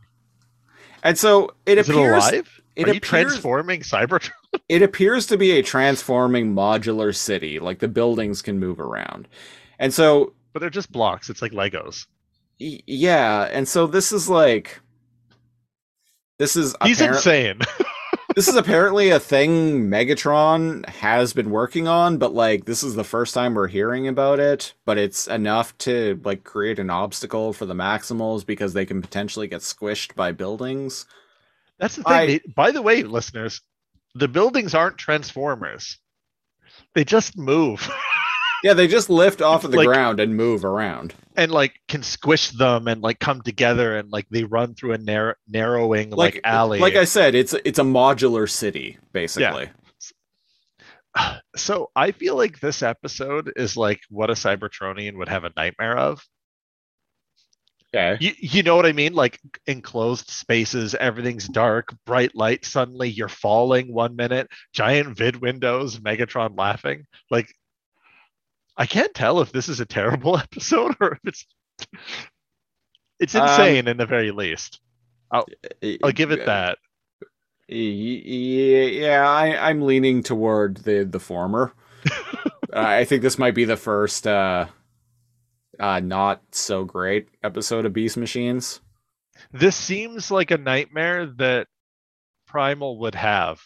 And 1.04 1.16
so 1.18 1.50
it 1.66 1.78
Is 1.78 1.88
it 1.88 1.94
alive? 1.96 2.60
it 2.74 2.88
Are 2.88 2.94
you 2.94 2.98
transforming 3.00 3.80
Cybertron? 3.80 4.30
it 4.68 4.82
appears 4.82 5.26
to 5.26 5.36
be 5.36 5.52
a 5.52 5.62
transforming 5.62 6.52
modular 6.54 7.14
city. 7.14 7.60
Like 7.60 7.78
the 7.78 7.86
buildings 7.88 8.42
can 8.42 8.58
move 8.58 8.80
around. 8.80 9.28
And 9.78 9.94
so 9.94 10.32
But 10.52 10.60
they're 10.60 10.70
just 10.70 10.90
blocks. 10.90 11.30
It's 11.30 11.42
like 11.42 11.52
Legos. 11.52 12.06
y- 12.60 12.80
yeah, 12.86 13.44
and 13.52 13.68
so 13.68 13.86
this 13.86 14.10
is 14.10 14.28
like 14.28 14.80
this 16.38 16.56
is 16.56 16.74
He's 16.84 17.00
apparent- 17.00 17.16
insane. 17.18 17.60
this 18.36 18.48
is 18.48 18.56
apparently 18.56 19.10
a 19.10 19.20
thing 19.20 19.88
Megatron 19.88 20.86
has 20.88 21.32
been 21.32 21.50
working 21.50 21.86
on, 21.88 22.18
but 22.18 22.34
like 22.34 22.64
this 22.64 22.82
is 22.82 22.94
the 22.94 23.04
first 23.04 23.34
time 23.34 23.54
we're 23.54 23.68
hearing 23.68 24.08
about 24.08 24.40
it. 24.40 24.74
But 24.84 24.98
it's 24.98 25.26
enough 25.28 25.76
to 25.78 26.20
like 26.24 26.44
create 26.44 26.78
an 26.78 26.90
obstacle 26.90 27.52
for 27.52 27.66
the 27.66 27.74
Maximals 27.74 28.44
because 28.44 28.72
they 28.72 28.86
can 28.86 29.00
potentially 29.02 29.46
get 29.46 29.60
squished 29.60 30.14
by 30.14 30.32
buildings. 30.32 31.06
That's 31.78 31.96
the 31.96 32.02
thing. 32.04 32.12
I- 32.12 32.26
they- 32.26 32.40
by 32.54 32.70
the 32.70 32.82
way, 32.82 33.02
listeners, 33.02 33.60
the 34.14 34.28
buildings 34.28 34.74
aren't 34.74 34.98
transformers. 34.98 35.98
They 36.94 37.04
just 37.04 37.36
move 37.36 37.88
Yeah, 38.64 38.72
they 38.72 38.88
just 38.88 39.10
lift 39.10 39.42
off 39.42 39.64
of 39.64 39.70
the 39.72 39.76
Like- 39.78 39.86
ground 39.86 40.20
and 40.20 40.36
move 40.36 40.64
around. 40.64 41.14
And 41.34 41.50
like 41.50 41.80
can 41.88 42.02
squish 42.02 42.50
them 42.50 42.88
and 42.88 43.02
like 43.02 43.18
come 43.18 43.42
together 43.42 43.96
and 43.96 44.10
like 44.10 44.26
they 44.30 44.44
run 44.44 44.74
through 44.74 44.92
a 44.92 44.98
narrow 44.98 45.34
narrowing 45.48 46.10
like, 46.10 46.40
alley. 46.44 46.78
Like 46.78 46.96
I 46.96 47.04
said, 47.04 47.34
it's 47.34 47.54
it's 47.64 47.78
a 47.78 47.84
modular 47.84 48.48
city 48.48 48.98
basically. 49.12 49.70
Yeah. 51.16 51.38
so 51.56 51.90
I 51.94 52.12
feel 52.12 52.36
like 52.36 52.60
this 52.60 52.82
episode 52.82 53.52
is 53.56 53.76
like 53.76 54.00
what 54.10 54.30
a 54.30 54.34
Cybertronian 54.34 55.16
would 55.16 55.28
have 55.28 55.44
a 55.44 55.52
nightmare 55.56 55.96
of. 55.96 56.24
Okay. 57.94 58.16
You, 58.20 58.32
you 58.38 58.62
know 58.64 58.74
what 58.74 58.86
I 58.86 58.92
mean? 58.92 59.14
Like 59.14 59.38
enclosed 59.66 60.28
spaces, 60.28 60.96
everything's 60.96 61.46
dark, 61.46 61.94
bright 62.06 62.34
light. 62.34 62.64
Suddenly 62.64 63.10
you're 63.10 63.28
falling 63.28 63.92
one 63.92 64.16
minute, 64.16 64.48
giant 64.72 65.16
vid 65.16 65.36
windows, 65.36 66.00
Megatron 66.00 66.58
laughing. 66.58 67.06
Like, 67.30 67.54
I 68.76 68.86
can't 68.86 69.14
tell 69.14 69.40
if 69.40 69.52
this 69.52 69.68
is 69.68 69.80
a 69.80 69.86
terrible 69.86 70.36
episode 70.38 70.96
or 71.00 71.12
if 71.12 71.20
it's 71.24 71.46
it's 73.20 73.34
Um, 73.34 73.48
insane 73.48 73.88
in 73.88 73.96
the 73.96 74.06
very 74.06 74.30
least. 74.30 74.80
I'll 75.30 76.12
give 76.12 76.30
it 76.30 76.46
that. 76.46 76.78
Yeah, 77.68 78.84
yeah 78.84 79.28
I, 79.28 79.68
I'm 79.68 79.82
leaning 79.82 80.22
toward 80.22 80.78
the 80.78 81.04
the 81.04 81.20
former. 81.20 81.72
I 82.72 83.04
think 83.04 83.22
this 83.22 83.38
might 83.38 83.54
be 83.54 83.64
the 83.64 83.76
first 83.76 84.26
uh, 84.26 84.66
uh, 85.78 86.00
not 86.00 86.42
so 86.52 86.84
great 86.84 87.28
episode 87.42 87.86
of 87.86 87.92
Beast 87.92 88.16
Machines. 88.16 88.80
This 89.52 89.76
seems 89.76 90.30
like 90.30 90.50
a 90.50 90.58
nightmare 90.58 91.26
that 91.26 91.68
Primal 92.46 92.98
would 93.00 93.14
have 93.14 93.60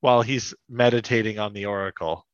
while 0.00 0.22
he's 0.22 0.54
meditating 0.68 1.38
on 1.38 1.52
the 1.52 1.66
Oracle. 1.66 2.26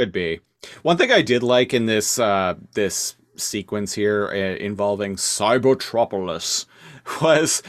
Could 0.00 0.12
be. 0.12 0.40
One 0.80 0.96
thing 0.96 1.12
I 1.12 1.20
did 1.20 1.42
like 1.42 1.74
in 1.74 1.84
this 1.84 2.18
uh, 2.18 2.54
this 2.72 3.16
sequence 3.36 3.92
here 3.92 4.30
uh, 4.32 4.56
involving 4.64 5.16
Cybertropolis 5.16 6.64
was 7.20 7.62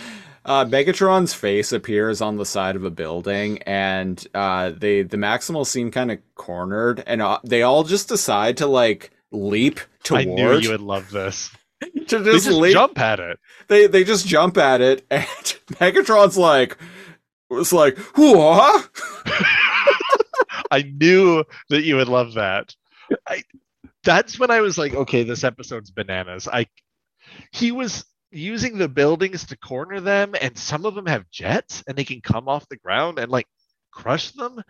uh, 0.46 0.64
Megatron's 0.64 1.34
face 1.34 1.74
appears 1.74 2.22
on 2.22 2.38
the 2.38 2.46
side 2.46 2.78
of 2.78 2.86
a 2.86 2.90
building, 2.90 3.62
and 3.64 4.26
uh, 4.34 4.70
they 4.70 5.02
the 5.02 5.18
Maximals 5.18 5.68
seem 5.68 5.92
kind 5.92 6.10
of 6.10 6.20
cornered, 6.36 7.04
and 7.06 7.22
uh, 7.22 7.40
they 7.44 7.64
all 7.64 7.84
just 7.84 8.08
decide 8.08 8.56
to 8.56 8.66
like 8.66 9.12
leap 9.32 9.82
toward 10.04 10.22
I 10.22 10.24
knew 10.24 10.58
you 10.58 10.70
would 10.72 10.80
love 10.80 11.12
this. 11.12 11.52
to 12.08 12.20
They 12.20 12.32
just, 12.32 12.46
just 12.46 12.58
leap. 12.58 12.72
jump 12.72 12.98
at 12.98 13.20
it. 13.20 13.40
They 13.68 13.88
they 13.88 14.06
just 14.06 14.26
jump 14.26 14.58
at 14.58 14.80
it, 14.80 15.06
and 15.12 15.26
Megatron's 15.74 16.38
like 16.38 16.78
was 17.50 17.74
like, 17.74 17.98
"What?" 18.16 18.90
I 20.72 20.84
knew 20.84 21.44
that 21.70 21.84
you 21.84 21.98
would 21.98 22.08
love 22.08 22.36
that. 22.36 22.74
I 23.28 23.44
that's 24.04 24.40
when 24.40 24.50
I 24.50 24.62
was 24.62 24.78
like, 24.78 24.94
okay, 24.94 25.24
this 25.24 25.44
episode's 25.44 25.92
bananas. 25.92 26.48
I 26.48 26.68
he 27.52 27.72
was 27.72 28.06
using 28.32 28.78
the 28.78 28.88
buildings 28.88 29.46
to 29.48 29.58
corner 29.58 30.00
them, 30.00 30.34
and 30.40 30.58
some 30.58 30.86
of 30.86 30.96
them 30.96 31.06
have 31.06 31.30
jets 31.30 31.84
and 31.88 31.98
they 31.98 32.06
can 32.06 32.22
come 32.22 32.48
off 32.48 32.68
the 32.70 32.78
ground 32.78 33.20
and 33.20 33.32
like 33.32 33.48
crush 33.92 34.32
them. 34.32 34.62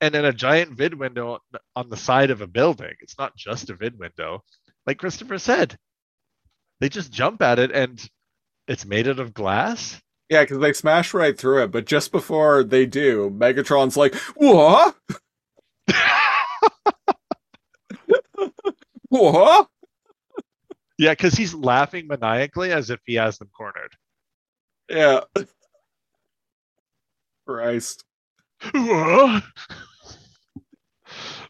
And 0.00 0.12
then 0.14 0.26
a 0.26 0.32
giant 0.32 0.72
vid 0.72 0.92
window 0.92 1.38
on 1.74 1.88
the 1.88 1.96
side 1.96 2.30
of 2.30 2.42
a 2.42 2.46
building. 2.46 2.92
It's 3.00 3.16
not 3.18 3.34
just 3.34 3.70
a 3.70 3.74
vid 3.74 3.98
window. 3.98 4.44
Like 4.86 4.98
Christopher 4.98 5.38
said, 5.38 5.78
they 6.80 6.90
just 6.90 7.12
jump 7.12 7.40
at 7.40 7.58
it 7.58 7.72
and 7.72 8.06
it's 8.68 8.84
made 8.84 9.08
out 9.08 9.20
of 9.20 9.32
glass. 9.32 9.98
Yeah, 10.28 10.42
because 10.42 10.58
they 10.58 10.72
smash 10.72 11.14
right 11.14 11.38
through 11.38 11.64
it, 11.64 11.70
but 11.70 11.86
just 11.86 12.12
before 12.12 12.64
they 12.64 12.84
do, 12.84 13.30
Megatron's 13.30 13.96
like, 13.96 14.14
"What? 14.34 14.96
What?" 19.08 19.68
yeah, 20.98 21.12
because 21.12 21.34
he's 21.34 21.54
laughing 21.54 22.06
maniacally 22.08 22.72
as 22.72 22.90
if 22.90 23.00
he 23.06 23.14
has 23.14 23.38
them 23.38 23.50
cornered. 23.56 23.92
Yeah. 24.88 25.20
Christ. 27.46 28.04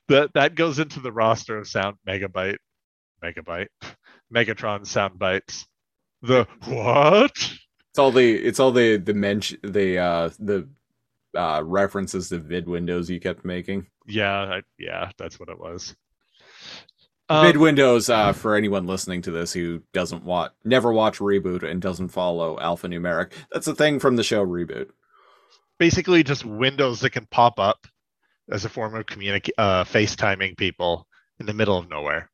that 0.09 0.31
that 0.35 0.55
goes 0.55 0.79
into 0.79 1.01
the 1.01 1.13
roster 1.13 1.59
of 1.59 1.69
sound 1.69 1.97
megabyte 2.07 2.59
megabyte 3.23 3.69
megatron 4.35 4.87
sound 4.87 5.19
bites 5.19 5.67
the 6.23 6.47
what 6.67 7.33
It's 7.91 7.99
all 7.99 8.11
the 8.13 8.35
it's 8.35 8.61
all 8.61 8.73
the 8.73 8.97
the 8.97 9.15
mention 9.15 9.59
the 9.63 9.99
uh 9.99 10.31
the 10.39 10.69
uh 11.37 11.63
references 11.65 12.29
to 12.31 12.39
vid 12.39 12.67
windows 12.69 13.09
you 13.11 13.21
kept 13.21 13.45
making. 13.45 13.87
yeah 14.07 14.43
I, 14.57 14.63
yeah 14.79 15.11
that's 15.19 15.39
what 15.39 15.49
it 15.49 15.59
was 15.59 15.95
vid 17.29 17.57
um, 17.57 17.63
windows 17.63 18.09
uh 18.09 18.33
for 18.33 18.55
anyone 18.55 18.87
listening 18.87 19.23
to 19.23 19.31
this 19.31 19.53
who 19.53 19.83
doesn't 19.93 20.25
watch 20.25 20.53
never 20.65 20.93
watch 20.93 21.19
reboot 21.19 21.63
and 21.63 21.83
doesn't 21.83 22.09
follow 22.09 22.57
alphanumeric. 22.59 23.33
That's 23.53 23.67
a 23.67 23.75
thing 23.75 23.99
from 23.99 24.17
the 24.17 24.23
show 24.25 24.47
reboot. 24.47 24.91
basically 25.79 26.23
just 26.23 26.45
windows 26.45 27.01
that 27.01 27.11
can 27.11 27.27
pop 27.27 27.59
up 27.59 27.87
as 28.51 28.65
a 28.65 28.69
form 28.69 28.95
of 28.95 29.07
communic 29.07 29.51
uh 29.59 29.85
facetiming 29.85 30.57
people 30.57 31.07
in 31.41 31.47
the 31.47 31.53
middle 31.55 31.77
of 31.77 31.89
nowhere 31.91 32.31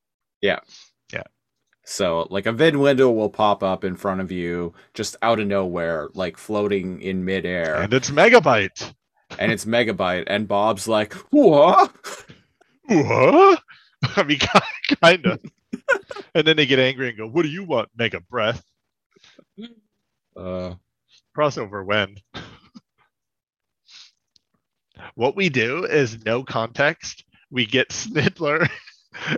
So, 1.85 2.28
like 2.30 2.47
a 2.47 2.53
vid 2.53 2.76
window 2.76 3.11
will 3.11 3.28
pop 3.28 3.62
up 3.62 3.83
in 3.85 3.97
front 3.97 4.20
of 4.20 4.30
you 4.30 4.72
just 4.95 5.16
out 5.20 5.41
of 5.41 5.49
nowhere, 5.49 6.09
like 6.14 6.37
floating 6.37 7.03
in 7.03 7.24
midair, 7.24 7.76
and 7.83 7.93
it's 7.93 8.11
megabyte. 8.11 8.95
And 9.39 9.51
it's 9.51 9.64
megabyte. 9.64 10.24
And 10.26 10.47
Bob's 10.47 10.87
like, 10.87 11.14
"What?" 11.30 11.93
what 12.87 13.62
i 14.16 14.22
mean 14.22 14.39
kind 15.03 15.26
of 15.26 15.41
and 16.35 16.47
then 16.47 16.57
they 16.57 16.66
get 16.66 16.78
angry 16.78 17.09
and 17.09 17.18
go 17.18 17.26
what 17.26 17.43
do 17.43 17.49
you 17.49 17.64
want 17.64 17.89
mega 17.97 18.20
breath? 18.20 18.64
Uh, 20.37 20.74
crossover 21.37 21.85
when? 21.85 22.16
What 25.14 25.37
we 25.37 25.49
do 25.49 25.85
is 25.85 26.24
no 26.24 26.43
context 26.43 27.24
we 27.51 27.66
get 27.66 27.91
snidler 27.91 28.68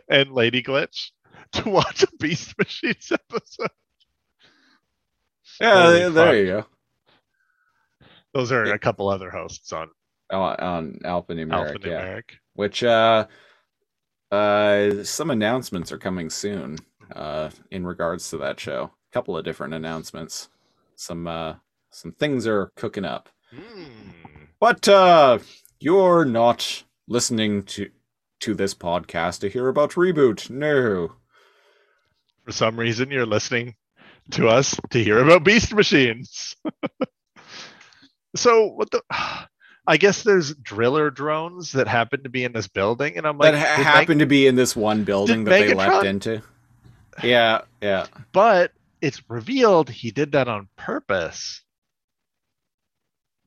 and 0.09 0.33
lady 0.33 0.63
glitch 0.63 1.11
to 1.55 1.69
watch 1.71 2.03
a 2.03 2.09
beast 2.19 2.57
machines 2.59 3.11
episode 3.13 3.71
yeah, 5.61 5.83
Holy 5.83 6.11
there, 6.11 6.27
fuck. 6.27 6.35
you 6.35 6.47
go. 6.47 8.09
those 8.33 8.53
are 8.53 8.65
a 8.65 8.79
couple 8.79 9.09
other 9.09 9.31
hosts 9.31 9.73
on 9.73 9.89
On, 10.33 10.57
on 10.57 10.99
alphanumeric, 11.05 11.85
yeah. 11.85 12.21
Which 12.55 12.83
uh, 12.83 13.27
uh, 14.31 15.05
some 15.05 15.31
announcements 15.31 15.93
are 15.93 15.99
coming 15.99 16.31
soon. 16.31 16.79
Uh, 17.15 17.51
in 17.71 17.87
regards 17.87 18.31
to 18.31 18.39
that 18.39 18.59
show, 18.59 18.85
a 18.85 19.13
couple 19.13 19.37
of 19.37 19.45
different 19.45 19.75
announcements. 19.75 20.49
Some 20.97 21.27
uh, 21.27 21.55
some 21.91 22.13
things 22.13 22.47
are 22.47 22.73
cooking 22.77 23.05
up. 23.05 23.29
Hmm. 23.55 24.11
But 24.59 24.89
uh 24.89 25.39
you're 25.79 26.25
not 26.25 26.85
listening 27.07 27.63
to 27.65 27.91
to 28.41 28.55
this 28.55 28.75
podcast 28.75 29.41
to 29.41 29.49
hear 29.49 29.69
about 29.69 29.93
reboot. 29.93 30.49
No. 30.51 31.17
For 32.45 32.53
some 32.53 32.79
reason 32.79 33.11
you're 33.11 33.27
listening 33.27 33.75
to 34.31 34.49
us 34.49 34.79
to 34.91 35.03
hear 35.03 35.19
about 35.19 35.45
beast 35.45 35.75
machines 35.75 36.55
so 38.37 38.67
what 38.67 38.91
the 38.91 39.03
i 39.87 39.97
guess 39.97 40.23
there's 40.23 40.55
driller 40.57 41.11
drones 41.11 41.73
that 41.73 41.87
happen 41.89 42.23
to 42.23 42.29
be 42.29 42.45
in 42.45 42.53
this 42.53 42.69
building 42.69 43.17
and 43.17 43.27
i'm 43.27 43.37
like 43.39 43.53
that 43.53 43.59
ha- 43.59 43.77
did 43.77 43.85
Meg- 43.85 43.95
happened 43.95 44.21
to 44.21 44.27
be 44.27 44.47
in 44.47 44.55
this 44.57 44.75
one 44.75 45.05
building 45.05 45.45
that 45.45 45.51
they 45.51 45.75
leapt 45.75 46.07
into. 46.07 46.43
Yeah, 47.23 47.61
yeah. 47.81 48.07
but 48.33 48.73
it's 49.01 49.23
revealed 49.31 49.89
he 49.89 50.11
did 50.11 50.33
that 50.33 50.49
on 50.49 50.69
purpose 50.77 51.63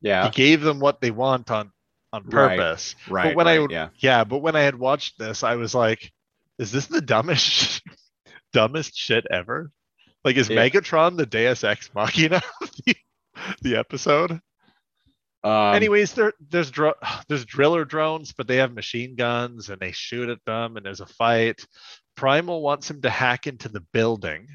Yeah. 0.02 0.26
he 0.26 0.32
gave 0.32 0.62
them 0.62 0.80
what 0.80 1.02
they 1.02 1.12
want 1.12 1.52
on 1.52 1.72
on 2.14 2.24
purpose. 2.24 2.96
Right, 3.10 3.26
Right. 3.26 3.36
when 3.36 3.48
I 3.48 3.54
right, 3.56 3.60
would- 3.62 3.72
yeah. 3.72 3.90
yeah 3.98 4.24
but 4.24 4.38
when 4.38 4.56
i 4.56 4.62
had 4.62 4.76
watched 4.80 5.20
this 5.20 5.44
i 5.44 5.56
was 5.56 5.76
like 5.76 6.14
is 6.58 6.72
this 6.72 6.86
the 6.86 7.02
dumbest 7.02 7.82
dumbest 8.54 8.96
shit 8.98 9.26
ever? 9.32 9.72
Like, 10.24 10.36
is 10.38 10.50
Yeah. 10.50 10.68
Megatron 10.68 11.18
the 11.18 11.26
Deus 11.26 11.64
Ex 11.64 11.90
Machina 11.94 12.42
of 12.62 12.72
the, 12.86 12.96
the 13.62 13.76
episode? 13.78 14.40
Um, 15.44 15.76
Anyways, 15.76 16.14
there 16.14 16.34
there's 16.50 16.72
dro- 16.72 16.96
there's 17.30 17.46
driller 17.46 17.86
drones, 17.86 18.34
but 18.34 18.48
they 18.48 18.58
have 18.58 18.74
machine 18.74 19.16
guns 19.16 19.70
and 19.70 19.80
they 19.80 19.92
shoot 19.92 20.30
at 20.30 20.44
them, 20.46 20.76
and 20.78 20.86
there's 20.86 21.00
a 21.02 21.06
fight. 21.06 21.66
Primal 22.16 22.62
wants 22.62 22.90
him 22.90 23.02
to 23.04 23.10
hack 23.10 23.48
into 23.48 23.70
the 23.70 23.82
building. 23.94 24.48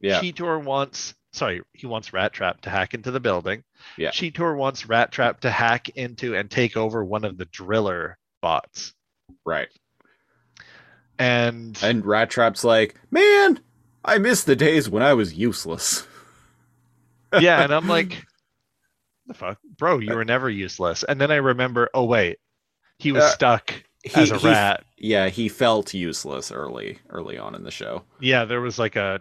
yeah, 0.00 0.20
Cheetor 0.20 0.64
wants 0.64 1.14
sorry, 1.32 1.62
he 1.72 1.86
wants 1.86 2.10
Rattrap 2.10 2.60
to 2.62 2.70
hack 2.70 2.94
into 2.94 3.10
the 3.10 3.20
building. 3.20 3.62
Yeah. 3.96 4.10
Cheetor 4.10 4.56
wants 4.56 4.84
Rattrap 4.84 5.40
to 5.40 5.50
hack 5.50 5.90
into 5.90 6.34
and 6.34 6.50
take 6.50 6.76
over 6.76 7.04
one 7.04 7.24
of 7.24 7.36
the 7.38 7.46
driller 7.46 8.18
bots. 8.40 8.94
right. 9.46 9.68
And 11.18 11.78
And 11.82 12.02
Rattrap's 12.04 12.64
like, 12.64 12.94
man, 13.10 13.60
I 14.04 14.18
miss 14.18 14.44
the 14.44 14.56
days 14.56 14.88
when 14.88 15.02
I 15.02 15.14
was 15.14 15.34
useless. 15.34 16.06
yeah, 17.40 17.62
and 17.62 17.72
I'm 17.72 17.88
like, 17.88 18.24
the 19.26 19.34
fuck, 19.34 19.58
bro, 19.78 19.98
you 19.98 20.14
were 20.14 20.24
never 20.24 20.50
useless. 20.50 21.04
And 21.04 21.20
then 21.20 21.30
I 21.30 21.36
remember, 21.36 21.88
oh 21.94 22.04
wait, 22.04 22.38
he 22.98 23.12
was 23.12 23.22
Uh, 23.24 23.30
stuck 23.30 23.84
He, 24.02 24.20
as 24.20 24.30
a 24.30 24.38
he- 24.38 24.48
rat. 24.48 24.84
yeah, 24.98 25.28
he 25.28 25.48
felt 25.48 25.94
useless 25.94 26.50
early, 26.50 26.98
early 27.10 27.38
on 27.38 27.54
in 27.54 27.62
the 27.62 27.70
show. 27.70 28.04
Yeah, 28.20 28.44
there 28.44 28.60
was 28.60 28.78
like 28.78 28.96
a 28.96 29.20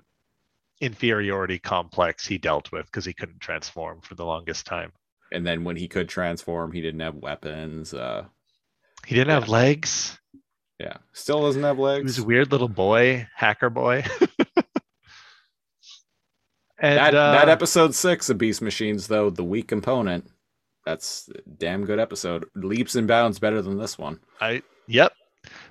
inferiority 0.79 1.59
complex 1.59 2.25
he 2.25 2.37
dealt 2.39 2.71
with 2.71 2.87
because 2.87 3.05
he 3.05 3.13
couldn't 3.13 3.39
transform 3.39 4.01
for 4.01 4.15
the 4.15 4.25
longest 4.25 4.65
time. 4.65 4.91
And 5.31 5.45
then 5.45 5.63
when 5.63 5.75
he 5.75 5.87
could 5.87 6.09
transform, 6.09 6.71
he 6.71 6.81
didn't 6.81 6.99
have 7.01 7.15
weapons. 7.15 7.93
Uh, 7.93 8.25
He 9.05 9.13
didn't 9.15 9.29
have 9.31 9.47
legs. 9.49 10.17
Yeah, 10.81 10.97
still 11.13 11.41
doesn't 11.43 11.61
have 11.61 11.77
He 11.77 11.83
legs. 11.83 12.03
was 12.05 12.17
a 12.17 12.23
weird 12.23 12.51
little 12.51 12.67
boy, 12.67 13.27
hacker 13.35 13.69
boy. 13.69 14.03
and 16.79 16.97
that 16.97 17.13
uh, 17.13 17.33
that 17.33 17.49
episode 17.49 17.93
six 17.93 18.31
of 18.31 18.39
Beast 18.39 18.63
Machines, 18.63 19.07
though, 19.07 19.29
the 19.29 19.43
weak 19.43 19.67
component. 19.67 20.27
That's 20.83 21.29
a 21.29 21.47
damn 21.57 21.85
good 21.85 21.99
episode. 21.99 22.45
Leaps 22.55 22.95
and 22.95 23.07
bounds 23.07 23.37
better 23.37 23.61
than 23.61 23.77
this 23.77 23.99
one. 23.99 24.21
I 24.39 24.63
yep. 24.87 25.13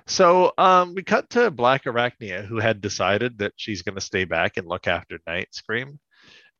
So 0.05 0.53
um 0.57 0.95
we 0.95 1.03
cut 1.03 1.29
to 1.31 1.51
Blackarachnia 1.51 2.45
who 2.45 2.59
had 2.59 2.79
decided 2.79 3.39
that 3.39 3.51
she's 3.57 3.81
gonna 3.81 3.99
stay 3.99 4.23
back 4.23 4.55
and 4.55 4.65
look 4.65 4.87
after 4.87 5.19
Nightscream. 5.27 5.97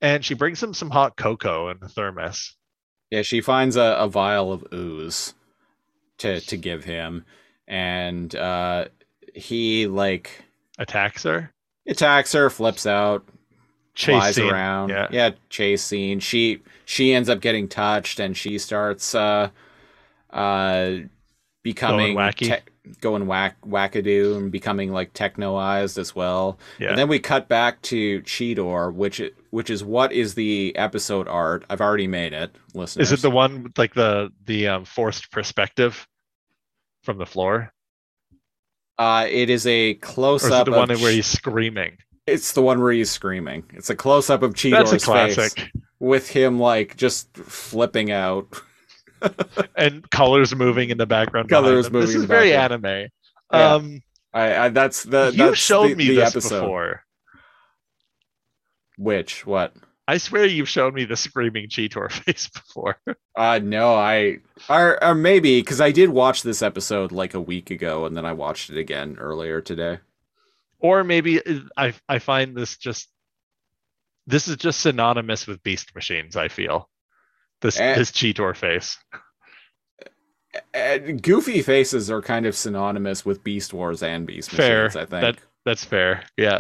And 0.02 0.26
she 0.26 0.34
brings 0.34 0.62
him 0.62 0.74
some 0.74 0.90
hot 0.90 1.16
cocoa 1.16 1.70
in 1.70 1.78
a 1.82 1.88
thermos. 1.88 2.58
Yeah, 3.12 3.22
she 3.22 3.40
finds 3.40 3.78
a, 3.78 3.96
a 3.98 4.10
vial 4.10 4.52
of 4.52 4.66
ooze 4.74 5.36
to 6.18 6.42
to 6.42 6.58
give 6.58 6.84
him, 6.84 7.24
and 7.72 8.36
uh, 8.36 8.86
he 9.34 9.88
like 9.88 10.44
Attacks 10.78 11.24
her. 11.24 11.52
attacks 11.88 12.34
her, 12.34 12.50
flips 12.50 12.86
out, 12.86 13.24
Chase 13.96 14.16
flies 14.20 14.36
scene. 14.36 14.52
around. 14.52 14.90
Yeah. 14.90 15.32
chase 15.50 15.82
scene. 15.84 16.20
She 16.20 16.62
she 16.86 17.14
ends 17.14 17.30
up 17.30 17.40
getting 17.42 17.68
touched, 17.68 18.20
and 18.20 18.36
she 18.38 18.58
starts 18.58 19.16
uh 19.16 19.50
uh 20.32 20.96
becoming 21.64 22.16
Going 22.16 22.18
wacky. 22.34 22.56
te- 22.56 22.94
going 23.00 23.28
whack 23.28 23.58
wackadoo 23.62 24.38
and 24.38 24.52
becoming 24.52 24.92
like 24.92 25.14
technoized 25.14 25.98
as 26.00 26.16
well. 26.16 26.58
Yeah. 26.80 26.90
And 26.90 26.98
then 26.98 27.08
we 27.08 27.20
cut 27.20 27.48
back 27.48 27.82
to 27.84 28.22
Cheetor, 28.24 28.94
which 28.94 29.22
which 29.52 29.70
is 29.70 29.84
what 29.84 30.12
is 30.12 30.34
the 30.36 30.76
episode 30.76 31.28
art. 31.28 31.64
I've 31.70 31.82
already 31.82 32.08
made 32.08 32.34
it, 32.34 32.56
listeners. 32.74 33.12
Is 33.12 33.20
it 33.20 33.22
the 33.22 33.30
one 33.32 33.64
with 33.64 33.78
like 33.78 33.94
the 33.94 34.32
the 34.46 34.68
um, 34.70 34.86
forced 34.86 35.32
perspective 35.32 36.08
from 37.04 37.18
the 37.18 37.26
floor? 37.26 37.74
Uh, 38.98 39.26
it 39.30 39.50
is 39.50 39.66
a 39.66 39.96
close 39.96 40.44
Or 40.44 40.48
is 40.48 40.52
it 40.54 40.58
up. 40.58 40.66
the 40.66 40.72
one 40.72 40.90
where 40.90 41.12
he's 41.12 41.26
screaming? 41.26 41.98
It's 42.28 42.52
the 42.54 42.62
one 42.62 42.80
where 42.82 42.92
he's 42.92 43.10
screaming. 43.10 43.64
It's 43.74 43.90
a 43.90 43.96
close 43.96 44.30
up 44.30 44.44
of 44.44 44.54
Cheetor's 44.54 45.04
face 45.04 45.56
with 46.00 46.30
him 46.30 46.60
like 46.60 46.96
just 46.98 47.36
flipping 47.36 48.12
out. 48.12 48.48
And 49.76 50.10
colors 50.10 50.56
moving 50.56 50.90
in 50.90 50.98
the 50.98 51.06
background. 51.06 51.48
Colors 51.48 51.92
moving 51.92 52.08
This 52.08 52.16
is 52.16 52.24
very 52.26 52.52
background. 52.54 52.86
anime. 52.88 53.10
Yeah. 53.54 53.74
Um 53.76 54.02
I, 54.34 54.56
I 54.66 54.70
that's 54.70 55.04
the 55.04 55.30
you 55.32 55.38
that's 55.38 55.60
showed 55.60 55.90
the, 55.92 55.96
me 55.96 56.08
the 56.08 56.16
this 56.16 56.30
episode. 56.32 56.62
before. 56.62 57.04
Which 58.98 59.46
what? 59.46 59.76
I 60.08 60.18
swear 60.18 60.46
you've 60.46 60.68
shown 60.70 60.94
me 60.94 61.06
the 61.06 61.16
screaming 61.16 61.68
Cheetor 61.70 62.12
face 62.24 62.50
before. 62.50 62.98
Uh 63.36 63.60
no, 63.64 63.94
I 63.96 64.38
or, 64.70 65.02
or 65.04 65.16
maybe 65.16 65.62
because 65.62 65.80
I 65.82 65.92
did 65.92 66.10
watch 66.10 66.44
this 66.44 66.62
episode 66.62 67.12
like 67.12 67.34
a 67.34 67.40
week 67.42 67.72
ago, 67.72 68.06
and 68.06 68.16
then 68.18 68.26
I 68.26 68.34
watched 68.34 68.70
it 68.70 68.78
again 68.78 69.18
earlier 69.20 69.62
today. 69.62 70.00
or 70.80 71.04
maybe 71.04 71.46
uh, 71.46 71.60
I 71.78 71.94
I 72.10 72.20
find 72.20 72.56
this 72.58 72.78
just 72.78 73.08
this 74.28 74.48
is 74.48 74.58
just 74.58 74.82
synonymous 74.82 75.48
with 75.48 75.64
beast 75.64 75.94
machines. 75.96 76.36
I 76.36 76.48
feel 76.48 76.90
this 77.62 77.80
Eh. 77.80 77.96
this 77.96 78.12
Cheetor 78.12 78.56
face. 78.56 78.98
And 80.74 81.22
goofy 81.24 81.62
faces 81.62 82.12
are 82.12 82.22
kind 82.22 82.46
of 82.46 82.56
synonymous 82.56 83.26
with 83.26 83.42
Beast 83.44 83.74
Wars 83.74 84.04
and 84.04 84.28
Beast 84.28 84.52
Fair. 84.52 84.86
Machines. 84.86 84.96
I 84.98 85.06
think. 85.06 85.22
That 85.22 85.38
that's 85.64 85.86
fair. 85.86 86.24
Yeah, 86.38 86.60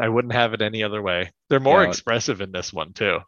I 0.00 0.08
wouldn't 0.08 0.34
have 0.34 0.54
it 0.54 0.62
any 0.62 0.82
other 0.82 1.02
way. 1.02 1.32
They're 1.48 1.60
more 1.60 1.82
Yeah. 1.82 1.88
expressive 1.88 2.40
in 2.40 2.52
this 2.52 2.72
one 2.72 2.92
too. 2.92 3.20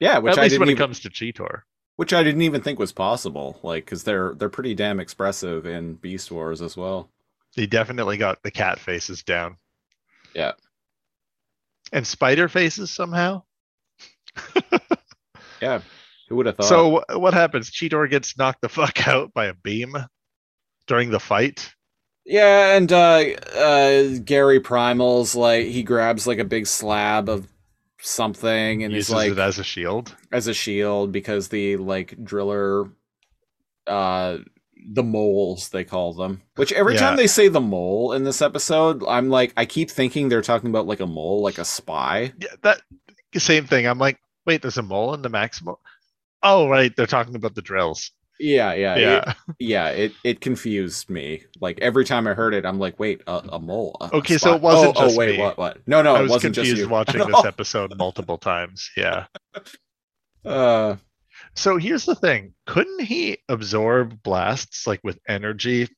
yeah, 0.00 0.18
which 0.18 0.32
At 0.32 0.38
I 0.38 0.42
least 0.42 0.52
didn't 0.54 0.60
when 0.66 0.68
it 0.70 0.78
comes 0.78 1.00
to 1.00 1.10
Cheetor. 1.10 1.62
which 1.96 2.12
I 2.12 2.22
didn't 2.22 2.42
even 2.42 2.60
think 2.62 2.78
was 2.78 2.92
possible. 2.92 3.58
Like, 3.62 3.84
because 3.84 4.04
they're 4.04 4.34
they're 4.34 4.48
pretty 4.50 4.74
damn 4.74 5.00
expressive 5.00 5.64
in 5.66 5.94
Beast 5.94 6.30
Wars 6.30 6.60
as 6.60 6.76
well. 6.76 7.10
They 7.54 7.66
definitely 7.66 8.16
got 8.18 8.42
the 8.42 8.50
cat 8.50 8.78
faces 8.78 9.22
down. 9.22 9.56
Yeah. 10.34 10.52
And 11.92 12.06
spider 12.06 12.48
faces 12.48 12.90
somehow. 12.90 13.44
Yeah, 15.62 15.80
who 16.28 16.36
would 16.36 16.44
have 16.46 16.56
thought? 16.58 16.66
So 16.68 17.02
what 17.18 17.32
happens? 17.32 17.70
Cheetor 17.70 18.10
gets 18.10 18.36
knocked 18.36 18.60
the 18.60 18.68
fuck 18.68 19.08
out 19.08 19.32
by 19.32 19.46
a 19.46 19.54
beam 19.54 19.96
during 20.86 21.08
the 21.10 21.18
fight. 21.18 21.72
Yeah, 22.28 22.76
and 22.76 22.92
uh, 22.92 23.22
uh, 23.56 24.18
Gary 24.24 24.58
Primal's 24.60 25.34
like 25.36 25.66
he 25.66 25.82
grabs 25.84 26.26
like 26.26 26.38
a 26.40 26.44
big 26.44 26.66
slab 26.66 27.28
of 27.28 27.46
something 28.00 28.82
and 28.82 28.92
uses 28.92 29.08
he's 29.08 29.14
like 29.14 29.32
it 29.32 29.38
as 29.38 29.58
a 29.58 29.64
shield. 29.64 30.14
as 30.32 30.46
a 30.48 30.54
shield 30.54 31.12
because 31.12 31.48
the 31.48 31.76
like 31.76 32.22
driller, 32.24 32.90
uh, 33.86 34.38
the 34.92 35.02
moles 35.04 35.68
they 35.70 35.84
call 35.84 36.14
them. 36.14 36.42
Which 36.56 36.72
every 36.72 36.94
Yeah. 36.94 37.00
time 37.00 37.16
they 37.16 37.26
say 37.28 37.46
the 37.48 37.60
mole 37.60 38.12
in 38.12 38.24
this 38.24 38.42
episode, 38.42 39.04
I'm 39.06 39.28
like 39.30 39.52
I 39.56 39.64
keep 39.64 39.90
thinking 39.90 40.28
they're 40.28 40.42
talking 40.42 40.70
about 40.70 40.86
like 40.86 41.00
a 41.00 41.06
mole, 41.06 41.42
like 41.42 41.58
a 41.58 41.64
spy. 41.64 42.32
Yeah, 42.40 42.48
that 42.62 42.80
same 43.36 43.66
thing. 43.66 43.86
I'm 43.86 43.98
like, 43.98 44.18
wait, 44.46 44.62
there's 44.62 44.78
a 44.78 44.82
mole 44.82 45.14
in 45.14 45.22
the 45.22 45.30
Maximal. 45.30 45.76
Oh, 46.42 46.68
right, 46.68 46.94
they're 46.96 47.06
talking 47.06 47.34
about 47.36 47.54
the 47.54 47.62
drills. 47.62 48.10
Yeah, 48.38 48.74
yeah, 48.74 48.96
Yeah. 48.96 49.30
It, 49.30 49.36
yeah. 49.58 49.88
It 49.88 50.12
it 50.24 50.40
confused 50.40 51.08
me. 51.10 51.44
Like 51.60 51.78
every 51.80 52.04
time 52.04 52.26
I 52.26 52.34
heard 52.34 52.52
it, 52.54 52.66
I'm 52.66 52.78
like, 52.78 52.98
wait, 52.98 53.22
a, 53.26 53.36
a 53.52 53.58
mole. 53.58 53.96
a- 54.00 54.04
a 54.06 54.16
Okay, 54.18 54.36
so 54.38 54.54
it 54.54 54.60
wasn't 54.62 54.96
oh, 54.96 55.00
just 55.04 55.14
oh, 55.16 55.18
wait, 55.18 55.36
me. 55.36 55.38
what? 55.42 55.56
What? 55.58 55.78
No, 55.86 56.02
no, 56.02 56.14
I 56.14 56.20
it 56.20 56.22
was 56.22 56.30
wasn't 56.32 56.54
just 56.54 56.66
confused 56.68 56.88
you. 56.88 56.92
watching 56.92 57.26
this 57.26 57.44
episode 57.44 57.96
multiple 57.96 58.38
times. 58.38 58.90
Yeah. 58.96 59.26
Uh, 60.44 60.96
So 61.54 61.76
here's 61.76 62.04
the 62.04 62.14
thing: 62.14 62.54
couldn't 62.66 63.00
he 63.00 63.38
absorb 63.48 64.22
blasts 64.22 64.86
like 64.86 65.00
with 65.02 65.18
energy 65.28 65.88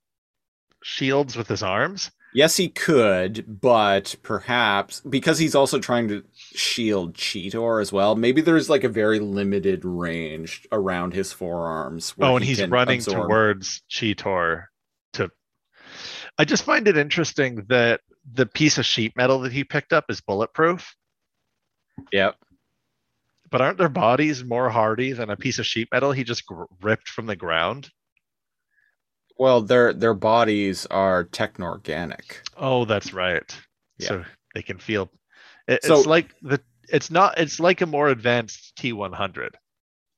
shields 0.82 1.36
with 1.36 1.48
his 1.48 1.62
arms? 1.62 2.10
Yes, 2.34 2.56
he 2.56 2.68
could, 2.68 3.60
but 3.60 4.14
perhaps 4.22 5.00
because 5.00 5.38
he's 5.38 5.54
also 5.54 5.78
trying 5.78 6.08
to 6.08 6.24
shield 6.34 7.14
Cheetor 7.14 7.80
as 7.80 7.92
well. 7.92 8.16
Maybe 8.16 8.40
there's 8.40 8.68
like 8.70 8.84
a 8.84 8.88
very 8.88 9.18
limited 9.20 9.84
range 9.84 10.66
around 10.72 11.14
his 11.14 11.32
forearms. 11.32 12.10
where 12.16 12.30
Oh, 12.30 12.36
and 12.36 12.44
he 12.44 12.54
he's 12.54 12.66
running 12.66 12.98
absorb- 12.98 13.28
towards 13.28 13.82
Cheetor 13.90 14.66
to. 15.14 15.30
I 16.38 16.44
just 16.44 16.64
find 16.64 16.86
it 16.86 16.96
interesting 16.96 17.64
that 17.68 18.00
the 18.32 18.46
piece 18.46 18.78
of 18.78 18.86
sheet 18.86 19.16
metal 19.16 19.40
that 19.40 19.52
he 19.52 19.64
picked 19.64 19.92
up 19.92 20.04
is 20.08 20.20
bulletproof, 20.20 20.94
Yep. 22.12 22.36
but 23.50 23.60
aren't 23.60 23.78
their 23.78 23.88
bodies 23.88 24.44
more 24.44 24.68
hardy 24.70 25.12
than 25.12 25.30
a 25.30 25.36
piece 25.36 25.58
of 25.58 25.66
sheet 25.66 25.88
metal 25.90 26.12
he 26.12 26.24
just 26.24 26.44
gr- 26.46 26.64
ripped 26.82 27.08
from 27.08 27.26
the 27.26 27.36
ground? 27.36 27.90
Well, 29.38 29.60
their 29.60 29.92
their 29.92 30.14
bodies 30.14 30.84
are 30.86 31.24
techno-organic. 31.24 32.42
Oh, 32.56 32.84
that's 32.84 33.12
right. 33.12 33.56
Yeah. 33.98 34.08
So 34.08 34.24
they 34.54 34.62
can 34.62 34.78
feel. 34.78 35.10
It, 35.66 35.84
So- 35.84 35.98
it's 35.98 36.06
like 36.06 36.34
the. 36.42 36.60
It's 36.90 37.10
not. 37.10 37.38
It's 37.38 37.60
like 37.60 37.80
a 37.82 37.86
more 37.86 38.08
advanced 38.08 38.74
T100. 38.76 39.50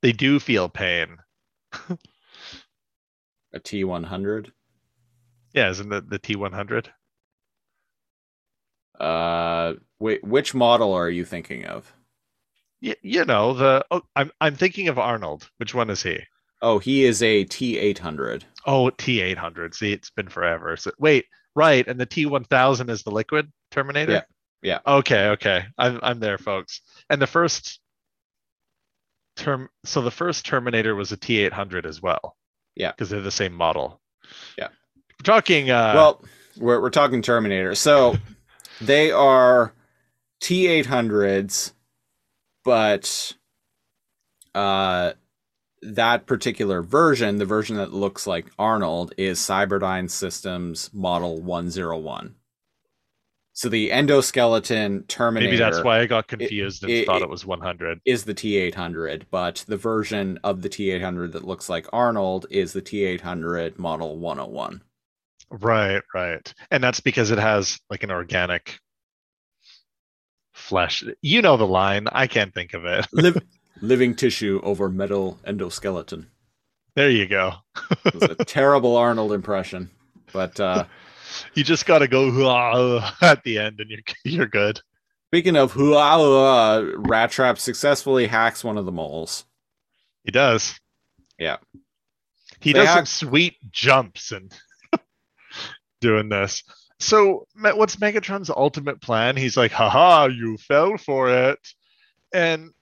They 0.02 0.12
do 0.12 0.38
feel 0.38 0.68
pain. 0.68 1.16
A 3.52 3.59
T100. 3.59 4.52
Yeah, 5.52 5.70
isn't 5.70 5.92
it 5.92 6.09
the 6.09 6.20
T100? 6.20 6.86
Uh, 8.98 9.74
wait, 9.98 10.22
which 10.22 10.55
model 10.55 10.92
are 10.92 11.10
you 11.10 11.24
thinking 11.24 11.64
of? 11.66 11.92
Y- 12.82 12.94
you 13.02 13.24
know 13.24 13.55
the. 13.55 13.84
Oh, 13.90 14.02
I'm 14.14 14.30
I'm 14.40 14.55
thinking 14.55 14.88
of 14.88 14.98
Arnold. 14.98 15.51
Which 15.56 15.74
one 15.74 15.90
is 15.90 16.02
he? 16.02 16.20
Oh, 16.62 16.78
he 16.78 17.05
is 17.05 17.23
a 17.23 17.45
T800. 17.45 18.43
Oh, 18.66 18.91
T800. 18.91 19.74
See, 19.74 19.93
it's 19.93 20.11
been 20.11 20.28
forever. 20.28 20.77
So 20.77 20.91
wait, 20.99 21.27
Right, 21.55 21.87
and 21.87 21.99
the 21.99 22.07
T1000 22.07 22.91
is 22.91 23.03
the 23.03 23.11
liquid 23.11 23.51
Terminator. 23.70 24.12
Yeah, 24.12 24.23
yeah. 24.62 24.78
Okay, 24.87 25.28
okay, 25.31 25.65
I'm 25.77 25.99
I'm 26.03 26.20
there, 26.20 26.39
folks. 26.39 26.81
And 27.09 27.20
the 27.20 27.27
first 27.27 27.81
term, 29.37 29.69
so 29.85 30.01
the 30.01 30.11
first 30.12 30.47
Terminator 30.47 30.95
was 30.95 31.11
a 31.12 31.16
T800 31.16 31.87
as 31.87 32.01
well. 32.01 32.37
Yeah. 32.77 32.93
because 32.93 33.11
they're 33.11 33.20
the 33.20 33.32
same 33.32 33.53
model. 33.53 34.01
Yeah. 34.57 34.69
We're 35.19 35.24
talking. 35.24 35.70
Uh, 35.70 35.93
well, 35.95 36.24
we're 36.57 36.81
we're 36.81 36.91
talking 36.91 37.20
Terminator. 37.20 37.74
So 37.74 38.16
they 38.81 39.11
are 39.11 39.74
T 40.41 40.69
eight 40.69 40.87
hundreds, 40.87 41.74
but 42.65 43.35
uh, 44.55 45.12
that 45.82 46.27
particular 46.27 46.82
version, 46.82 47.36
the 47.39 47.44
version 47.47 47.77
that 47.77 47.93
looks 47.93 48.27
like 48.27 48.47
Arnold, 48.59 49.15
is 49.16 49.39
Cyberdyne 49.39 50.11
Systems 50.11 50.90
Model 50.93 51.40
one 51.40 51.70
zero 51.70 51.98
one. 51.98 52.35
So 53.52 53.69
the 53.69 53.90
endoskeleton 53.90 55.07
Terminator. 55.09 55.51
maybe 55.51 55.59
that's 55.59 55.82
why 55.85 56.01
I 56.01 56.07
got 56.07 56.28
confused 56.28 56.82
and 56.82 56.93
it- 56.93 57.07
thought 57.07 57.20
it- 57.20 57.24
it 57.24 57.28
was 57.31 57.44
100. 57.44 58.01
is 58.07 58.24
the 58.24 58.32
T800, 58.35 59.24
but 59.31 59.65
the 59.69 59.77
version 59.77 60.39
of 60.44 60.62
the 60.62 60.69
T800 60.70 61.32
that 61.32 61.44
looks 61.44 61.69
like 61.69 61.86
Arnold 61.93 62.47
is 62.51 62.73
the 62.73 62.81
T800 62.82 63.78
Model 63.78 64.19
101. 64.19 64.82
Right, 65.51 66.01
right, 66.15 66.55
and 66.70 66.82
that's 66.82 67.01
because 67.01 67.31
it 67.32 67.39
has 67.39 67.81
like 67.90 68.02
an 68.05 68.11
organic 68.12 68.78
flesh. 70.55 71.02
You 71.23 71.43
know 71.43 71.57
the 71.57 71.66
line. 71.66 72.07
I 72.12 72.27
can't 72.28 72.55
think 72.55 72.73
of 72.74 72.85
it. 72.85 73.07
Liv- 73.12 73.43
living 73.81 74.15
tissue 74.15 74.61
over 74.62 74.89
metal 74.89 75.39
endoskeleton. 75.47 76.27
There 76.97 77.11
you 77.11 77.27
go. 77.27 77.55
It 78.05 78.15
was 78.15 78.23
a 78.24 78.35
terrible 78.44 78.97
Arnold 78.97 79.32
impression, 79.32 79.90
but 80.32 80.59
uh, 80.59 80.85
You 81.55 81.65
just 81.65 81.86
got 81.86 82.01
to 82.01 82.09
go 82.09 82.31
"Hua" 82.31 83.12
at 83.23 83.43
the 83.44 83.59
end, 83.59 83.81
and 83.81 83.90
you're 83.90 84.01
you're 84.24 84.47
good. 84.47 84.81
speaking 85.28 85.57
of 85.57 85.73
hua, 85.73 86.82
Rattrap 86.97 87.59
successfully 87.59 88.27
hacks 88.27 88.65
one 88.65 88.78
of 88.78 88.85
the 88.85 88.93
moles. 88.93 89.44
He 90.24 90.31
does. 90.32 90.78
Yeah. 91.39 91.57
He 92.61 92.73
They 92.73 92.81
does 92.85 92.94
some 92.94 93.07
sweet 93.07 93.57
jumps 93.70 94.32
and 94.32 94.52
doing 96.01 96.28
this. 96.28 96.62
So, 96.98 97.47
what's 97.55 97.97
Megatron's 97.97 98.51
ultimate 98.51 99.01
plan? 99.01 99.36
He's 99.36 99.57
like, 99.57 99.73
haha, 99.73 100.27
you 100.27 100.59
fell 100.59 100.98
for 100.98 101.31
it. 101.31 101.59
And 102.35 102.73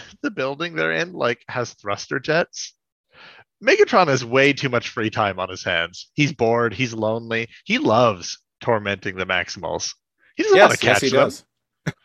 the 0.22 0.30
building 0.30 0.74
they're 0.74 0.92
in, 0.92 1.12
like, 1.12 1.44
has 1.48 1.74
thruster 1.74 2.18
jets. 2.18 2.74
Megatron 3.62 4.08
has 4.08 4.24
way 4.24 4.52
too 4.52 4.68
much 4.68 4.88
free 4.88 5.10
time 5.10 5.38
on 5.38 5.48
his 5.48 5.62
hands. 5.62 6.10
He's 6.14 6.32
bored. 6.32 6.74
He's 6.74 6.92
lonely. 6.94 7.48
He 7.64 7.78
loves 7.78 8.40
tormenting 8.60 9.16
the 9.16 9.26
Maximals. 9.26 9.94
He 10.36 10.42
doesn't 10.42 10.58
want 10.58 10.70
Yes, 10.72 10.80
to 10.80 10.86
yes, 10.86 11.00
catch 11.00 11.10
he 11.10 11.16
them. 11.16 11.30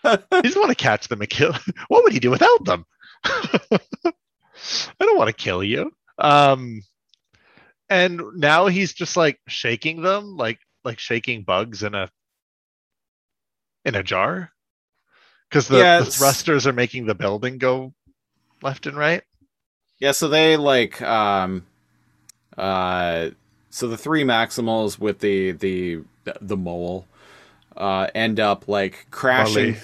He 0.32 0.42
doesn't 0.42 0.62
want 0.62 0.78
to 0.78 0.84
catch 0.84 1.08
them 1.08 1.22
and 1.22 1.30
kill. 1.30 1.54
What 1.88 2.04
would 2.04 2.14
he 2.14 2.20
do 2.20 2.32
without 2.32 2.66
them? 2.66 2.86
I 3.24 3.80
don't 5.00 5.18
want 5.18 5.28
to 5.30 5.34
kill 5.34 5.64
you. 5.64 5.92
Um, 6.18 6.82
and 7.90 8.22
now 8.36 8.68
he's 8.68 8.94
just 8.94 9.16
like 9.16 9.40
shaking 9.48 10.02
them, 10.02 10.36
like 10.36 10.60
like 10.84 11.00
shaking 11.00 11.44
bugs 11.44 11.84
in 11.84 11.96
a 11.96 12.10
in 13.86 13.96
a 13.96 14.04
jar, 14.04 14.52
because 15.50 15.68
the, 15.68 15.78
the 15.78 16.06
thrusters 16.06 16.68
are 16.68 16.74
making 16.74 17.06
the 17.06 17.16
building 17.16 17.58
go 17.58 17.94
left 18.62 18.86
and 18.86 18.98
right. 18.98 19.24
Yeah, 20.00 20.12
so 20.12 20.28
they 20.28 20.58
like 20.58 21.02
um 21.02 21.66
uh 22.58 23.30
so 23.70 23.88
the 23.88 23.98
three 23.98 24.24
maximals 24.24 25.00
with 25.00 25.20
the 25.20 25.52
the 25.52 26.02
the 26.42 26.58
mole 26.58 27.06
uh 27.76 28.08
end 28.16 28.40
up 28.40 28.68
like 28.68 29.08
crashing 29.12 29.72
Molly. 29.72 29.82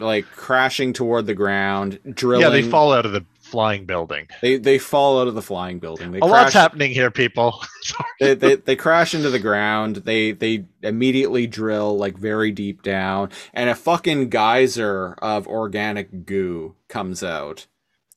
like 0.00 0.26
crashing 0.32 0.92
toward 0.92 1.26
the 1.26 1.34
ground, 1.34 1.98
drilling 2.12 2.42
Yeah, 2.42 2.50
they 2.50 2.62
fall 2.62 2.92
out 2.92 3.06
of 3.06 3.12
the 3.12 3.24
flying 3.50 3.86
building. 3.86 4.28
they 4.42 4.58
they 4.58 4.78
fall 4.78 5.20
out 5.20 5.28
of 5.28 5.34
the 5.34 5.42
flying 5.42 5.78
building. 5.78 6.12
They 6.12 6.20
a 6.20 6.24
lot's 6.24 6.52
happening 6.52 6.92
here, 6.92 7.10
people. 7.10 7.62
they, 8.20 8.34
they 8.34 8.56
they 8.56 8.76
crash 8.76 9.14
into 9.14 9.30
the 9.30 9.38
ground. 9.38 9.96
They 9.96 10.32
they 10.32 10.64
immediately 10.82 11.46
drill 11.46 11.96
like 11.96 12.16
very 12.16 12.50
deep 12.50 12.82
down, 12.82 13.30
and 13.54 13.70
a 13.70 13.74
fucking 13.74 14.28
geyser 14.30 15.14
of 15.22 15.46
organic 15.46 16.26
goo 16.26 16.74
comes 16.88 17.22
out. 17.22 17.66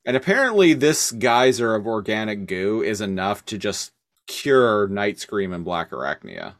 And 0.04 0.16
apparently, 0.16 0.72
this 0.72 1.12
geyser 1.12 1.74
of 1.74 1.86
organic 1.86 2.46
goo 2.46 2.82
is 2.82 3.00
enough 3.00 3.44
to 3.46 3.58
just 3.58 3.92
cure 4.26 4.88
Nightscream 4.88 5.54
and 5.54 5.66
Blackarachnia. 5.66 6.54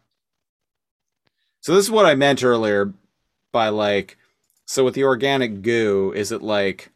So 1.61 1.75
this 1.75 1.85
is 1.85 1.91
what 1.91 2.07
I 2.07 2.15
meant 2.15 2.43
earlier 2.43 2.93
by 3.53 3.69
like, 3.69 4.17
so 4.67 4.85
with 4.85 4.95
the 4.95 5.05
organic 5.05 5.63
goo, 5.63 6.13
is 6.15 6.33
it 6.33 6.43
like, 6.43 6.91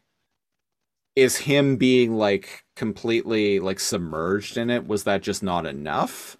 is 1.15 1.37
him 1.37 1.77
being 1.77 2.13
like 2.15 2.63
completely 2.75 3.59
like 3.59 3.79
submerged 3.79 4.57
in 4.57 4.69
it? 4.69 4.87
Was 4.87 5.05
that 5.05 5.21
just 5.21 5.43
not 5.43 5.65
enough? 5.65 6.37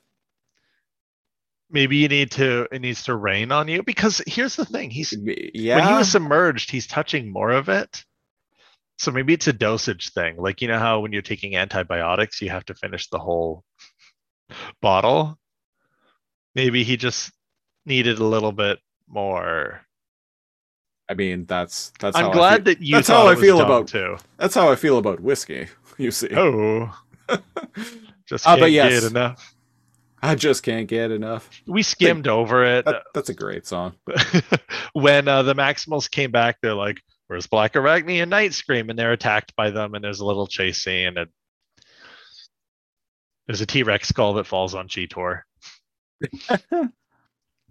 Maybe 1.70 1.98
you 1.98 2.08
need 2.08 2.32
to 2.32 2.68
it 2.72 2.82
needs 2.82 3.04
to 3.06 3.16
rain 3.16 3.52
on 3.52 3.68
you 3.68 3.84
because 3.84 4.22
here's 4.28 4.56
the 4.56 4.66
thing. 4.66 4.92
He's 4.92 5.14
Yeah. 5.54 5.78
when 5.78 5.88
he 5.88 5.94
was 5.94 6.12
submerged, 6.12 6.72
he's 6.72 6.88
touching 6.88 7.32
more 7.32 7.52
of 7.52 7.70
it. 7.70 8.04
So 8.98 9.12
maybe 9.12 9.34
it's 9.34 9.48
a 9.48 9.54
dosage 9.54 10.12
thing. 10.14 10.38
Like 10.38 10.62
you 10.62 10.68
know 10.68 10.80
how 10.80 11.00
when 11.00 11.12
you're 11.12 11.22
taking 11.22 11.56
antibiotics, 11.56 12.42
you 12.42 12.50
have 12.50 12.66
to 12.66 12.76
finish 12.76 13.10
the 13.10 13.20
whole 13.20 13.64
bottle. 14.82 15.38
Maybe 16.54 16.84
he 16.84 16.96
just 16.98 17.32
needed 17.86 18.20
a 18.20 18.26
little 18.26 18.52
bit 18.52 18.80
more. 19.08 19.85
I 21.08 21.14
mean, 21.14 21.46
that's 21.46 21.92
that's. 22.00 22.18
I'm 22.18 22.26
how 22.26 22.30
I 22.32 22.34
glad 22.34 22.56
feel. 22.56 22.64
that 22.76 22.82
you. 22.82 22.96
that's 22.96 23.08
how 23.08 23.28
I 23.28 23.36
feel 23.36 23.62
about- 23.62 23.88
too. 23.88 24.18
That's 24.38 24.56
how 24.56 24.72
I 24.72 24.76
feel 24.76 24.98
about 24.98 25.20
whiskey. 25.20 25.68
You 25.98 26.12
see, 26.12 26.28
Oh, 26.36 26.94
just 28.28 28.46
Ah, 28.46 28.52
can't 28.52 28.60
but 28.60 28.72
yes. 28.74 29.02
get 29.02 29.12
enough. 29.12 29.56
I 30.22 30.36
just 30.36 30.62
can't 30.62 30.88
get 30.90 31.10
enough. 31.10 31.50
We 31.68 31.84
skimmed 31.84 32.28
over 32.28 32.66
it 32.66 32.84
That, 32.84 33.04
that's 33.14 33.30
a 33.30 33.34
great 33.34 33.66
song. 33.66 33.94
when 34.94 35.28
uh, 35.30 35.44
the 35.44 35.54
Maximals 35.56 36.12
came 36.12 36.32
back. 36.32 36.58
They're 36.62 36.74
like, 36.74 37.00
"Where's 37.28 37.48
Black 37.48 37.78
Arachne 37.78 38.20
and 38.22 38.30
Night 38.30 38.54
Scream?" 38.54 38.90
And 38.90 39.00
they're 39.00 39.14
attacked 39.14 39.56
by 39.56 39.70
them. 39.70 39.94
And 39.96 40.04
there's 40.04 40.20
a 40.20 40.26
little 40.26 40.48
chase 40.48 40.82
scene. 40.84 41.18
And 41.18 41.30
there's 43.48 43.62
a 43.62 43.66
T 43.66 43.84
Rex 43.84 44.10
skull 44.10 44.34
that 44.34 44.48
falls 44.48 44.76
on 44.76 44.90
Cheetor. 44.90 45.44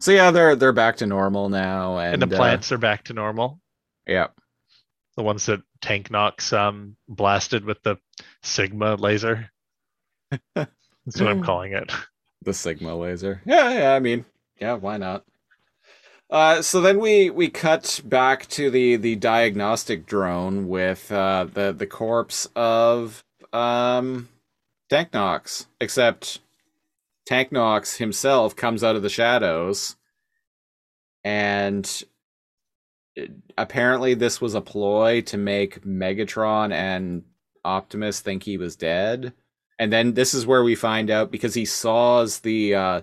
So 0.01 0.11
yeah, 0.12 0.31
they're 0.31 0.57
they're 0.57 0.73
back 0.73 0.97
to 0.99 1.07
normal 1.07 1.49
now, 1.49 1.99
and, 1.99 2.21
and 2.21 2.31
the 2.31 2.35
uh, 2.35 2.39
plants 2.39 2.73
are 2.73 2.79
back 2.79 3.05
to 3.05 3.12
normal. 3.12 3.61
yeah, 4.07 4.29
The 5.16 5.23
ones 5.23 5.47
that 5.47 5.62
Tank 5.81 6.11
knocks 6.11 6.53
um 6.53 6.97
blasted 7.09 7.65
with 7.65 7.83
the 7.83 7.97
Sigma 8.43 8.97
laser. 8.97 9.51
That's 10.55 11.21
what 11.21 11.29
I'm 11.29 11.43
calling 11.43 11.73
it. 11.73 11.93
the 12.43 12.53
Sigma 12.55 12.97
laser. 12.97 13.41
Yeah, 13.47 13.73
yeah. 13.73 13.95
I 13.95 14.01
mean, 14.01 14.25
yeah. 14.61 14.75
Why 14.75 14.97
not? 14.97 15.25
Uh, 16.31 16.62
so 16.62 16.81
then 16.81 16.99
we 16.99 17.31
we 17.31 17.49
cut 17.49 18.01
back 18.05 18.47
to 18.49 18.71
the 18.71 18.97
the 18.97 19.15
diagnostic 19.16 20.07
drone 20.07 20.69
with 20.69 21.12
uh, 21.12 21.47
the 21.53 21.73
the 21.73 21.87
corpse 21.87 22.49
of 22.57 23.23
um 23.53 24.29
Tank 24.91 25.12
Knox, 25.12 25.66
except 25.81 26.41
Tank 27.27 27.53
Knox 27.53 27.97
himself 27.97 28.55
comes 28.55 28.85
out 28.85 28.97
of 28.97 29.03
the 29.03 29.09
shadows, 29.09 29.97
and 31.23 32.03
apparently 33.57 34.15
this 34.15 34.41
was 34.41 34.55
a 34.55 34.61
ploy 34.61 35.21
to 35.23 35.37
make 35.37 35.83
Megatron 35.85 36.73
and 36.73 37.23
Optimus 37.65 38.21
think 38.21 38.43
he 38.43 38.57
was 38.59 38.77
dead. 38.77 39.33
And 39.79 39.93
then 39.93 40.15
this 40.15 40.35
is 40.35 40.47
where 40.47 40.63
we 40.63 40.75
find 40.75 41.11
out 41.11 41.31
because 41.31 41.55
he 41.55 41.65
saws 41.65 42.41
the 42.41 42.75
uh 42.75 43.01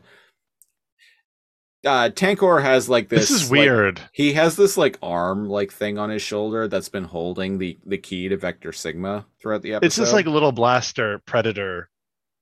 uh 1.86 2.10
Tankor 2.10 2.62
has 2.62 2.88
like 2.90 3.10
this 3.10 3.30
This, 3.30 3.44
is 3.44 3.52
like- 3.52 3.60
weird. 3.60 4.02
he 4.14 4.34
has 4.34 4.56
this 4.56 4.78
like 4.78 4.98
arm 5.02 5.50
like 5.50 5.72
thing 5.72 5.98
on 5.98 6.10
his 6.10 6.22
shoulder 6.22 6.68
that's 6.68 6.90
been 6.90 7.06
holding 7.06 7.58
the 7.58 7.78
the 7.86 7.98
key 7.98 8.30
to 8.30 8.38
Vector 8.38 8.72
Sigma 8.72 9.26
throughout 9.42 9.62
the 9.64 9.74
episode. 9.74 9.86
it's 9.88 9.96
this 9.96 10.14
like 10.14 10.28
a 10.28 10.32
little 10.32 10.52
blaster 10.52 11.20
predator. 11.26 11.90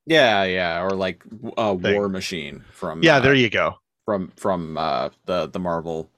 Yeah, 0.09 0.43
yeah, 0.45 0.81
or 0.83 0.89
like 0.91 1.23
a 1.57 1.77
Thing. 1.77 1.95
war 1.95 2.09
machine 2.09 2.63
from 2.73 3.03
Yeah, 3.03 3.17
uh, 3.17 3.19
there 3.21 3.35
you 3.35 3.49
go. 3.49 3.75
from 4.05 4.31
from 4.35 4.77
uh 4.77 5.09
the 5.25 5.47
the 5.47 5.59
Marvel 5.59 6.09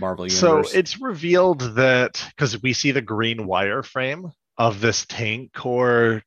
Marvel 0.00 0.26
universe. 0.26 0.72
So 0.72 0.78
it's 0.78 1.00
revealed 1.00 1.60
that 1.76 2.24
because 2.34 2.60
we 2.62 2.72
see 2.72 2.92
the 2.92 3.02
green 3.02 3.40
wireframe 3.40 4.32
of 4.56 4.80
this 4.80 5.04
Tankor 5.06 6.22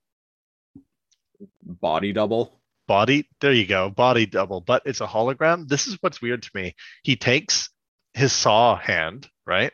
body 1.64 2.14
double. 2.14 2.60
body. 2.88 3.28
There 3.42 3.52
you 3.54 3.66
go, 3.66 3.90
body 3.90 4.26
double, 4.28 4.62
but 4.62 4.84
it's 4.86 5.02
a 5.02 5.08
hologram. 5.08 5.68
This 5.68 5.88
is 5.88 5.98
what's 6.02 6.22
weird 6.22 6.44
to 6.44 6.52
me. 6.54 6.76
He 7.04 7.16
takes 7.16 7.70
his 8.14 8.32
saw 8.32 8.76
hand, 8.76 9.28
right, 9.48 9.72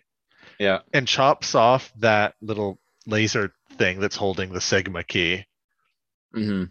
Yeah. 0.58 0.80
and 0.94 1.06
chops 1.08 1.54
off 1.56 1.92
that 1.98 2.36
little 2.42 2.80
laser 3.06 3.54
thing 3.74 4.00
that's 4.00 4.16
holding 4.16 4.54
the 4.54 4.62
Sigma 4.62 5.04
key. 5.04 5.46
hmm 6.34 6.66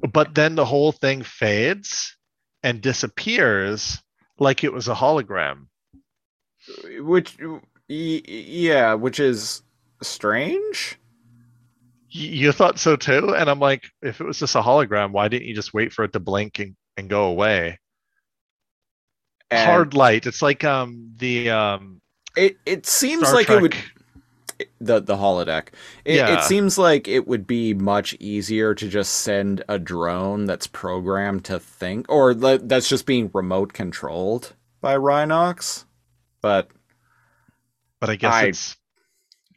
But 0.00 0.34
then 0.34 0.54
the 0.54 0.64
whole 0.64 0.92
thing 0.92 1.22
fades, 1.22 2.16
and 2.62 2.80
disappears 2.80 4.02
like 4.38 4.64
it 4.64 4.72
was 4.72 4.88
a 4.88 4.94
hologram. 4.94 5.66
which 7.00 7.36
yeah, 7.88 8.94
which 8.94 9.20
is 9.20 9.62
strange. 10.02 10.98
You 12.10 12.52
thought 12.52 12.78
so 12.78 12.96
too? 12.96 13.34
And 13.34 13.50
I'm 13.50 13.60
like, 13.60 13.84
if 14.02 14.20
it 14.20 14.26
was 14.26 14.38
just 14.38 14.54
a 14.54 14.62
hologram, 14.62 15.10
why 15.12 15.28
didn't 15.28 15.48
you 15.48 15.54
just 15.54 15.74
wait 15.74 15.92
for 15.92 16.04
it 16.04 16.12
to 16.14 16.20
blink 16.20 16.58
and, 16.58 16.74
and 16.96 17.08
go 17.08 17.24
away? 17.24 17.78
And 19.50 19.70
Hard 19.70 19.94
light. 19.94 20.26
It's 20.26 20.42
like 20.42 20.64
um 20.64 21.12
the 21.16 21.50
um 21.50 22.00
It 22.36 22.56
it 22.66 22.86
seems 22.86 23.22
Star 23.22 23.34
like 23.34 23.46
Trek. 23.46 23.58
it 23.58 23.62
would 23.62 23.76
the 24.80 25.00
the 25.00 25.16
holodeck. 25.16 25.68
It, 26.04 26.16
Yeah. 26.16 26.38
it 26.38 26.44
seems 26.44 26.78
like 26.78 27.06
it 27.08 27.26
would 27.26 27.46
be 27.46 27.74
much 27.74 28.14
easier 28.20 28.74
to 28.74 28.88
just 28.88 29.12
send 29.14 29.62
a 29.68 29.78
drone 29.78 30.46
that's 30.46 30.66
programmed 30.66 31.44
to 31.46 31.58
think, 31.58 32.06
or 32.08 32.34
that's 32.34 32.88
just 32.88 33.06
being 33.06 33.30
remote 33.34 33.72
controlled 33.72 34.54
by 34.80 34.96
Rhinox. 34.96 35.84
But 36.40 36.70
but 38.00 38.10
I 38.10 38.16
guess 38.16 38.34
I- 38.34 38.44
it's 38.46 38.76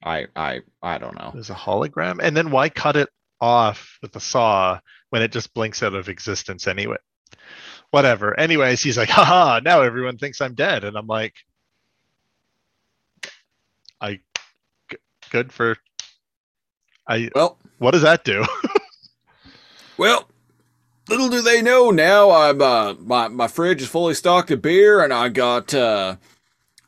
I 0.03 0.27
I 0.35 0.61
I 0.81 0.97
don't 0.97 1.15
know. 1.17 1.31
there's 1.33 1.49
a 1.51 1.55
hologram. 1.55 2.19
And 2.21 2.35
then 2.35 2.49
why 2.51 2.69
cut 2.69 2.95
it 2.95 3.09
off 3.39 3.97
with 4.01 4.15
a 4.15 4.19
saw 4.19 4.79
when 5.09 5.21
it 5.21 5.31
just 5.31 5.53
blinks 5.53 5.83
out 5.83 5.93
of 5.93 6.09
existence 6.09 6.67
anyway? 6.67 6.97
Whatever. 7.91 8.39
Anyways, 8.39 8.81
he's 8.81 8.97
like, 8.97 9.09
haha, 9.09 9.59
now 9.63 9.81
everyone 9.81 10.17
thinks 10.17 10.41
I'm 10.41 10.55
dead. 10.55 10.83
And 10.85 10.95
I'm 10.97 11.07
like, 11.07 11.35
I 13.99 14.19
good 15.31 15.51
for 15.51 15.77
I 17.07 17.29
Well, 17.33 17.57
what 17.79 17.91
does 17.91 18.03
that 18.03 18.23
do? 18.23 18.45
Well, 19.97 20.27
little 21.09 21.29
do 21.29 21.43
they 21.43 21.61
know 21.61 21.91
now. 21.91 22.31
I'm 22.31 22.59
uh, 22.59 22.95
my 22.95 23.27
my 23.27 23.47
fridge 23.47 23.83
is 23.83 23.87
fully 23.87 24.15
stocked 24.15 24.49
of 24.49 24.59
beer, 24.59 25.03
and 25.03 25.13
I 25.13 25.29
got 25.29 25.75
uh, 25.75 26.15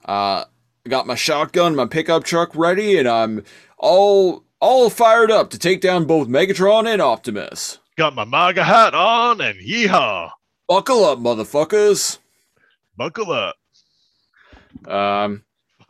uh, 0.06 0.46
got 0.90 1.06
my 1.06 1.14
shotgun, 1.14 1.76
my 1.76 1.86
pickup 1.86 2.24
truck 2.24 2.56
ready, 2.56 2.98
and 2.98 3.08
I'm 3.08 3.44
all 3.78 4.44
all 4.60 4.90
fired 4.90 5.30
up 5.30 5.52
to 5.52 5.60
take 5.60 5.80
down 5.80 6.06
both 6.06 6.28
Megatron 6.28 6.92
and 6.92 7.04
Optimus. 7.04 7.78
Got 7.98 8.16
my 8.16 8.26
MAGA 8.26 8.64
hat 8.64 8.96
on 8.96 9.40
and 9.42 9.60
yeehaw. 9.60 10.32
Buckle 10.68 11.06
up, 11.06 11.20
motherfuckers. 11.20 12.18
Buckle 12.98 13.32
up. 13.32 13.58
Um, 14.88 15.44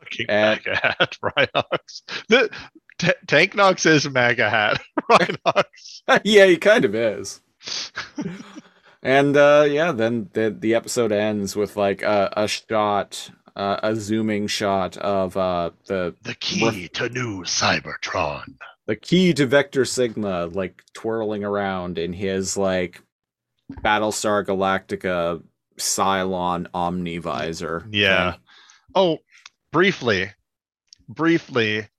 Fucking 0.03 0.25
And- 0.29 0.59
MAGA 0.65 0.75
hat, 0.75 1.17
Rhinox. 1.23 2.01
The 2.29 2.49
T- 2.99 3.11
Tank 3.27 3.55
Knox 3.55 3.85
is 3.85 4.09
MAGA 4.09 4.49
hat, 4.49 4.81
Rhinox. 5.11 5.63
yeah, 6.23 6.45
he 6.45 6.57
kind 6.57 6.85
of 6.85 6.93
is. 6.95 7.41
And 9.01 9.35
uh, 9.35 9.65
yeah, 9.69 9.91
then 9.91 10.29
the 10.33 10.55
the 10.57 10.75
episode 10.75 11.11
ends 11.11 11.55
with 11.55 11.75
like 11.75 12.01
a, 12.03 12.31
a 12.37 12.47
shot, 12.47 13.29
uh, 13.55 13.79
a 13.83 13.95
zooming 13.95 14.47
shot 14.47 14.95
of 14.97 15.35
uh, 15.35 15.71
the 15.87 16.15
The 16.21 16.35
key 16.35 16.87
to 16.89 17.09
new 17.09 17.43
Cybertron. 17.43 18.43
the 18.87 18.95
key 18.95 19.33
to 19.33 19.45
Vector 19.45 19.83
Sigma 19.85 20.45
like 20.47 20.81
twirling 20.93 21.43
around 21.43 21.97
in 21.97 22.13
his 22.13 22.55
like 22.55 23.01
Battlestar 23.83 24.45
Galactica 24.45 25.43
Cylon 25.77 26.67
Omnivisor. 26.73 27.87
Yeah. 27.91 28.35
Oh, 28.95 29.17
briefly, 29.73 30.31
briefly, 31.09 31.89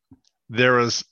there 0.49 0.75
was 0.75 1.05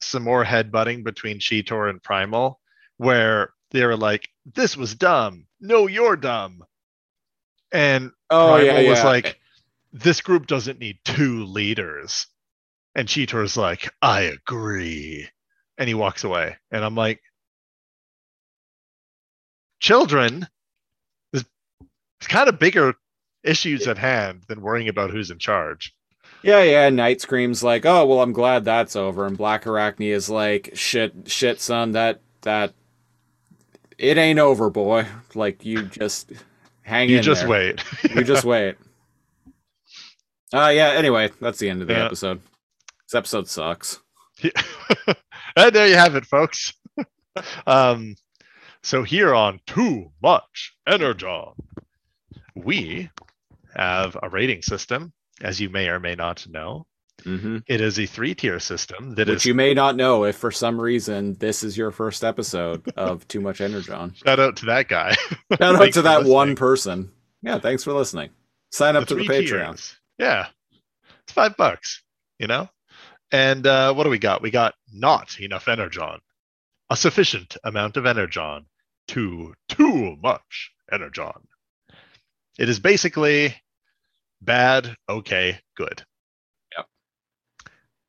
some 0.00 0.22
more 0.22 0.44
headbutting 0.44 1.04
between 1.04 1.40
Cheetor 1.40 1.90
and 1.90 2.02
Primal 2.02 2.58
where 2.96 3.52
they 3.72 3.84
were 3.84 3.96
like, 3.96 4.28
this 4.54 4.76
was 4.76 4.94
dumb. 4.94 5.46
No, 5.60 5.86
you're 5.86 6.16
dumb. 6.16 6.64
And 7.72 8.12
Oh 8.30 8.54
Primal 8.54 8.64
yeah, 8.64 8.80
yeah. 8.80 8.90
was 8.90 9.04
like, 9.04 9.38
this 9.92 10.22
group 10.22 10.46
doesn't 10.46 10.78
need 10.78 10.98
two 11.04 11.44
leaders. 11.44 12.26
And 12.94 13.06
Cheetor's 13.06 13.56
like, 13.56 13.92
I 14.00 14.22
agree. 14.22 15.28
And 15.76 15.88
he 15.88 15.94
walks 15.94 16.24
away. 16.24 16.56
And 16.70 16.82
I'm 16.82 16.94
like, 16.94 17.20
children, 19.80 20.46
It's 21.32 22.28
kind 22.28 22.48
of 22.48 22.58
bigger 22.58 22.94
issues 23.46 23.86
at 23.88 23.98
hand 23.98 24.42
than 24.48 24.60
worrying 24.60 24.88
about 24.88 25.10
who's 25.10 25.30
in 25.30 25.38
charge. 25.38 25.94
yeah, 26.42 26.62
yeah. 26.62 26.90
Nightscream's 26.90 27.62
like, 27.62 27.86
"Oh 27.86 28.04
well, 28.06 28.20
I'm 28.20 28.32
glad 28.32 28.64
that's 28.64 28.96
over." 28.96 29.26
And 29.26 29.36
Black 29.38 29.66
Arachne 29.66 30.02
is 30.12 30.28
like, 30.28 30.70
"Shit, 30.74 31.12
shit, 31.30 31.60
son, 31.60 31.92
that 31.92 32.20
that 32.42 32.74
it 33.98 34.18
ain't 34.18 34.38
over, 34.38 34.68
boy. 34.70 35.06
Like 35.34 35.64
you 35.64 35.82
just 35.84 36.32
hang 36.82 37.04
in. 37.04 37.10
You 37.12 37.16
in 37.18 37.22
just 37.22 37.42
there. 37.42 37.50
wait. 37.50 37.84
you 38.14 38.22
just 38.24 38.44
wait." 38.54 38.76
Uh 40.52 40.68
yeah. 40.74 40.88
Anyway, 40.90 41.30
that's 41.40 41.58
the 41.58 41.68
end 41.70 41.82
of 41.82 41.88
the 41.88 41.94
Yeah. 41.94 42.04
episode. 42.06 42.40
This 43.06 43.14
episode 43.14 43.48
sucks. 43.48 44.00
and 45.56 45.72
there 45.74 45.88
you 45.88 45.96
have 45.96 46.14
it, 46.16 46.26
folks. 46.26 46.72
um, 47.66 48.16
so 48.82 49.02
here 49.02 49.34
on 49.34 49.60
Too 49.66 50.10
Much 50.22 50.76
Energon, 50.86 51.54
we 52.54 53.10
have 53.76 54.16
a 54.22 54.28
rating 54.28 54.62
system, 54.62 55.12
as 55.42 55.60
you 55.60 55.70
may 55.70 55.88
or 55.88 56.00
may 56.00 56.14
not 56.14 56.46
know. 56.48 56.86
hmm 57.24 57.58
It 57.66 57.80
is 57.80 57.98
a 57.98 58.06
three-tier 58.06 58.58
system 58.60 59.14
that 59.16 59.28
Which 59.28 59.36
is 59.38 59.46
you 59.46 59.54
may 59.54 59.74
not 59.74 59.96
know 59.96 60.24
if 60.24 60.36
for 60.36 60.50
some 60.50 60.80
reason 60.80 61.34
this 61.38 61.62
is 61.62 61.76
your 61.76 61.90
first 61.90 62.24
episode 62.24 62.90
of 62.96 63.26
Too 63.28 63.40
Much 63.40 63.60
Energon. 63.60 64.14
shout 64.24 64.40
out 64.40 64.56
to 64.58 64.66
that 64.66 64.88
guy. 64.88 65.14
Shout 65.58 65.76
out 65.76 65.92
to 65.94 66.02
that 66.02 66.24
one 66.24 66.54
person. 66.56 67.10
Yeah, 67.42 67.58
thanks 67.58 67.84
for 67.84 67.92
listening. 67.92 68.30
Sign 68.72 68.96
up 68.96 69.06
to 69.08 69.14
the 69.14 69.24
three 69.24 69.44
Patreon. 69.46 69.66
tiers. 69.70 69.96
Yeah. 70.18 70.46
It's 71.24 71.32
five 71.32 71.56
bucks, 71.56 72.02
you 72.38 72.46
know? 72.46 72.68
And 73.32 73.66
uh, 73.66 73.92
what 73.94 74.04
do 74.04 74.10
we 74.10 74.18
got? 74.18 74.42
We 74.42 74.50
got 74.50 74.74
not 74.92 75.40
enough 75.40 75.68
energon, 75.68 76.20
a 76.90 76.96
sufficient 76.96 77.56
amount 77.64 77.96
of 77.96 78.06
energon 78.06 78.66
to 79.08 79.54
too 79.68 80.16
much 80.22 80.70
energon. 80.92 81.46
It 82.58 82.68
is 82.68 82.78
basically 82.80 83.54
bad, 84.46 84.96
okay, 85.08 85.58
good. 85.76 86.02
Yep. 86.76 86.86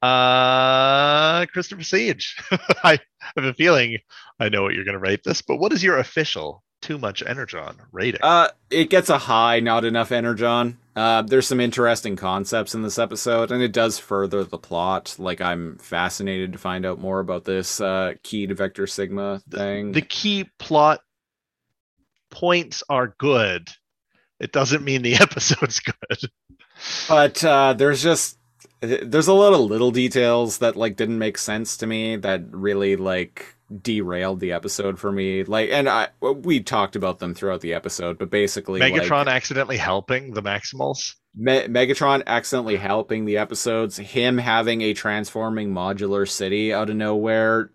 Uh, 0.01 1.45
Christopher 1.47 1.83
Siege. 1.83 2.37
I 2.83 2.99
have 3.35 3.45
a 3.45 3.53
feeling 3.53 3.97
I 4.39 4.49
know 4.49 4.63
what 4.63 4.73
you're 4.73 4.85
going 4.85 4.93
to 4.93 4.99
rate 4.99 5.21
this, 5.25 5.41
but 5.41 5.57
what 5.57 5.73
is 5.73 5.83
your 5.83 5.97
official 5.97 6.63
too 6.81 6.97
much 6.97 7.23
energon 7.25 7.75
rating? 7.91 8.21
Uh, 8.23 8.49
it 8.69 8.89
gets 8.89 9.09
a 9.09 9.17
high, 9.17 9.59
not 9.59 9.83
enough 9.83 10.11
energon. 10.11 10.77
Uh, 10.95 11.21
there's 11.23 11.47
some 11.47 11.59
interesting 11.59 12.15
concepts 12.15 12.73
in 12.73 12.81
this 12.81 12.97
episode, 12.97 13.51
and 13.51 13.61
it 13.61 13.71
does 13.73 13.99
further 13.99 14.43
the 14.43 14.57
plot. 14.57 15.15
Like 15.19 15.41
I'm 15.41 15.77
fascinated 15.77 16.53
to 16.53 16.59
find 16.59 16.85
out 16.85 16.99
more 16.99 17.19
about 17.19 17.45
this 17.45 17.81
uh, 17.81 18.13
key 18.23 18.47
to 18.47 18.55
Vector 18.55 18.87
Sigma 18.87 19.41
thing. 19.49 19.91
the 19.91 20.01
key 20.01 20.49
plot 20.59 21.01
points 22.29 22.83
are 22.89 23.15
good. 23.19 23.67
It 24.39 24.51
doesn't 24.51 24.83
mean 24.83 25.01
the 25.01 25.15
episode's 25.21 25.79
good. 25.79 26.31
but 27.07 27.43
uh, 27.43 27.73
there's 27.73 28.03
just 28.03 28.37
there's 28.81 29.27
a 29.27 29.33
lot 29.33 29.53
of 29.53 29.59
little 29.61 29.91
details 29.91 30.59
that 30.59 30.75
like 30.75 30.95
didn't 30.95 31.17
make 31.17 31.37
sense 31.37 31.77
to 31.77 31.87
me 31.87 32.15
that 32.17 32.43
really 32.51 32.95
like 32.95 33.55
derailed 33.81 34.39
the 34.39 34.51
episode 34.51 34.99
for 34.99 35.11
me. 35.11 35.43
Like, 35.43 35.69
and 35.71 35.89
I 35.89 36.09
we 36.21 36.61
talked 36.61 36.95
about 36.95 37.19
them 37.19 37.33
throughout 37.33 37.61
the 37.61 37.73
episode, 37.73 38.17
but 38.17 38.29
basically, 38.29 38.79
like, 38.79 38.93
Megatron 38.93 39.27
accidentally 39.27 39.77
helping 39.77 40.33
the 40.33 40.43
Maximals. 40.43 41.15
Me- 41.35 41.67
Megatron 41.67 42.23
accidentally 42.25 42.77
helping 42.77 43.25
the 43.25 43.37
episodes, 43.37 43.97
him 43.97 44.37
having 44.37 44.81
a 44.81 44.93
transforming 44.93 45.73
modular 45.73 46.27
city 46.27 46.73
out 46.73 46.89
of 46.89 46.95
nowhere 46.95 47.71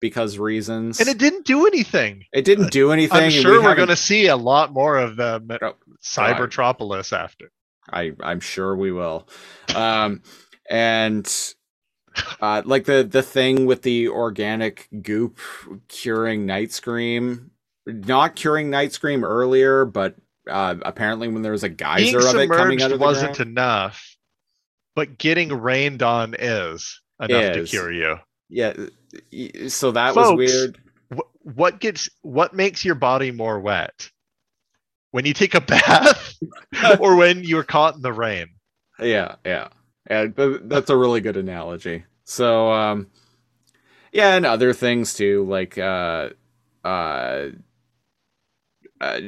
because 0.00 0.38
reasons. 0.38 1.00
And 1.00 1.08
it 1.08 1.18
didn't 1.18 1.44
do 1.46 1.66
anything. 1.66 2.24
It 2.32 2.44
didn't 2.44 2.70
do 2.70 2.92
anything. 2.92 3.16
I'm 3.16 3.24
and 3.24 3.32
we 3.34 3.40
sure 3.40 3.62
we're 3.62 3.74
going 3.74 3.88
to 3.88 3.96
see 3.96 4.26
a 4.28 4.36
lot 4.36 4.72
more 4.72 4.96
of 4.98 5.16
the 5.16 5.40
Me- 5.40 5.58
Oh, 5.62 5.74
Cybertropolis 6.02 7.12
after. 7.16 7.50
I 7.90 8.12
I'm 8.20 8.40
sure 8.40 8.76
we 8.76 8.92
will. 8.92 9.26
Um, 9.74 10.22
and 10.68 11.26
uh, 12.40 12.62
like 12.64 12.84
the 12.84 13.02
the 13.08 13.22
thing 13.22 13.64
with 13.66 13.82
the 13.82 14.08
organic 14.08 14.88
goop 15.02 15.38
curing 15.88 16.46
Nightscream, 16.46 17.48
not 17.86 18.36
curing 18.36 18.70
Nightscream 18.70 19.22
earlier, 19.22 19.84
but 19.86 20.16
uh, 20.50 20.76
apparently 20.82 21.28
when 21.28 21.42
there 21.42 21.52
was 21.52 21.64
a 21.64 21.68
Being 21.70 22.12
geyser 22.14 22.18
of 22.18 22.36
it 22.36 22.50
coming 22.50 22.82
out 22.82 22.92
of 22.92 22.98
the 22.98 23.04
wasn't 23.04 23.36
ground. 23.36 23.50
enough, 23.50 24.16
but 24.94 25.16
getting 25.18 25.48
rained 25.52 26.02
on 26.02 26.34
is 26.38 27.00
enough 27.22 27.54
to 27.54 27.64
cure 27.64 27.92
you. 27.92 28.16
Yeah, 28.50 28.74
so 29.68 29.92
that 29.92 30.14
Folks, 30.14 30.30
was 30.30 30.36
weird. 30.36 30.78
Wh- 31.14 31.56
What 31.56 31.80
gets 31.80 32.08
what 32.22 32.54
makes 32.54 32.84
your 32.84 32.94
body 32.94 33.30
more 33.30 33.58
wet? 33.60 34.10
When 35.10 35.24
you 35.24 35.32
take 35.32 35.54
a 35.54 35.60
bath 35.62 36.34
or 37.00 37.16
when 37.16 37.42
you're 37.44 37.64
caught 37.64 37.94
in 37.96 38.02
the 38.02 38.12
rain? 38.12 38.48
Yeah, 39.00 39.36
yeah. 39.44 39.68
That's 40.06 40.90
a 40.90 40.96
really 40.96 41.20
good 41.20 41.36
analogy. 41.36 42.04
So 42.24 42.70
um 42.72 43.06
yeah, 44.12 44.34
and 44.34 44.46
other 44.46 44.72
things 44.72 45.14
too, 45.14 45.44
like 45.44 45.78
uh 45.78 46.30
uh 46.84 47.48
Uh, 49.00 49.20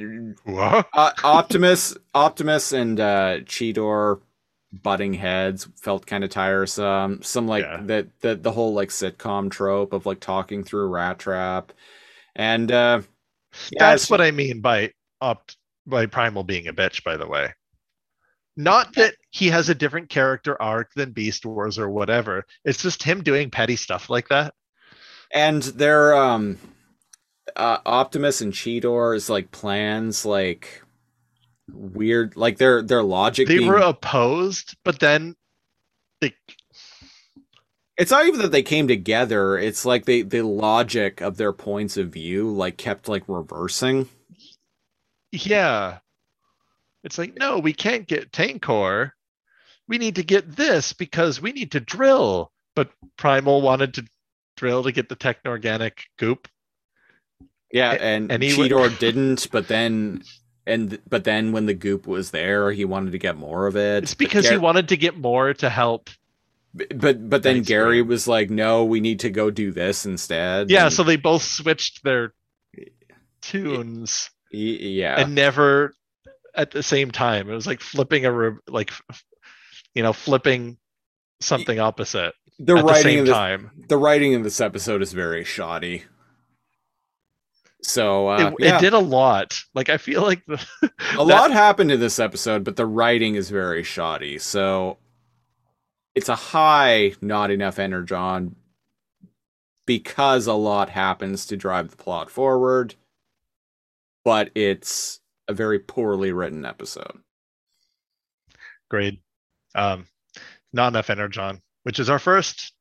What? 0.44 0.89
uh, 0.94 1.12
Optimus, 1.23 1.97
Optimus, 2.15 2.73
and 2.73 2.98
uh, 2.98 3.39
Cheetor 3.44 4.20
butting 4.73 5.15
heads 5.15 5.67
felt 5.81 6.07
kind 6.07 6.23
of 6.25 6.31
tiresome. 6.31 7.23
Some 7.23 7.47
like 7.49 7.65
Yeah. 7.65 7.81
the, 7.85 8.09
the 8.21 8.35
the 8.37 8.53
whole 8.53 8.73
like 8.75 8.89
sitcom 8.91 9.51
trope 9.51 9.93
of 9.93 10.07
like 10.07 10.21
talking 10.21 10.63
through 10.65 10.91
Rattrap, 10.91 11.71
and 12.37 12.71
uh, 12.71 13.01
yeah, 13.71 13.79
That's 13.79 14.05
it's- 14.05 14.11
what 14.11 14.21
I 14.21 14.31
mean 14.31 14.61
by 14.61 14.93
opt 15.21 15.57
by 15.87 16.07
Primal 16.07 16.45
being 16.45 16.69
a 16.69 16.73
bitch, 16.73 17.03
by 17.05 17.17
the 17.17 17.27
way. 17.27 17.53
Not 18.57 18.95
that 18.97 19.15
he 19.31 19.49
has 19.49 19.69
a 19.69 19.75
different 19.75 20.09
character 20.11 20.61
arc 20.61 20.93
than 20.95 21.13
Beast 21.13 21.47
Wars 21.47 21.79
or 21.79 21.89
whatever. 21.89 22.45
It's 22.65 22.83
just 22.83 23.03
him 23.03 23.23
doing 23.23 23.51
petty 23.51 23.77
stuff 23.77 24.11
like 24.11 24.29
that. 24.29 24.55
and 25.33 25.63
their 25.63 26.15
um, 26.15 26.59
uh, 27.57 27.79
Optimus 27.87 28.41
and 28.41 28.53
Cheetor's 28.53 29.31
like 29.31 29.51
plans 29.53 30.27
like 30.27 30.83
weird, 31.75 32.37
like 32.37 32.59
their 32.59 32.83
their 32.83 33.03
logic. 33.03 33.49
They 33.49 33.59
being- 33.59 33.69
were 33.69 33.77
opposed, 33.79 34.77
but 34.85 34.99
then 35.01 35.37
they 36.21 36.35
it's 37.97 38.11
not 38.11 38.27
even 38.27 38.41
that 38.41 38.53
they 38.53 38.63
came 38.63 38.89
together. 38.89 39.59
It's 39.59 39.85
like 39.85 40.05
they 40.07 40.23
the 40.23 40.43
logic 40.43 41.21
of 41.21 41.37
their 41.37 41.53
points 41.53 41.97
of 41.97 42.09
view 42.11 42.51
like 42.51 42.77
kept 42.77 43.09
like 43.09 43.25
reversing. 43.29 44.09
yeah. 45.33 45.99
It's 47.03 47.17
like, 47.17 47.35
no, 47.39 47.59
we 47.59 47.73
can't 47.73 48.07
get 48.07 48.31
Tankor. 48.31 49.13
We 49.89 49.97
need 49.97 50.17
to 50.17 50.23
get 50.23 50.55
this 50.55 50.93
because 50.93 51.41
we 51.41 51.53
need 51.53 51.73
to 51.73 51.81
drill. 51.81 52.53
But 52.77 52.91
Primal 53.17 53.63
wanted 53.63 53.95
to 53.95 54.07
drill 54.57 54.83
to 54.85 54.93
get 54.93 55.09
the 55.09 55.15
techno-organic 55.17 56.05
goop. 56.19 56.47
Yeah, 57.73 57.93
A- 57.93 57.99
and, 57.99 58.31
and 58.31 58.43
he 58.43 58.51
Cheetor 58.51 58.99
didn't, 58.99 59.49
but 59.51 59.67
then 59.67 60.23
and 60.66 60.99
but 61.09 61.24
then 61.24 61.53
when 61.53 61.66
the 61.66 61.74
goop 61.74 62.07
was 62.07 62.31
there, 62.31 62.73
he 62.73 62.85
wanted 62.85 63.12
to 63.12 63.19
get 63.19 63.37
more 63.37 63.66
of 63.66 63.77
it. 63.77 64.05
It's 64.05 64.15
because 64.15 64.49
he 64.49 64.57
wanted 64.57 64.89
to 64.89 64.97
get 64.97 65.16
more 65.16 65.55
to 65.55 65.70
help. 65.70 66.11
but 66.73 67.28
but 67.28 67.43
then 67.43 67.62
Gary 67.62 68.03
was 68.03 68.28
like, 68.28 68.51
"No, 68.51 68.85
we 68.85 69.01
need 69.01 69.20
to 69.20 69.31
go 69.31 69.51
do 69.51 69.73
this 69.73 70.07
instead." 70.07 70.70
Yeah, 70.70 70.85
and 70.85 70.93
so 70.93 71.03
they 71.03 71.16
both 71.16 71.43
switched 71.43 72.05
their 72.05 72.32
tunes 73.41 74.31
yeah, 74.53 75.20
and 75.20 75.35
never 75.35 75.95
at 76.55 76.70
the 76.70 76.82
same 76.82 77.11
time. 77.11 77.49
It 77.51 77.55
was 77.55 77.66
like 77.66 77.81
flipping 77.81 78.27
a 78.27 78.57
like 78.69 78.93
you 79.95 80.03
know, 80.03 80.12
flipping 80.12 80.77
something 81.41 81.81
opposite 81.81 82.35
the 82.59 82.77
at 82.77 82.81
the 82.81 82.85
writing 82.85 83.03
same 83.03 83.19
in 83.20 83.24
this 83.24 83.35
time. 83.35 83.70
the 83.89 83.97
writing 83.97 84.32
in 84.32 84.43
this 84.43 84.61
episode 84.61 85.03
is 85.03 85.12
very 85.12 85.45
shoddy. 85.45 86.05
So 87.82 88.28
uh, 88.28 88.52
it, 88.59 88.65
yeah, 88.65 88.77
it 88.77 88.81
did 88.81 88.93
a 88.93 88.98
lot. 88.98 89.59
Like 89.74 89.89
I 89.89 89.97
feel 89.97 90.23
like 90.23 90.44
the 90.47 90.65
a 91.16 91.24
lot 91.24 91.51
happened 91.51 91.90
in 91.90 92.01
this 92.01 92.19
episode, 92.19 92.65
but 92.65 92.77
the 92.77 92.86
writing 92.86 93.35
is 93.36 93.51
very 93.51 93.82
shoddy. 93.82 94.39
So 94.39 94.98
it's 96.15 96.28
a 96.28 96.35
high 96.35 97.15
not 97.20 97.51
enough 97.51 97.78
energon 97.78 98.57
because 99.86 100.47
a 100.47 100.55
lot 100.55 100.90
happens 100.90 101.47
to 101.47 101.57
drive 101.57 101.90
the 101.90 101.97
plot 101.97 102.31
forward, 102.31 102.94
but 104.24 104.51
it's 104.55 105.20
a 105.48 105.55
very 105.55 105.78
poorly 105.78 106.32
written 106.32 106.65
episode. 106.65 107.19
grade. 108.89 109.19
Um, 109.74 110.07
not 110.73 110.89
enough 110.89 111.11
energon, 111.11 111.61
which 111.85 111.98
is 111.98 112.11
our 112.11 112.19
first. 112.19 112.73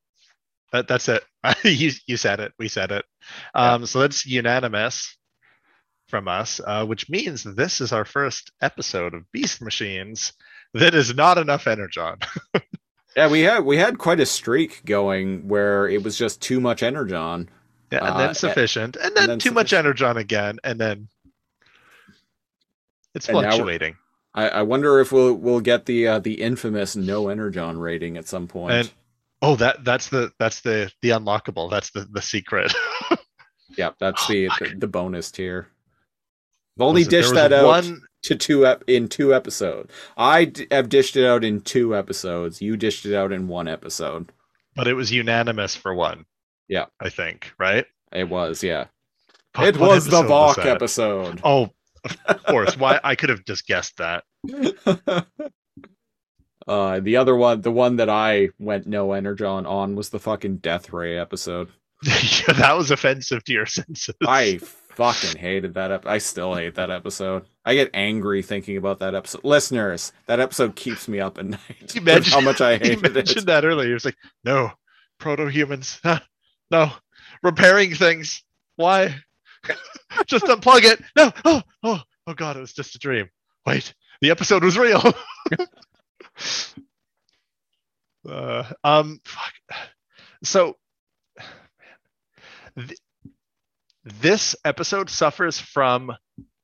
That 0.71 0.88
that's 0.88 1.09
it. 1.09 1.23
you 1.63 1.91
you 2.05 2.17
said 2.17 2.39
it. 2.39 2.53
We 2.59 2.67
said 2.67 2.91
it. 2.91 3.05
Um, 3.53 3.85
so 3.85 3.99
that's 3.99 4.26
unanimous 4.26 5.15
from 6.07 6.27
us, 6.27 6.60
uh, 6.65 6.85
which 6.85 7.10
means 7.10 7.43
this 7.43 7.81
is 7.81 7.91
our 7.93 8.06
first 8.06 8.51
episode 8.61 9.14
of 9.14 9.31
Beast 9.31 9.61
Machines 9.61 10.34
that 10.73 10.95
is 10.95 11.14
not 11.14 11.38
enough 11.38 11.68
energon. 11.68 12.18
Yeah, 13.15 13.27
we 13.27 13.41
had 13.41 13.65
we 13.65 13.76
had 13.76 13.97
quite 13.97 14.19
a 14.19 14.26
streak 14.26 14.85
going 14.85 15.47
where 15.47 15.89
it 15.89 16.03
was 16.03 16.15
just 16.15 16.41
too 16.41 16.60
much 16.61 16.84
energon. 16.84 17.49
Yeah, 17.91 17.97
and 18.06 18.07
Uh, 18.07 18.18
then 18.19 18.27
and- 18.30 18.38
sufficient, 18.38 18.95
and 18.97 19.15
then, 19.18 19.27
then 19.27 19.39
too 19.39 19.51
much 19.51 19.73
energon 19.73 20.15
again, 20.15 20.60
and 20.64 20.80
then 20.80 21.10
it's 23.15 23.27
And 23.27 23.34
fluctuating. 23.39 23.97
I, 24.35 24.49
I 24.49 24.61
wonder 24.61 24.99
if 24.99 25.11
we'll 25.11 25.34
we'll 25.34 25.60
get 25.60 25.85
the 25.88 26.07
uh, 26.07 26.19
the 26.19 26.35
infamous 26.35 26.95
no 26.95 27.30
energon 27.30 27.80
rating 27.80 28.15
at 28.15 28.27
some 28.27 28.47
point. 28.47 28.73
And 28.73 28.91
oh, 29.41 29.56
that 29.56 29.84
that's 29.84 30.10
the 30.10 30.31
that's 30.38 30.61
the 30.61 30.91
the 31.01 31.10
unlockable. 31.10 31.69
That's 31.72 31.89
the 31.89 32.07
the 32.11 32.22
secret. 32.22 32.72
yeah, 33.78 33.91
that's 34.00 34.24
Oh, 34.30 34.34
the, 34.34 34.48
the 34.60 34.76
the 34.80 34.88
bonus 34.88 35.32
tier. 35.32 35.68
I've 36.78 36.84
only 36.84 37.02
Was 37.02 37.08
dished 37.10 37.30
was 37.30 37.34
that 37.36 37.54
out 37.54 37.66
One, 37.66 38.02
to 38.24 38.36
two 38.36 38.66
ep- 38.66 38.84
in 38.88 39.08
two 39.10 39.34
episodes. 39.34 39.91
I 40.18 40.46
d- 40.46 40.68
have 40.72 40.88
dished 40.90 41.16
it 41.18 41.26
out 41.28 41.44
in 41.44 41.62
two 41.62 41.96
episodes. 41.96 42.62
You 42.62 42.78
dished 42.78 43.06
it 43.06 43.16
out 43.16 43.32
in 43.32 43.48
one 43.48 43.68
episode. 43.68 44.32
but 44.76 44.88
it 44.88 44.94
was 44.94 45.12
unanimous 45.12 45.76
for 45.76 45.94
one. 45.94 46.26
Yeah. 46.70 46.86
I 47.02 47.10
think 47.10 47.52
right. 47.60 47.86
It 48.14 48.30
was, 48.30 48.64
yeah. 48.64 48.86
Fuck, 49.54 49.66
it 49.66 49.78
was 49.78 50.06
the 50.06 50.18
episode 50.20 50.30
was 50.30 50.58
episode. 50.60 51.41
Oh, 51.44 51.70
of 52.28 52.44
course. 52.46 52.78
Why 52.78 53.00
I 53.04 53.16
could 53.16 53.30
have 53.30 53.44
just 53.46 53.68
guessed 53.68 53.98
that. 53.98 54.24
uh, 56.68 57.00
the 57.00 57.18
other 57.18 57.36
one, 57.36 57.62
the 57.62 57.72
one 57.72 57.98
that 57.98 58.10
I 58.10 58.50
went 58.60 58.88
no 58.88 59.14
energon 59.14 59.66
on, 59.66 59.96
was 59.96 60.10
the 60.10 60.20
fucking 60.20 60.58
Death 60.58 60.94
Ray 60.94 61.18
episode. 61.18 61.70
yeah, 62.03 62.53
that 62.53 62.76
was 62.77 62.91
offensive 62.91 63.43
to 63.43 63.53
your 63.53 63.65
senses. 63.67 64.15
I 64.26 64.57
fucking 64.59 65.38
hated 65.39 65.73
that. 65.73 65.91
Ep- 65.91 66.05
I 66.07 66.17
still 66.19 66.55
hate 66.55 66.76
that 66.76 66.89
episode. 66.89 67.45
I 67.65 67.73
get 67.76 67.89
angry 67.93 68.41
thinking 68.41 68.77
about 68.77 68.99
that 68.99 69.15
episode. 69.15 69.43
Listeners, 69.43 70.11
that 70.26 70.39
episode 70.39 70.76
keeps 70.76 71.07
me 71.07 71.19
up 71.19 71.38
at 71.38 71.45
night. 71.45 71.59
You 71.93 72.01
mentioned- 72.01 72.34
how 72.34 72.41
much 72.41 72.61
I 72.61 72.73
you 72.73 72.80
hated 72.80 73.13
mentioned 73.13 73.38
it. 73.43 73.45
that 73.47 73.65
earlier. 73.65 73.95
It's 73.95 74.05
like 74.05 74.17
no 74.43 74.71
proto-humans. 75.19 75.99
Huh, 76.03 76.19
no 76.71 76.91
repairing 77.43 77.93
things. 77.95 78.43
Why? 78.77 79.15
just 80.26 80.45
unplug 80.45 80.84
it. 80.85 81.01
No. 81.17 81.31
Oh, 81.43 81.61
oh, 81.84 82.01
oh 82.27 82.34
God! 82.34 82.55
It 82.55 82.61
was 82.61 82.71
just 82.73 82.95
a 82.95 82.99
dream. 82.99 83.30
Wait, 83.65 83.93
the 84.21 84.31
episode 84.31 84.63
was 84.63 84.77
real. 84.77 85.01
uh, 88.27 88.63
um, 88.84 89.19
fuck. 89.26 89.53
So, 90.43 90.77
th- 92.88 92.99
this 94.03 94.56
episode 94.65 95.10
suffers 95.10 95.60
from 95.60 96.11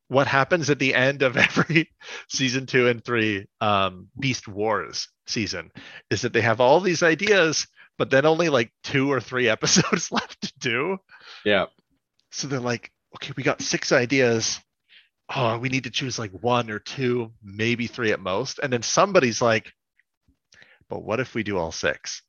what 0.08 0.28
happens 0.28 0.70
at 0.70 0.80
the 0.80 0.94
end 0.94 1.24
of 1.24 1.38
every 1.38 1.92
season 2.30 2.66
two 2.66 2.88
and 2.88 3.04
three 3.04 3.48
um, 3.62 4.08
Beast 4.20 4.48
Wars 4.48 5.08
season 5.28 5.72
is 6.10 6.22
that 6.22 6.34
they 6.34 6.42
have 6.42 6.62
all 6.62 6.80
these 6.80 7.04
ideas, 7.04 7.68
but 7.98 8.10
then 8.10 8.26
only 8.26 8.50
like 8.50 8.72
two 8.84 9.12
or 9.12 9.20
three 9.20 9.50
episodes 9.56 10.12
left 10.12 10.42
to 10.42 10.54
do. 10.60 10.98
Yeah. 11.44 11.66
So 12.32 12.48
they're 12.48 12.60
like, 12.60 12.92
okay, 13.16 13.34
we 13.36 13.44
got 13.44 13.62
six 13.62 13.92
ideas. 13.92 14.60
Oh, 15.34 15.58
we 15.58 15.70
need 15.70 15.86
to 15.86 15.90
choose 15.90 16.20
like 16.20 16.32
one 16.32 16.70
or 16.70 16.80
two, 16.80 17.32
maybe 17.42 17.88
three 17.88 18.12
at 18.12 18.20
most. 18.20 18.60
And 18.62 18.72
then 18.72 18.84
somebody's 18.84 19.42
like, 19.42 19.72
but 20.88 21.04
what 21.04 21.20
if 21.20 21.34
we 21.34 21.42
do 21.42 21.58
all 21.58 21.72
six? 21.72 22.22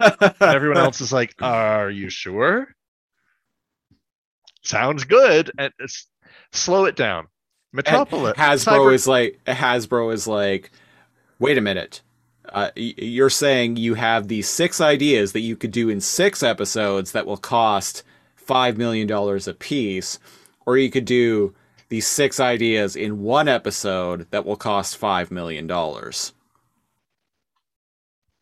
Everyone 0.40 0.76
else 0.78 1.00
is 1.00 1.12
like, 1.12 1.34
are 1.40 1.90
you 1.90 2.10
sure? 2.10 2.68
Sounds 4.68 5.04
good. 5.04 5.50
And 5.58 5.72
it's 5.78 6.06
slow 6.52 6.84
it 6.84 6.94
down. 6.96 7.26
Metropolis. 7.72 8.36
Hasbro 8.36 8.64
Cyber- 8.64 8.94
is 8.94 9.06
like 9.06 9.40
Hasbro 9.46 10.12
is 10.12 10.26
like, 10.26 10.70
wait 11.38 11.58
a 11.58 11.62
minute. 11.62 12.02
Uh, 12.50 12.70
you're 12.76 13.28
saying 13.30 13.76
you 13.76 13.94
have 13.94 14.28
these 14.28 14.48
six 14.48 14.80
ideas 14.80 15.32
that 15.32 15.40
you 15.40 15.54
could 15.54 15.70
do 15.70 15.88
in 15.90 16.00
six 16.00 16.42
episodes 16.42 17.12
that 17.12 17.26
will 17.26 17.36
cost 17.36 18.02
five 18.36 18.78
million 18.78 19.06
dollars 19.06 19.46
a 19.46 19.52
piece, 19.52 20.18
or 20.64 20.78
you 20.78 20.90
could 20.90 21.04
do 21.04 21.54
these 21.90 22.06
six 22.06 22.40
ideas 22.40 22.96
in 22.96 23.22
one 23.22 23.48
episode 23.48 24.26
that 24.30 24.46
will 24.46 24.56
cost 24.56 24.96
five 24.96 25.30
million 25.30 25.66
dollars. 25.66 26.32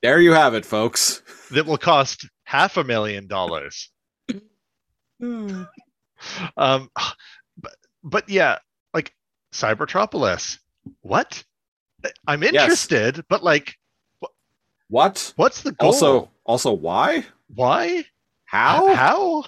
There 0.02 0.20
you 0.20 0.32
have 0.32 0.54
it, 0.54 0.64
folks. 0.64 1.22
that 1.50 1.66
will 1.66 1.78
cost 1.78 2.28
half 2.44 2.76
a 2.76 2.84
million 2.84 3.26
dollars. 3.26 3.90
Um, 6.56 6.90
but, 7.56 7.74
but 8.02 8.28
yeah, 8.28 8.58
like 8.94 9.12
Cybertropolis. 9.52 10.58
What? 11.00 11.42
I'm 12.26 12.42
interested, 12.42 13.24
but 13.28 13.42
like, 13.42 13.74
What? 14.88 15.32
what's 15.36 15.62
the 15.62 15.72
goal? 15.72 15.88
Also, 15.88 16.30
also, 16.44 16.72
why? 16.72 17.24
why? 17.54 18.04
How? 18.44 18.94
How? 18.94 19.44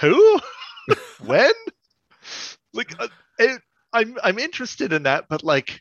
Who? 0.00 0.40
when? 1.24 1.52
Like, 2.74 3.00
uh, 3.00 3.08
it, 3.38 3.62
I'm 3.92 4.18
I'm 4.22 4.38
interested 4.38 4.92
in 4.92 5.04
that, 5.04 5.26
but 5.28 5.42
like, 5.42 5.80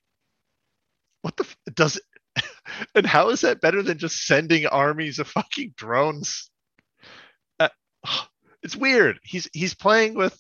what 1.21 1.35
the 1.35 1.43
f- 1.43 1.57
does? 1.73 1.97
It, 1.97 2.43
and 2.95 3.05
how 3.05 3.29
is 3.29 3.41
that 3.41 3.61
better 3.61 3.81
than 3.83 3.97
just 3.97 4.25
sending 4.25 4.65
armies 4.67 5.19
of 5.19 5.27
fucking 5.27 5.73
drones? 5.75 6.49
Uh, 7.59 7.69
it's 8.65 8.75
weird. 8.75 9.19
He's 9.21 9.47
he's 9.53 9.75
playing 9.75 10.15
with 10.15 10.37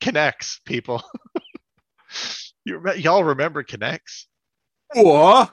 K'Nex 0.00 0.64
people. 0.64 1.04
you 2.64 2.82
y'all 2.96 3.22
remember 3.22 3.62
K'Nex? 3.62 4.24
What? 4.94 5.52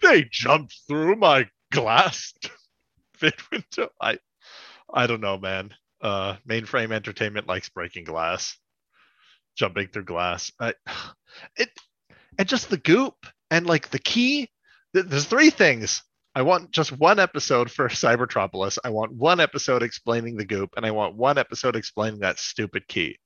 they 0.00 0.24
jumped 0.30 0.74
through 0.88 1.16
my 1.16 1.48
glass 1.70 2.32
fit 3.18 3.34
window. 3.52 3.90
I 4.00 4.18
I 4.92 5.06
don't 5.06 5.20
know, 5.20 5.36
man. 5.36 5.74
Uh 6.00 6.36
mainframe 6.48 6.92
entertainment 6.92 7.46
likes 7.46 7.68
breaking 7.68 8.04
glass. 8.04 8.56
Jumping 9.54 9.88
through 9.88 10.06
glass. 10.06 10.50
I 10.58 10.72
it 11.56 11.68
and 12.38 12.48
just 12.48 12.70
the 12.70 12.78
goop 12.78 13.26
and 13.50 13.66
like 13.66 13.90
the 13.90 13.98
key. 13.98 14.48
There's 14.94 15.26
three 15.26 15.50
things. 15.50 16.02
I 16.34 16.42
want 16.42 16.70
just 16.70 16.92
one 16.92 17.18
episode 17.18 17.70
for 17.70 17.88
Cybertropolis. 17.88 18.78
I 18.84 18.90
want 18.90 19.12
one 19.12 19.40
episode 19.40 19.82
explaining 19.82 20.36
the 20.36 20.44
goop, 20.44 20.74
and 20.76 20.86
I 20.86 20.90
want 20.90 21.16
one 21.16 21.38
episode 21.38 21.76
explaining 21.76 22.20
that 22.20 22.38
stupid 22.38 22.88
key. 22.88 23.18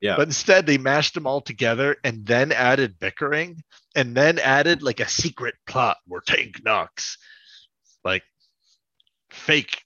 Yeah. 0.00 0.16
But 0.16 0.28
instead, 0.28 0.66
they 0.66 0.78
mashed 0.78 1.14
them 1.14 1.26
all 1.26 1.40
together 1.40 1.96
and 2.04 2.26
then 2.26 2.52
added 2.52 2.98
bickering 3.00 3.62
and 3.94 4.14
then 4.14 4.38
added 4.38 4.82
like 4.82 5.00
a 5.00 5.08
secret 5.08 5.54
plot 5.66 5.96
where 6.06 6.20
Tank 6.20 6.62
knocks 6.62 7.16
like 8.04 8.22
fake 9.30 9.82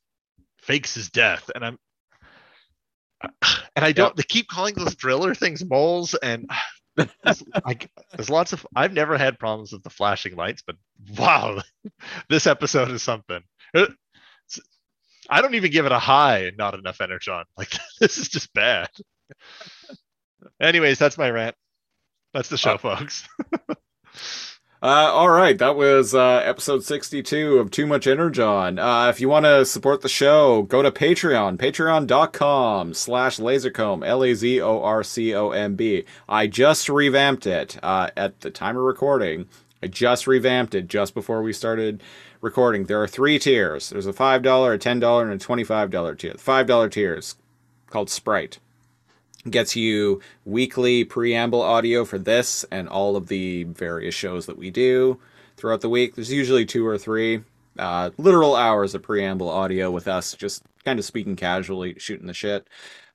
fakes 0.60 0.94
his 0.94 1.10
death. 1.10 1.48
And 1.54 1.64
I'm 1.64 1.78
and 3.76 3.84
I 3.84 3.92
don't 3.92 4.16
they 4.16 4.24
keep 4.24 4.48
calling 4.48 4.74
those 4.74 4.96
driller 4.96 5.34
things 5.34 5.64
moles 5.64 6.14
and 6.14 6.50
there's, 6.96 7.42
like, 7.64 7.90
there's 8.12 8.30
lots 8.30 8.52
of 8.52 8.66
I've 8.74 8.92
never 8.92 9.16
had 9.16 9.38
problems 9.38 9.72
with 9.72 9.82
the 9.82 9.90
flashing 9.90 10.36
lights, 10.36 10.62
but 10.66 10.76
wow, 11.18 11.60
this 12.28 12.46
episode 12.46 12.90
is 12.90 13.02
something. 13.02 13.40
It's- 13.74 13.96
I 15.28 15.42
don't 15.42 15.54
even 15.54 15.70
give 15.70 15.86
it 15.86 15.92
a 15.92 15.98
high, 15.98 16.50
not 16.58 16.74
enough 16.74 17.00
energon. 17.00 17.44
Like 17.56 17.72
this 18.00 18.18
is 18.18 18.28
just 18.28 18.52
bad. 18.52 18.88
Anyways, 20.60 20.98
that's 20.98 21.18
my 21.18 21.30
rant. 21.30 21.54
That's 22.32 22.48
the 22.48 22.56
show, 22.56 22.74
Uh, 22.74 22.78
folks. 22.78 23.28
Uh, 24.82 25.10
all 25.12 25.28
right, 25.28 25.58
that 25.58 25.76
was 25.76 26.14
uh, 26.14 26.40
episode 26.42 26.82
62 26.82 27.58
of 27.58 27.70
Too 27.70 27.86
Much 27.86 28.06
Energon. 28.06 28.78
Uh, 28.78 29.08
if 29.10 29.20
you 29.20 29.28
want 29.28 29.44
to 29.44 29.66
support 29.66 30.00
the 30.00 30.08
show, 30.08 30.62
go 30.62 30.80
to 30.80 30.90
Patreon, 30.90 31.58
patreon.com 31.58 32.94
slash 32.94 33.36
lazorcomb, 33.36 34.06
L-A-Z-O-R-C-O-M-B. 34.06 36.04
I 36.30 36.46
just 36.46 36.88
revamped 36.88 37.46
it 37.46 37.78
uh, 37.82 38.08
at 38.16 38.40
the 38.40 38.50
time 38.50 38.78
of 38.78 38.84
recording. 38.84 39.50
I 39.82 39.88
just 39.88 40.26
revamped 40.26 40.74
it 40.74 40.88
just 40.88 41.12
before 41.12 41.42
we 41.42 41.52
started 41.52 42.02
recording. 42.40 42.86
There 42.86 43.02
are 43.02 43.08
three 43.08 43.38
tiers. 43.38 43.90
There's 43.90 44.06
a 44.06 44.14
$5, 44.14 44.38
a 44.38 44.78
$10, 44.78 45.22
and 45.22 45.32
a 45.32 45.38
$25 45.38 46.18
tier. 46.18 46.32
The 46.32 46.38
$5 46.38 46.90
tier 46.90 47.16
is 47.16 47.36
called 47.90 48.08
Sprite 48.08 48.60
gets 49.48 49.74
you 49.76 50.20
weekly 50.44 51.04
preamble 51.04 51.62
audio 51.62 52.04
for 52.04 52.18
this 52.18 52.64
and 52.70 52.88
all 52.88 53.16
of 53.16 53.28
the 53.28 53.64
various 53.64 54.14
shows 54.14 54.46
that 54.46 54.58
we 54.58 54.70
do 54.70 55.18
throughout 55.56 55.80
the 55.80 55.88
week. 55.88 56.14
There's 56.14 56.32
usually 56.32 56.66
two 56.66 56.86
or 56.86 56.98
three 56.98 57.42
uh, 57.78 58.10
literal 58.18 58.54
hours 58.54 58.94
of 58.94 59.02
preamble 59.02 59.48
audio 59.48 59.90
with 59.90 60.08
us 60.08 60.34
just 60.34 60.62
kind 60.84 60.98
of 60.98 61.04
speaking 61.04 61.36
casually, 61.36 61.94
shooting 61.98 62.26
the 62.26 62.34
shit. 62.34 62.68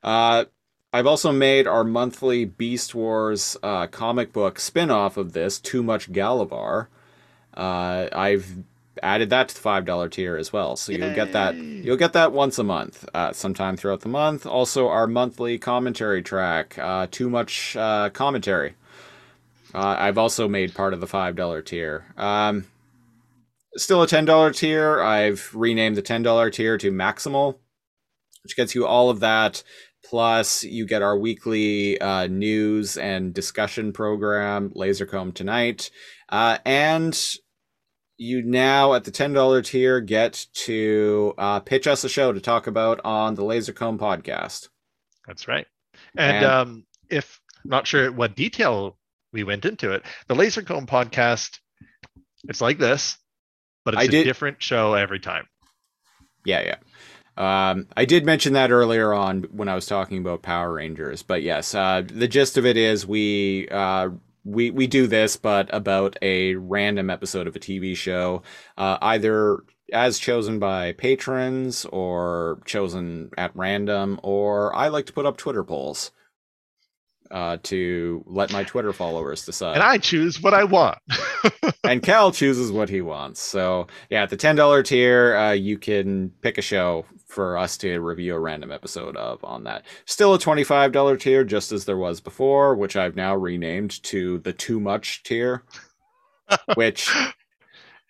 Uh, 0.03 0.45
I've 0.93 1.07
also 1.07 1.31
made 1.31 1.67
our 1.67 1.83
monthly 1.83 2.45
Beast 2.45 2.95
Wars 2.95 3.57
uh, 3.61 3.87
comic 3.87 4.31
book 4.31 4.59
spin 4.59 4.89
off 4.89 5.17
of 5.17 5.33
this, 5.33 5.59
Too 5.59 5.83
Much 5.83 6.11
Galavar. 6.11 6.87
Uh, 7.53 8.07
I've 8.13 8.63
added 9.03 9.29
that 9.29 9.49
to 9.49 9.55
the 9.55 9.61
five 9.61 9.85
dollar 9.85 10.09
tier 10.09 10.37
as 10.37 10.53
well, 10.53 10.75
so 10.75 10.91
you'll 10.91 11.13
get 11.15 11.33
that 11.33 11.55
you'll 11.55 11.97
get 11.97 12.13
that 12.13 12.31
once 12.31 12.57
a 12.57 12.63
month, 12.63 13.07
uh, 13.13 13.33
sometime 13.33 13.77
throughout 13.77 14.01
the 14.01 14.09
month. 14.09 14.45
Also, 14.45 14.87
our 14.87 15.07
monthly 15.07 15.57
commentary 15.57 16.21
track, 16.21 16.77
uh, 16.77 17.07
Too 17.09 17.29
Much 17.29 17.75
uh, 17.75 18.09
Commentary. 18.09 18.75
Uh, 19.73 19.95
I've 19.99 20.17
also 20.17 20.47
made 20.47 20.73
part 20.73 20.93
of 20.93 21.01
the 21.01 21.07
five 21.07 21.35
dollar 21.35 21.61
tier. 21.61 22.05
Um, 22.17 22.65
still 23.75 24.01
a 24.01 24.07
ten 24.07 24.25
dollar 24.25 24.51
tier. 24.51 25.01
I've 25.01 25.49
renamed 25.53 25.97
the 25.97 26.01
ten 26.01 26.23
dollar 26.23 26.49
tier 26.49 26.77
to 26.77 26.91
Maximal, 26.91 27.57
which 28.43 28.55
gets 28.55 28.75
you 28.75 28.85
all 28.85 29.09
of 29.09 29.19
that. 29.19 29.63
Plus, 30.09 30.63
you 30.63 30.85
get 30.85 31.01
our 31.01 31.17
weekly 31.17 31.99
uh, 31.99 32.27
news 32.27 32.95
and 32.95 33.33
discussion 33.33 33.91
program, 33.91 34.69
Lazorcomb 34.69 35.33
Tonight, 35.33 35.89
uh, 36.29 36.59
and 36.63 37.19
you 38.17 38.41
now 38.41 38.93
at 38.93 39.03
the 39.03 39.11
ten 39.11 39.33
dollar 39.33 39.61
tier 39.61 39.99
get 40.01 40.45
to 40.53 41.33
uh, 41.37 41.59
pitch 41.59 41.87
us 41.87 42.03
a 42.03 42.09
show 42.09 42.31
to 42.31 42.39
talk 42.39 42.67
about 42.67 43.01
on 43.03 43.35
the 43.35 43.43
Lazorcomb 43.43 43.97
podcast. 43.99 44.69
That's 45.27 45.47
right. 45.47 45.67
And, 46.17 46.37
And- 46.37 46.45
um, 46.45 46.85
if 47.09 47.39
not 47.63 47.87
sure 47.87 48.11
what 48.11 48.35
detail 48.35 48.97
we 49.33 49.43
went 49.43 49.65
into 49.65 49.91
it, 49.91 50.03
the 50.27 50.35
Lazorcomb 50.35 50.87
podcast, 50.87 51.59
it's 52.47 52.61
like 52.61 52.77
this, 52.77 53.17
but 53.83 53.93
it's 53.95 54.01
I 54.01 54.05
a 54.05 54.07
did- 54.07 54.23
different 54.25 54.61
show 54.61 54.93
every 54.93 55.19
time. 55.19 55.45
Yeah, 56.45 56.61
yeah. 56.61 56.75
Um, 57.37 57.87
I 57.97 58.05
did 58.05 58.25
mention 58.25 58.53
that 58.53 58.71
earlier 58.71 59.13
on 59.13 59.43
when 59.51 59.67
I 59.67 59.75
was 59.75 59.87
talking 59.87 60.19
about 60.19 60.41
Power 60.41 60.71
Rangers, 60.73 61.21
but 61.21 61.43
yes, 61.43 61.75
uh, 61.75 62.01
the 62.05 62.29
gist 62.29 62.55
of 62.57 62.65
it 62.65 62.77
is 62.77 63.05
we 63.05 63.67
uh, 63.69 64.09
we 64.45 64.71
we 64.71 64.87
do 64.87 65.07
this, 65.07 65.35
but 65.35 65.69
about 65.73 66.17
a 66.21 66.55
random 66.55 67.09
episode 67.09 67.47
of 67.47 67.55
a 67.55 67.59
TV 67.59 67.95
show, 67.95 68.43
uh, 68.77 68.97
either 69.01 69.63
as 69.91 70.17
chosen 70.19 70.59
by 70.59 70.93
patrons 70.93 71.85
or 71.85 72.61
chosen 72.65 73.31
at 73.37 73.55
random, 73.55 74.19
or 74.23 74.73
I 74.75 74.87
like 74.87 75.07
to 75.07 75.13
put 75.13 75.25
up 75.25 75.37
Twitter 75.37 75.63
polls 75.63 76.11
uh, 77.31 77.57
to 77.63 78.23
let 78.27 78.51
my 78.51 78.63
Twitter 78.63 78.93
followers 78.93 79.45
decide 79.45 79.73
and 79.75 79.83
I 79.83 79.97
choose 79.97 80.41
what 80.41 80.53
I 80.53 80.63
want. 80.63 80.97
and 81.83 82.01
Cal 82.03 82.31
chooses 82.31 82.71
what 82.71 82.89
he 82.89 83.01
wants. 83.01 83.41
So 83.41 83.87
yeah, 84.09 84.23
at 84.23 84.29
the 84.29 84.37
ten 84.37 84.55
dollar 84.55 84.83
tier, 84.83 85.35
uh, 85.35 85.51
you 85.53 85.77
can 85.77 86.29
pick 86.41 86.57
a 86.57 86.61
show 86.61 87.05
for 87.27 87.57
us 87.57 87.77
to 87.77 87.99
review 87.99 88.35
a 88.35 88.39
random 88.39 88.71
episode 88.71 89.17
of 89.17 89.43
on 89.43 89.63
that. 89.65 89.83
Still 90.05 90.33
a 90.35 90.39
twenty 90.39 90.63
five 90.63 90.91
dollar 90.91 91.17
tier, 91.17 91.43
just 91.43 91.71
as 91.71 91.85
there 91.85 91.97
was 91.97 92.21
before, 92.21 92.75
which 92.75 92.95
I've 92.95 93.15
now 93.15 93.35
renamed 93.35 94.01
to 94.03 94.39
the 94.39 94.53
too 94.53 94.79
much 94.79 95.23
tier. 95.23 95.63
which 96.75 97.09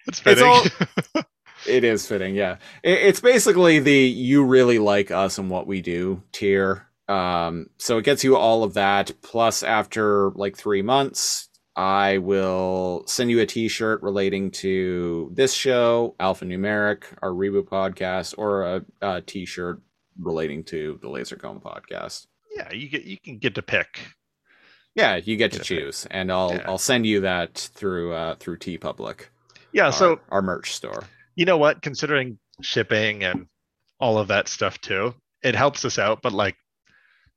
it's 0.08 0.20
It's 0.20 0.20
fitting. 0.20 0.44
all- 0.44 1.24
it 1.68 1.84
is 1.84 2.06
fitting, 2.06 2.36
yeah. 2.36 2.58
It, 2.84 3.00
it's 3.00 3.20
basically 3.22 3.80
the 3.80 3.94
you 3.98 4.44
really 4.44 4.78
like 4.78 5.10
us 5.10 5.38
and 5.38 5.50
what 5.50 5.68
we 5.68 5.82
do 5.82 6.22
tier. 6.34 6.88
Um, 7.08 7.68
so 7.78 7.98
it 7.98 8.06
gets 8.06 8.24
you 8.24 8.36
all 8.36 8.64
of 8.64 8.74
that. 8.76 9.12
Plus, 9.22 9.64
after 9.64 10.32
like 10.32 10.58
three 10.58 10.82
months, 10.82 11.50
I 11.76 12.18
will 12.20 13.04
send 13.06 13.30
you 13.30 13.42
a 13.42 13.46
T-shirt 13.46 14.02
relating 14.02 14.50
to 14.52 15.30
this 15.34 15.54
show, 15.54 16.16
Alphanumeric, 16.20 17.04
our 17.22 17.32
reboot 17.32 17.66
podcast, 17.68 18.34
or 18.38 18.64
a, 18.64 18.86
a 19.02 19.22
T-shirt 19.22 19.82
relating 20.20 20.64
to 20.66 20.98
the 21.02 21.08
Lazorcomb 21.10 21.62
podcast. 21.62 22.28
yeah, 22.56 22.72
you 22.74 22.88
get 22.90 23.04
you 23.04 23.18
can 23.20 23.38
get 23.38 23.56
to 23.56 23.62
pick. 23.62 24.00
Yeah, 24.96 25.18
you 25.18 25.36
get 25.36 25.52
to 25.52 25.58
Get 25.60 25.72
it. 25.72 25.80
choose, 25.82 26.08
and 26.10 26.32
I'll 26.32 26.52
Yeah. 26.54 26.64
I'll 26.68 26.78
send 26.78 27.06
you 27.06 27.20
that 27.22 27.54
through 27.76 28.14
uh, 28.14 28.36
through 28.36 28.60
TeePublic, 28.60 29.26
Yeah, 29.74 29.90
so 29.90 30.12
our, 30.12 30.22
our 30.38 30.42
merch 30.42 30.74
store. 30.74 31.04
you 31.36 31.44
know 31.44 31.58
what? 31.58 31.82
Considering 31.82 32.40
shipping 32.62 33.26
and 33.26 33.48
all 34.00 34.18
of 34.18 34.30
that 34.30 34.48
stuff 34.48 34.80
too, 34.80 35.14
it 35.44 35.54
helps 35.54 35.84
us 35.84 36.00
out. 36.00 36.22
But 36.22 36.32
like, 36.32 36.56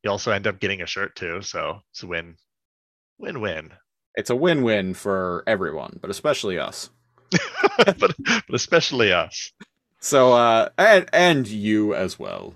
you 0.08 0.12
also 0.12 0.32
end 0.32 0.46
up 0.46 0.58
getting 0.58 0.80
a 0.80 0.86
shirt 0.86 1.14
too, 1.14 1.42
so 1.42 1.82
it's 1.90 2.02
a 2.02 2.06
win, 2.06 2.36
win, 3.18 3.40
win. 3.42 3.72
It's 4.14 4.30
a 4.30 4.36
win-win 4.36 4.94
for 4.94 5.44
everyone, 5.46 5.98
but 6.00 6.10
especially 6.10 6.58
us. 6.58 6.88
but 7.76 8.16
but 8.24 8.54
especially 8.54 9.12
us. 9.12 9.52
So 10.00 10.32
uh 10.32 10.70
and 10.78 11.06
and 11.12 11.46
you 11.46 11.94
as 11.94 12.18
well. 12.18 12.54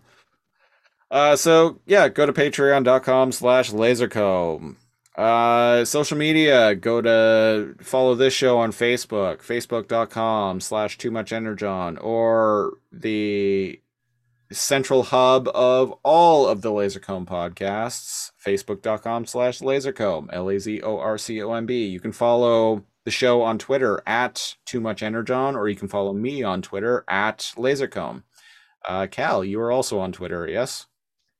Uh 1.11 1.37
so 1.37 1.79
yeah, 1.87 2.09
go 2.09 2.25
to 2.25 2.33
patreon.com 2.33 3.33
slash 3.33 3.71
lazorcomb. 3.71 4.77
Uh 5.15 5.85
social 5.85 6.17
media, 6.17 6.75
go 6.75 7.03
to 7.03 7.75
follow 7.85 8.15
this 8.15 8.33
show 8.33 8.59
on 8.59 8.73
Facebook, 8.73 9.39
facebook.com 9.39 10.61
slash 10.61 10.97
too 10.97 11.11
much 11.11 11.33
energon, 11.33 11.99
or 11.99 12.79
the 12.91 13.79
central 14.53 15.05
hub 15.05 15.49
of 15.49 15.93
all 16.03 16.47
of 16.47 16.63
the 16.63 16.71
Lazorcomb 16.71 17.27
podcasts, 17.27 18.31
facebook.com 18.45 19.27
slash 19.27 19.61
lazorcomb, 19.61 20.29
L-A-Z-O-R-C-O-M-B. 20.33 21.87
You 21.87 22.01
can 22.01 22.13
follow 22.13 22.85
the 23.05 23.11
show 23.11 23.43
on 23.43 23.59
Twitter 23.59 24.03
at 24.07 24.57
Too 24.65 24.81
Much 24.81 25.03
Energon, 25.03 25.57
or 25.57 25.69
you 25.69 25.77
can 25.77 25.89
follow 25.89 26.13
me 26.13 26.43
on 26.43 26.63
Twitter 26.63 27.05
at 27.09 27.53
Lazorcomb. 27.57 28.23
Uh, 28.87 29.07
Cal, 29.11 29.45
you 29.45 29.61
are 29.61 29.73
also 29.73 29.99
on 29.99 30.13
Twitter, 30.13 30.49
yes? 30.49 30.87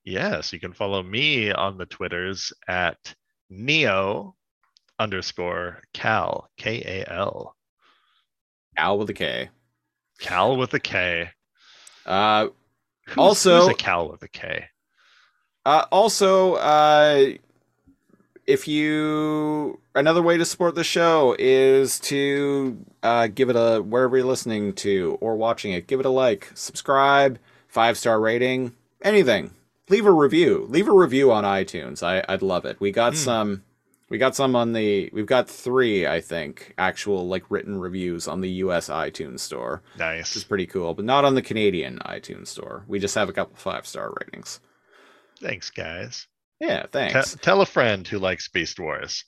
Yes, 0.05 0.53
you 0.53 0.59
can 0.61 0.73
follow 0.73 1.03
me 1.03 1.53
on 1.53 1.79
the 1.79 1.87
Twitters 1.87 2.53
at 2.69 3.15
neo 3.49 4.35
underscore 4.99 5.83
cal 5.93 6.49
k 6.57 6.81
a 6.83 7.13
l 7.13 7.57
Cal 8.77 8.99
with 8.99 9.11
a 9.11 9.15
K. 9.15 9.51
cal 10.19 10.57
with 10.57 10.73
a 10.75 10.81
k. 10.81 11.31
Uh, 12.07 12.49
Who's, 13.13 13.19
Also- 13.23 13.61
who's 13.61 13.69
a 13.69 13.75
cal 13.75 14.09
with 14.11 14.23
a 14.23 14.29
k? 14.29 14.67
uh, 15.67 15.85
also, 15.93 16.55
uh, 16.55 17.27
if 18.47 18.67
you 18.67 19.79
another 19.95 20.21
way 20.23 20.37
to 20.37 20.45
support 20.45 20.75
the 20.75 20.83
show 20.85 21.37
is 21.39 22.01
to 22.01 22.85
uh, 23.03 23.29
give 23.29 23.49
it 23.51 23.57
a 23.57 23.81
wherever 23.81 24.17
you're 24.17 24.27
listening 24.27 24.73
to 24.75 25.17
or 25.21 25.37
watching 25.37 25.73
it, 25.73 25.87
give 25.87 26.01
it 26.01 26.07
a 26.07 26.11
like, 26.11 26.51
subscribe, 26.55 27.39
five 27.69 27.97
star 27.97 28.21
rating, 28.21 28.73
anything. 29.03 29.53
Leave 29.89 30.07
a 30.07 30.13
review. 30.13 30.67
Leave 30.71 30.89
a 30.89 30.93
review 30.93 31.31
on 31.33 31.45
iTunes. 31.45 32.03
I, 32.03 32.25
I'd 32.29 32.41
love 32.43 32.65
it. 32.65 32.81
We 32.81 32.91
got 32.93 33.13
Hmm. 33.13 33.19
some. 33.19 33.63
We 34.13 34.19
got 34.19 34.37
some 34.37 34.55
on 34.55 34.75
the. 34.75 35.09
We've 35.13 35.27
got 35.27 35.49
three, 35.49 36.07
I 36.07 36.21
think, 36.21 36.75
actual 36.77 37.27
like 37.27 37.51
written 37.51 37.81
reviews 37.81 38.29
on 38.29 38.43
the 38.43 38.51
U.S. 38.51 38.89
iTunes 38.91 39.41
store, 39.41 39.83
which 40.19 40.37
is 40.37 40.45
pretty 40.45 40.67
cool. 40.67 40.93
But 40.93 41.07
not 41.07 41.25
on 41.25 41.35
the 41.35 41.41
Canadian 41.41 41.99
iTunes 42.05 42.49
store. 42.49 42.85
We 42.87 42.99
just 42.99 43.15
have 43.15 43.29
a 43.31 43.33
couple 43.33 43.57
five 43.57 43.87
star 43.87 44.13
ratings. 44.21 44.61
Thanks, 45.41 45.71
guys. 45.71 46.27
Yeah, 46.61 46.85
thanks. 46.93 47.37
tell 47.41 47.63
a 47.63 47.67
friend 47.67 48.07
who 48.07 48.19
likes 48.19 48.49
Beast 48.49 48.79
Wars. 48.79 49.25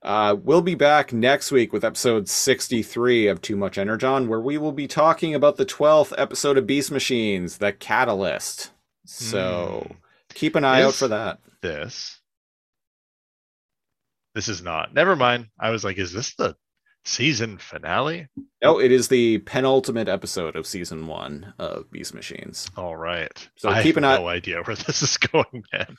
Uh, 0.00 0.36
we'll 0.40 0.62
be 0.62 0.76
back 0.76 1.12
next 1.12 1.50
week 1.50 1.72
with 1.72 1.84
episode 1.84 2.28
63 2.28 3.26
of 3.26 3.42
Too 3.42 3.56
Much 3.56 3.76
Energon, 3.78 4.28
where 4.28 4.40
we 4.40 4.56
will 4.56 4.70
be 4.70 4.86
talking 4.86 5.34
about 5.34 5.56
the 5.56 5.66
12th 5.66 6.14
episode 6.16 6.56
of 6.56 6.68
Beast 6.68 6.92
Machines, 6.92 7.58
The 7.58 7.72
Catalyst. 7.72 8.70
So 9.04 9.88
Hmm. 9.90 9.94
keep 10.34 10.54
an 10.54 10.64
eye 10.64 10.82
out 10.82 10.94
for 10.94 11.08
that. 11.08 11.40
this. 11.62 12.17
This 14.34 14.48
is 14.48 14.62
not. 14.62 14.94
Never 14.94 15.16
mind. 15.16 15.46
I 15.58 15.70
was 15.70 15.84
like, 15.84 15.98
is 15.98 16.12
this 16.12 16.34
the 16.34 16.54
season 17.04 17.58
finale? 17.58 18.28
No, 18.62 18.78
it 18.80 18.92
is 18.92 19.08
the 19.08 19.38
penultimate 19.38 20.08
episode 20.08 20.56
of 20.56 20.66
season 20.66 21.06
one 21.06 21.54
of 21.58 21.90
Beast 21.90 22.14
Machines. 22.14 22.70
All 22.76 22.96
right. 22.96 23.48
So 23.56 23.68
I 23.70 23.82
keep 23.82 23.96
an 23.96 24.04
eye- 24.04 24.18
no 24.18 24.28
idea 24.28 24.62
where 24.62 24.76
this 24.86 25.02
is 25.02 25.16
going, 25.16 25.64
man. 25.72 25.96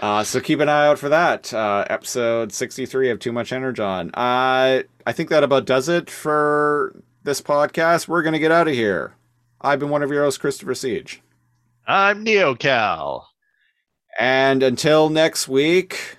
Uh, 0.00 0.22
so 0.22 0.40
keep 0.40 0.60
an 0.60 0.68
eye 0.68 0.86
out 0.88 0.98
for 0.98 1.08
that. 1.08 1.52
Uh, 1.54 1.84
episode 1.88 2.52
63 2.52 3.10
of 3.10 3.18
Too 3.18 3.32
Much 3.32 3.52
Energon. 3.52 4.10
Uh, 4.14 4.82
I 5.06 5.12
think 5.12 5.30
that 5.30 5.42
about 5.42 5.64
does 5.64 5.88
it 5.88 6.10
for 6.10 7.02
this 7.22 7.40
podcast. 7.40 8.06
We're 8.06 8.22
going 8.22 8.34
to 8.34 8.38
get 8.38 8.52
out 8.52 8.68
of 8.68 8.74
here. 8.74 9.14
I've 9.60 9.78
been 9.80 9.88
one 9.88 10.02
of 10.02 10.10
your 10.10 10.22
hosts, 10.22 10.38
Christopher 10.38 10.74
Siege. 10.74 11.22
I'm 11.86 12.24
NeoCal. 12.24 13.24
And 14.18 14.62
until 14.62 15.08
next 15.08 15.48
week, 15.48 16.18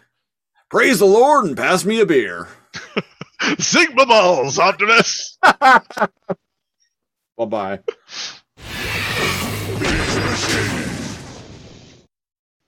praise 0.70 1.00
the 1.00 1.06
Lord 1.06 1.46
and 1.46 1.58
pass 1.58 1.86
me 1.86 2.00
a 2.02 2.06
beer. 2.06 2.48
Sigma 3.60 4.06
balls, 4.06 4.60
Optimus. 4.60 5.38
Bye 5.62 7.46
bye. 7.46 7.80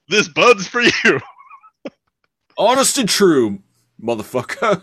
This 0.08 0.28
bud's 0.28 0.68
for 0.68 0.82
you. 0.82 1.20
Honest 2.58 2.98
and 2.98 3.08
true, 3.08 3.60
motherfucker. 4.02 4.82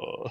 Uh, 0.00 0.28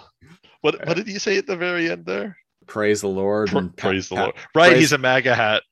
what 0.62 0.86
what 0.86 0.96
did 0.98 1.08
you 1.08 1.18
say 1.20 1.38
at 1.38 1.48
the 1.48 1.56
very 1.56 1.90
end 1.90 2.06
there? 2.06 2.38
Praise 2.68 3.02
the 3.02 3.08
Lord 3.08 3.50
Pra- 3.50 3.60
and 3.60 3.76
pa- 3.78 3.90
praise 3.90 4.10
the 4.10 4.16
pa- 4.16 4.22
Lord. 4.24 4.36
Right, 4.54 4.70
praise- 4.70 4.80
he's 4.80 4.92
a 4.92 4.98
MAGA 4.98 5.34
hat. 5.34 5.64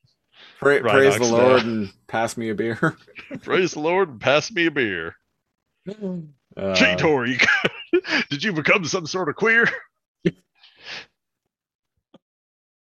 pra- 0.58 0.80
praise 0.80 1.16
the. 1.18 1.24
Lord 1.24 1.62
and 1.64 1.92
pass 2.08 2.36
me 2.36 2.48
a 2.48 2.54
beer. 2.54 2.96
praise 3.42 3.72
the 3.72 3.80
Lord 3.80 4.08
and 4.08 4.20
pass 4.20 4.50
me 4.50 4.66
a 4.66 4.70
beer. 4.70 5.14
Uh, 5.88 6.74
Cheetor, 6.74 7.28
you 7.28 8.00
did 8.30 8.42
you 8.42 8.52
become 8.52 8.84
some 8.84 9.06
sort 9.06 9.28
of 9.28 9.36
queer? 9.36 9.68